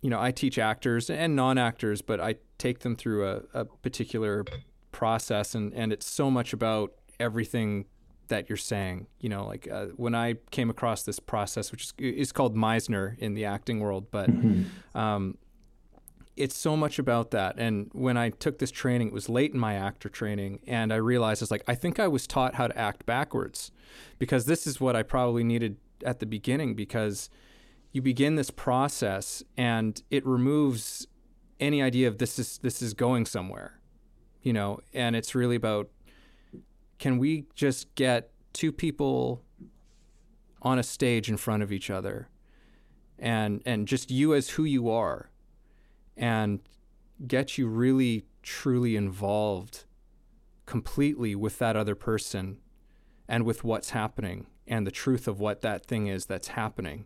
you 0.02 0.10
know, 0.10 0.20
I 0.20 0.32
teach 0.32 0.58
actors 0.58 1.10
and 1.10 1.36
non-actors, 1.36 2.02
but 2.02 2.20
I 2.20 2.36
take 2.58 2.80
them 2.80 2.96
through 2.96 3.28
a, 3.28 3.42
a 3.54 3.66
particular 3.66 4.44
process, 4.92 5.56
and 5.56 5.74
and 5.74 5.94
it's 5.94 6.08
so 6.08 6.30
much 6.32 6.52
about 6.52 6.94
everything 7.20 7.86
that 8.28 8.50
you're 8.50 8.58
saying. 8.58 9.08
You 9.20 9.30
know, 9.30 9.46
like 9.46 9.68
uh, 9.72 9.88
when 9.96 10.16
I 10.16 10.36
came 10.52 10.70
across 10.70 11.04
this 11.04 11.20
process, 11.20 11.72
which 11.72 11.84
is, 11.84 11.94
is 12.00 12.32
called 12.32 12.56
Meisner 12.56 13.18
in 13.20 13.36
the 13.36 13.46
acting 13.46 13.80
world, 13.80 14.08
but 14.12 14.30
mm-hmm. 14.30 14.98
um, 14.98 15.38
it's 16.40 16.58
so 16.58 16.78
much 16.78 16.98
about 16.98 17.32
that. 17.32 17.60
And 17.60 17.90
when 17.94 18.18
I 18.18 18.30
took 18.30 18.60
this 18.60 18.72
training, 18.72 19.10
it 19.10 19.14
was 19.14 19.28
late 19.28 19.54
in 19.54 19.60
my 19.60 19.74
actor 19.76 20.10
training, 20.10 20.62
and 20.66 20.94
I 20.94 20.96
realized 20.96 21.42
it's 21.42 21.52
like 21.52 21.64
I 21.68 21.76
think 21.76 22.00
I 22.00 22.08
was 22.08 22.26
taught 22.26 22.56
how 22.56 22.68
to 22.68 22.78
act 22.78 23.06
backwards, 23.06 23.72
because 24.18 24.46
this 24.46 24.66
is 24.66 24.80
what 24.80 24.96
I 24.96 25.04
probably 25.04 25.44
needed 25.44 25.78
at 26.06 26.20
the 26.20 26.26
beginning. 26.26 26.76
Because 26.76 27.30
you 27.92 28.02
begin 28.02 28.36
this 28.36 28.50
process, 28.50 29.44
and 29.58 30.02
it 30.10 30.26
removes 30.26 31.08
any 31.60 31.84
idea 31.84 32.08
of 32.08 32.18
this 32.18 32.40
is 32.40 32.58
this 32.60 32.82
is 32.82 32.94
going 32.94 33.26
somewhere, 33.26 33.80
you 34.42 34.54
know. 34.54 34.80
And 34.94 35.16
it's 35.16 35.36
really 35.36 35.58
about 35.58 35.90
can 37.00 37.18
we 37.18 37.46
just 37.54 37.94
get 37.96 38.32
two 38.54 38.72
people 38.72 39.44
on 40.62 40.80
a 40.80 40.84
stage 40.84 41.30
in 41.30 41.38
front 41.38 41.64
of 41.64 41.72
each 41.72 41.90
other 41.90 42.28
and 43.18 43.62
and 43.66 43.88
just 43.88 44.12
you 44.12 44.34
as 44.34 44.50
who 44.50 44.64
you 44.64 44.90
are 44.90 45.29
and 46.20 46.60
get 47.26 47.58
you 47.58 47.68
really 47.68 48.26
truly 48.44 48.96
involved 48.96 49.86
completely 50.66 51.34
with 51.34 51.58
that 51.58 51.76
other 51.76 51.96
person 51.96 52.58
and 53.28 53.46
with 53.46 53.64
what's 53.64 53.92
happening 53.92 54.46
and 54.68 54.86
the 54.86 54.92
truth 54.92 55.28
of 55.28 55.40
what 55.40 55.62
that 55.62 55.86
thing 55.86 56.08
is 56.08 56.26
that's 56.26 56.50
happening. 56.50 57.06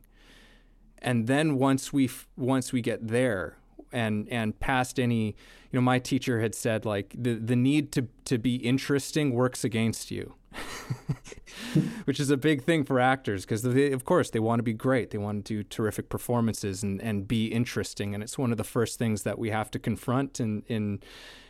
And 0.97 1.27
then 1.27 1.57
once 1.57 1.93
we 1.93 2.09
once 2.35 2.73
we 2.73 2.81
get 2.81 3.07
there 3.07 3.57
and 3.91 4.27
and 4.29 4.59
past 4.59 4.99
any 4.99 5.27
you 5.27 5.33
know 5.73 5.81
my 5.81 5.99
teacher 5.99 6.41
had 6.41 6.55
said 6.55 6.85
like 6.85 7.13
the 7.17 7.35
the 7.35 7.55
need 7.55 7.91
to 7.91 8.07
to 8.25 8.37
be 8.37 8.55
interesting 8.55 9.31
works 9.31 9.63
against 9.63 10.11
you 10.11 10.33
which 12.05 12.19
is 12.19 12.29
a 12.29 12.37
big 12.37 12.63
thing 12.63 12.83
for 12.83 12.99
actors 12.99 13.45
because 13.45 13.63
of 13.65 14.05
course 14.05 14.29
they 14.29 14.39
want 14.39 14.59
to 14.59 14.63
be 14.63 14.73
great. 14.73 15.11
They 15.11 15.17
want 15.17 15.45
to 15.45 15.53
do 15.55 15.63
terrific 15.63 16.09
performances 16.09 16.83
and 16.83 17.01
and 17.01 17.27
be 17.27 17.47
interesting 17.47 18.13
and 18.13 18.23
it's 18.23 18.37
one 18.37 18.51
of 18.51 18.57
the 18.57 18.63
first 18.63 18.99
things 18.99 19.23
that 19.23 19.39
we 19.39 19.49
have 19.49 19.71
to 19.71 19.79
confront 19.79 20.39
in 20.39 20.63
in 20.67 21.01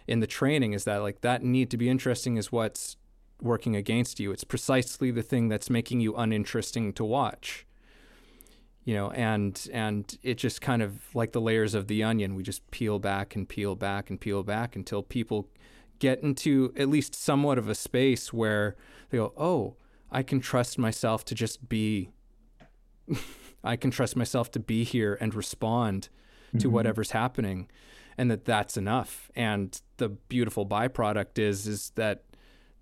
in 0.07 0.19
the 0.19 0.27
training 0.27 0.73
is 0.73 0.83
that 0.83 0.97
like 0.97 1.21
that 1.21 1.43
need 1.43 1.69
to 1.71 1.77
be 1.77 1.89
interesting 1.89 2.37
is 2.37 2.51
what's 2.51 2.97
working 3.41 3.75
against 3.75 4.19
you. 4.19 4.31
It's 4.31 4.43
precisely 4.43 5.11
the 5.11 5.23
thing 5.23 5.49
that's 5.49 5.69
making 5.69 5.99
you 5.99 6.15
uninteresting 6.15 6.93
to 6.93 7.03
watch. 7.03 7.65
You 8.85 8.95
know 8.95 9.11
and 9.11 9.65
and 9.71 10.17
it 10.23 10.35
just 10.35 10.61
kind 10.61 10.81
of 10.81 11.15
like 11.15 11.31
the 11.31 11.41
layers 11.41 11.73
of 11.73 11.87
the 11.87 12.03
onion 12.03 12.35
we 12.35 12.43
just 12.43 12.69
peel 12.69 12.99
back 12.99 13.33
and 13.33 13.47
peel 13.47 13.75
back 13.75 14.09
and 14.09 14.19
peel 14.19 14.43
back 14.43 14.75
until 14.75 15.01
people 15.01 15.47
get 15.99 16.21
into 16.21 16.73
at 16.75 16.89
least 16.89 17.15
somewhat 17.15 17.57
of 17.57 17.69
a 17.69 17.75
space 17.75 18.33
where 18.33 18.75
they 19.09 19.17
go 19.17 19.33
oh 19.37 19.75
i 20.11 20.21
can 20.23 20.39
trust 20.39 20.77
myself 20.77 21.23
to 21.25 21.35
just 21.35 21.67
be 21.69 22.09
i 23.63 23.75
can 23.75 23.91
trust 23.91 24.15
myself 24.15 24.51
to 24.51 24.59
be 24.59 24.83
here 24.83 25.17
and 25.21 25.33
respond 25.33 26.09
mm-hmm. 26.47 26.57
to 26.59 26.69
whatever's 26.69 27.11
happening 27.11 27.69
and 28.17 28.29
that 28.29 28.45
that's 28.45 28.77
enough 28.77 29.31
and 29.35 29.81
the 29.97 30.09
beautiful 30.09 30.65
byproduct 30.65 31.39
is 31.39 31.67
is 31.67 31.91
that 31.95 32.23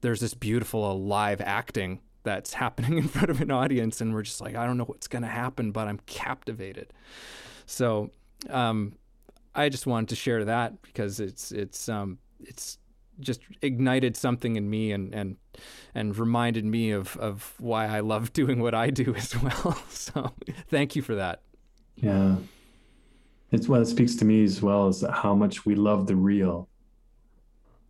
there's 0.02 0.20
this 0.20 0.34
beautiful 0.34 0.92
alive 0.92 1.42
acting 1.42 2.00
that's 2.24 2.54
happening 2.56 2.98
in 2.98 3.08
front 3.08 3.30
of 3.30 3.42
an 3.42 3.52
audience 3.52 4.02
and 4.02 4.14
we're 4.14 4.22
just 4.22 4.42
like 4.42 4.56
i 4.56 4.66
don't 4.66 4.78
know 4.78 4.86
what's 4.86 5.08
going 5.08 5.24
to 5.24 5.28
happen 5.28 5.72
but 5.72 5.88
i'm 5.88 6.00
captivated 6.06 6.94
so 7.66 8.10
um, 8.50 8.94
i 9.56 9.70
just 9.70 9.86
wanted 9.86 10.10
to 10.10 10.16
share 10.16 10.46
that 10.46 10.82
because 10.82 11.20
it's 11.20 11.52
it's 11.52 11.88
um, 11.88 12.18
it's 12.40 12.78
just 13.22 13.41
ignited 13.61 14.18
something 14.18 14.56
in 14.56 14.69
me 14.69 14.91
and 14.91 15.14
and 15.14 15.38
and 15.95 16.18
reminded 16.18 16.65
me 16.65 16.91
of 16.91 17.15
of 17.18 17.53
why 17.60 17.85
i 17.85 17.99
love 17.99 18.34
doing 18.41 18.61
what 18.61 18.73
i 18.73 18.89
do 18.89 19.14
as 19.15 19.35
well 19.41 19.77
so 19.89 20.34
thank 20.69 20.95
you 20.95 21.02
for 21.02 21.15
that 21.15 21.41
yeah 21.95 22.35
it's 23.52 23.68
what 23.68 23.81
it 23.81 23.85
speaks 23.85 24.15
to 24.15 24.26
me 24.26 24.43
as 24.43 24.61
well 24.61 24.88
is 24.88 25.03
how 25.11 25.35
much 25.35 25.65
we 25.65 25.76
love 25.76 26.07
the 26.07 26.15
real 26.15 26.68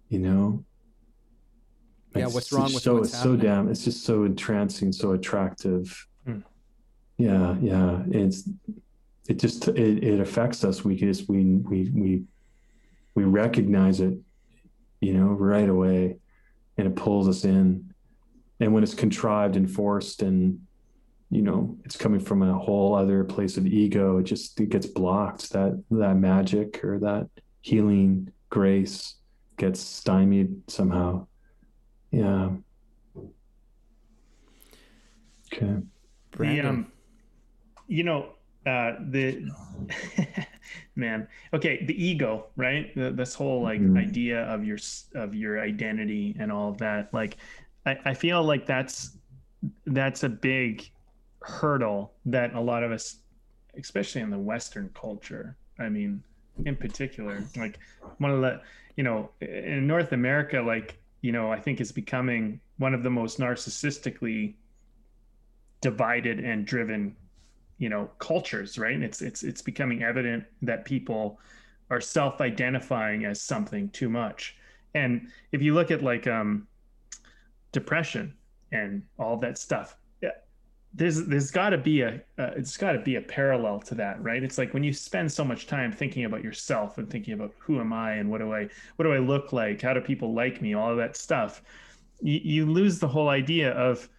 you 0.09 0.19
know 0.19 0.63
yeah, 2.15 2.27
what's 2.27 2.51
wrong 2.51 2.73
with 2.73 2.83
so 2.83 2.95
what's 2.95 3.17
so 3.17 3.35
damn 3.35 3.69
it's 3.69 3.83
just 3.83 4.03
so 4.03 4.25
entrancing, 4.25 4.91
so 4.91 5.13
attractive. 5.13 6.07
Mm. 6.27 6.43
Yeah, 7.17 7.55
yeah. 7.61 8.03
It's 8.09 8.49
it 9.29 9.39
just 9.39 9.67
it, 9.69 10.03
it 10.03 10.19
affects 10.19 10.63
us. 10.63 10.83
We 10.83 10.95
just 10.95 11.29
we 11.29 11.43
we 11.43 11.89
we 11.93 12.23
we 13.15 13.23
recognize 13.23 14.01
it, 14.01 14.17
you 15.01 15.13
know, 15.13 15.25
right 15.25 15.67
away, 15.67 16.17
and 16.77 16.87
it 16.87 16.95
pulls 16.95 17.27
us 17.27 17.43
in. 17.43 17.93
And 18.59 18.73
when 18.73 18.83
it's 18.83 18.93
contrived 18.93 19.55
and 19.55 19.69
forced 19.69 20.21
and 20.21 20.61
you 21.29 21.41
know 21.41 21.77
it's 21.85 21.95
coming 21.95 22.19
from 22.19 22.43
a 22.43 22.53
whole 22.53 22.93
other 22.93 23.23
place 23.23 23.55
of 23.55 23.65
ego 23.65 24.17
it 24.17 24.23
just 24.23 24.59
it 24.59 24.67
gets 24.67 24.85
blocked 24.85 25.53
that 25.53 25.81
that 25.89 26.17
magic 26.17 26.83
or 26.83 26.99
that 26.99 27.29
healing 27.61 28.29
grace 28.49 29.15
gets 29.57 29.79
stymied 29.79 30.69
somehow 30.69 31.25
yeah. 32.11 32.49
Okay. 35.53 35.77
Brandon. 36.31 36.63
The, 36.63 36.69
um, 36.69 36.91
you 37.87 38.03
know, 38.03 38.33
uh, 38.65 38.93
the 39.09 39.49
man. 40.95 41.27
Okay, 41.53 41.85
the 41.85 42.03
ego, 42.03 42.47
right? 42.55 42.93
The, 42.95 43.11
this 43.11 43.33
whole 43.33 43.61
like 43.61 43.81
mm-hmm. 43.81 43.97
idea 43.97 44.43
of 44.43 44.63
your 44.63 44.77
of 45.15 45.33
your 45.33 45.59
identity 45.61 46.35
and 46.39 46.51
all 46.51 46.69
of 46.69 46.77
that. 46.79 47.13
Like, 47.13 47.37
I, 47.85 47.97
I 48.05 48.13
feel 48.13 48.43
like 48.43 48.65
that's 48.65 49.17
that's 49.85 50.23
a 50.23 50.29
big 50.29 50.89
hurdle 51.41 52.13
that 52.25 52.53
a 52.53 52.59
lot 52.59 52.83
of 52.83 52.91
us, 52.91 53.17
especially 53.77 54.21
in 54.21 54.29
the 54.29 54.39
Western 54.39 54.89
culture, 54.93 55.57
I 55.79 55.89
mean, 55.89 56.23
in 56.65 56.75
particular, 56.75 57.43
like 57.57 57.79
one 58.19 58.31
of 58.31 58.41
the, 58.41 58.61
you 58.95 59.03
know, 59.03 59.31
in 59.41 59.87
North 59.87 60.11
America, 60.11 60.61
like 60.61 60.97
you 61.21 61.31
know, 61.31 61.51
I 61.51 61.59
think 61.59 61.81
is 61.81 61.91
becoming 61.91 62.59
one 62.77 62.93
of 62.93 63.03
the 63.03 63.09
most 63.09 63.39
narcissistically 63.39 64.55
divided 65.81 66.39
and 66.39 66.65
driven, 66.65 67.15
you 67.81 67.89
know, 67.89 68.11
cultures, 68.19 68.77
right? 68.77 68.93
And 68.93 69.03
it's 69.03 69.23
it's 69.23 69.41
it's 69.41 69.63
becoming 69.63 70.03
evident 70.03 70.43
that 70.61 70.85
people 70.85 71.39
are 71.89 71.99
self-identifying 71.99 73.25
as 73.25 73.41
something 73.41 73.89
too 73.89 74.07
much. 74.07 74.55
And 74.93 75.29
if 75.51 75.63
you 75.63 75.73
look 75.73 75.89
at 75.89 76.03
like 76.03 76.27
um 76.27 76.67
depression 77.71 78.35
and 78.71 79.01
all 79.17 79.35
that 79.37 79.57
stuff, 79.57 79.97
yeah, 80.21 80.29
there's 80.93 81.25
there's 81.25 81.49
got 81.49 81.71
to 81.71 81.77
be 81.79 82.01
a 82.01 82.21
uh, 82.37 82.51
it's 82.55 82.77
got 82.77 82.91
to 82.91 82.99
be 82.99 83.15
a 83.15 83.21
parallel 83.21 83.79
to 83.79 83.95
that 83.95 84.21
right 84.21 84.43
it's 84.43 84.57
like 84.57 84.73
when 84.73 84.83
you 84.83 84.93
spend 84.93 85.31
so 85.31 85.43
much 85.43 85.65
time 85.65 85.91
thinking 85.91 86.25
about 86.25 86.43
yourself 86.43 86.97
and 86.97 87.09
thinking 87.09 87.33
about 87.33 87.53
who 87.59 87.79
am 87.79 87.93
i 87.93 88.13
and 88.13 88.29
what 88.29 88.39
do 88.39 88.53
i 88.53 88.67
what 88.97 89.05
do 89.05 89.13
i 89.13 89.17
look 89.17 89.53
like 89.53 89.81
how 89.81 89.93
do 89.93 90.01
people 90.01 90.33
like 90.33 90.61
me 90.61 90.73
all 90.73 90.93
that 90.95 91.15
stuff 91.15 91.61
you, 92.21 92.39
you 92.43 92.65
lose 92.65 92.99
the 92.99 93.07
whole 93.07 93.29
idea 93.29 93.71
of 93.71 94.09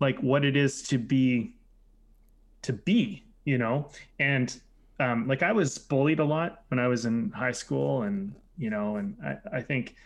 like 0.00 0.18
what 0.20 0.44
it 0.44 0.56
is 0.56 0.82
to 0.82 0.98
be 0.98 1.54
to 2.64 2.72
be 2.72 3.24
you 3.44 3.58
know? 3.58 3.90
And 4.18 4.58
um, 5.00 5.26
like 5.26 5.42
i 5.42 5.52
was 5.52 5.76
bullied 5.76 6.20
a 6.20 6.24
lot 6.24 6.62
when 6.68 6.78
i 6.78 6.86
was 6.86 7.04
in 7.04 7.30
high 7.32 7.52
school 7.52 8.02
and 8.02 8.34
you 8.56 8.70
know 8.70 8.96
and 8.96 9.16
i, 9.24 9.56
I 9.56 9.60
think 9.60 9.96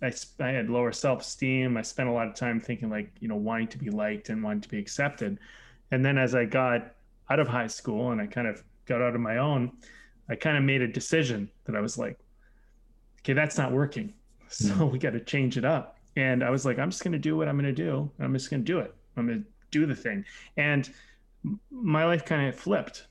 I, 0.00 0.12
I 0.38 0.50
had 0.50 0.70
lower 0.70 0.92
self-esteem. 0.92 1.76
I 1.76 1.82
spent 1.82 2.08
a 2.08 2.12
lot 2.12 2.28
of 2.28 2.34
time 2.36 2.60
thinking 2.60 2.88
like 2.88 3.10
you 3.18 3.26
know 3.26 3.34
wanting 3.34 3.66
to 3.68 3.78
be 3.78 3.90
liked 3.90 4.28
and 4.28 4.42
wanting 4.42 4.60
to 4.60 4.68
be 4.68 4.78
accepted. 4.78 5.38
And 5.90 6.04
then 6.04 6.18
as 6.18 6.34
i 6.34 6.44
got 6.44 6.94
out 7.30 7.40
of 7.40 7.48
high 7.48 7.66
school 7.66 8.12
and 8.12 8.20
i 8.20 8.26
kind 8.26 8.46
of 8.46 8.62
got 8.86 9.02
out 9.02 9.14
of 9.14 9.20
my 9.20 9.38
own 9.38 9.72
i 10.30 10.34
kind 10.34 10.56
of 10.56 10.62
made 10.62 10.80
a 10.80 10.88
decision 10.88 11.50
that 11.64 11.74
i 11.76 11.80
was 11.80 11.98
like 11.98 12.18
okay 13.20 13.32
that's 13.32 13.58
not 13.58 13.72
working. 13.72 14.14
So 14.50 14.86
we 14.86 14.98
got 14.98 15.10
to 15.10 15.20
change 15.20 15.58
it 15.58 15.64
up. 15.66 15.98
And 16.16 16.42
i 16.44 16.50
was 16.50 16.64
like 16.64 16.78
i'm 16.78 16.90
just 16.90 17.02
going 17.02 17.12
to 17.12 17.18
do 17.18 17.36
what 17.36 17.48
i'm 17.48 17.56
going 17.58 17.74
to 17.74 17.84
do. 17.84 18.10
I'm 18.20 18.32
just 18.32 18.50
going 18.50 18.64
to 18.64 18.72
do 18.72 18.78
it. 18.78 18.94
I'm 19.16 19.26
going 19.26 19.42
to 19.42 19.48
do 19.72 19.84
the 19.84 19.96
thing. 19.96 20.24
And 20.56 20.88
my 21.70 22.04
life 22.04 22.24
kind 22.24 22.48
of 22.48 22.54
flipped 22.54 23.06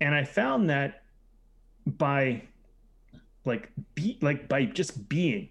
and 0.00 0.14
i 0.14 0.24
found 0.24 0.68
that 0.70 1.02
by 1.86 2.42
like 3.44 3.70
be 3.94 4.18
like 4.20 4.48
by 4.48 4.64
just 4.64 5.08
being 5.08 5.48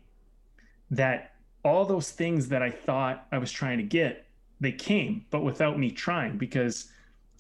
that 0.92 1.34
all 1.64 1.86
those 1.86 2.12
things 2.12 2.48
that 2.50 2.62
I 2.62 2.70
thought 2.70 3.28
I 3.32 3.38
was 3.38 3.52
trying 3.52 3.78
to 3.78 3.84
get, 3.84 4.28
they 4.60 4.72
came, 4.72 5.26
but 5.30 5.44
without 5.44 5.78
me 5.78 5.92
trying, 5.92 6.38
because 6.38 6.92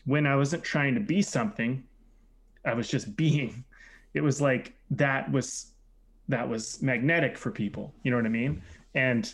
when 0.05 0.25
I 0.25 0.35
wasn't 0.35 0.63
trying 0.63 0.93
to 0.95 0.99
be 0.99 1.21
something, 1.21 1.83
I 2.65 2.73
was 2.73 2.89
just 2.89 3.15
being. 3.15 3.63
It 4.13 4.21
was 4.21 4.41
like 4.41 4.73
that 4.91 5.31
was 5.31 5.71
that 6.27 6.47
was 6.47 6.81
magnetic 6.81 7.37
for 7.37 7.51
people. 7.51 7.93
You 8.03 8.11
know 8.11 8.17
what 8.17 8.25
I 8.25 8.29
mean? 8.29 8.61
And 8.95 9.33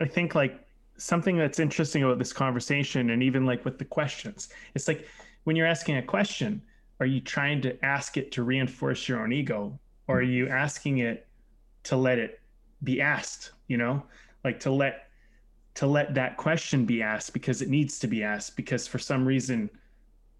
I 0.00 0.06
think 0.06 0.34
like 0.34 0.66
something 0.98 1.36
that's 1.36 1.58
interesting 1.58 2.02
about 2.02 2.18
this 2.18 2.32
conversation 2.32 3.10
and 3.10 3.22
even 3.22 3.46
like 3.46 3.64
with 3.64 3.78
the 3.78 3.84
questions, 3.84 4.50
it's 4.74 4.88
like 4.88 5.06
when 5.44 5.56
you're 5.56 5.66
asking 5.66 5.96
a 5.96 6.02
question, 6.02 6.60
are 7.00 7.06
you 7.06 7.20
trying 7.20 7.60
to 7.62 7.84
ask 7.84 8.16
it 8.16 8.32
to 8.32 8.42
reinforce 8.42 9.08
your 9.08 9.22
own 9.22 9.32
ego 9.32 9.78
or 10.08 10.18
are 10.18 10.22
you 10.22 10.48
asking 10.48 10.98
it 10.98 11.26
to 11.84 11.96
let 11.96 12.18
it 12.18 12.40
be 12.82 13.00
asked, 13.00 13.52
you 13.68 13.76
know? 13.76 14.02
Like 14.44 14.60
to 14.60 14.70
let 14.70 15.08
to 15.74 15.86
let 15.86 16.14
that 16.14 16.36
question 16.36 16.84
be 16.84 17.02
asked 17.02 17.32
because 17.32 17.62
it 17.62 17.68
needs 17.68 18.00
to 18.00 18.08
be 18.08 18.24
asked 18.24 18.56
because 18.56 18.88
for 18.88 18.98
some 18.98 19.24
reason, 19.24 19.70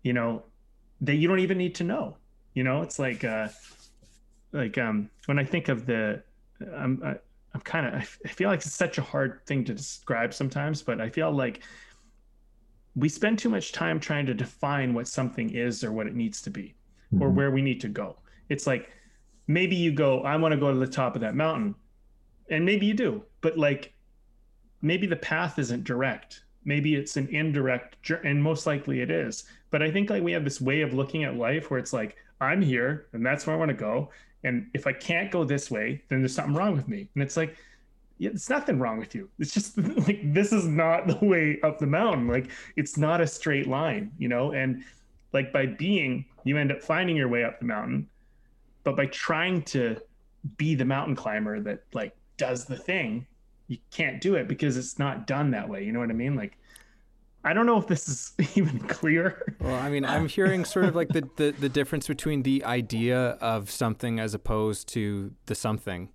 you 0.03 0.13
know, 0.13 0.43
that 1.01 1.15
you 1.15 1.29
don't 1.29 1.39
even 1.39 1.57
need 1.57 1.77
to 1.77 1.85
know. 1.85 2.17
You 2.55 2.65
know, 2.65 2.83
it's 2.83 2.99
like 2.99 3.23
uh 3.25 3.49
like 4.53 4.79
um 4.79 5.11
when 5.27 5.39
I 5.39 5.45
think 5.45 5.69
of 5.69 5.87
the 5.87 6.23
I'm 6.75 7.01
I, 7.05 7.17
I'm 7.59 7.63
kind 7.63 7.87
of 7.87 8.19
I 8.25 8.29
feel 8.29 8.49
like 8.49 8.61
it's 8.61 8.73
such 8.73 8.99
a 8.99 9.03
hard 9.03 9.41
thing 9.47 9.65
to 9.65 9.75
describe 9.75 10.33
sometimes, 10.33 10.81
but 10.81 11.01
I 11.01 11.09
feel 11.11 11.33
like 11.33 11.63
we 12.95 13.09
spend 13.09 13.39
too 13.39 13.49
much 13.49 13.73
time 13.73 13.99
trying 13.99 14.27
to 14.27 14.35
define 14.35 14.95
what 14.95 15.09
something 15.09 15.51
is 15.51 15.83
or 15.83 15.91
what 15.91 16.07
it 16.07 16.15
needs 16.15 16.41
to 16.43 16.51
be 16.51 16.75
mm-hmm. 17.13 17.23
or 17.23 17.31
where 17.31 17.51
we 17.51 17.61
need 17.63 17.81
to 17.81 17.89
go. 17.89 18.17
It's 18.49 18.67
like 18.67 18.91
maybe 19.49 19.75
you 19.75 19.91
go, 19.91 20.21
I 20.21 20.37
want 20.37 20.53
to 20.53 20.59
go 20.59 20.73
to 20.73 20.79
the 20.79 20.87
top 20.87 21.17
of 21.17 21.21
that 21.23 21.35
mountain. 21.35 21.75
And 22.51 22.65
maybe 22.65 22.87
you 22.87 22.95
do, 22.95 23.25
but 23.41 23.59
like 23.59 23.93
maybe 24.81 25.09
the 25.09 25.17
path 25.17 25.59
isn't 25.59 25.83
direct. 25.83 26.45
Maybe 26.65 26.95
it's 26.95 27.17
an 27.17 27.29
indirect, 27.29 27.97
and 28.25 28.43
most 28.43 28.67
likely 28.67 29.01
it 29.01 29.11
is. 29.11 29.45
But 29.71 29.83
I 29.83 29.91
think 29.91 30.11
like 30.11 30.23
we 30.23 30.33
have 30.33 30.45
this 30.45 30.61
way 30.61 30.83
of 30.83 30.93
looking 30.93 31.25
at 31.25 31.37
life 31.37 31.71
where 31.71 31.81
it's 31.81 31.93
like, 31.93 32.17
I'm 32.41 32.63
here 32.63 33.07
and 33.13 33.27
that's 33.27 33.47
where 33.47 33.57
I 33.57 33.59
want 33.59 33.71
to 33.71 33.77
go. 33.77 34.11
And 34.45 34.69
if 34.75 34.87
I 34.87 34.93
can't 34.93 35.31
go 35.31 35.45
this 35.45 35.71
way, 35.71 36.03
then 36.09 36.21
there's 36.21 36.35
something 36.35 36.55
wrong 36.55 36.77
with 36.77 36.89
me. 36.89 37.09
And 37.15 37.23
it's 37.23 37.37
like, 37.37 37.57
yeah, 38.19 38.31
it's 38.31 38.51
nothing 38.51 38.79
wrong 38.79 38.99
with 38.99 39.15
you. 39.15 39.29
It's 39.39 39.53
just 39.53 39.79
like 40.07 40.33
this 40.33 40.53
is 40.53 40.67
not 40.67 41.07
the 41.07 41.25
way 41.25 41.61
up 41.63 41.79
the 41.79 41.87
mountain. 41.87 42.29
Like 42.29 42.51
it's 42.77 42.97
not 42.97 43.21
a 43.21 43.27
straight 43.27 43.67
line, 43.67 44.13
you 44.19 44.29
know. 44.29 44.53
And 44.53 44.85
like 45.33 45.53
by 45.53 45.67
being, 45.67 46.25
you 46.45 46.57
end 46.57 46.73
up 46.73 46.83
finding 46.83 47.17
your 47.17 47.29
way 47.29 47.45
up 47.45 47.59
the 47.59 47.67
mountain. 47.67 48.09
But 48.85 48.97
by 48.97 49.07
trying 49.07 49.63
to 49.63 50.01
be 50.57 50.75
the 50.75 50.85
mountain 50.85 51.17
climber 51.17 51.61
that 51.61 51.85
like 51.93 52.17
does 52.37 52.65
the 52.65 52.77
thing, 52.77 53.27
you 53.69 53.79
can't 53.91 54.21
do 54.21 54.35
it 54.35 54.49
because 54.49 54.77
it's 54.77 54.99
not 54.99 55.27
done 55.27 55.51
that 55.53 55.69
way. 55.69 55.85
You 55.85 55.93
know 55.93 56.01
what 56.01 56.11
I 56.11 56.15
mean? 56.15 56.37
Like 56.37 56.58
I 57.45 57.53
don't 57.53 57.67
know 57.67 57.79
if 57.79 57.87
this 57.87 58.09
is 58.09 58.33
even 58.57 58.79
clear. 58.81 59.55
Well, 59.61 59.75
I 59.75 59.89
mean, 59.89 60.05
I'm 60.05 60.29
hearing 60.29 60.65
sort 60.65 60.87
of 60.87 60.95
like 60.95 61.09
the, 61.09 61.29
the, 61.37 61.53
the 61.53 61.69
difference 61.69 62.09
between 62.09 62.43
the 62.43 62.65
idea 62.65 63.39
of 63.41 63.71
something 63.71 64.19
as 64.19 64.35
opposed 64.35 64.89
to 64.89 65.33
the 65.47 65.55
something. 65.55 66.11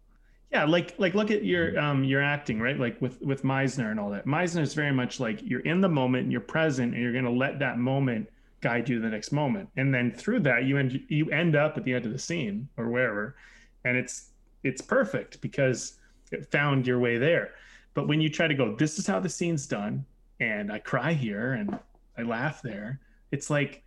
Yeah, 0.51 0.65
like 0.65 0.93
like 0.99 1.15
look 1.15 1.31
at 1.31 1.43
your 1.43 1.79
um 1.79 2.03
your 2.03 2.21
acting, 2.21 2.59
right? 2.59 2.79
Like 2.79 3.01
with 3.01 3.19
with 3.23 3.41
Meisner 3.41 3.89
and 3.89 3.99
all 3.99 4.11
that. 4.11 4.27
Meisner 4.27 4.61
is 4.61 4.75
very 4.75 4.93
much 4.93 5.19
like 5.19 5.41
you're 5.41 5.61
in 5.61 5.81
the 5.81 5.89
moment 5.89 6.23
and 6.23 6.31
you're 6.31 6.41
present 6.41 6.93
and 6.93 7.01
you're 7.01 7.13
gonna 7.13 7.31
let 7.31 7.57
that 7.57 7.79
moment 7.79 8.29
guide 8.61 8.87
you 8.87 8.97
to 8.97 9.01
the 9.01 9.09
next 9.09 9.31
moment. 9.31 9.67
And 9.77 9.91
then 9.91 10.11
through 10.11 10.41
that 10.41 10.65
you 10.65 10.77
end 10.77 11.03
you 11.07 11.31
end 11.31 11.55
up 11.55 11.75
at 11.75 11.83
the 11.83 11.93
end 11.93 12.05
of 12.05 12.11
the 12.11 12.19
scene 12.19 12.69
or 12.77 12.89
wherever. 12.89 13.35
And 13.83 13.97
it's 13.97 14.29
it's 14.61 14.79
perfect 14.79 15.41
because 15.41 15.99
it 16.31 16.51
found 16.51 16.85
your 16.85 16.99
way 16.99 17.17
there. 17.17 17.55
But 17.95 18.07
when 18.07 18.21
you 18.21 18.29
try 18.29 18.47
to 18.47 18.53
go, 18.53 18.75
this 18.75 18.99
is 18.99 19.07
how 19.07 19.19
the 19.19 19.29
scene's 19.29 19.65
done, 19.65 20.05
and 20.49 20.71
I 20.71 20.79
cry 20.79 21.13
here 21.13 21.53
and 21.53 21.77
I 22.17 22.23
laugh 22.23 22.61
there. 22.61 22.99
It's 23.31 23.49
like 23.49 23.83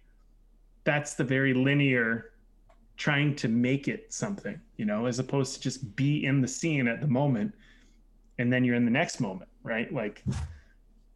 that's 0.85 1.15
the 1.15 1.25
very 1.25 1.55
linear 1.55 2.33
trying 2.97 3.35
to 3.37 3.49
make 3.49 3.89
it 3.89 4.13
something, 4.13 4.59
you 4.77 4.85
know, 4.85 5.07
as 5.07 5.19
opposed 5.19 5.55
to 5.55 5.61
just 5.61 5.95
be 5.97 6.25
in 6.25 6.41
the 6.41 6.49
scene 6.49 6.89
at 6.89 7.01
the 7.01 7.07
moment 7.07 7.55
and 8.39 8.53
then 8.53 8.65
you're 8.65 8.75
in 8.75 8.85
the 8.85 8.91
next 8.91 9.21
moment, 9.21 9.51
right? 9.63 9.93
Like 9.93 10.25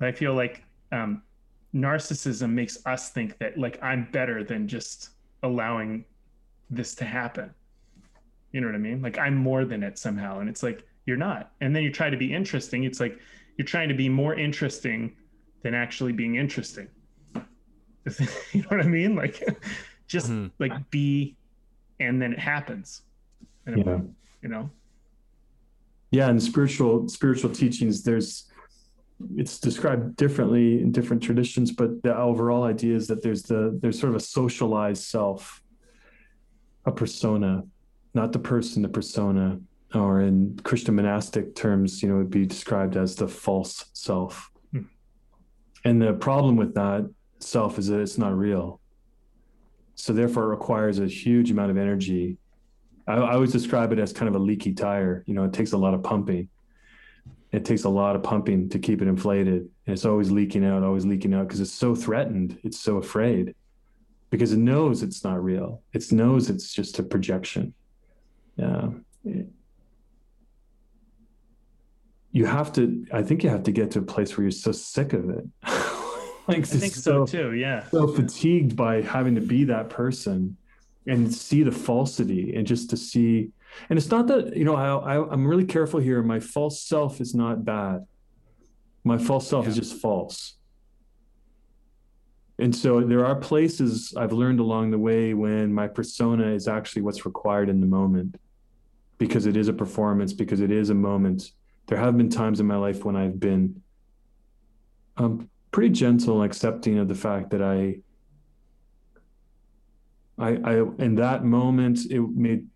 I 0.00 0.12
feel 0.12 0.34
like 0.34 0.64
um 0.92 1.22
narcissism 1.74 2.50
makes 2.50 2.84
us 2.86 3.10
think 3.10 3.38
that 3.38 3.56
like 3.58 3.82
I'm 3.82 4.10
better 4.10 4.44
than 4.44 4.68
just 4.68 5.10
allowing 5.42 6.04
this 6.68 6.94
to 6.96 7.04
happen. 7.04 7.54
You 8.52 8.60
know 8.60 8.66
what 8.66 8.74
I 8.74 8.78
mean? 8.78 9.00
Like 9.00 9.18
I'm 9.18 9.36
more 9.36 9.64
than 9.64 9.82
it 9.82 9.98
somehow. 9.98 10.40
And 10.40 10.48
it's 10.48 10.62
like 10.62 10.84
you're 11.06 11.16
not. 11.16 11.52
And 11.60 11.74
then 11.74 11.82
you 11.82 11.90
try 11.90 12.10
to 12.10 12.16
be 12.16 12.32
interesting. 12.32 12.84
It's 12.84 13.00
like 13.00 13.18
you're 13.56 13.66
trying 13.66 13.88
to 13.88 13.94
be 13.94 14.08
more 14.08 14.34
interesting 14.34 15.16
than 15.62 15.74
actually 15.74 16.12
being 16.12 16.36
interesting. 16.36 16.88
you 18.52 18.62
know 18.62 18.68
what 18.68 18.80
I 18.80 18.88
mean? 18.88 19.14
Like 19.14 19.42
just 20.06 20.30
mm-hmm. 20.30 20.48
like 20.58 20.90
be 20.90 21.36
and 21.98 22.20
then 22.20 22.32
it 22.32 22.38
happens. 22.38 23.02
And 23.66 23.78
yeah. 23.78 23.98
you 24.42 24.48
know. 24.48 24.70
Yeah, 26.10 26.28
and 26.28 26.42
spiritual 26.42 27.08
spiritual 27.08 27.50
teachings 27.50 28.02
there's 28.02 28.50
it's 29.36 29.58
described 29.58 30.16
differently 30.16 30.80
in 30.80 30.92
different 30.92 31.22
traditions, 31.22 31.70
but 31.70 32.02
the 32.02 32.16
overall 32.16 32.64
idea 32.64 32.96
is 32.96 33.06
that 33.08 33.22
there's 33.22 33.42
the 33.42 33.78
there's 33.80 34.00
sort 34.00 34.10
of 34.10 34.16
a 34.16 34.20
socialized 34.20 35.04
self, 35.04 35.62
a 36.86 36.92
persona, 36.92 37.64
not 38.14 38.32
the 38.32 38.38
person, 38.38 38.82
the 38.82 38.88
persona, 38.88 39.60
or 39.94 40.20
in 40.20 40.58
Christian 40.62 40.94
monastic 40.94 41.54
terms, 41.54 42.02
you 42.02 42.08
know, 42.08 42.16
would 42.16 42.30
be 42.30 42.46
described 42.46 42.96
as 42.96 43.14
the 43.14 43.28
false 43.28 43.86
self. 43.92 44.50
And 45.84 46.00
the 46.00 46.12
problem 46.12 46.56
with 46.56 46.74
that 46.74 47.08
self 47.38 47.78
is 47.78 47.88
that 47.88 48.00
it's 48.00 48.18
not 48.18 48.36
real. 48.36 48.80
So 49.94 50.12
therefore, 50.12 50.44
it 50.44 50.48
requires 50.48 50.98
a 50.98 51.06
huge 51.06 51.50
amount 51.50 51.70
of 51.70 51.76
energy. 51.76 52.38
I, 53.06 53.14
I 53.14 53.34
always 53.34 53.52
describe 53.52 53.92
it 53.92 53.98
as 53.98 54.12
kind 54.12 54.28
of 54.28 54.34
a 54.34 54.38
leaky 54.38 54.72
tire. 54.72 55.24
You 55.26 55.34
know, 55.34 55.44
it 55.44 55.52
takes 55.52 55.72
a 55.72 55.78
lot 55.78 55.94
of 55.94 56.02
pumping. 56.02 56.48
It 57.52 57.64
takes 57.64 57.84
a 57.84 57.88
lot 57.88 58.14
of 58.14 58.22
pumping 58.22 58.68
to 58.70 58.78
keep 58.78 59.02
it 59.02 59.08
inflated, 59.08 59.68
and 59.86 59.92
it's 59.92 60.04
always 60.04 60.30
leaking 60.30 60.64
out, 60.64 60.84
always 60.84 61.04
leaking 61.04 61.34
out 61.34 61.48
because 61.48 61.60
it's 61.60 61.72
so 61.72 61.96
threatened. 61.96 62.58
It's 62.62 62.78
so 62.78 62.98
afraid 62.98 63.56
because 64.30 64.52
it 64.52 64.58
knows 64.58 65.02
it's 65.02 65.24
not 65.24 65.42
real. 65.42 65.82
It 65.92 66.12
knows 66.12 66.48
it's 66.48 66.72
just 66.72 67.00
a 67.00 67.02
projection. 67.02 67.74
Yeah 68.56 68.90
you 72.32 72.46
have 72.46 72.72
to 72.72 73.04
i 73.12 73.22
think 73.22 73.42
you 73.42 73.50
have 73.50 73.62
to 73.64 73.72
get 73.72 73.90
to 73.90 73.98
a 73.98 74.02
place 74.02 74.36
where 74.36 74.44
you're 74.44 74.50
so 74.50 74.72
sick 74.72 75.12
of 75.12 75.30
it. 75.30 75.44
Like 76.48 76.58
i 76.58 76.62
think 76.62 76.94
so, 76.94 77.26
so, 77.26 77.26
too 77.26 77.54
yeah. 77.54 77.88
so 77.90 78.08
fatigued 78.08 78.74
by 78.74 79.02
having 79.02 79.36
to 79.36 79.40
be 79.40 79.64
that 79.64 79.88
person 79.88 80.56
and 81.06 81.32
see 81.32 81.62
the 81.62 81.70
falsity 81.70 82.56
and 82.56 82.66
just 82.66 82.90
to 82.90 82.96
see 82.96 83.52
and 83.88 83.98
it's 83.98 84.10
not 84.10 84.26
that 84.26 84.56
you 84.56 84.64
know 84.64 84.74
I, 84.74 85.14
I 85.16 85.30
i'm 85.30 85.46
really 85.46 85.64
careful 85.64 86.00
here. 86.00 86.22
My 86.22 86.40
false 86.40 86.82
self 86.82 87.20
is 87.20 87.34
not 87.34 87.64
bad. 87.64 88.06
My 89.04 89.18
false 89.18 89.48
self 89.48 89.64
yeah. 89.64 89.70
is 89.70 89.76
just 89.76 90.00
false. 90.00 90.56
And 92.58 92.74
so 92.74 93.00
there 93.00 93.24
are 93.24 93.36
places 93.36 94.12
i've 94.16 94.32
learned 94.32 94.60
along 94.60 94.90
the 94.90 94.98
way 94.98 95.34
when 95.34 95.72
my 95.72 95.88
persona 95.88 96.48
is 96.48 96.68
actually 96.68 97.02
what's 97.02 97.24
required 97.24 97.68
in 97.68 97.80
the 97.80 97.86
moment 97.86 98.36
because 99.18 99.46
it 99.46 99.56
is 99.56 99.68
a 99.68 99.72
performance 99.72 100.32
because 100.32 100.60
it 100.60 100.70
is 100.70 100.90
a 100.90 100.94
moment 100.94 101.52
there 101.90 101.98
have 101.98 102.16
been 102.16 102.30
times 102.30 102.60
in 102.60 102.66
my 102.66 102.76
life 102.76 103.04
when 103.04 103.16
I've 103.16 103.40
been 103.40 103.82
um, 105.16 105.50
pretty 105.72 105.90
gentle 105.90 106.40
and 106.40 106.48
accepting 106.48 106.98
of 107.00 107.08
the 107.08 107.16
fact 107.16 107.50
that 107.50 107.60
I, 107.60 107.96
I, 110.38 110.50
I, 110.50 110.74
in 110.98 111.16
that 111.16 111.44
moment, 111.44 111.98
it 112.08 112.20
made, 112.20 112.68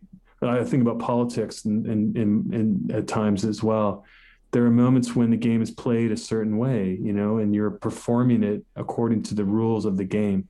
I 0.43 0.65
think 0.65 0.82
about 0.82 0.99
politics 0.99 1.65
and, 1.65 1.86
and, 1.86 2.16
and, 2.16 2.55
and 2.55 2.93
at 2.93 3.07
times 3.07 3.45
as 3.45 3.62
well. 3.62 4.05
There 4.51 4.66
are 4.66 4.70
moments 4.70 5.15
when 5.15 5.31
the 5.31 5.36
game 5.36 5.62
is 5.62 5.70
played 5.70 6.11
a 6.11 6.16
certain 6.16 6.59
way, 6.59 6.99
you 7.01 7.12
know, 7.12 7.39
and 7.39 7.55
you're 7.55 7.70
performing 7.70 8.43
it 8.43 8.65
according 8.74 9.23
to 9.24 9.36
the 9.36 9.45
rules 9.45 9.85
of 9.85 9.97
the 9.97 10.05
game. 10.05 10.49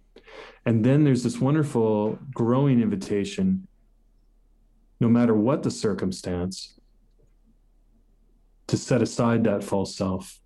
And 0.65 0.83
then 0.83 1.05
there's 1.05 1.23
this 1.23 1.39
wonderful 1.39 2.19
growing 2.33 2.81
invitation, 2.81 3.69
no 5.01 5.09
matter 5.11 5.35
what 5.35 5.63
the 5.63 5.71
circumstance, 5.71 6.75
to 8.67 8.77
set 8.77 9.03
aside 9.03 9.45
that 9.45 9.63
false 9.63 9.97
self 9.97 10.41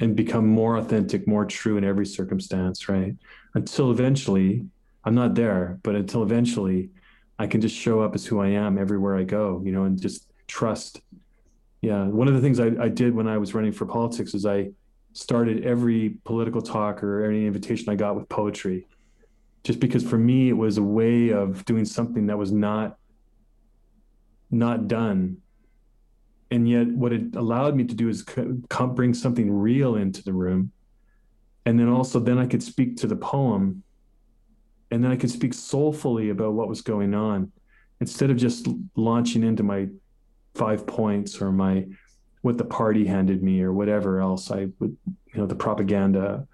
and 0.00 0.14
become 0.14 0.46
more 0.46 0.76
authentic, 0.76 1.26
more 1.26 1.44
true 1.44 1.76
in 1.76 1.84
every 1.84 2.06
circumstance, 2.06 2.88
right? 2.88 3.16
Until 3.54 3.90
eventually, 3.90 4.64
I'm 5.04 5.14
not 5.14 5.34
there, 5.34 5.78
but 5.82 5.94
until 5.94 6.22
eventually 6.22 6.90
I 7.38 7.46
can 7.46 7.60
just 7.60 7.74
show 7.74 8.00
up 8.00 8.14
as 8.14 8.26
who 8.26 8.40
I 8.40 8.48
am 8.48 8.78
everywhere 8.78 9.16
I 9.16 9.24
go, 9.24 9.60
you 9.64 9.72
know, 9.72 9.84
and 9.84 10.00
just 10.00 10.28
trust. 10.46 11.00
Yeah. 11.80 12.04
One 12.04 12.28
of 12.28 12.34
the 12.34 12.40
things 12.40 12.60
I, 12.60 12.72
I 12.80 12.88
did 12.88 13.14
when 13.14 13.28
I 13.28 13.38
was 13.38 13.54
running 13.54 13.72
for 13.72 13.86
politics 13.86 14.34
is 14.34 14.46
I 14.46 14.70
started 15.12 15.64
every 15.64 16.16
political 16.24 16.62
talk 16.62 17.02
or 17.02 17.24
any 17.24 17.46
invitation 17.46 17.88
I 17.88 17.96
got 17.96 18.16
with 18.16 18.28
poetry, 18.28 18.86
just 19.64 19.80
because 19.80 20.04
for 20.04 20.18
me 20.18 20.48
it 20.48 20.56
was 20.56 20.78
a 20.78 20.82
way 20.82 21.30
of 21.30 21.64
doing 21.64 21.84
something 21.84 22.26
that 22.26 22.38
was 22.38 22.52
not 22.52 22.96
not 24.50 24.88
done 24.88 25.38
and 26.50 26.68
yet 26.68 26.88
what 26.88 27.12
it 27.12 27.36
allowed 27.36 27.76
me 27.76 27.84
to 27.84 27.94
do 27.94 28.08
is 28.08 28.22
come, 28.22 28.94
bring 28.94 29.12
something 29.12 29.50
real 29.50 29.96
into 29.96 30.22
the 30.22 30.32
room. 30.32 30.72
And 31.66 31.78
then 31.78 31.88
also 31.88 32.18
then 32.18 32.38
i 32.38 32.46
could 32.46 32.62
speak 32.62 32.96
to 32.98 33.06
the 33.06 33.16
poem. 33.16 33.82
And 34.90 35.04
then 35.04 35.10
i 35.10 35.16
could 35.16 35.30
speak 35.30 35.52
soulfully 35.52 36.30
about 36.30 36.54
what 36.54 36.68
was 36.68 36.80
going 36.80 37.14
on 37.14 37.52
instead 38.00 38.30
of 38.30 38.36
just 38.36 38.68
launching 38.96 39.42
into 39.42 39.62
my 39.62 39.88
five 40.54 40.86
points 40.86 41.40
or 41.40 41.52
my 41.52 41.86
what 42.42 42.56
the 42.56 42.64
party 42.64 43.04
handed 43.04 43.42
me 43.42 43.60
or 43.62 43.72
whatever 43.72 44.20
else 44.20 44.50
I 44.50 44.68
would, 44.78 44.96
you 45.06 45.34
know, 45.34 45.46
the 45.46 45.56
propaganda, 45.56 46.46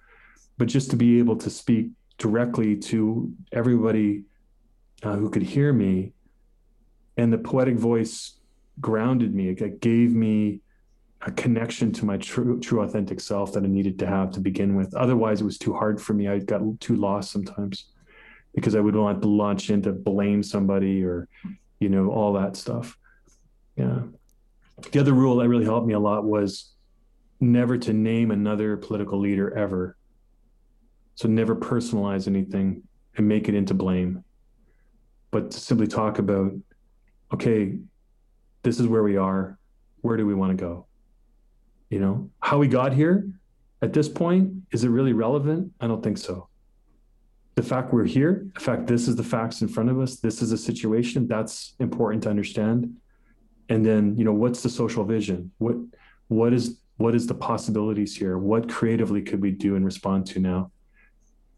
but 0.57 0.67
just 0.67 0.89
to 0.91 0.95
be 0.95 1.19
able 1.19 1.35
to 1.37 1.49
speak 1.49 1.91
directly 2.17 2.75
to 2.75 3.31
everybody 3.51 4.23
uh, 5.03 5.15
who 5.15 5.29
could 5.29 5.43
hear 5.43 5.71
me. 5.71 6.13
And 7.17 7.31
the 7.31 7.37
poetic 7.37 7.75
voice 7.75 8.39
grounded 8.81 9.33
me. 9.33 9.49
It 9.49 9.79
gave 9.81 10.13
me 10.13 10.61
a 11.21 11.31
connection 11.31 11.91
to 11.93 12.05
my 12.05 12.17
true, 12.17 12.59
true, 12.59 12.81
authentic 12.81 13.19
self 13.19 13.53
that 13.53 13.63
I 13.63 13.67
needed 13.67 13.97
to 13.99 14.07
have 14.07 14.31
to 14.31 14.39
begin 14.39 14.75
with. 14.75 14.93
Otherwise, 14.95 15.41
it 15.41 15.45
was 15.45 15.57
too 15.57 15.73
hard 15.73 15.99
for 16.01 16.13
me. 16.13 16.27
I 16.27 16.39
got 16.39 16.61
too 16.79 16.95
lost 16.95 17.31
sometimes 17.31 17.85
because 18.53 18.75
I 18.75 18.79
would 18.79 18.95
want 18.95 19.21
to 19.21 19.27
launch 19.27 19.69
into 19.69 19.91
blame 19.91 20.43
somebody 20.43 21.03
or, 21.03 21.27
you 21.79 21.89
know, 21.89 22.09
all 22.09 22.33
that 22.33 22.55
stuff. 22.55 22.97
Yeah. 23.75 24.01
The 24.91 24.99
other 24.99 25.13
rule 25.13 25.37
that 25.37 25.49
really 25.49 25.65
helped 25.65 25.87
me 25.87 25.93
a 25.93 25.99
lot 25.99 26.23
was 26.25 26.73
never 27.39 27.77
to 27.77 27.93
name 27.93 28.31
another 28.31 28.77
political 28.77 29.19
leader 29.19 29.55
ever. 29.57 29.97
So 31.15 31.27
never 31.27 31.55
personalize 31.55 32.27
anything 32.27 32.83
and 33.17 33.27
make 33.27 33.47
it 33.47 33.55
into 33.55 33.73
blame, 33.73 34.23
but 35.31 35.51
to 35.51 35.59
simply 35.59 35.87
talk 35.87 36.19
about, 36.19 36.51
okay, 37.33 37.77
this 38.65 38.79
is 38.79 38.87
where 38.87 39.03
we 39.03 39.15
are. 39.15 39.57
Where 40.01 40.17
do 40.17 40.25
we 40.25 40.33
want 40.33 40.57
to 40.57 40.61
go? 40.61 40.87
You 41.89 41.99
know, 41.99 42.29
how 42.41 42.57
we 42.57 42.67
got 42.67 42.93
here 42.93 43.29
at 43.81 43.93
this 43.93 44.09
point, 44.09 44.51
is 44.71 44.83
it 44.83 44.89
really 44.89 45.13
relevant? 45.13 45.71
I 45.79 45.87
don't 45.87 46.03
think 46.03 46.17
so. 46.17 46.49
The 47.53 47.63
fact 47.63 47.93
we're 47.93 48.05
here, 48.05 48.47
the 48.55 48.59
fact 48.59 48.87
this 48.87 49.07
is 49.07 49.15
the 49.15 49.23
facts 49.23 49.61
in 49.61 49.67
front 49.67 49.89
of 49.89 49.99
us, 49.99 50.17
this 50.17 50.41
is 50.41 50.51
a 50.51 50.57
situation 50.57 51.27
that's 51.27 51.75
important 51.79 52.23
to 52.23 52.29
understand. 52.29 52.97
And 53.69 53.85
then, 53.85 54.17
you 54.17 54.25
know, 54.25 54.33
what's 54.33 54.61
the 54.61 54.69
social 54.69 55.05
vision? 55.05 55.51
What 55.59 55.75
what 56.27 56.51
is 56.51 56.79
what 56.97 57.13
is 57.15 57.27
the 57.27 57.35
possibilities 57.35 58.15
here? 58.17 58.37
What 58.37 58.69
creatively 58.69 59.21
could 59.21 59.41
we 59.41 59.51
do 59.51 59.75
and 59.75 59.85
respond 59.85 60.25
to 60.27 60.39
now? 60.39 60.71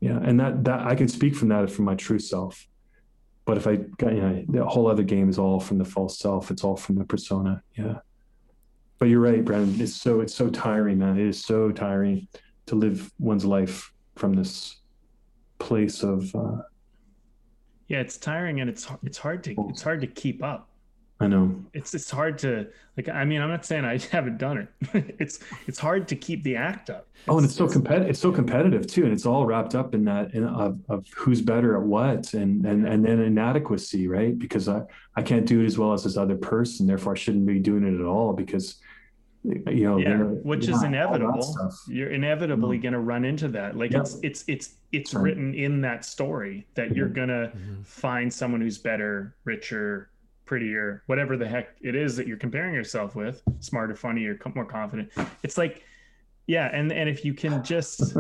Yeah, 0.02 0.20
and 0.22 0.40
that 0.40 0.64
that 0.66 0.82
I 0.82 0.94
can 0.96 1.08
speak 1.08 1.34
from 1.36 1.48
that 1.50 1.72
from 1.72 1.86
my 1.86 1.96
true 1.96 2.20
self. 2.20 2.68
But 3.48 3.56
if 3.56 3.66
I, 3.66 3.78
got 3.78 4.14
you 4.14 4.22
know, 4.22 4.46
the 4.50 4.66
whole 4.66 4.88
other 4.88 5.04
game 5.04 5.30
is 5.30 5.40
all 5.40 5.62
from 5.62 5.78
the 5.78 5.86
false 5.86 6.20
self. 6.20 6.52
It's 6.52 6.66
all 6.66 6.76
from 6.76 6.96
the 6.96 7.06
persona. 7.06 7.64
Yeah. 7.76 8.00
But 9.00 9.06
you're 9.06 9.22
right, 9.22 9.44
Brandon. 9.44 9.80
It's 9.80 9.96
so 9.96 10.20
it's 10.20 10.36
so 10.36 10.50
tiring, 10.50 11.00
man. 11.00 11.18
It 11.18 11.26
is 11.26 11.46
so 11.46 11.72
tiring 11.72 12.28
to 12.66 12.76
live 12.76 13.10
one's 13.20 13.46
life 13.46 13.94
from 14.18 14.34
this 14.34 14.82
place 15.60 16.04
of. 16.04 16.36
Uh, 16.36 16.58
yeah, 17.88 18.00
it's 18.00 18.18
tiring 18.18 18.60
and 18.60 18.70
it's 18.70 18.86
it's 19.04 19.18
hard 19.18 19.46
to 19.46 19.56
it's 19.70 19.82
hard 19.82 20.02
to 20.02 20.08
keep 20.08 20.44
up. 20.44 20.70
I 21.20 21.26
know. 21.28 21.64
It's 21.74 21.96
it's 21.96 22.12
hard 22.12 22.38
to 22.40 22.68
like. 22.96 23.10
I 23.10 23.26
mean, 23.26 23.42
I'm 23.42 23.50
not 23.50 23.66
saying 23.66 23.86
I 23.86 23.98
haven't 24.12 24.38
done 24.38 24.58
it. 24.58 25.16
it's 25.20 25.40
it's 25.66 25.80
hard 25.80 26.08
to 26.10 26.16
keep 26.16 26.44
the 26.44 26.56
act 26.56 26.92
up. 26.92 27.08
It's, 27.16 27.24
oh, 27.28 27.38
and 27.38 27.46
it's 27.46 27.56
so 27.56 27.68
competitive. 27.68 28.10
It's 28.10 28.20
so 28.20 28.32
competitive 28.32 28.86
too, 28.86 29.04
and 29.04 29.14
it's 29.14 29.26
all 29.26 29.46
wrapped 29.46 29.74
up 29.74 29.96
in 29.96 30.06
that 30.06 30.36
in, 30.36 30.44
of, 30.44 30.80
of 30.90 31.08
who's 31.16 31.42
better 31.42 31.76
at 31.76 31.82
what, 31.82 32.34
and 32.36 32.64
and 32.66 32.88
and 32.88 33.04
then 33.04 33.20
inadequacy, 33.20 34.08
right? 34.08 34.38
Because 34.38 34.70
I 34.70 34.84
I 35.16 35.24
can't 35.24 35.48
do 35.48 35.62
it 35.62 35.66
as 35.66 35.78
well 35.80 35.94
as 35.94 36.04
this 36.04 36.18
other 36.18 36.36
person, 36.36 36.86
therefore 36.86 37.14
I 37.14 37.16
shouldn't 37.16 37.48
be 37.48 37.60
doing 37.60 37.84
it 37.84 38.00
at 38.00 38.06
all 38.06 38.34
because 38.34 38.80
you 39.44 39.84
know 39.84 39.98
yeah 39.98 40.18
which 40.18 40.68
is 40.68 40.84
inevitable 40.84 41.56
you're 41.88 42.12
inevitably 42.12 42.76
mm-hmm. 42.76 42.84
going 42.84 42.94
to 42.94 43.00
run 43.00 43.24
into 43.24 43.48
that 43.48 43.78
like 43.78 43.94
it's 43.94 44.18
it's 44.22 44.44
it's 44.48 44.76
it's 44.92 45.14
written 45.14 45.54
in 45.54 45.80
that 45.80 46.04
story 46.04 46.68
that 46.74 46.88
mm-hmm. 46.88 46.96
you're 46.98 47.08
going 47.08 47.30
to 47.30 47.52
mm-hmm. 47.56 47.82
find 47.84 48.34
someone 48.34 48.60
who's 48.60 48.78
better 48.78 49.36
richer 49.46 50.10
prettier, 50.48 51.04
whatever 51.06 51.38
the 51.38 51.48
heck 51.48 51.76
it 51.82 51.96
is 51.96 52.16
that 52.16 52.28
you're 52.28 52.38
comparing 52.38 52.74
yourself 52.74 53.16
with, 53.16 53.44
smarter, 53.60 53.96
funnier, 53.96 54.40
more 54.56 54.66
confident. 54.66 55.12
It's 55.44 55.58
like, 55.58 55.84
yeah, 56.48 56.70
and 56.74 56.94
and 56.94 57.10
if 57.10 57.26
you 57.26 57.34
can 57.34 57.62
just 57.62 58.16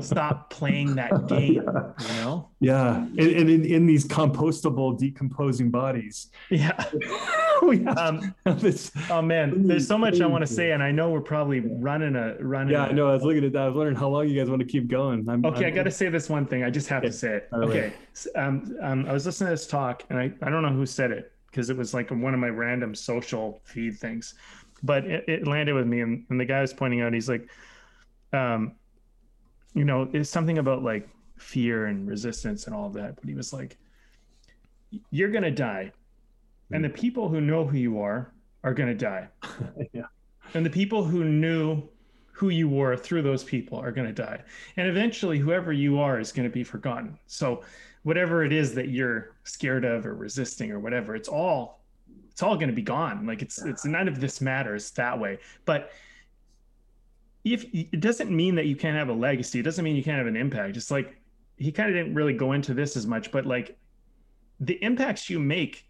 stop 0.00 0.50
playing 0.50 0.94
that 0.94 1.26
game, 1.26 1.54
you 1.54 2.14
know? 2.20 2.48
Yeah, 2.60 2.96
and, 2.98 3.18
and 3.18 3.50
in, 3.50 3.64
in 3.64 3.86
these 3.86 4.06
compostable, 4.06 4.96
decomposing 4.96 5.70
bodies. 5.72 6.30
Yeah. 6.48 6.72
um, 7.96 8.34
oh 9.10 9.22
man, 9.22 9.66
there's 9.66 9.88
so 9.88 9.98
much 9.98 10.20
I 10.20 10.26
want 10.26 10.46
to 10.46 10.52
say, 10.52 10.70
and 10.70 10.82
I 10.82 10.92
know 10.92 11.10
we're 11.10 11.20
probably 11.20 11.60
running 11.60 12.14
a 12.14 12.36
running. 12.40 12.74
Yeah, 12.74 12.84
I 12.84 12.92
know. 12.92 13.08
I 13.08 13.14
was 13.14 13.24
looking 13.24 13.44
at 13.44 13.52
that. 13.54 13.62
I 13.62 13.66
was 13.66 13.74
wondering 13.74 13.96
how 13.96 14.08
long 14.08 14.28
you 14.28 14.38
guys 14.38 14.48
want 14.48 14.60
to 14.60 14.66
keep 14.66 14.86
going. 14.86 15.28
I'm, 15.28 15.44
okay, 15.44 15.66
I'm, 15.66 15.72
i 15.72 15.74
got 15.74 15.84
to 15.84 15.90
say 15.90 16.08
this 16.08 16.28
one 16.28 16.46
thing. 16.46 16.62
I 16.62 16.70
just 16.70 16.86
have 16.88 17.02
okay. 17.02 17.08
to 17.08 17.12
say 17.12 17.34
it. 17.34 17.48
Okay, 17.52 17.92
um, 18.36 18.76
um, 18.80 19.06
I 19.06 19.12
was 19.12 19.26
listening 19.26 19.48
to 19.48 19.52
this 19.54 19.66
talk, 19.66 20.04
and 20.08 20.20
I 20.20 20.32
I 20.42 20.50
don't 20.50 20.62
know 20.62 20.72
who 20.72 20.86
said 20.86 21.10
it, 21.10 21.32
because 21.56 21.70
it 21.70 21.76
was 21.76 21.94
like 21.94 22.10
one 22.10 22.34
of 22.34 22.40
my 22.40 22.50
random 22.50 22.94
social 22.94 23.62
feed 23.64 23.98
things. 23.98 24.34
But 24.82 25.06
it, 25.06 25.24
it 25.26 25.46
landed 25.46 25.72
with 25.72 25.86
me, 25.86 26.02
and, 26.02 26.26
and, 26.28 26.38
the 26.38 26.44
guy 26.44 26.60
was 26.60 26.74
pointing 26.74 27.00
out, 27.00 27.14
he's 27.14 27.30
like, 27.30 27.48
um, 28.34 28.72
you 29.72 29.84
know, 29.84 30.06
it's 30.12 30.28
something 30.28 30.58
about 30.58 30.82
like 30.82 31.08
fear 31.38 31.86
and 31.86 32.06
resistance 32.06 32.66
and 32.66 32.76
all 32.76 32.90
that. 32.90 33.16
But 33.16 33.24
he 33.26 33.34
was 33.34 33.54
like, 33.54 33.78
you're 35.10 35.30
gonna 35.30 35.50
die, 35.50 35.92
and 36.72 36.84
the 36.84 36.90
people 36.90 37.30
who 37.30 37.40
know 37.40 37.66
who 37.66 37.78
you 37.78 38.00
are 38.00 38.34
are 38.62 38.74
gonna 38.74 38.94
die. 38.94 39.28
yeah. 39.94 40.02
And 40.52 40.64
the 40.64 40.70
people 40.70 41.04
who 41.04 41.24
knew 41.24 41.82
who 42.32 42.50
you 42.50 42.68
were 42.68 42.98
through 42.98 43.22
those 43.22 43.42
people 43.42 43.78
are 43.78 43.90
going 43.90 44.06
to 44.06 44.12
die. 44.12 44.42
And 44.76 44.86
eventually, 44.88 45.38
whoever 45.38 45.72
you 45.72 45.98
are 45.98 46.20
is 46.20 46.32
going 46.32 46.46
to 46.46 46.52
be 46.52 46.62
forgotten. 46.62 47.18
So 47.26 47.62
whatever 48.06 48.44
it 48.44 48.52
is 48.52 48.72
that 48.72 48.88
you're 48.88 49.34
scared 49.42 49.84
of 49.84 50.06
or 50.06 50.14
resisting 50.14 50.70
or 50.70 50.78
whatever 50.78 51.16
it's 51.16 51.28
all 51.28 51.80
it's 52.30 52.40
all 52.40 52.54
going 52.54 52.68
to 52.68 52.74
be 52.74 52.82
gone. 52.82 53.26
Like 53.26 53.42
it's 53.42 53.60
it's 53.64 53.84
none 53.84 54.06
of 54.06 54.20
this 54.20 54.40
matters 54.40 54.92
that 54.92 55.18
way. 55.18 55.38
But 55.64 55.90
if 57.44 57.64
it 57.72 57.98
doesn't 57.98 58.30
mean 58.30 58.54
that 58.54 58.66
you 58.66 58.76
can't 58.76 58.96
have 58.96 59.08
a 59.08 59.12
legacy. 59.12 59.58
It 59.58 59.62
doesn't 59.62 59.82
mean 59.82 59.96
you 59.96 60.04
can't 60.04 60.18
have 60.18 60.26
an 60.28 60.36
impact. 60.36 60.76
It's 60.76 60.90
like 60.90 61.16
he 61.56 61.72
kind 61.72 61.88
of 61.88 61.96
didn't 61.96 62.14
really 62.14 62.34
go 62.34 62.52
into 62.52 62.74
this 62.74 62.96
as 62.96 63.06
much 63.06 63.32
but 63.32 63.44
like 63.44 63.76
the 64.60 64.74
impacts 64.84 65.28
you 65.28 65.40
make 65.40 65.88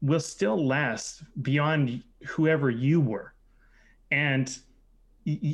will 0.00 0.20
still 0.20 0.64
last 0.64 1.24
beyond 1.42 2.02
whoever 2.26 2.70
you 2.70 3.02
were. 3.02 3.34
And 4.12 4.48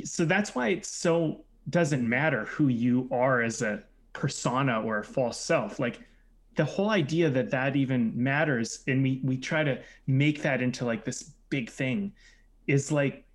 so 0.05 0.23
that's 0.23 0.55
why 0.55 0.69
it 0.69 0.85
so 0.85 1.43
doesn't 1.69 2.07
matter 2.07 2.45
who 2.45 2.69
you 2.69 3.09
are 3.11 3.41
as 3.41 3.61
a 3.61 3.83
persona 4.13 4.81
or 4.81 4.99
a 4.99 5.03
false 5.03 5.39
self. 5.39 5.79
Like 5.79 5.99
the 6.55 6.65
whole 6.65 6.89
idea 6.89 7.29
that 7.29 7.51
that 7.51 7.75
even 7.75 8.11
matters 8.15 8.83
and 8.87 9.01
we 9.03 9.21
we 9.23 9.37
try 9.37 9.63
to 9.63 9.81
make 10.07 10.41
that 10.41 10.61
into 10.61 10.85
like 10.85 11.05
this 11.05 11.31
big 11.49 11.69
thing 11.69 12.11
is 12.67 12.91
like 12.91 13.25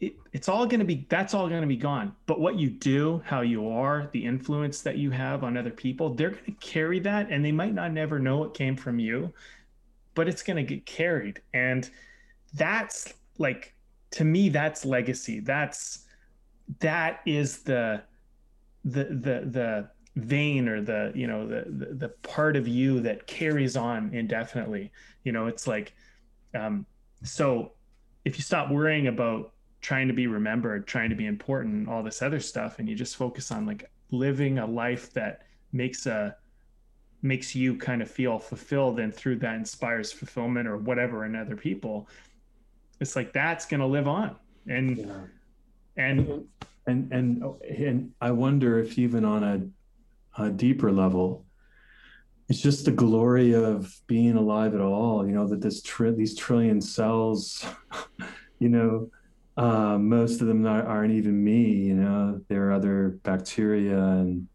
it, 0.00 0.14
it's 0.32 0.48
all 0.48 0.66
going 0.66 0.80
to 0.80 0.86
be 0.86 1.06
that's 1.08 1.34
all 1.34 1.48
going 1.48 1.60
to 1.60 1.66
be 1.66 1.76
gone. 1.76 2.14
But 2.26 2.40
what 2.40 2.56
you 2.56 2.70
do 2.70 3.22
how 3.24 3.42
you 3.42 3.68
are 3.68 4.08
the 4.12 4.24
influence 4.24 4.82
that 4.82 4.96
you 4.96 5.10
have 5.10 5.44
on 5.44 5.56
other 5.56 5.70
people 5.70 6.14
they're 6.14 6.30
going 6.30 6.44
to 6.44 6.52
carry 6.52 7.00
that 7.00 7.30
and 7.30 7.44
they 7.44 7.52
might 7.52 7.74
not 7.74 7.92
never 7.92 8.18
know 8.18 8.44
it 8.44 8.54
came 8.54 8.76
from 8.76 8.98
you 8.98 9.32
but 10.14 10.28
it's 10.28 10.42
going 10.42 10.56
to 10.56 10.62
get 10.62 10.86
carried. 10.86 11.40
And 11.54 11.88
that's 12.54 13.12
like 13.38 13.74
to 14.12 14.24
me 14.24 14.48
that's 14.48 14.84
legacy. 14.84 15.40
That's 15.40 16.04
that 16.80 17.20
is 17.26 17.58
the 17.58 18.02
the 18.84 19.04
the 19.04 19.42
the 19.46 19.88
vein 20.16 20.68
or 20.68 20.82
the 20.82 21.10
you 21.14 21.26
know 21.26 21.46
the, 21.46 21.64
the, 21.68 21.94
the 21.94 22.08
part 22.08 22.56
of 22.56 22.68
you 22.68 23.00
that 23.00 23.26
carries 23.26 23.76
on 23.76 24.12
indefinitely. 24.14 24.92
You 25.24 25.32
know 25.32 25.46
it's 25.46 25.66
like 25.66 25.94
um 26.54 26.86
so 27.22 27.72
if 28.24 28.36
you 28.36 28.42
stop 28.42 28.70
worrying 28.70 29.06
about 29.06 29.52
trying 29.80 30.06
to 30.08 30.14
be 30.14 30.26
remembered 30.26 30.86
trying 30.86 31.10
to 31.10 31.16
be 31.16 31.26
important 31.26 31.88
all 31.88 32.02
this 32.02 32.22
other 32.22 32.40
stuff 32.40 32.78
and 32.78 32.88
you 32.88 32.94
just 32.94 33.16
focus 33.16 33.50
on 33.50 33.66
like 33.66 33.90
living 34.10 34.58
a 34.58 34.66
life 34.66 35.12
that 35.12 35.42
makes 35.72 36.06
a 36.06 36.36
makes 37.22 37.54
you 37.54 37.76
kind 37.76 38.02
of 38.02 38.10
feel 38.10 38.38
fulfilled 38.38 39.00
and 39.00 39.14
through 39.14 39.36
that 39.36 39.54
inspires 39.54 40.12
fulfillment 40.12 40.68
or 40.68 40.76
whatever 40.76 41.24
in 41.24 41.34
other 41.34 41.56
people 41.56 42.08
it's 43.02 43.16
like 43.16 43.32
that's 43.32 43.66
going 43.66 43.80
to 43.80 43.86
live 43.86 44.08
on. 44.08 44.36
And 44.66 44.96
yeah. 44.96 45.14
and 45.96 46.46
and 46.86 47.12
and 47.12 47.42
and 47.62 48.10
I 48.20 48.30
wonder 48.32 48.78
if 48.78 48.98
even 48.98 49.24
on 49.24 49.44
a, 49.44 50.42
a 50.42 50.50
deeper 50.50 50.90
level, 50.90 51.44
it's 52.48 52.60
just 52.60 52.84
the 52.84 52.92
glory 52.92 53.54
of 53.54 53.94
being 54.06 54.36
alive 54.36 54.74
at 54.74 54.80
all. 54.80 55.26
You 55.26 55.32
know 55.32 55.46
that 55.48 55.60
this 55.60 55.82
tri- 55.82 56.10
these 56.10 56.36
trillion 56.36 56.80
cells, 56.80 57.64
you 58.58 58.68
know, 58.68 59.10
uh, 59.56 59.98
most 59.98 60.40
of 60.40 60.46
them 60.46 60.62
not, 60.62 60.86
aren't 60.86 61.12
even 61.12 61.42
me. 61.42 61.70
You 61.70 61.94
know, 61.94 62.40
there 62.48 62.68
are 62.68 62.72
other 62.72 63.20
bacteria 63.22 63.98
and 63.98 64.48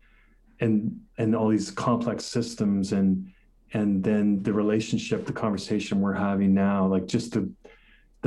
and 0.59 0.99
and 1.17 1.35
all 1.35 1.49
these 1.49 1.71
complex 1.71 2.25
systems 2.25 2.91
and 2.91 3.31
and 3.73 4.03
then 4.03 4.41
the 4.43 4.53
relationship, 4.53 5.25
the 5.25 5.33
conversation 5.33 5.99
we're 5.99 6.13
having 6.13 6.53
now, 6.53 6.87
like 6.87 7.05
just 7.05 7.33
the 7.33 7.49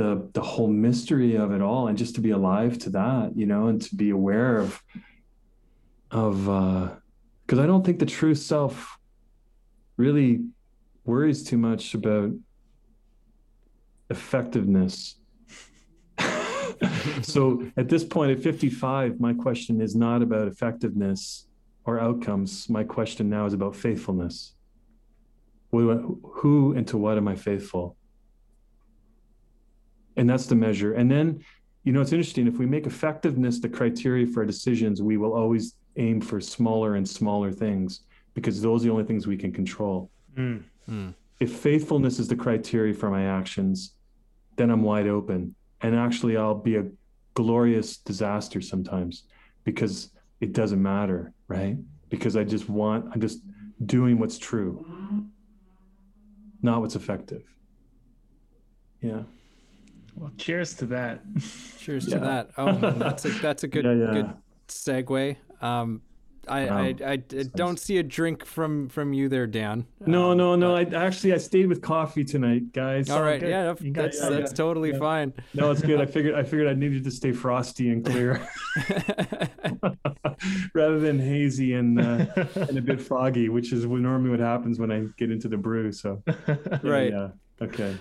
the 0.01 0.29
the 0.33 0.41
whole 0.41 0.67
mystery 0.67 1.35
of 1.35 1.51
it 1.51 1.61
all 1.61 1.87
and 1.87 1.97
just 1.97 2.15
to 2.15 2.21
be 2.21 2.31
alive 2.31 2.77
to 2.77 2.89
that 2.89 3.31
you 3.35 3.45
know 3.45 3.67
and 3.67 3.81
to 3.81 3.95
be 3.95 4.09
aware 4.09 4.57
of 4.57 4.81
of 6.11 6.49
uh 6.49 6.89
because 7.43 7.59
i 7.59 7.65
don't 7.65 7.85
think 7.85 7.99
the 7.99 8.05
true 8.05 8.35
self 8.35 8.97
really 9.97 10.41
worries 11.05 11.43
too 11.43 11.57
much 11.57 11.93
about 11.93 12.31
effectiveness. 14.09 15.15
so 17.21 17.65
at 17.77 17.89
this 17.89 18.03
point, 18.03 18.31
at 18.31 18.43
55, 18.43 19.19
my 19.19 19.33
question 19.33 19.81
is 19.81 19.95
not 19.95 20.21
about 20.21 20.47
effectiveness 20.47 21.47
or 21.85 21.99
outcomes. 21.99 22.69
My 22.69 22.83
question 22.83 23.29
now 23.29 23.45
is 23.45 23.53
about 23.53 23.75
faithfulness. 23.75 24.53
Who 25.71 26.73
and 26.75 26.85
to 26.89 26.97
what 26.97 27.17
am 27.17 27.27
I 27.29 27.35
faithful? 27.35 27.95
And 30.17 30.29
that's 30.29 30.45
the 30.45 30.55
measure. 30.55 30.93
And 30.93 31.09
then, 31.09 31.43
you 31.83 31.93
know, 31.93 32.01
it's 32.01 32.11
interesting. 32.11 32.47
If 32.47 32.57
we 32.57 32.65
make 32.65 32.85
effectiveness 32.85 33.59
the 33.59 33.69
criteria 33.69 34.27
for 34.27 34.41
our 34.41 34.45
decisions, 34.45 35.01
we 35.01 35.17
will 35.17 35.33
always 35.33 35.75
aim 35.97 36.21
for 36.21 36.39
smaller 36.39 36.95
and 36.95 37.07
smaller 37.07 37.51
things 37.51 38.01
because 38.33 38.61
those 38.61 38.81
are 38.81 38.85
the 38.85 38.91
only 38.91 39.03
things 39.03 39.27
we 39.27 39.37
can 39.37 39.51
control. 39.51 40.09
Mm. 40.37 40.63
Mm. 40.89 41.13
If 41.39 41.53
faithfulness 41.53 42.19
is 42.19 42.27
the 42.27 42.35
criteria 42.35 42.93
for 42.93 43.09
my 43.09 43.25
actions, 43.25 43.93
then 44.57 44.69
I'm 44.69 44.83
wide 44.83 45.07
open. 45.07 45.55
And 45.81 45.95
actually, 45.95 46.37
I'll 46.37 46.55
be 46.55 46.75
a 46.75 46.85
glorious 47.33 47.97
disaster 47.97 48.61
sometimes 48.61 49.23
because 49.63 50.11
it 50.39 50.53
doesn't 50.53 50.81
matter, 50.81 51.33
right? 51.47 51.77
Because 52.09 52.35
I 52.35 52.43
just 52.43 52.69
want, 52.69 53.05
I'm 53.13 53.21
just 53.21 53.41
doing 53.85 54.19
what's 54.19 54.37
true, 54.37 54.85
not 56.61 56.81
what's 56.81 56.95
effective. 56.95 57.43
Yeah. 59.01 59.23
Well, 60.15 60.31
cheers 60.37 60.73
to 60.75 60.85
that. 60.87 61.21
Cheers 61.79 62.07
yeah. 62.07 62.15
to 62.15 62.19
that. 62.25 62.49
Oh, 62.57 62.73
that's 62.97 63.25
a 63.25 63.29
that's 63.29 63.63
a 63.63 63.67
good 63.67 63.85
yeah, 63.85 63.93
yeah. 63.93 64.11
good 64.11 64.33
segue. 64.67 65.35
Um, 65.61 66.01
I, 66.47 66.67
I, 66.67 66.81
I, 66.81 67.11
I, 67.11 67.17
don't 67.55 67.79
see 67.79 67.97
a 67.99 68.03
drink 68.03 68.45
from 68.45 68.89
from 68.89 69.13
you 69.13 69.29
there, 69.29 69.45
Dan. 69.45 69.85
No, 70.05 70.31
um, 70.31 70.37
no, 70.37 70.55
no. 70.55 70.75
I 70.75 70.81
actually 70.81 71.33
I 71.33 71.37
stayed 71.37 71.67
with 71.67 71.81
coffee 71.81 72.23
tonight, 72.23 72.73
guys. 72.73 73.09
All 73.09 73.21
right, 73.21 73.41
yeah, 73.41 73.73
that's 73.73 73.81
got, 73.81 74.11
that's 74.31 74.53
totally 74.53 74.97
fine. 74.97 75.33
No, 75.53 75.69
it's 75.71 75.81
good. 75.81 76.01
I 76.01 76.05
figured 76.07 76.33
I 76.33 76.43
figured 76.43 76.67
I 76.67 76.73
needed 76.73 77.03
to 77.03 77.11
stay 77.11 77.31
frosty 77.31 77.89
and 77.89 78.03
clear, 78.03 78.47
rather 80.73 80.99
than 80.99 81.19
hazy 81.19 81.73
and 81.73 81.99
uh, 81.99 82.25
and 82.55 82.77
a 82.77 82.81
bit 82.81 82.99
foggy, 82.99 83.49
which 83.49 83.71
is 83.71 83.85
normally 83.85 84.31
what 84.31 84.39
happens 84.39 84.79
when 84.79 84.91
I 84.91 85.05
get 85.17 85.31
into 85.31 85.47
the 85.47 85.57
brew. 85.57 85.91
So, 85.91 86.23
right, 86.81 87.11
yeah, 87.11 87.29
okay. 87.61 87.95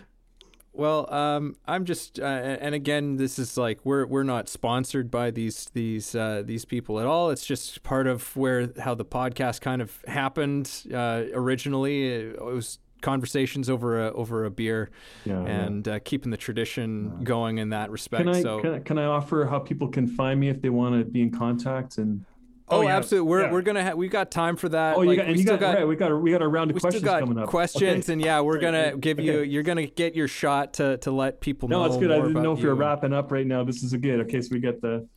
Well, 0.81 1.13
um, 1.13 1.57
I'm 1.67 1.85
just, 1.85 2.19
uh, 2.19 2.23
and 2.23 2.75
again, 2.75 3.17
this 3.17 3.39
is 3.39 3.59
like 3.59 3.81
we're 3.85 4.07
we're 4.07 4.23
not 4.23 4.49
sponsored 4.49 5.11
by 5.11 5.31
these 5.31 5.67
these 5.75 6.15
uh, 6.15 6.43
these 6.43 6.65
people 6.65 6.99
at 7.01 7.05
all. 7.05 7.29
It's 7.29 7.45
just 7.45 7.83
part 7.83 8.07
of 8.07 8.35
where 8.35 8.73
how 8.79 8.95
the 8.95 9.05
podcast 9.05 9.61
kind 9.61 9.83
of 9.83 10.03
happened 10.07 10.73
uh, 10.91 11.25
originally. 11.35 12.07
It 12.07 12.43
was 12.43 12.79
conversations 13.03 13.69
over 13.69 14.07
a 14.07 14.13
over 14.15 14.47
a 14.47 14.51
beer, 14.51 14.89
yeah, 15.27 15.45
and 15.45 15.87
yeah. 15.87 15.97
Uh, 15.97 15.99
keeping 16.03 16.31
the 16.31 16.39
tradition 16.39 17.13
yeah. 17.19 17.25
going 17.25 17.59
in 17.59 17.69
that 17.69 17.91
respect. 17.91 18.25
Can 18.25 18.35
I, 18.35 18.41
so, 18.41 18.61
can 18.63 18.75
I, 18.77 18.79
can 18.79 18.99
I 18.99 19.05
offer 19.05 19.45
how 19.45 19.59
people 19.59 19.89
can 19.89 20.07
find 20.07 20.41
me 20.41 20.49
if 20.49 20.63
they 20.63 20.71
want 20.71 20.99
to 20.99 21.05
be 21.05 21.21
in 21.21 21.31
contact 21.31 21.99
and 21.99 22.25
Oh, 22.71 22.79
oh 22.79 22.83
yeah. 22.83 22.97
absolutely. 22.97 23.29
We're 23.29 23.43
yeah. 23.43 23.53
we're 23.53 23.63
gonna 23.63 23.83
have 23.83 23.97
we've 23.97 24.11
got 24.11 24.31
time 24.31 24.57
for 24.57 24.69
that. 24.69 24.97
Oh, 24.97 25.03
you 25.03 25.17
got, 25.17 25.27
we 25.27 25.39
you 25.39 25.45
got, 25.45 25.59
got 25.61 25.75
right, 25.75 25.87
we 25.87 25.97
got 25.97 26.13
a, 26.13 26.17
we 26.17 26.31
got 26.31 26.43
a 26.43 26.49
round 26.49 26.71
of 26.71 26.81
questions 26.81 27.05
coming 27.05 27.39
up. 27.39 27.49
Questions 27.49 28.05
okay. 28.05 28.13
and 28.13 28.23
yeah, 28.23 28.41
we're 28.41 28.59
gonna 28.59 28.97
give 28.97 29.19
you 29.19 29.41
okay. 29.41 29.51
you're 29.51 29.63
gonna 29.63 29.87
get 29.87 30.15
your 30.15 30.29
shot 30.29 30.75
to 30.75 30.97
to 30.99 31.11
let 31.11 31.41
people 31.41 31.69
no, 31.69 31.79
know. 31.79 31.87
No, 31.87 31.93
it's 31.93 32.01
good. 32.01 32.11
I 32.13 32.17
didn't 32.17 32.43
know 32.43 32.53
if 32.53 32.61
you. 32.61 32.67
you're 32.67 32.75
wrapping 32.75 33.13
up 33.13 33.33
right 33.33 33.47
now. 33.47 33.65
This 33.65 33.83
is 33.83 33.93
a 33.93 33.99
good. 33.99 34.21
Okay, 34.21 34.41
so 34.41 34.49
we 34.53 34.61
get 34.61 34.81
the. 34.81 35.09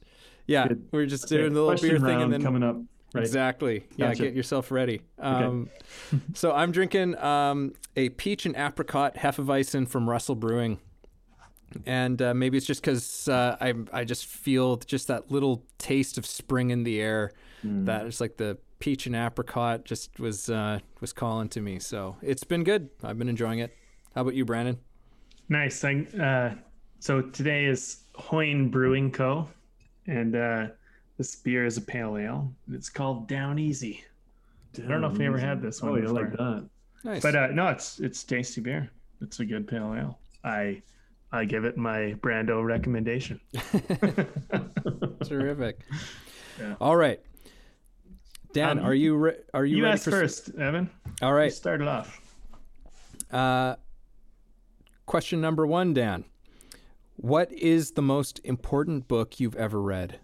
Yeah, 0.47 0.67
we're 0.91 1.05
just 1.05 1.25
okay. 1.25 1.37
doing 1.37 1.53
the 1.53 1.61
little 1.61 1.81
beer 1.81 1.99
thing 1.99 2.21
and 2.21 2.33
then 2.33 2.41
coming 2.41 2.63
up. 2.63 2.77
Right. 3.13 3.23
Exactly. 3.23 3.85
Yeah, 3.95 4.07
gotcha. 4.07 4.23
get 4.23 4.33
yourself 4.33 4.71
ready. 4.71 5.01
Um, 5.19 5.69
so 6.33 6.51
I'm 6.51 6.71
drinking 6.71 7.15
um, 7.19 7.73
a 7.95 8.09
peach 8.09 8.47
and 8.47 8.55
apricot 8.55 9.15
Hefeweizen 9.15 9.87
from 9.87 10.09
Russell 10.09 10.35
Brewing 10.35 10.79
and 11.85 12.21
uh, 12.21 12.33
maybe 12.33 12.57
it's 12.57 12.65
just 12.65 12.81
because 12.81 13.27
uh, 13.27 13.57
I 13.59 13.73
I 13.91 14.03
just 14.03 14.25
feel 14.25 14.77
just 14.77 15.07
that 15.07 15.31
little 15.31 15.63
taste 15.77 16.17
of 16.17 16.25
spring 16.25 16.71
in 16.71 16.83
the 16.83 17.01
air. 17.01 17.31
Mm. 17.65 17.85
That 17.85 18.05
it's 18.05 18.19
like 18.19 18.37
the 18.37 18.57
peach 18.79 19.05
and 19.05 19.15
apricot 19.15 19.85
just 19.85 20.19
was 20.19 20.49
uh, 20.49 20.79
was 20.99 21.13
calling 21.13 21.49
to 21.49 21.61
me. 21.61 21.79
So 21.79 22.17
it's 22.21 22.43
been 22.43 22.63
good. 22.63 22.89
I've 23.03 23.17
been 23.17 23.29
enjoying 23.29 23.59
it. 23.59 23.75
How 24.15 24.21
about 24.21 24.35
you, 24.35 24.45
Brandon? 24.45 24.77
Nice. 25.49 25.83
I, 25.83 26.05
uh, 26.19 26.55
so 26.99 27.21
today 27.21 27.65
is 27.65 28.03
Hoyne 28.15 28.69
Brewing 28.69 29.11
Co. 29.11 29.47
And 30.07 30.35
uh, 30.35 30.67
this 31.17 31.35
beer 31.35 31.65
is 31.65 31.77
a 31.77 31.81
pale 31.81 32.17
ale. 32.17 32.53
It's 32.71 32.89
called 32.89 33.27
Down 33.27 33.57
Easy. 33.57 34.03
Down 34.73 34.85
I 34.85 34.89
don't 34.89 35.01
know 35.01 35.11
if 35.11 35.17
you 35.17 35.25
ever 35.25 35.37
had 35.37 35.61
this 35.61 35.81
one. 35.81 35.93
Oh, 35.93 35.95
you 35.95 36.07
like 36.07 36.31
that? 36.31 36.69
Nice. 37.03 37.21
But 37.21 37.35
uh, 37.35 37.47
no, 37.47 37.67
it's 37.67 37.99
it's 37.99 38.23
tasty 38.23 38.61
beer. 38.61 38.89
It's 39.21 39.39
a 39.39 39.45
good 39.45 39.67
pale 39.67 39.95
ale. 39.97 40.19
I 40.43 40.81
I 41.33 41.45
give 41.45 41.65
it 41.65 41.77
my 41.77 42.13
Brando 42.21 42.63
recommendation. 42.63 43.41
Terrific. 45.25 45.79
Yeah. 46.59 46.75
All 46.79 46.95
right. 46.95 47.19
Dan, 48.53 48.77
um, 48.77 48.85
are 48.85 48.93
you 48.93 49.15
re- 49.15 49.39
are 49.51 49.65
you, 49.65 49.77
you 49.77 49.83
ready 49.83 49.97
for 49.97 50.11
first, 50.11 50.51
Evan? 50.59 50.91
All 51.23 51.33
right. 51.33 51.51
Start 51.51 51.81
it 51.81 51.87
off. 51.87 52.21
Uh, 53.31 53.77
question 55.07 55.41
number 55.41 55.65
one, 55.65 55.95
Dan. 55.95 56.25
What 57.15 57.51
is 57.51 57.93
the 57.93 58.03
most 58.03 58.39
important 58.43 59.07
book 59.07 59.39
you've 59.39 59.55
ever 59.55 59.81
read? 59.81 60.19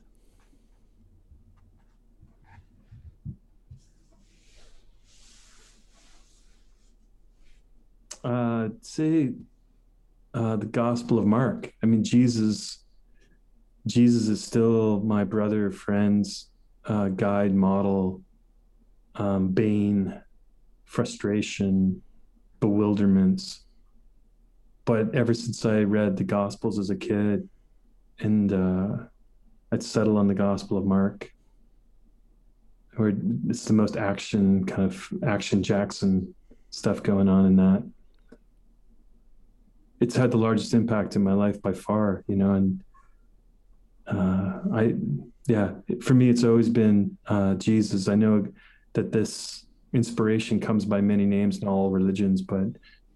Uh, 8.24 8.70
say 8.82 9.32
uh, 10.34 10.56
the 10.56 10.66
Gospel 10.66 11.20
of 11.20 11.26
Mark. 11.26 11.72
I 11.82 11.86
mean, 11.86 12.04
Jesus, 12.04 12.84
Jesus 13.88 14.28
is 14.28 14.44
still 14.44 15.02
my 15.02 15.24
brother, 15.24 15.72
friends, 15.72 16.50
uh, 16.86 17.10
guide, 17.10 17.54
model, 17.54 18.22
um, 19.16 19.50
bane, 19.50 20.22
frustration, 20.86 22.02
bewilderments. 22.60 23.66
But 24.86 25.14
ever 25.14 25.34
since 25.34 25.66
I 25.66 25.82
read 25.82 26.18
the 26.18 26.24
Gospels 26.24 26.80
as 26.80 26.90
a 26.90 26.96
kid, 26.96 27.48
and 28.20 28.52
uh, 28.52 28.98
I'd 29.72 29.84
settle 29.84 30.18
on 30.18 30.28
the 30.28 30.34
Gospel 30.34 30.78
of 30.78 30.86
Mark, 30.86 31.32
where 32.96 33.14
it's 33.48 33.66
the 33.66 33.74
most 33.74 33.98
action 33.98 34.66
kind 34.66 34.84
of 34.84 35.10
action 35.24 35.64
Jackson 35.64 36.34
stuff 36.72 37.02
going 37.02 37.30
on 37.30 37.46
in 37.46 37.56
that 37.56 37.84
it's 40.00 40.16
had 40.16 40.32
the 40.32 40.38
largest 40.38 40.74
impact 40.74 41.16
in 41.16 41.24
my 41.24 41.34
life 41.34 41.62
by 41.62 41.74
far, 41.74 42.24
you 42.28 42.36
know, 42.36 42.54
and 42.54 42.84
uh, 44.08 44.60
I, 44.74 44.96
yeah, 45.48 45.72
for 46.02 46.14
me, 46.14 46.30
it's 46.30 46.44
always 46.44 46.70
been 46.70 47.18
uh, 47.28 47.56
Jesus. 47.56 48.08
I 48.08 48.16
know 48.16 48.46
that 48.94 49.12
this 49.12 49.66
inspiration 49.94 50.60
comes 50.60 50.86
by 50.86 51.02
many 51.02 51.26
names 51.26 51.60
in 51.60 51.68
all 51.68 51.90
religions, 51.90 52.42
but 52.42 52.68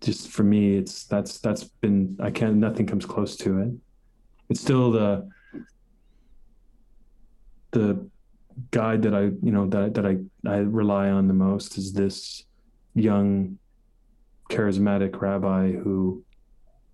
just 0.01 0.29
for 0.29 0.43
me, 0.43 0.75
it's 0.75 1.05
that's 1.05 1.39
that's 1.39 1.63
been 1.63 2.17
I 2.21 2.29
can't 2.31 2.55
nothing 2.55 2.85
comes 2.85 3.05
close 3.05 3.35
to 3.37 3.59
it. 3.59 3.71
It's 4.49 4.61
still 4.61 4.91
the 4.91 5.29
the 7.71 8.07
guide 8.69 9.01
that 9.03 9.15
I 9.15 9.21
you 9.21 9.51
know 9.51 9.67
that 9.67 9.93
that 9.95 10.05
I 10.05 10.17
I 10.45 10.57
rely 10.57 11.09
on 11.09 11.27
the 11.27 11.33
most 11.33 11.77
is 11.77 11.93
this 11.93 12.43
young 12.93 13.57
charismatic 14.49 15.19
rabbi 15.19 15.71
who 15.71 16.23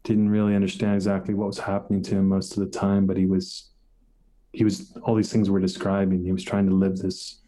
didn't 0.09 0.29
really 0.29 0.55
understand 0.55 0.95
exactly 0.95 1.35
what 1.35 1.45
was 1.45 1.59
happening 1.59 2.01
to 2.01 2.15
him 2.15 2.27
most 2.27 2.57
of 2.57 2.63
the 2.63 2.79
time, 2.79 3.05
but 3.05 3.15
he 3.15 3.27
was 3.27 3.69
he 4.53 4.63
was 4.63 4.97
all 5.03 5.13
these 5.13 5.31
things 5.31 5.51
we're 5.51 5.59
describing. 5.59 6.25
He 6.25 6.31
was 6.31 6.43
trying 6.43 6.67
to 6.67 6.73
live 6.73 6.97
this 6.97 7.41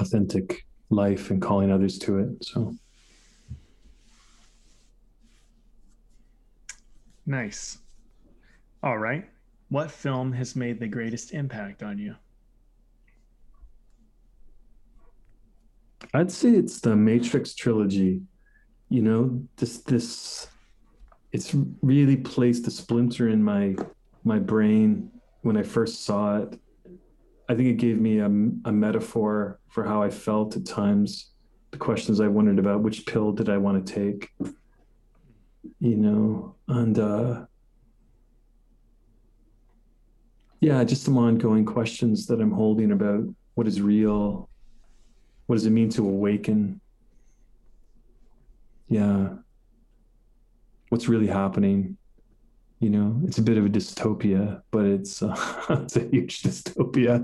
authentic 0.00 0.64
life 0.88 1.30
and 1.30 1.42
calling 1.42 1.70
others 1.70 1.98
to 1.98 2.20
it. 2.20 2.42
So 2.42 2.74
nice. 7.26 7.76
All 8.82 8.96
right. 8.96 9.28
What 9.68 9.90
film 9.90 10.32
has 10.32 10.56
made 10.56 10.80
the 10.80 10.88
greatest 10.88 11.34
impact 11.34 11.82
on 11.82 11.98
you? 11.98 12.14
I'd 16.14 16.32
say 16.32 16.52
it's 16.52 16.80
the 16.80 16.96
Matrix 16.96 17.54
trilogy. 17.54 18.22
You 18.88 19.02
know, 19.02 19.42
this 19.56 19.78
this 19.82 20.48
it's 21.32 21.54
really 21.82 22.16
placed 22.16 22.66
a 22.66 22.70
splinter 22.70 23.28
in 23.28 23.42
my 23.42 23.76
my 24.24 24.38
brain 24.38 25.10
when 25.42 25.56
I 25.56 25.62
first 25.62 26.04
saw 26.04 26.38
it. 26.38 26.58
I 27.48 27.54
think 27.54 27.68
it 27.68 27.76
gave 27.76 28.00
me 28.00 28.18
a, 28.18 28.26
a 28.26 28.72
metaphor 28.72 29.60
for 29.68 29.84
how 29.84 30.02
I 30.02 30.10
felt 30.10 30.56
at 30.56 30.66
times. 30.66 31.30
The 31.70 31.78
questions 31.78 32.20
I 32.20 32.28
wondered 32.28 32.58
about 32.58 32.82
which 32.82 33.06
pill 33.06 33.32
did 33.32 33.48
I 33.48 33.56
want 33.58 33.86
to 33.86 33.92
take, 33.92 34.30
you 35.78 35.96
know, 35.96 36.54
and 36.68 36.98
uh, 36.98 37.44
yeah, 40.60 40.82
just 40.84 41.04
some 41.04 41.18
ongoing 41.18 41.64
questions 41.64 42.26
that 42.26 42.40
I'm 42.40 42.50
holding 42.50 42.92
about 42.92 43.24
what 43.54 43.66
is 43.66 43.80
real, 43.80 44.48
what 45.46 45.56
does 45.56 45.66
it 45.66 45.70
mean 45.70 45.90
to 45.90 46.02
awaken. 46.02 46.80
Yeah, 48.88 49.28
what's 50.88 51.08
really 51.08 51.26
happening. 51.26 51.96
You 52.80 52.90
know, 52.90 53.20
it's 53.24 53.38
a 53.38 53.42
bit 53.42 53.56
of 53.56 53.64
a 53.64 53.68
dystopia, 53.68 54.60
but 54.70 54.84
it's 54.84 55.22
uh, 55.22 55.34
it's 55.82 55.96
a 55.96 56.08
huge 56.08 56.42
dystopia. 56.42 57.20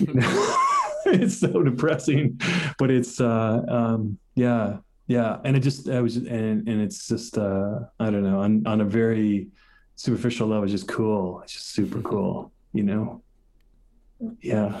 You 0.00 0.14
know? 0.14 0.56
it's 1.06 1.38
so 1.38 1.62
depressing, 1.62 2.40
but 2.78 2.90
it's 2.90 3.20
uh, 3.20 3.62
um, 3.68 4.18
yeah, 4.36 4.78
yeah, 5.06 5.38
and 5.44 5.56
it 5.56 5.60
just 5.60 5.88
I 5.88 6.00
was 6.00 6.16
and 6.16 6.68
and 6.68 6.80
it's 6.80 7.08
just 7.08 7.36
uh, 7.36 7.80
I 7.98 8.10
don't 8.10 8.22
know 8.22 8.40
on 8.40 8.66
on 8.66 8.80
a 8.80 8.84
very 8.84 9.48
superficial 9.96 10.48
level, 10.48 10.64
it's 10.64 10.72
just 10.72 10.88
cool. 10.88 11.40
It's 11.42 11.52
just 11.52 11.72
super 11.72 12.00
cool, 12.00 12.52
you 12.72 12.82
know. 12.82 13.22
Yeah. 14.40 14.80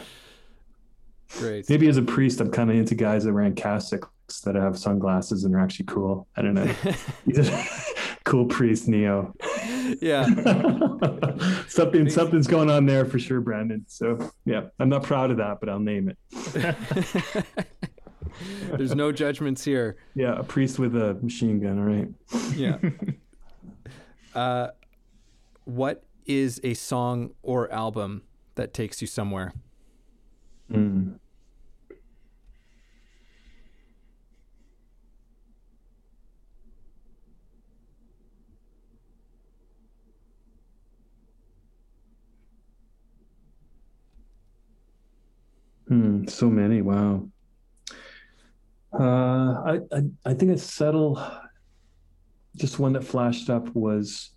Great. 1.38 1.68
Maybe 1.68 1.88
as 1.88 1.96
a 1.96 2.02
priest, 2.02 2.40
I'm 2.40 2.50
kind 2.50 2.70
of 2.70 2.76
into 2.76 2.94
guys 2.94 3.24
that 3.24 3.32
wearing 3.32 3.54
cassocks 3.54 4.08
that 4.44 4.54
have 4.54 4.78
sunglasses 4.78 5.44
and 5.44 5.54
are 5.54 5.60
actually 5.60 5.86
cool. 5.86 6.26
I 6.36 6.42
don't 6.42 6.54
know. 6.54 6.72
Cool 8.24 8.46
priest 8.46 8.88
Neo. 8.88 9.34
Yeah. 10.00 10.24
Something 11.68 12.08
something's 12.08 12.46
going 12.46 12.70
on 12.70 12.86
there 12.86 13.04
for 13.04 13.18
sure, 13.18 13.40
Brandon. 13.40 13.84
So 13.86 14.32
yeah, 14.44 14.64
I'm 14.78 14.88
not 14.88 15.02
proud 15.02 15.30
of 15.30 15.36
that, 15.38 15.60
but 15.60 15.68
I'll 15.68 15.78
name 15.78 16.08
it. 16.08 16.76
There's 18.76 18.94
no 18.94 19.12
judgments 19.12 19.64
here. 19.64 19.96
Yeah, 20.14 20.38
a 20.38 20.42
priest 20.42 20.78
with 20.78 20.96
a 20.96 21.14
machine 21.14 21.60
gun, 21.60 21.78
all 21.78 21.84
right. 21.84 22.08
Yeah. 22.56 22.78
Uh, 24.34 24.72
what 25.64 26.02
is 26.26 26.60
a 26.64 26.74
song 26.74 27.30
or 27.44 27.70
album 27.70 28.22
that 28.56 28.74
takes 28.74 29.00
you 29.00 29.06
somewhere? 29.06 29.52
Mm. 30.68 31.20
Hmm, 45.94 46.26
so 46.26 46.50
many. 46.50 46.82
Wow. 46.82 47.28
Uh, 48.92 49.04
I, 49.04 49.78
I 49.92 50.02
I 50.26 50.34
think 50.34 50.50
a 50.50 50.58
settle. 50.58 51.24
Just 52.56 52.80
one 52.80 52.94
that 52.94 53.04
flashed 53.04 53.48
up 53.48 53.72
was. 53.76 54.30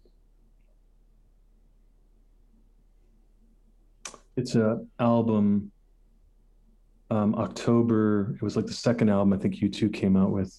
It's 4.36 4.54
a 4.54 4.86
album. 5.00 5.72
Um, 7.10 7.34
October. 7.34 8.36
It 8.36 8.44
was 8.44 8.56
like 8.56 8.68
the 8.68 8.74
second 8.74 9.10
album 9.10 9.34
I 9.34 9.38
think 9.38 9.56
U2 9.56 9.92
came 9.92 10.16
out 10.16 10.30
with. 10.30 10.56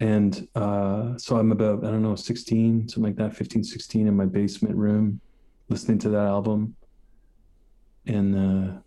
And 0.00 0.46
uh, 0.54 1.16
so 1.16 1.38
I'm 1.38 1.50
about 1.50 1.82
I 1.82 1.90
don't 1.90 2.02
know 2.02 2.14
16 2.14 2.88
something 2.88 3.02
like 3.04 3.16
that 3.16 3.34
15 3.34 3.64
16 3.64 4.06
in 4.06 4.14
my 4.14 4.26
basement 4.26 4.76
room, 4.76 5.20
listening 5.70 5.98
to 6.00 6.10
that 6.10 6.26
album. 6.26 6.76
And 8.06 8.36
uh, 8.36 8.80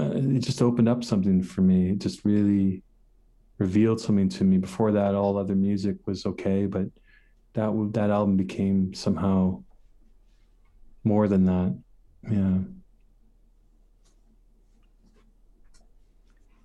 uh, 0.00 0.12
it 0.14 0.40
just 0.40 0.62
opened 0.62 0.88
up 0.88 1.04
something 1.04 1.42
for 1.42 1.60
me. 1.60 1.90
It 1.90 1.98
just 1.98 2.24
really 2.24 2.82
revealed 3.58 4.00
something 4.00 4.28
to 4.30 4.44
me. 4.44 4.58
Before 4.58 4.92
that, 4.92 5.14
all 5.14 5.36
other 5.36 5.54
music 5.54 5.96
was 6.06 6.26
okay, 6.26 6.66
but 6.66 6.86
that 7.54 7.90
that 7.92 8.10
album 8.10 8.36
became 8.36 8.94
somehow 8.94 9.62
more 11.04 11.28
than 11.28 11.44
that. 11.46 11.78
Yeah. 12.30 12.58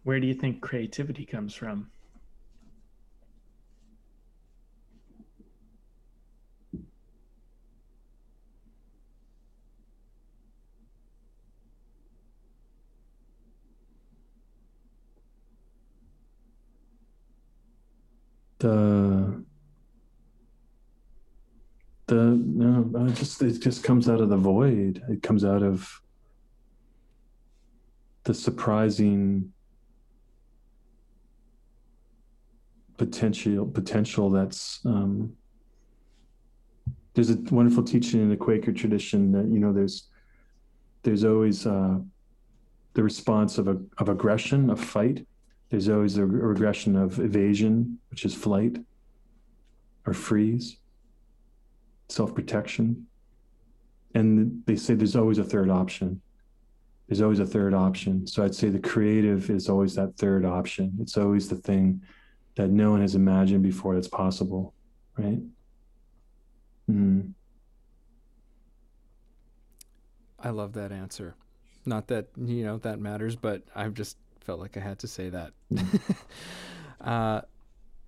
Where 0.04 0.20
do 0.20 0.28
you 0.28 0.34
think 0.34 0.62
creativity 0.62 1.26
comes 1.26 1.54
from? 1.54 1.90
The 18.60 19.44
the 22.08 22.16
no 22.16 23.08
it 23.08 23.16
just 23.16 23.42
it 23.42 23.60
just 23.60 23.84
comes 23.84 24.10
out 24.10 24.22
of 24.22 24.30
the 24.30 24.38
void. 24.38 25.04
It 25.10 25.22
comes 25.22 25.44
out 25.44 25.62
of 25.62 26.02
the 28.24 28.34
surprising 28.34 29.54
potential 32.98 33.66
potential 33.66 34.30
that's 34.30 34.80
um, 34.86 35.34
there's 37.14 37.30
a 37.30 37.38
wonderful 37.52 37.84
teaching 37.84 38.22
in 38.22 38.30
the 38.30 38.38
Quaker 38.38 38.72
tradition 38.72 39.32
that 39.32 39.48
you 39.48 39.60
know 39.60 39.74
there's 39.74 40.08
there's 41.04 41.24
always 41.24 41.66
uh, 41.66 42.00
the 42.94 43.04
response 43.04 43.58
of 43.58 43.68
a, 43.68 43.78
of 43.98 44.10
aggression 44.10 44.70
of 44.70 44.80
fight 44.80 45.26
there's 45.69 45.89
always 45.89 46.18
a 46.18 46.26
regression 46.26 46.95
of 46.95 47.19
evasion, 47.19 47.99
which 48.10 48.23
is 48.26 48.34
flight 48.34 48.77
or 50.06 50.14
freeze, 50.14 50.77
self 52.10 52.34
protection. 52.34 53.07
And 54.15 54.64
they 54.65 54.77
say 54.77 54.94
there's 54.94 55.15
always 55.15 55.38
a 55.38 55.44
third 55.44 55.69
option. 55.69 56.22
There's 57.07 57.22
always 57.22 57.39
a 57.39 57.45
third 57.45 57.73
option. 57.73 58.26
So 58.27 58.44
I'd 58.44 58.56
say 58.56 58.69
the 58.69 58.80
creative 58.80 59.49
is 59.49 59.69
always 59.69 59.95
that 59.95 60.18
third 60.18 60.45
option. 60.45 60.94
It's 61.02 61.18
always 61.18 61.49
the 61.49 61.56
thing 61.56 62.02
that 62.56 62.69
no 62.69 62.91
one 62.91 63.02
has 63.02 63.15
imagined 63.15 63.64
before 63.64 63.95
that's 63.95 64.07
possible, 64.07 64.73
right? 65.18 65.39
Mm. 66.89 67.34
I 70.39 70.49
love 70.49 70.73
that 70.73 70.91
answer. 70.91 71.35
Not 71.85 72.07
that, 72.07 72.27
you 72.38 72.64
know, 72.64 72.77
that 72.80 72.99
matters, 72.99 73.35
but 73.35 73.64
I've 73.76 73.94
just 73.94 74.18
felt 74.48 74.61
like 74.61 74.78
I 74.78 74.80
had 74.80 74.99
to 74.99 75.07
say 75.07 75.30
that. 75.30 75.52
uh, 77.02 77.41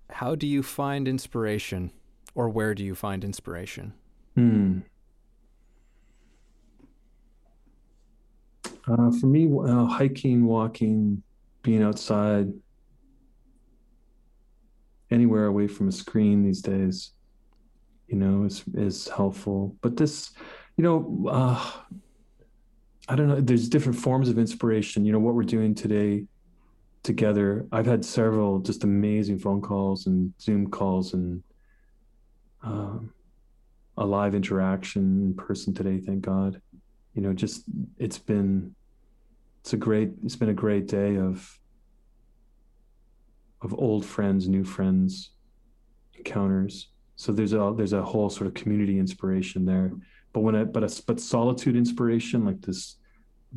how 0.08 0.34
do 0.34 0.46
you 0.46 0.62
find 0.62 1.06
inspiration, 1.06 1.92
or 2.34 2.48
where 2.48 2.74
do 2.74 2.82
you 2.82 2.94
find 2.94 3.22
inspiration? 3.22 3.92
Hmm. 4.34 4.78
Uh, 8.88 9.10
for 9.20 9.26
me, 9.26 9.50
uh, 9.54 9.84
hiking, 9.84 10.46
walking, 10.46 11.22
being 11.60 11.82
outside, 11.82 12.50
anywhere 15.10 15.44
away 15.44 15.68
from 15.68 15.88
a 15.88 15.92
screen 15.92 16.42
these 16.42 16.62
days, 16.62 17.12
you 18.08 18.16
know, 18.16 18.44
is 18.44 18.64
is 18.72 19.08
helpful. 19.08 19.76
But 19.82 19.98
this, 19.98 20.30
you 20.78 20.84
know, 20.84 21.28
uh, 21.28 21.70
I 23.10 23.16
don't 23.16 23.26
know. 23.26 23.40
There's 23.40 23.68
different 23.68 23.98
forms 23.98 24.28
of 24.28 24.38
inspiration. 24.38 25.04
You 25.04 25.10
know 25.10 25.18
what 25.18 25.34
we're 25.34 25.42
doing 25.42 25.74
today 25.74 26.26
together. 27.02 27.66
I've 27.72 27.84
had 27.84 28.04
several 28.04 28.60
just 28.60 28.84
amazing 28.84 29.40
phone 29.40 29.60
calls 29.60 30.06
and 30.06 30.32
Zoom 30.40 30.70
calls 30.70 31.12
and 31.12 31.42
um, 32.62 33.12
a 33.96 34.06
live 34.06 34.36
interaction 34.36 35.24
in 35.24 35.34
person 35.34 35.74
today. 35.74 35.98
Thank 35.98 36.20
God. 36.20 36.62
You 37.14 37.22
know, 37.22 37.32
just 37.32 37.64
it's 37.98 38.16
been 38.18 38.76
it's 39.62 39.72
a 39.72 39.76
great 39.76 40.12
it's 40.24 40.36
been 40.36 40.50
a 40.50 40.54
great 40.54 40.86
day 40.86 41.16
of 41.16 41.58
of 43.60 43.74
old 43.74 44.06
friends, 44.06 44.48
new 44.48 44.62
friends, 44.62 45.30
encounters. 46.14 46.90
So 47.16 47.32
there's 47.32 47.54
a 47.54 47.74
there's 47.76 47.92
a 47.92 48.04
whole 48.04 48.30
sort 48.30 48.46
of 48.46 48.54
community 48.54 49.00
inspiration 49.00 49.66
there. 49.66 49.90
But 50.32 50.42
when 50.42 50.54
I 50.54 50.62
but 50.62 50.84
a 50.84 51.02
but 51.08 51.18
solitude 51.18 51.74
inspiration 51.74 52.44
like 52.44 52.60
this 52.60 52.98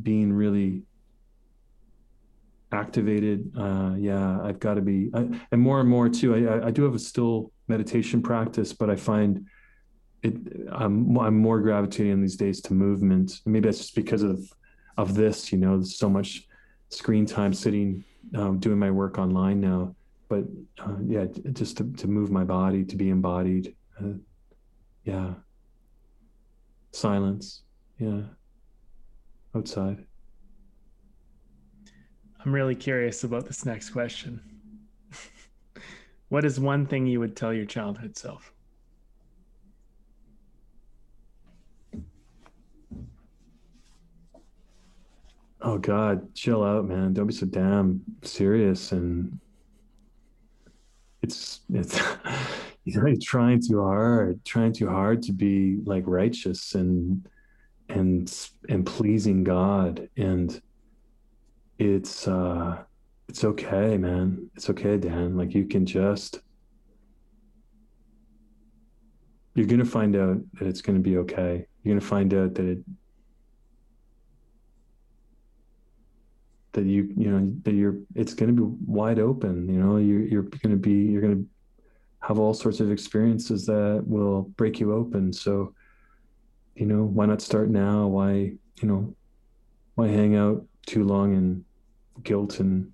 being 0.02 0.32
really 0.32 0.82
activated 2.72 3.52
uh 3.56 3.94
yeah 3.96 4.40
i've 4.42 4.58
got 4.58 4.74
to 4.74 4.80
be 4.80 5.08
I, 5.14 5.28
and 5.52 5.60
more 5.60 5.80
and 5.80 5.88
more 5.88 6.08
too 6.08 6.34
I, 6.34 6.66
I 6.66 6.70
do 6.72 6.82
have 6.82 6.94
a 6.94 6.98
still 6.98 7.52
meditation 7.68 8.20
practice 8.20 8.72
but 8.72 8.90
i 8.90 8.96
find 8.96 9.46
it 10.24 10.34
i'm 10.72 11.16
i'm 11.18 11.38
more 11.38 11.60
gravitating 11.60 12.20
these 12.20 12.36
days 12.36 12.60
to 12.62 12.74
movement. 12.74 13.40
Maybe 13.44 13.68
that's 13.68 13.78
just 13.78 13.94
because 13.94 14.22
of 14.22 14.40
of 14.96 15.14
this 15.14 15.52
you 15.52 15.58
know 15.58 15.82
so 15.82 16.08
much 16.08 16.48
screen 16.88 17.26
time 17.26 17.52
sitting 17.52 18.04
um, 18.34 18.58
doing 18.58 18.78
my 18.78 18.90
work 18.90 19.18
online 19.18 19.60
now. 19.60 19.94
But 20.28 20.44
uh, 20.78 20.96
yeah 21.06 21.26
just 21.52 21.76
to, 21.76 21.92
to 21.92 22.08
move 22.08 22.30
my 22.30 22.44
body 22.44 22.84
to 22.84 22.96
be 22.96 23.10
embodied 23.10 23.74
uh, 24.00 24.14
yeah. 25.04 25.34
Silence 26.92 27.62
yeah 27.98 28.22
outside. 29.54 30.04
I'm 32.44 32.54
really 32.54 32.74
curious 32.74 33.24
about 33.24 33.46
this 33.46 33.64
next 33.64 33.90
question. 33.90 34.40
what 36.28 36.44
is 36.44 36.60
one 36.60 36.86
thing 36.86 37.06
you 37.06 37.20
would 37.20 37.36
tell 37.36 37.52
your 37.52 37.64
childhood 37.64 38.18
self? 38.18 38.52
Oh 45.62 45.78
God, 45.78 46.34
chill 46.34 46.62
out, 46.62 46.84
man. 46.84 47.14
Don't 47.14 47.26
be 47.26 47.32
so 47.32 47.46
damn 47.46 48.02
serious. 48.22 48.92
And 48.92 49.40
it's 51.22 51.60
it's 51.72 51.98
you 52.84 53.00
know, 53.00 53.06
you're 53.06 53.16
trying 53.16 53.62
too 53.66 53.82
hard, 53.82 54.44
trying 54.44 54.74
too 54.74 54.90
hard 54.90 55.22
to 55.22 55.32
be 55.32 55.78
like 55.86 56.04
righteous 56.06 56.74
and 56.74 57.26
and 57.94 58.48
and 58.68 58.84
pleasing 58.84 59.44
God. 59.44 60.08
And 60.16 60.60
it's 61.78 62.28
uh 62.28 62.82
it's 63.28 63.44
okay, 63.44 63.96
man. 63.96 64.50
It's 64.54 64.68
okay, 64.70 64.98
Dan. 64.98 65.36
Like 65.36 65.54
you 65.54 65.66
can 65.66 65.86
just 65.86 66.40
you're 69.54 69.66
gonna 69.66 69.84
find 69.84 70.16
out 70.16 70.38
that 70.54 70.66
it's 70.66 70.82
gonna 70.82 70.98
be 70.98 71.18
okay. 71.18 71.66
You're 71.82 71.94
gonna 71.94 72.06
find 72.06 72.34
out 72.34 72.54
that 72.54 72.66
it 72.66 72.78
that 76.74 76.84
you 76.84 77.12
you 77.16 77.30
know 77.30 77.52
that 77.62 77.72
you're 77.72 77.96
it's 78.14 78.34
going 78.34 78.54
to 78.54 78.66
be 78.66 78.76
wide 78.84 79.18
open 79.18 79.68
you 79.68 79.80
know 79.80 79.96
you're 79.96 80.22
you're 80.22 80.42
going 80.42 80.70
to 80.70 80.76
be 80.76 80.92
you're 80.92 81.22
going 81.22 81.42
to 81.42 81.48
have 82.20 82.38
all 82.38 82.52
sorts 82.52 82.80
of 82.80 82.90
experiences 82.90 83.64
that 83.66 84.02
will 84.06 84.42
break 84.56 84.80
you 84.80 84.92
open 84.92 85.32
so 85.32 85.72
you 86.74 86.86
know 86.86 87.04
why 87.04 87.26
not 87.26 87.40
start 87.40 87.68
now? 87.70 88.06
Why 88.06 88.52
you 88.80 88.88
know 88.88 89.14
why 89.94 90.08
hang 90.08 90.36
out 90.36 90.64
too 90.86 91.04
long 91.04 91.34
in 91.34 91.64
guilt 92.22 92.60
and 92.60 92.92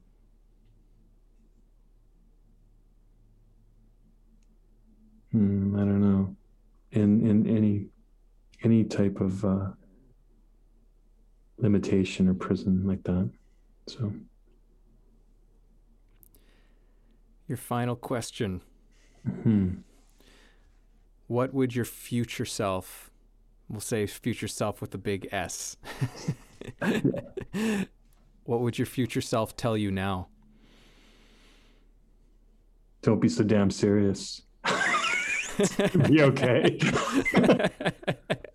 hmm, 5.33 5.75
i 5.77 5.81
don't 5.81 6.01
know. 6.01 6.37
In 6.93 7.27
in 7.27 7.47
any 7.47 7.87
any 8.63 8.85
type 8.85 9.21
of 9.21 9.45
uh 9.45 9.71
limitation 11.59 12.29
or 12.29 12.35
prison 12.35 12.87
like 12.87 13.03
that 13.05 13.31
so, 13.91 14.13
your 17.49 17.57
final 17.57 17.97
question. 17.97 18.63
Hmm. 19.27 19.79
What 21.27 21.53
would 21.53 21.75
your 21.75 21.85
future 21.85 22.45
self, 22.45 23.10
we'll 23.71 23.81
say 23.81 24.07
future 24.07 24.49
self 24.49 24.81
with 24.81 24.95
a 24.95 24.99
big 24.99 25.29
S, 25.33 25.77
what 28.45 28.61
would 28.61 28.79
your 28.79 28.87
future 28.87 29.21
self 29.21 29.57
tell 29.57 29.77
you 29.77 29.91
now? 29.91 30.29
Don't 33.03 33.21
be 33.21 33.29
so 33.29 33.45
damn 33.45 33.71
serious. 33.71 34.43
be 36.09 36.23
okay. 36.23 36.79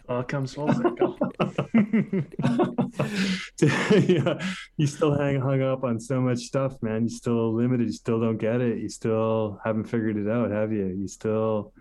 All 0.09 0.23
comes 0.23 0.53
full 0.53 0.71
circle. 0.71 1.17
yeah, 3.59 4.39
you 4.77 4.85
still 4.85 5.17
hang 5.17 5.41
hung 5.41 5.63
up 5.63 5.83
on 5.83 5.99
so 5.99 6.21
much 6.21 6.39
stuff, 6.39 6.75
man. 6.83 7.03
You 7.03 7.09
still 7.09 7.53
limited. 7.55 7.87
You 7.87 7.93
still 7.93 8.19
don't 8.19 8.37
get 8.37 8.61
it. 8.61 8.77
You 8.77 8.89
still 8.89 9.59
haven't 9.63 9.85
figured 9.85 10.17
it 10.17 10.29
out, 10.29 10.51
have 10.51 10.71
you? 10.71 10.85
You 10.85 11.07
still, 11.07 11.73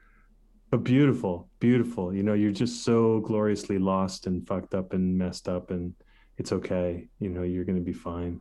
but 0.74 0.82
beautiful, 0.82 1.48
beautiful. 1.60 2.12
You 2.12 2.24
know, 2.24 2.34
you're 2.34 2.51
just 2.51 2.82
so 2.82 3.20
gloriously 3.20 3.78
lost 3.78 4.26
and 4.26 4.44
fucked 4.44 4.74
up 4.74 4.92
and 4.92 5.16
messed 5.16 5.48
up, 5.48 5.70
and 5.70 5.94
it's 6.36 6.51
okay. 6.51 7.06
You 7.20 7.28
know, 7.28 7.44
you're 7.44 7.62
gonna 7.62 7.78
be 7.78 7.92
fine. 7.92 8.40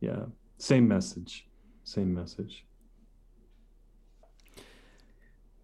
Yeah, 0.00 0.26
same 0.58 0.86
message, 0.86 1.48
same 1.82 2.12
message. 2.12 2.66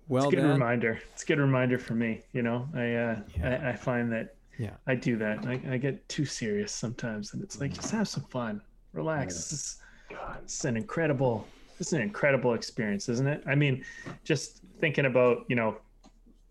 Well, 0.08 0.24
it's 0.24 0.32
a 0.32 0.36
good 0.36 0.42
Dan. 0.44 0.52
reminder. 0.52 0.98
It's 1.12 1.24
a 1.24 1.26
good 1.26 1.40
reminder 1.40 1.78
for 1.78 1.92
me. 1.92 2.22
You 2.32 2.40
know, 2.40 2.66
I 2.74 2.94
uh, 2.94 3.20
yeah. 3.36 3.60
I, 3.62 3.68
I, 3.72 3.76
find 3.76 4.10
that 4.12 4.36
yeah 4.58 4.76
I 4.86 4.94
do 4.94 5.18
that. 5.18 5.44
I, 5.44 5.60
I, 5.72 5.76
get 5.76 6.08
too 6.08 6.24
serious 6.24 6.72
sometimes, 6.72 7.34
and 7.34 7.42
it's 7.42 7.60
like 7.60 7.74
just 7.74 7.90
have 7.90 8.08
some 8.08 8.24
fun, 8.30 8.62
relax. 8.94 9.34
Yeah. 9.34 9.36
This, 9.36 9.52
is, 9.52 9.80
this 10.44 10.58
is 10.58 10.64
an 10.64 10.78
incredible. 10.78 11.46
This 11.76 11.88
is 11.88 11.92
an 11.92 12.00
incredible 12.00 12.54
experience, 12.54 13.10
isn't 13.10 13.26
it? 13.26 13.42
I 13.46 13.54
mean, 13.54 13.84
just 14.24 14.61
thinking 14.82 15.06
about 15.06 15.46
you 15.48 15.56
know 15.56 15.78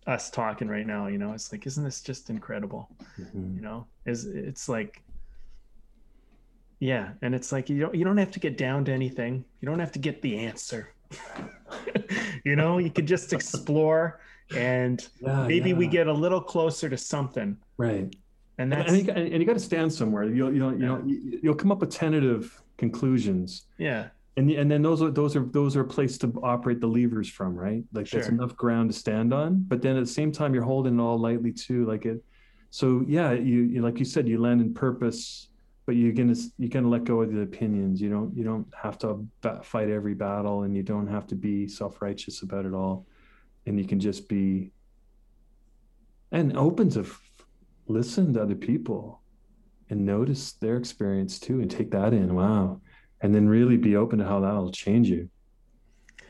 us 0.08 0.32
talking 0.32 0.68
right 0.68 0.88
now. 0.88 1.06
You 1.06 1.20
know, 1.20 1.34
it's 1.34 1.52
like, 1.52 1.68
isn't 1.68 1.84
this 1.84 2.02
just 2.02 2.32
incredible? 2.32 2.90
Mm-hmm. 3.20 3.58
You 3.58 3.62
know, 3.62 3.86
is 4.08 4.26
it's 4.26 4.68
like 4.68 5.04
yeah 6.80 7.12
and 7.22 7.36
it's 7.36 7.52
like 7.52 7.70
you 7.70 7.80
don't 7.80 7.94
you 7.94 8.04
don't 8.04 8.18
have 8.18 8.32
to 8.32 8.40
get 8.40 8.58
down 8.58 8.84
to 8.84 8.92
anything 8.92 9.46
you 9.60 9.68
don't 9.68 9.78
have 9.78 9.92
to 9.92 10.00
get 10.00 10.20
the 10.24 10.36
answer 10.36 10.92
you 12.46 12.56
know, 12.56 12.78
you 12.78 12.90
could 12.90 13.08
just 13.08 13.34
explore 13.38 14.20
and 14.56 15.08
yeah, 15.22 15.48
maybe 15.48 15.70
yeah. 15.70 15.76
we 15.76 15.88
get 15.88 16.08
a 16.08 16.14
little 16.14 16.42
closer 16.42 16.90
to 16.90 16.98
something. 16.98 17.58
Right. 17.78 18.14
And 18.58 18.72
that's 18.72 18.92
and, 18.92 19.10
and, 19.10 19.32
you, 19.32 19.40
you 19.40 19.46
got 19.46 19.54
to 19.54 19.60
stand 19.60 19.92
somewhere. 19.94 20.26
You'll 20.26 20.54
you 20.54 20.60
know 20.60 20.70
you 20.70 20.80
yeah. 20.80 20.86
know 20.88 21.04
you'll 21.42 21.56
come 21.56 21.72
up 21.72 21.80
with 21.80 21.90
tentative 21.90 22.62
conclusions. 22.78 23.66
Yeah. 23.78 24.10
And 24.38 24.50
and 24.50 24.72
then 24.72 24.82
those 24.82 25.02
are 25.02 25.12
those 25.12 25.36
are 25.36 25.46
those 25.46 25.76
are 25.76 25.82
a 25.82 25.88
place 25.88 26.18
to 26.20 26.34
operate 26.42 26.80
the 26.80 26.88
levers 26.88 27.30
from, 27.30 27.54
right? 27.54 27.84
Like 27.92 28.08
sure. 28.08 28.22
that's 28.22 28.32
enough 28.32 28.56
ground 28.56 28.92
to 28.92 28.98
stand 28.98 29.34
on. 29.34 29.66
But 29.68 29.82
then 29.82 29.98
at 29.98 30.00
the 30.00 30.12
same 30.12 30.32
time, 30.32 30.54
you're 30.54 30.64
holding 30.64 31.00
it 31.00 31.02
all 31.02 31.20
lightly 31.20 31.52
too. 31.52 31.86
Like 31.86 32.06
it. 32.06 32.24
So 32.70 33.04
yeah, 33.06 33.34
you, 33.34 33.64
you 33.64 33.82
like 33.82 34.00
you 34.00 34.06
said, 34.06 34.30
you 34.30 34.40
land 34.40 34.62
in 34.62 34.74
purpose 34.74 35.50
but 35.86 35.96
you're 35.96 36.14
gonna 36.14 36.36
you're 36.58 36.70
gonna 36.70 36.88
let 36.88 37.04
go 37.04 37.22
of 37.22 37.34
the 37.34 37.42
opinions. 37.42 38.02
You 38.02 38.10
don't 38.10 38.36
you 38.36 38.44
don't 38.44 38.68
have 38.82 38.98
to 39.00 39.26
fight 39.64 39.90
every 39.90 40.14
battle, 40.14 40.64
and 40.64 40.76
you 40.76 40.84
don't 40.84 41.08
have 41.08 41.28
to 41.28 41.36
be 41.36 41.68
self 41.68 42.02
righteous 42.02 42.44
about 42.44 42.66
it 42.66 42.74
all, 42.74 43.06
and 43.66 43.80
you 43.80 43.86
can 43.86 44.00
just 44.00 44.30
be 44.30 44.72
and 46.32 46.56
open 46.56 46.90
to 46.92 47.02
f- 47.02 47.22
listen 47.88 48.34
to 48.34 48.42
other 48.42 48.56
people 48.56 49.22
and 49.90 50.06
notice 50.06 50.54
their 50.54 50.78
experience 50.78 51.40
too, 51.40 51.60
and 51.60 51.70
take 51.70 51.92
that 51.92 52.14
in. 52.14 52.36
Wow, 52.36 52.80
and 53.22 53.34
then 53.34 53.48
really 53.48 53.78
be 53.78 53.96
open 53.96 54.20
to 54.20 54.26
how 54.26 54.40
that'll 54.40 54.72
change 54.72 55.10
you. 55.10 55.30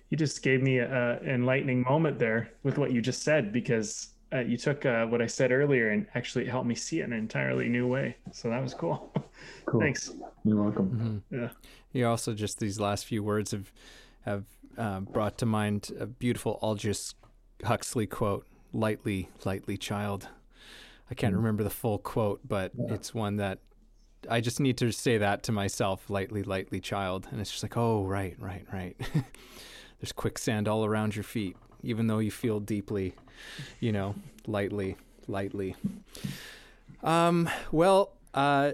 You 0.10 0.18
just 0.18 0.44
gave 0.44 0.62
me 0.62 0.80
an 0.80 1.20
enlightening 1.26 1.84
moment 1.84 2.20
there 2.20 2.52
with 2.64 2.78
what 2.78 2.92
you 2.92 3.02
just 3.02 3.24
said 3.24 3.54
because 3.54 4.10
uh, 4.34 4.40
you 4.40 4.58
took 4.58 4.86
uh, 4.86 5.06
what 5.06 5.22
I 5.22 5.28
said 5.28 5.52
earlier 5.52 5.90
and 5.90 6.06
actually 6.16 6.46
helped 6.46 6.68
me 6.68 6.76
see 6.76 7.00
it 7.00 7.06
in 7.06 7.14
an 7.14 7.20
entirely 7.20 7.68
new 7.70 7.88
way. 7.88 8.16
So 8.32 8.50
that 8.50 8.62
was 8.62 8.74
cool. 8.74 9.14
cool. 9.66 9.82
Thanks. 9.82 10.12
You're 10.44 10.62
welcome. 10.62 11.24
Mm-hmm. 11.32 11.44
Yeah. 11.44 11.50
You 11.94 12.08
also 12.08 12.34
just 12.34 12.60
these 12.60 12.80
last 12.80 13.06
few 13.06 13.24
words 13.24 13.52
have 13.52 13.72
have 14.26 14.46
uh, 14.78 15.02
brought 15.02 15.38
to 15.40 15.46
mind 15.46 15.92
a 16.00 16.06
beautiful 16.06 16.60
Aldous 16.62 17.16
Huxley 17.64 18.08
quote: 18.08 18.48
"Lightly, 18.74 19.30
lightly, 19.44 19.78
child." 19.78 20.28
I 21.10 21.14
can't 21.14 21.34
mm. 21.34 21.38
remember 21.38 21.64
the 21.64 21.70
full 21.70 21.98
quote, 21.98 22.40
but 22.48 22.72
yeah. 22.78 22.94
it's 22.94 23.14
one 23.14 23.36
that 23.38 23.60
I 24.30 24.42
just 24.42 24.60
need 24.60 24.78
to 24.78 24.92
say 24.92 25.18
that 25.18 25.44
to 25.44 25.52
myself: 25.52 26.10
"Lightly, 26.10 26.44
lightly, 26.44 26.80
child," 26.80 27.28
and 27.32 27.42
it's 27.42 27.52
just 27.52 27.64
like, 27.64 27.78
oh, 27.78 28.06
right, 28.06 28.36
right, 28.40 28.66
right. 28.72 28.96
There's 30.00 30.12
quicksand 30.12 30.68
all 30.68 30.86
around 30.86 31.16
your 31.16 31.24
feet 31.24 31.56
even 31.84 32.08
though 32.08 32.20
you 32.20 32.32
feel 32.32 32.60
deeply, 32.60 33.14
you 33.80 33.92
know, 33.92 34.16
lightly, 34.48 34.98
lightly. 35.28 35.76
Um, 37.04 37.50
well, 37.72 38.14
uh, 38.34 38.74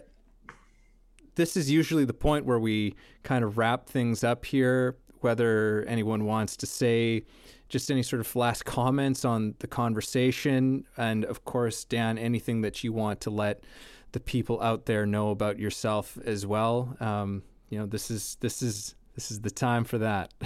this 1.36 1.56
is 1.56 1.72
usually 1.72 2.06
the 2.06 2.14
point 2.14 2.46
where 2.46 2.60
we 2.60 2.96
kind 3.24 3.44
of 3.44 3.58
wrap 3.58 3.88
things 3.88 4.24
up 4.24 4.46
here. 4.46 4.98
Whether 5.22 5.84
anyone 5.88 6.26
wants 6.26 6.56
to 6.58 6.68
say 6.68 7.24
just 7.70 7.90
any 7.90 8.04
sort 8.04 8.20
of 8.20 8.36
last 8.36 8.66
comments 8.66 9.26
on 9.26 9.56
the 9.60 9.68
conversation, 9.68 10.86
and 10.96 11.26
of 11.26 11.44
course, 11.44 11.84
Dan, 11.84 12.18
anything 12.18 12.62
that 12.62 12.84
you 12.84 12.94
want 12.94 13.20
to 13.22 13.30
let 13.30 13.64
the 14.12 14.20
people 14.20 14.62
out 14.62 14.86
there 14.86 15.06
know 15.06 15.30
about 15.32 15.60
yourself 15.60 16.18
as 16.26 16.46
well. 16.46 16.96
Um, 17.00 17.44
you 17.70 17.78
know, 17.80 17.86
this 17.86 18.10
is 18.10 18.38
this 18.40 18.62
is 18.62 18.96
this 19.16 19.32
is 19.32 19.42
the 19.42 19.52
time 19.52 19.84
for 19.84 19.98
that. 19.98 20.34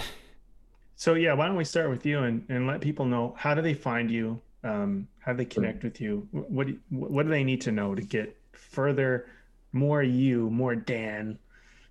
So 1.02 1.14
yeah, 1.14 1.32
why 1.32 1.46
don't 1.46 1.56
we 1.56 1.64
start 1.64 1.90
with 1.90 2.06
you 2.06 2.20
and, 2.20 2.46
and 2.48 2.68
let 2.68 2.80
people 2.80 3.04
know 3.04 3.34
how 3.36 3.54
do 3.54 3.60
they 3.60 3.74
find 3.74 4.08
you? 4.08 4.40
Um, 4.62 5.08
how 5.18 5.32
do 5.32 5.38
they 5.38 5.44
connect 5.44 5.82
with 5.82 6.00
you? 6.00 6.28
What 6.30 6.68
do, 6.68 6.78
what 6.90 7.24
do 7.24 7.28
they 7.28 7.42
need 7.42 7.60
to 7.62 7.72
know 7.72 7.96
to 7.96 8.02
get 8.02 8.36
further, 8.52 9.26
more 9.72 10.04
you, 10.04 10.48
more 10.50 10.76
Dan 10.76 11.40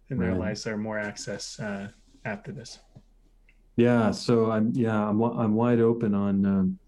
in 0.09 0.17
their 0.17 0.29
right. 0.29 0.39
lives, 0.39 0.65
or 0.65 0.77
more 0.77 0.97
access 0.97 1.59
uh, 1.59 1.89
after 2.23 2.53
this? 2.53 2.79
Yeah, 3.75 4.11
so 4.11 4.49
I'm 4.49 4.71
yeah 4.73 5.09
I'm 5.09 5.21
I'm 5.21 5.55
wide 5.55 5.81
open 5.81 6.15
on 6.15 6.45
um, 6.45 6.79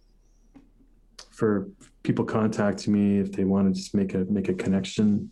for 1.29 1.67
people 2.03 2.25
contact 2.25 2.87
me 2.87 3.19
if 3.19 3.31
they 3.31 3.43
want 3.43 3.73
to 3.73 3.79
just 3.79 3.95
make 3.95 4.13
a 4.13 4.19
make 4.29 4.49
a 4.49 4.53
connection. 4.53 5.31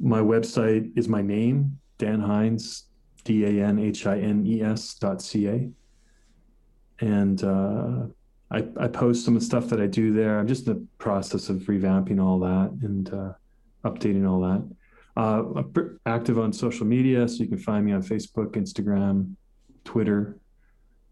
My 0.00 0.20
website 0.20 0.96
is 0.96 1.08
my 1.08 1.22
name, 1.22 1.78
Dan 1.98 2.20
Hines, 2.20 2.84
D 3.24 3.44
A 3.44 3.64
N 3.64 3.78
H 3.78 4.06
I 4.06 4.18
N 4.18 4.46
E 4.46 4.62
S 4.62 4.94
dot 4.94 5.20
C 5.20 5.48
A 5.48 5.68
and 7.00 7.44
uh, 7.44 8.06
I, 8.50 8.66
I 8.78 8.88
post 8.88 9.24
some 9.24 9.36
of 9.36 9.40
the 9.40 9.46
stuff 9.46 9.68
that 9.68 9.80
I 9.80 9.86
do 9.86 10.12
there. 10.12 10.38
I'm 10.38 10.46
just 10.46 10.66
in 10.66 10.74
the 10.74 10.86
process 10.98 11.48
of 11.48 11.58
revamping 11.62 12.22
all 12.22 12.38
that 12.40 12.70
and 12.82 13.12
uh, 13.12 13.32
updating 13.84 14.28
all 14.28 14.40
that. 14.40 14.68
Uh, 15.16 15.42
I'm 15.56 15.98
active 16.06 16.38
on 16.38 16.52
social 16.52 16.86
media, 16.86 17.28
so 17.28 17.42
you 17.42 17.48
can 17.48 17.58
find 17.58 17.84
me 17.84 17.92
on 17.92 18.02
Facebook, 18.02 18.52
Instagram, 18.52 19.34
Twitter. 19.84 20.38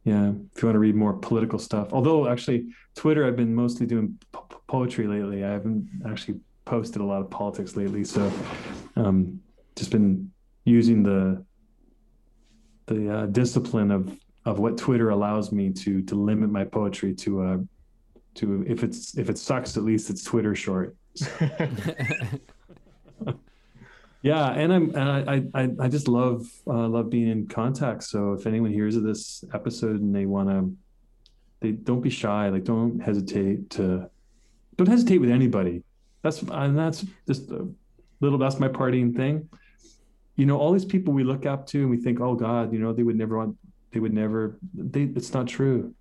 Yeah, 0.06 0.28
if 0.54 0.62
you 0.62 0.68
want 0.68 0.76
to 0.76 0.78
read 0.78 0.94
more 0.94 1.14
political 1.14 1.58
stuff. 1.58 1.92
Although 1.92 2.28
actually, 2.28 2.68
Twitter, 2.94 3.26
I've 3.26 3.34
been 3.34 3.52
mostly 3.52 3.86
doing 3.86 4.16
po- 4.30 4.46
poetry 4.68 5.08
lately. 5.08 5.44
I 5.44 5.50
haven't 5.50 5.90
actually 6.08 6.38
posted 6.64 7.02
a 7.02 7.04
lot 7.04 7.22
of 7.22 7.28
politics 7.28 7.74
lately, 7.74 8.04
so 8.04 8.32
um, 8.94 9.40
just 9.74 9.90
been 9.90 10.30
using 10.64 11.02
the 11.02 11.44
the 12.86 13.12
uh, 13.12 13.26
discipline 13.26 13.90
of 13.90 14.16
of 14.44 14.60
what 14.60 14.78
Twitter 14.78 15.10
allows 15.10 15.50
me 15.50 15.70
to 15.70 16.02
to 16.02 16.14
limit 16.14 16.50
my 16.50 16.62
poetry 16.62 17.12
to 17.12 17.42
a 17.42 17.64
to 18.36 18.64
if 18.68 18.84
it's 18.84 19.18
if 19.18 19.28
it 19.28 19.38
sucks 19.38 19.76
at 19.76 19.82
least 19.82 20.08
it's 20.08 20.22
Twitter 20.22 20.54
short. 20.54 20.94
yeah, 24.22 24.50
and 24.50 24.72
I'm 24.72 24.94
and 24.94 24.98
I 24.98 25.42
I 25.54 25.70
I 25.80 25.88
just 25.88 26.08
love 26.08 26.46
uh, 26.66 26.88
love 26.88 27.10
being 27.10 27.28
in 27.28 27.46
contact. 27.46 28.02
So 28.04 28.32
if 28.32 28.46
anyone 28.46 28.72
hears 28.72 28.96
of 28.96 29.02
this 29.02 29.44
episode 29.52 30.00
and 30.00 30.14
they 30.14 30.26
want 30.26 30.48
to, 30.48 30.76
they 31.60 31.72
don't 31.72 32.00
be 32.00 32.10
shy. 32.10 32.48
Like 32.48 32.64
don't 32.64 33.00
hesitate 33.00 33.70
to, 33.70 34.10
don't 34.76 34.88
hesitate 34.88 35.18
with 35.18 35.30
anybody. 35.30 35.82
That's 36.22 36.42
and 36.42 36.76
that's 36.76 37.04
just 37.26 37.50
a 37.50 37.68
little. 38.20 38.38
That's 38.38 38.58
my 38.58 38.68
partying 38.68 39.14
thing. 39.14 39.48
You 40.36 40.46
know, 40.46 40.58
all 40.58 40.72
these 40.72 40.84
people 40.84 41.14
we 41.14 41.24
look 41.24 41.46
up 41.46 41.66
to 41.68 41.80
and 41.80 41.90
we 41.90 41.96
think, 41.96 42.20
oh 42.20 42.34
God, 42.34 42.72
you 42.72 42.78
know, 42.78 42.92
they 42.92 43.02
would 43.02 43.16
never 43.16 43.38
want, 43.38 43.56
they 43.92 44.00
would 44.00 44.12
never. 44.12 44.58
They, 44.74 45.02
it's 45.02 45.32
not 45.32 45.46
true. 45.46 45.94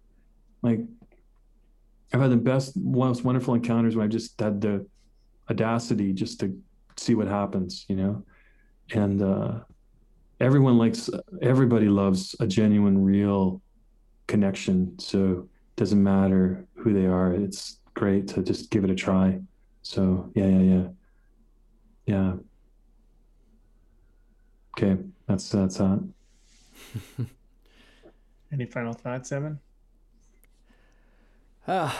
Like 0.61 0.79
I've 2.13 2.21
had 2.21 2.31
the 2.31 2.37
best, 2.37 2.77
most 2.77 3.23
wonderful 3.23 3.53
encounters 3.53 3.95
when 3.95 4.05
I 4.05 4.07
just 4.07 4.39
had 4.39 4.61
the 4.61 4.87
audacity 5.49 6.13
just 6.13 6.39
to 6.39 6.57
see 6.97 7.15
what 7.15 7.27
happens, 7.27 7.85
you 7.87 7.95
know? 7.95 8.23
And 8.93 9.21
uh, 9.21 9.59
everyone 10.39 10.77
likes, 10.77 11.09
everybody 11.41 11.87
loves 11.87 12.35
a 12.39 12.47
genuine, 12.47 13.03
real 13.03 13.61
connection. 14.27 14.97
So 14.99 15.47
it 15.49 15.75
doesn't 15.75 16.01
matter 16.01 16.65
who 16.75 16.93
they 16.93 17.05
are. 17.05 17.33
It's 17.33 17.79
great 17.93 18.27
to 18.29 18.43
just 18.43 18.69
give 18.71 18.83
it 18.83 18.89
a 18.89 18.95
try. 18.95 19.39
So 19.81 20.31
yeah, 20.35 20.47
yeah, 20.47 20.59
yeah. 20.61 20.87
Yeah. 22.05 22.33
Okay. 24.77 25.01
That's, 25.27 25.49
that's 25.49 25.77
that. 25.77 26.07
Any 28.51 28.65
final 28.65 28.93
thoughts, 28.93 29.31
Evan? 29.31 29.59
Uh, 31.67 31.91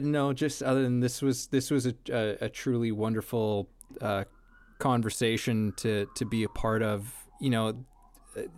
no, 0.00 0.32
just 0.32 0.62
other 0.62 0.82
than 0.82 1.00
this 1.00 1.20
was 1.20 1.48
this 1.48 1.70
was 1.70 1.86
a, 1.86 1.94
a, 2.12 2.36
a 2.42 2.48
truly 2.48 2.92
wonderful 2.92 3.68
uh, 4.00 4.22
conversation 4.78 5.72
to 5.78 6.06
to 6.14 6.24
be 6.24 6.44
a 6.44 6.48
part 6.48 6.82
of. 6.82 7.14
You 7.40 7.50
know, 7.50 7.84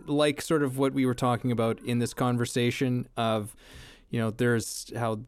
like 0.05 0.41
sort 0.41 0.63
of 0.63 0.77
what 0.77 0.93
we 0.93 1.05
were 1.05 1.13
talking 1.13 1.51
about 1.51 1.79
in 1.81 1.99
this 1.99 2.13
conversation 2.13 3.07
of, 3.17 3.55
you 4.09 4.19
know, 4.19 4.31
there's 4.31 4.91
how 4.95 5.21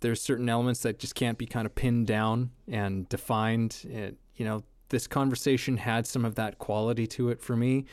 there's 0.00 0.20
certain 0.20 0.48
elements 0.48 0.80
that 0.80 0.98
just 0.98 1.14
can't 1.14 1.38
be 1.38 1.46
kind 1.46 1.66
of 1.66 1.74
pinned 1.74 2.06
down 2.06 2.50
and 2.68 3.08
defined. 3.08 3.84
It, 3.88 4.16
you 4.36 4.44
know, 4.44 4.62
this 4.90 5.06
conversation 5.06 5.76
had 5.76 6.06
some 6.06 6.24
of 6.24 6.36
that 6.36 6.58
quality 6.58 7.06
to 7.08 7.30
it 7.30 7.40
for 7.42 7.56
me, 7.56 7.84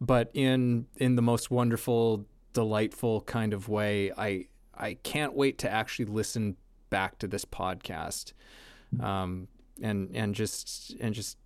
but 0.00 0.30
in 0.34 0.86
in 0.96 1.16
the 1.16 1.22
most 1.22 1.50
wonderful, 1.50 2.26
delightful 2.52 3.22
kind 3.22 3.52
of 3.52 3.68
way. 3.68 4.12
I 4.16 4.46
I 4.74 4.94
can't 5.02 5.34
wait 5.34 5.58
to 5.58 5.70
actually 5.70 6.06
listen 6.06 6.56
back 6.88 7.18
to 7.18 7.28
this 7.28 7.44
podcast, 7.44 8.32
um, 9.00 9.48
and 9.82 10.10
and 10.14 10.34
just 10.34 10.94
and 11.00 11.14
just 11.14 11.36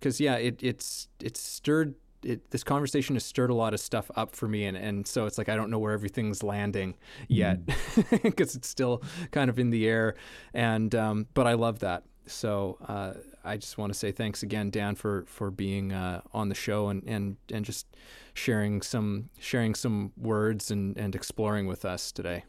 because 0.00 0.20
yeah, 0.20 0.36
it 0.36 0.58
it's 0.62 1.08
it's 1.22 1.40
stirred. 1.40 1.94
It, 2.22 2.50
this 2.50 2.62
conversation 2.62 3.16
has 3.16 3.24
stirred 3.24 3.48
a 3.48 3.54
lot 3.54 3.72
of 3.72 3.80
stuff 3.80 4.10
up 4.14 4.34
for 4.34 4.46
me, 4.48 4.64
and, 4.66 4.76
and 4.76 5.06
so 5.06 5.26
it's 5.26 5.38
like 5.38 5.48
I 5.48 5.56
don't 5.56 5.70
know 5.70 5.78
where 5.78 5.92
everything's 5.92 6.42
landing 6.42 6.96
yet 7.28 7.64
because 7.66 8.52
mm. 8.52 8.56
it's 8.56 8.68
still 8.68 9.02
kind 9.30 9.48
of 9.48 9.58
in 9.58 9.70
the 9.70 9.86
air, 9.86 10.14
and 10.52 10.94
um, 10.94 11.26
but 11.34 11.46
I 11.46 11.54
love 11.54 11.78
that. 11.78 12.04
So 12.26 12.78
uh, 12.86 13.14
I 13.44 13.56
just 13.56 13.78
want 13.78 13.92
to 13.92 13.98
say 13.98 14.12
thanks 14.12 14.42
again, 14.42 14.70
Dan, 14.70 14.94
for 14.94 15.24
for 15.26 15.50
being 15.50 15.92
uh, 15.92 16.22
on 16.32 16.48
the 16.48 16.54
show 16.54 16.88
and, 16.88 17.02
and 17.06 17.36
and 17.52 17.64
just 17.64 17.86
sharing 18.34 18.82
some 18.82 19.30
sharing 19.38 19.74
some 19.74 20.12
words 20.16 20.70
and, 20.70 20.96
and 20.96 21.14
exploring 21.14 21.66
with 21.66 21.84
us 21.84 22.12
today. 22.12 22.44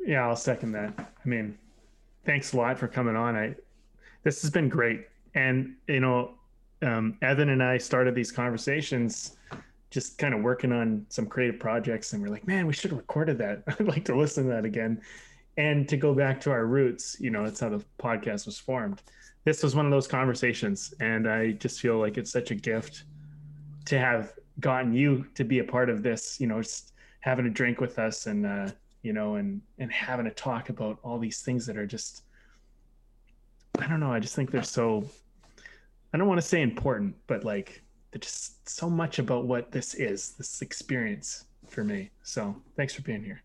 Yeah, 0.00 0.26
I'll 0.26 0.36
second 0.36 0.72
that. 0.72 0.94
I 0.98 1.28
mean, 1.28 1.58
thanks 2.24 2.52
a 2.52 2.56
lot 2.56 2.78
for 2.78 2.88
coming 2.88 3.16
on. 3.16 3.36
I 3.36 3.54
this 4.22 4.42
has 4.42 4.50
been 4.50 4.68
great, 4.68 5.06
and 5.38 5.76
you 5.86 6.00
know, 6.00 6.34
um, 6.82 7.16
Evan 7.22 7.50
and 7.50 7.62
I 7.62 7.78
started 7.78 8.14
these 8.14 8.32
conversations 8.32 9.36
just 9.90 10.18
kind 10.18 10.34
of 10.34 10.42
working 10.42 10.70
on 10.70 11.06
some 11.08 11.26
creative 11.26 11.60
projects, 11.60 12.12
and 12.12 12.20
we're 12.20 12.28
like, 12.28 12.46
man, 12.46 12.66
we 12.66 12.72
should 12.72 12.90
have 12.90 12.98
recorded 12.98 13.38
that. 13.38 13.62
I'd 13.68 13.86
like 13.86 14.04
to 14.06 14.16
listen 14.16 14.44
to 14.44 14.50
that 14.50 14.64
again, 14.64 15.00
and 15.56 15.88
to 15.88 15.96
go 15.96 16.12
back 16.12 16.40
to 16.42 16.50
our 16.50 16.66
roots. 16.66 17.16
You 17.20 17.30
know, 17.30 17.44
that's 17.44 17.60
how 17.60 17.68
the 17.68 17.84
podcast 17.98 18.46
was 18.46 18.58
formed. 18.58 19.02
This 19.44 19.62
was 19.62 19.76
one 19.76 19.86
of 19.86 19.92
those 19.92 20.08
conversations, 20.08 20.92
and 21.00 21.28
I 21.28 21.52
just 21.52 21.80
feel 21.80 21.98
like 21.98 22.18
it's 22.18 22.32
such 22.32 22.50
a 22.50 22.56
gift 22.56 23.04
to 23.86 23.98
have 23.98 24.32
gotten 24.58 24.92
you 24.92 25.24
to 25.36 25.44
be 25.44 25.60
a 25.60 25.64
part 25.64 25.88
of 25.88 26.02
this. 26.02 26.40
You 26.40 26.48
know, 26.48 26.60
just 26.60 26.94
having 27.20 27.46
a 27.46 27.50
drink 27.50 27.80
with 27.80 27.98
us 27.98 28.26
and. 28.26 28.44
Uh, 28.44 28.70
you 29.02 29.12
know, 29.12 29.36
and 29.36 29.62
and 29.78 29.92
having 29.92 30.26
a 30.26 30.30
talk 30.32 30.70
about 30.70 30.98
all 31.04 31.20
these 31.20 31.40
things 31.40 31.64
that 31.66 31.76
are 31.76 31.86
just 31.86 32.24
I 33.78 33.86
don't 33.86 34.00
know, 34.00 34.12
I 34.12 34.18
just 34.18 34.34
think 34.34 34.50
they're 34.50 34.64
so 34.64 35.04
I 36.12 36.18
don't 36.18 36.28
want 36.28 36.40
to 36.40 36.46
say 36.46 36.62
important, 36.62 37.14
but 37.26 37.44
like 37.44 37.82
they're 38.10 38.20
just 38.20 38.68
so 38.68 38.88
much 38.88 39.18
about 39.18 39.46
what 39.46 39.70
this 39.70 39.94
is, 39.94 40.32
this 40.32 40.62
experience 40.62 41.44
for 41.68 41.84
me. 41.84 42.10
So 42.22 42.56
thanks 42.76 42.94
for 42.94 43.02
being 43.02 43.22
here. 43.22 43.42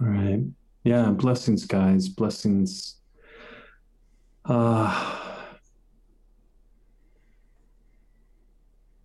All 0.00 0.08
right. 0.08 0.40
Yeah, 0.84 1.10
blessings, 1.10 1.64
guys. 1.64 2.08
Blessings. 2.08 2.96
Uh 4.44 5.22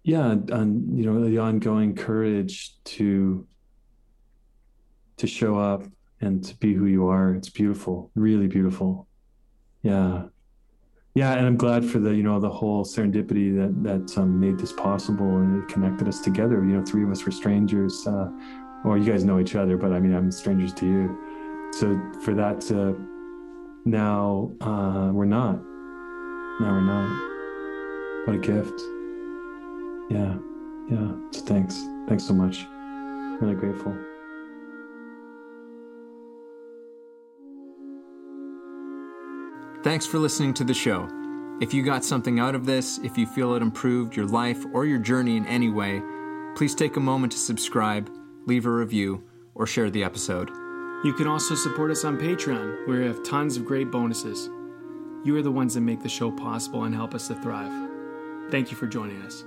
yeah, 0.04 0.32
and 0.32 0.98
you 0.98 1.06
know, 1.06 1.24
the 1.24 1.38
ongoing 1.38 1.96
courage 1.96 2.76
to 2.86 3.48
to 5.18 5.28
show 5.28 5.60
up 5.60 5.84
and 6.22 6.44
to 6.44 6.56
be 6.56 6.74
who 6.74 6.86
you 6.86 7.08
are. 7.08 7.34
It's 7.36 7.50
beautiful, 7.50 8.12
really 8.16 8.48
beautiful. 8.48 9.08
Yeah. 9.84 10.24
Yeah, 11.14 11.34
and 11.34 11.46
I'm 11.46 11.58
glad 11.58 11.84
for 11.84 12.00
the 12.00 12.16
you 12.16 12.24
know 12.24 12.40
the 12.40 12.50
whole 12.50 12.86
serendipity 12.86 13.56
that 13.58 13.84
that 13.84 14.18
um, 14.18 14.40
made 14.40 14.58
this 14.58 14.72
possible 14.72 15.38
and 15.38 15.62
it 15.62 15.68
connected 15.68 16.08
us 16.08 16.22
together. 16.22 16.64
You 16.64 16.78
know, 16.78 16.86
three 16.86 17.04
of 17.04 17.12
us 17.12 17.26
were 17.26 17.32
strangers. 17.32 18.08
Uh, 18.08 18.30
well, 18.86 18.98
you 18.98 19.12
guys 19.12 19.26
know 19.26 19.40
each 19.40 19.56
other, 19.56 19.78
but 19.78 19.92
I 19.92 20.00
mean, 20.00 20.14
I'm 20.16 20.32
strangers 20.32 20.74
to 20.76 20.86
you. 20.86 21.72
So 21.74 22.00
for 22.24 22.34
that 22.36 22.62
to 22.62 22.98
now 23.84 24.52
uh, 24.62 25.12
we're 25.12 25.26
not. 25.26 25.56
Now 26.62 26.72
we're 26.72 26.82
not. 26.82 27.32
What 28.28 28.36
a 28.36 28.40
gift. 28.40 28.80
Yeah, 30.10 30.36
yeah. 30.90 31.12
So 31.32 31.42
thanks. 31.46 31.76
Thanks 32.08 32.24
so 32.26 32.34
much. 32.34 32.66
Really 33.42 33.56
grateful. 33.56 34.11
Thanks 39.84 40.06
for 40.06 40.20
listening 40.20 40.54
to 40.56 40.64
the 40.64 40.76
show. 40.76 41.10
If 41.60 41.74
you 41.74 41.82
got 41.82 42.06
something 42.06 42.40
out 42.40 42.54
of 42.54 42.68
this, 42.68 43.00
if 43.00 43.18
you 43.18 43.26
feel 43.26 43.56
it 43.56 43.64
improved 43.64 44.16
your 44.16 44.28
life 44.28 44.64
or 44.74 44.86
your 44.86 45.00
journey 45.00 45.38
in 45.38 45.46
any 45.48 45.70
way, 45.72 46.04
please 46.56 46.76
take 46.76 46.98
a 46.98 47.00
moment 47.00 47.32
to 47.32 47.40
subscribe, 47.40 48.08
leave 48.46 48.68
a 48.68 48.72
review, 48.72 49.24
or 49.56 49.66
share 49.66 49.90
the 49.90 50.04
episode. 50.04 50.50
You 51.04 51.14
can 51.18 51.26
also 51.26 51.56
support 51.56 51.90
us 51.90 52.06
on 52.06 52.20
Patreon, 52.20 52.88
where 52.88 53.00
we 53.00 53.08
have 53.08 53.24
tons 53.24 53.58
of 53.58 53.66
great 53.66 53.90
bonuses. 53.90 54.52
You 55.26 55.36
are 55.38 55.42
the 55.42 55.52
ones 55.52 55.74
that 55.74 55.82
make 55.82 56.04
the 56.04 56.10
show 56.10 56.30
possible 56.30 56.84
and 56.84 56.94
help 56.94 57.16
us 57.16 57.28
to 57.30 57.36
thrive. 57.36 57.90
Thank 58.52 58.70
you 58.70 58.78
for 58.78 58.86
joining 58.86 59.20
us. 59.24 59.44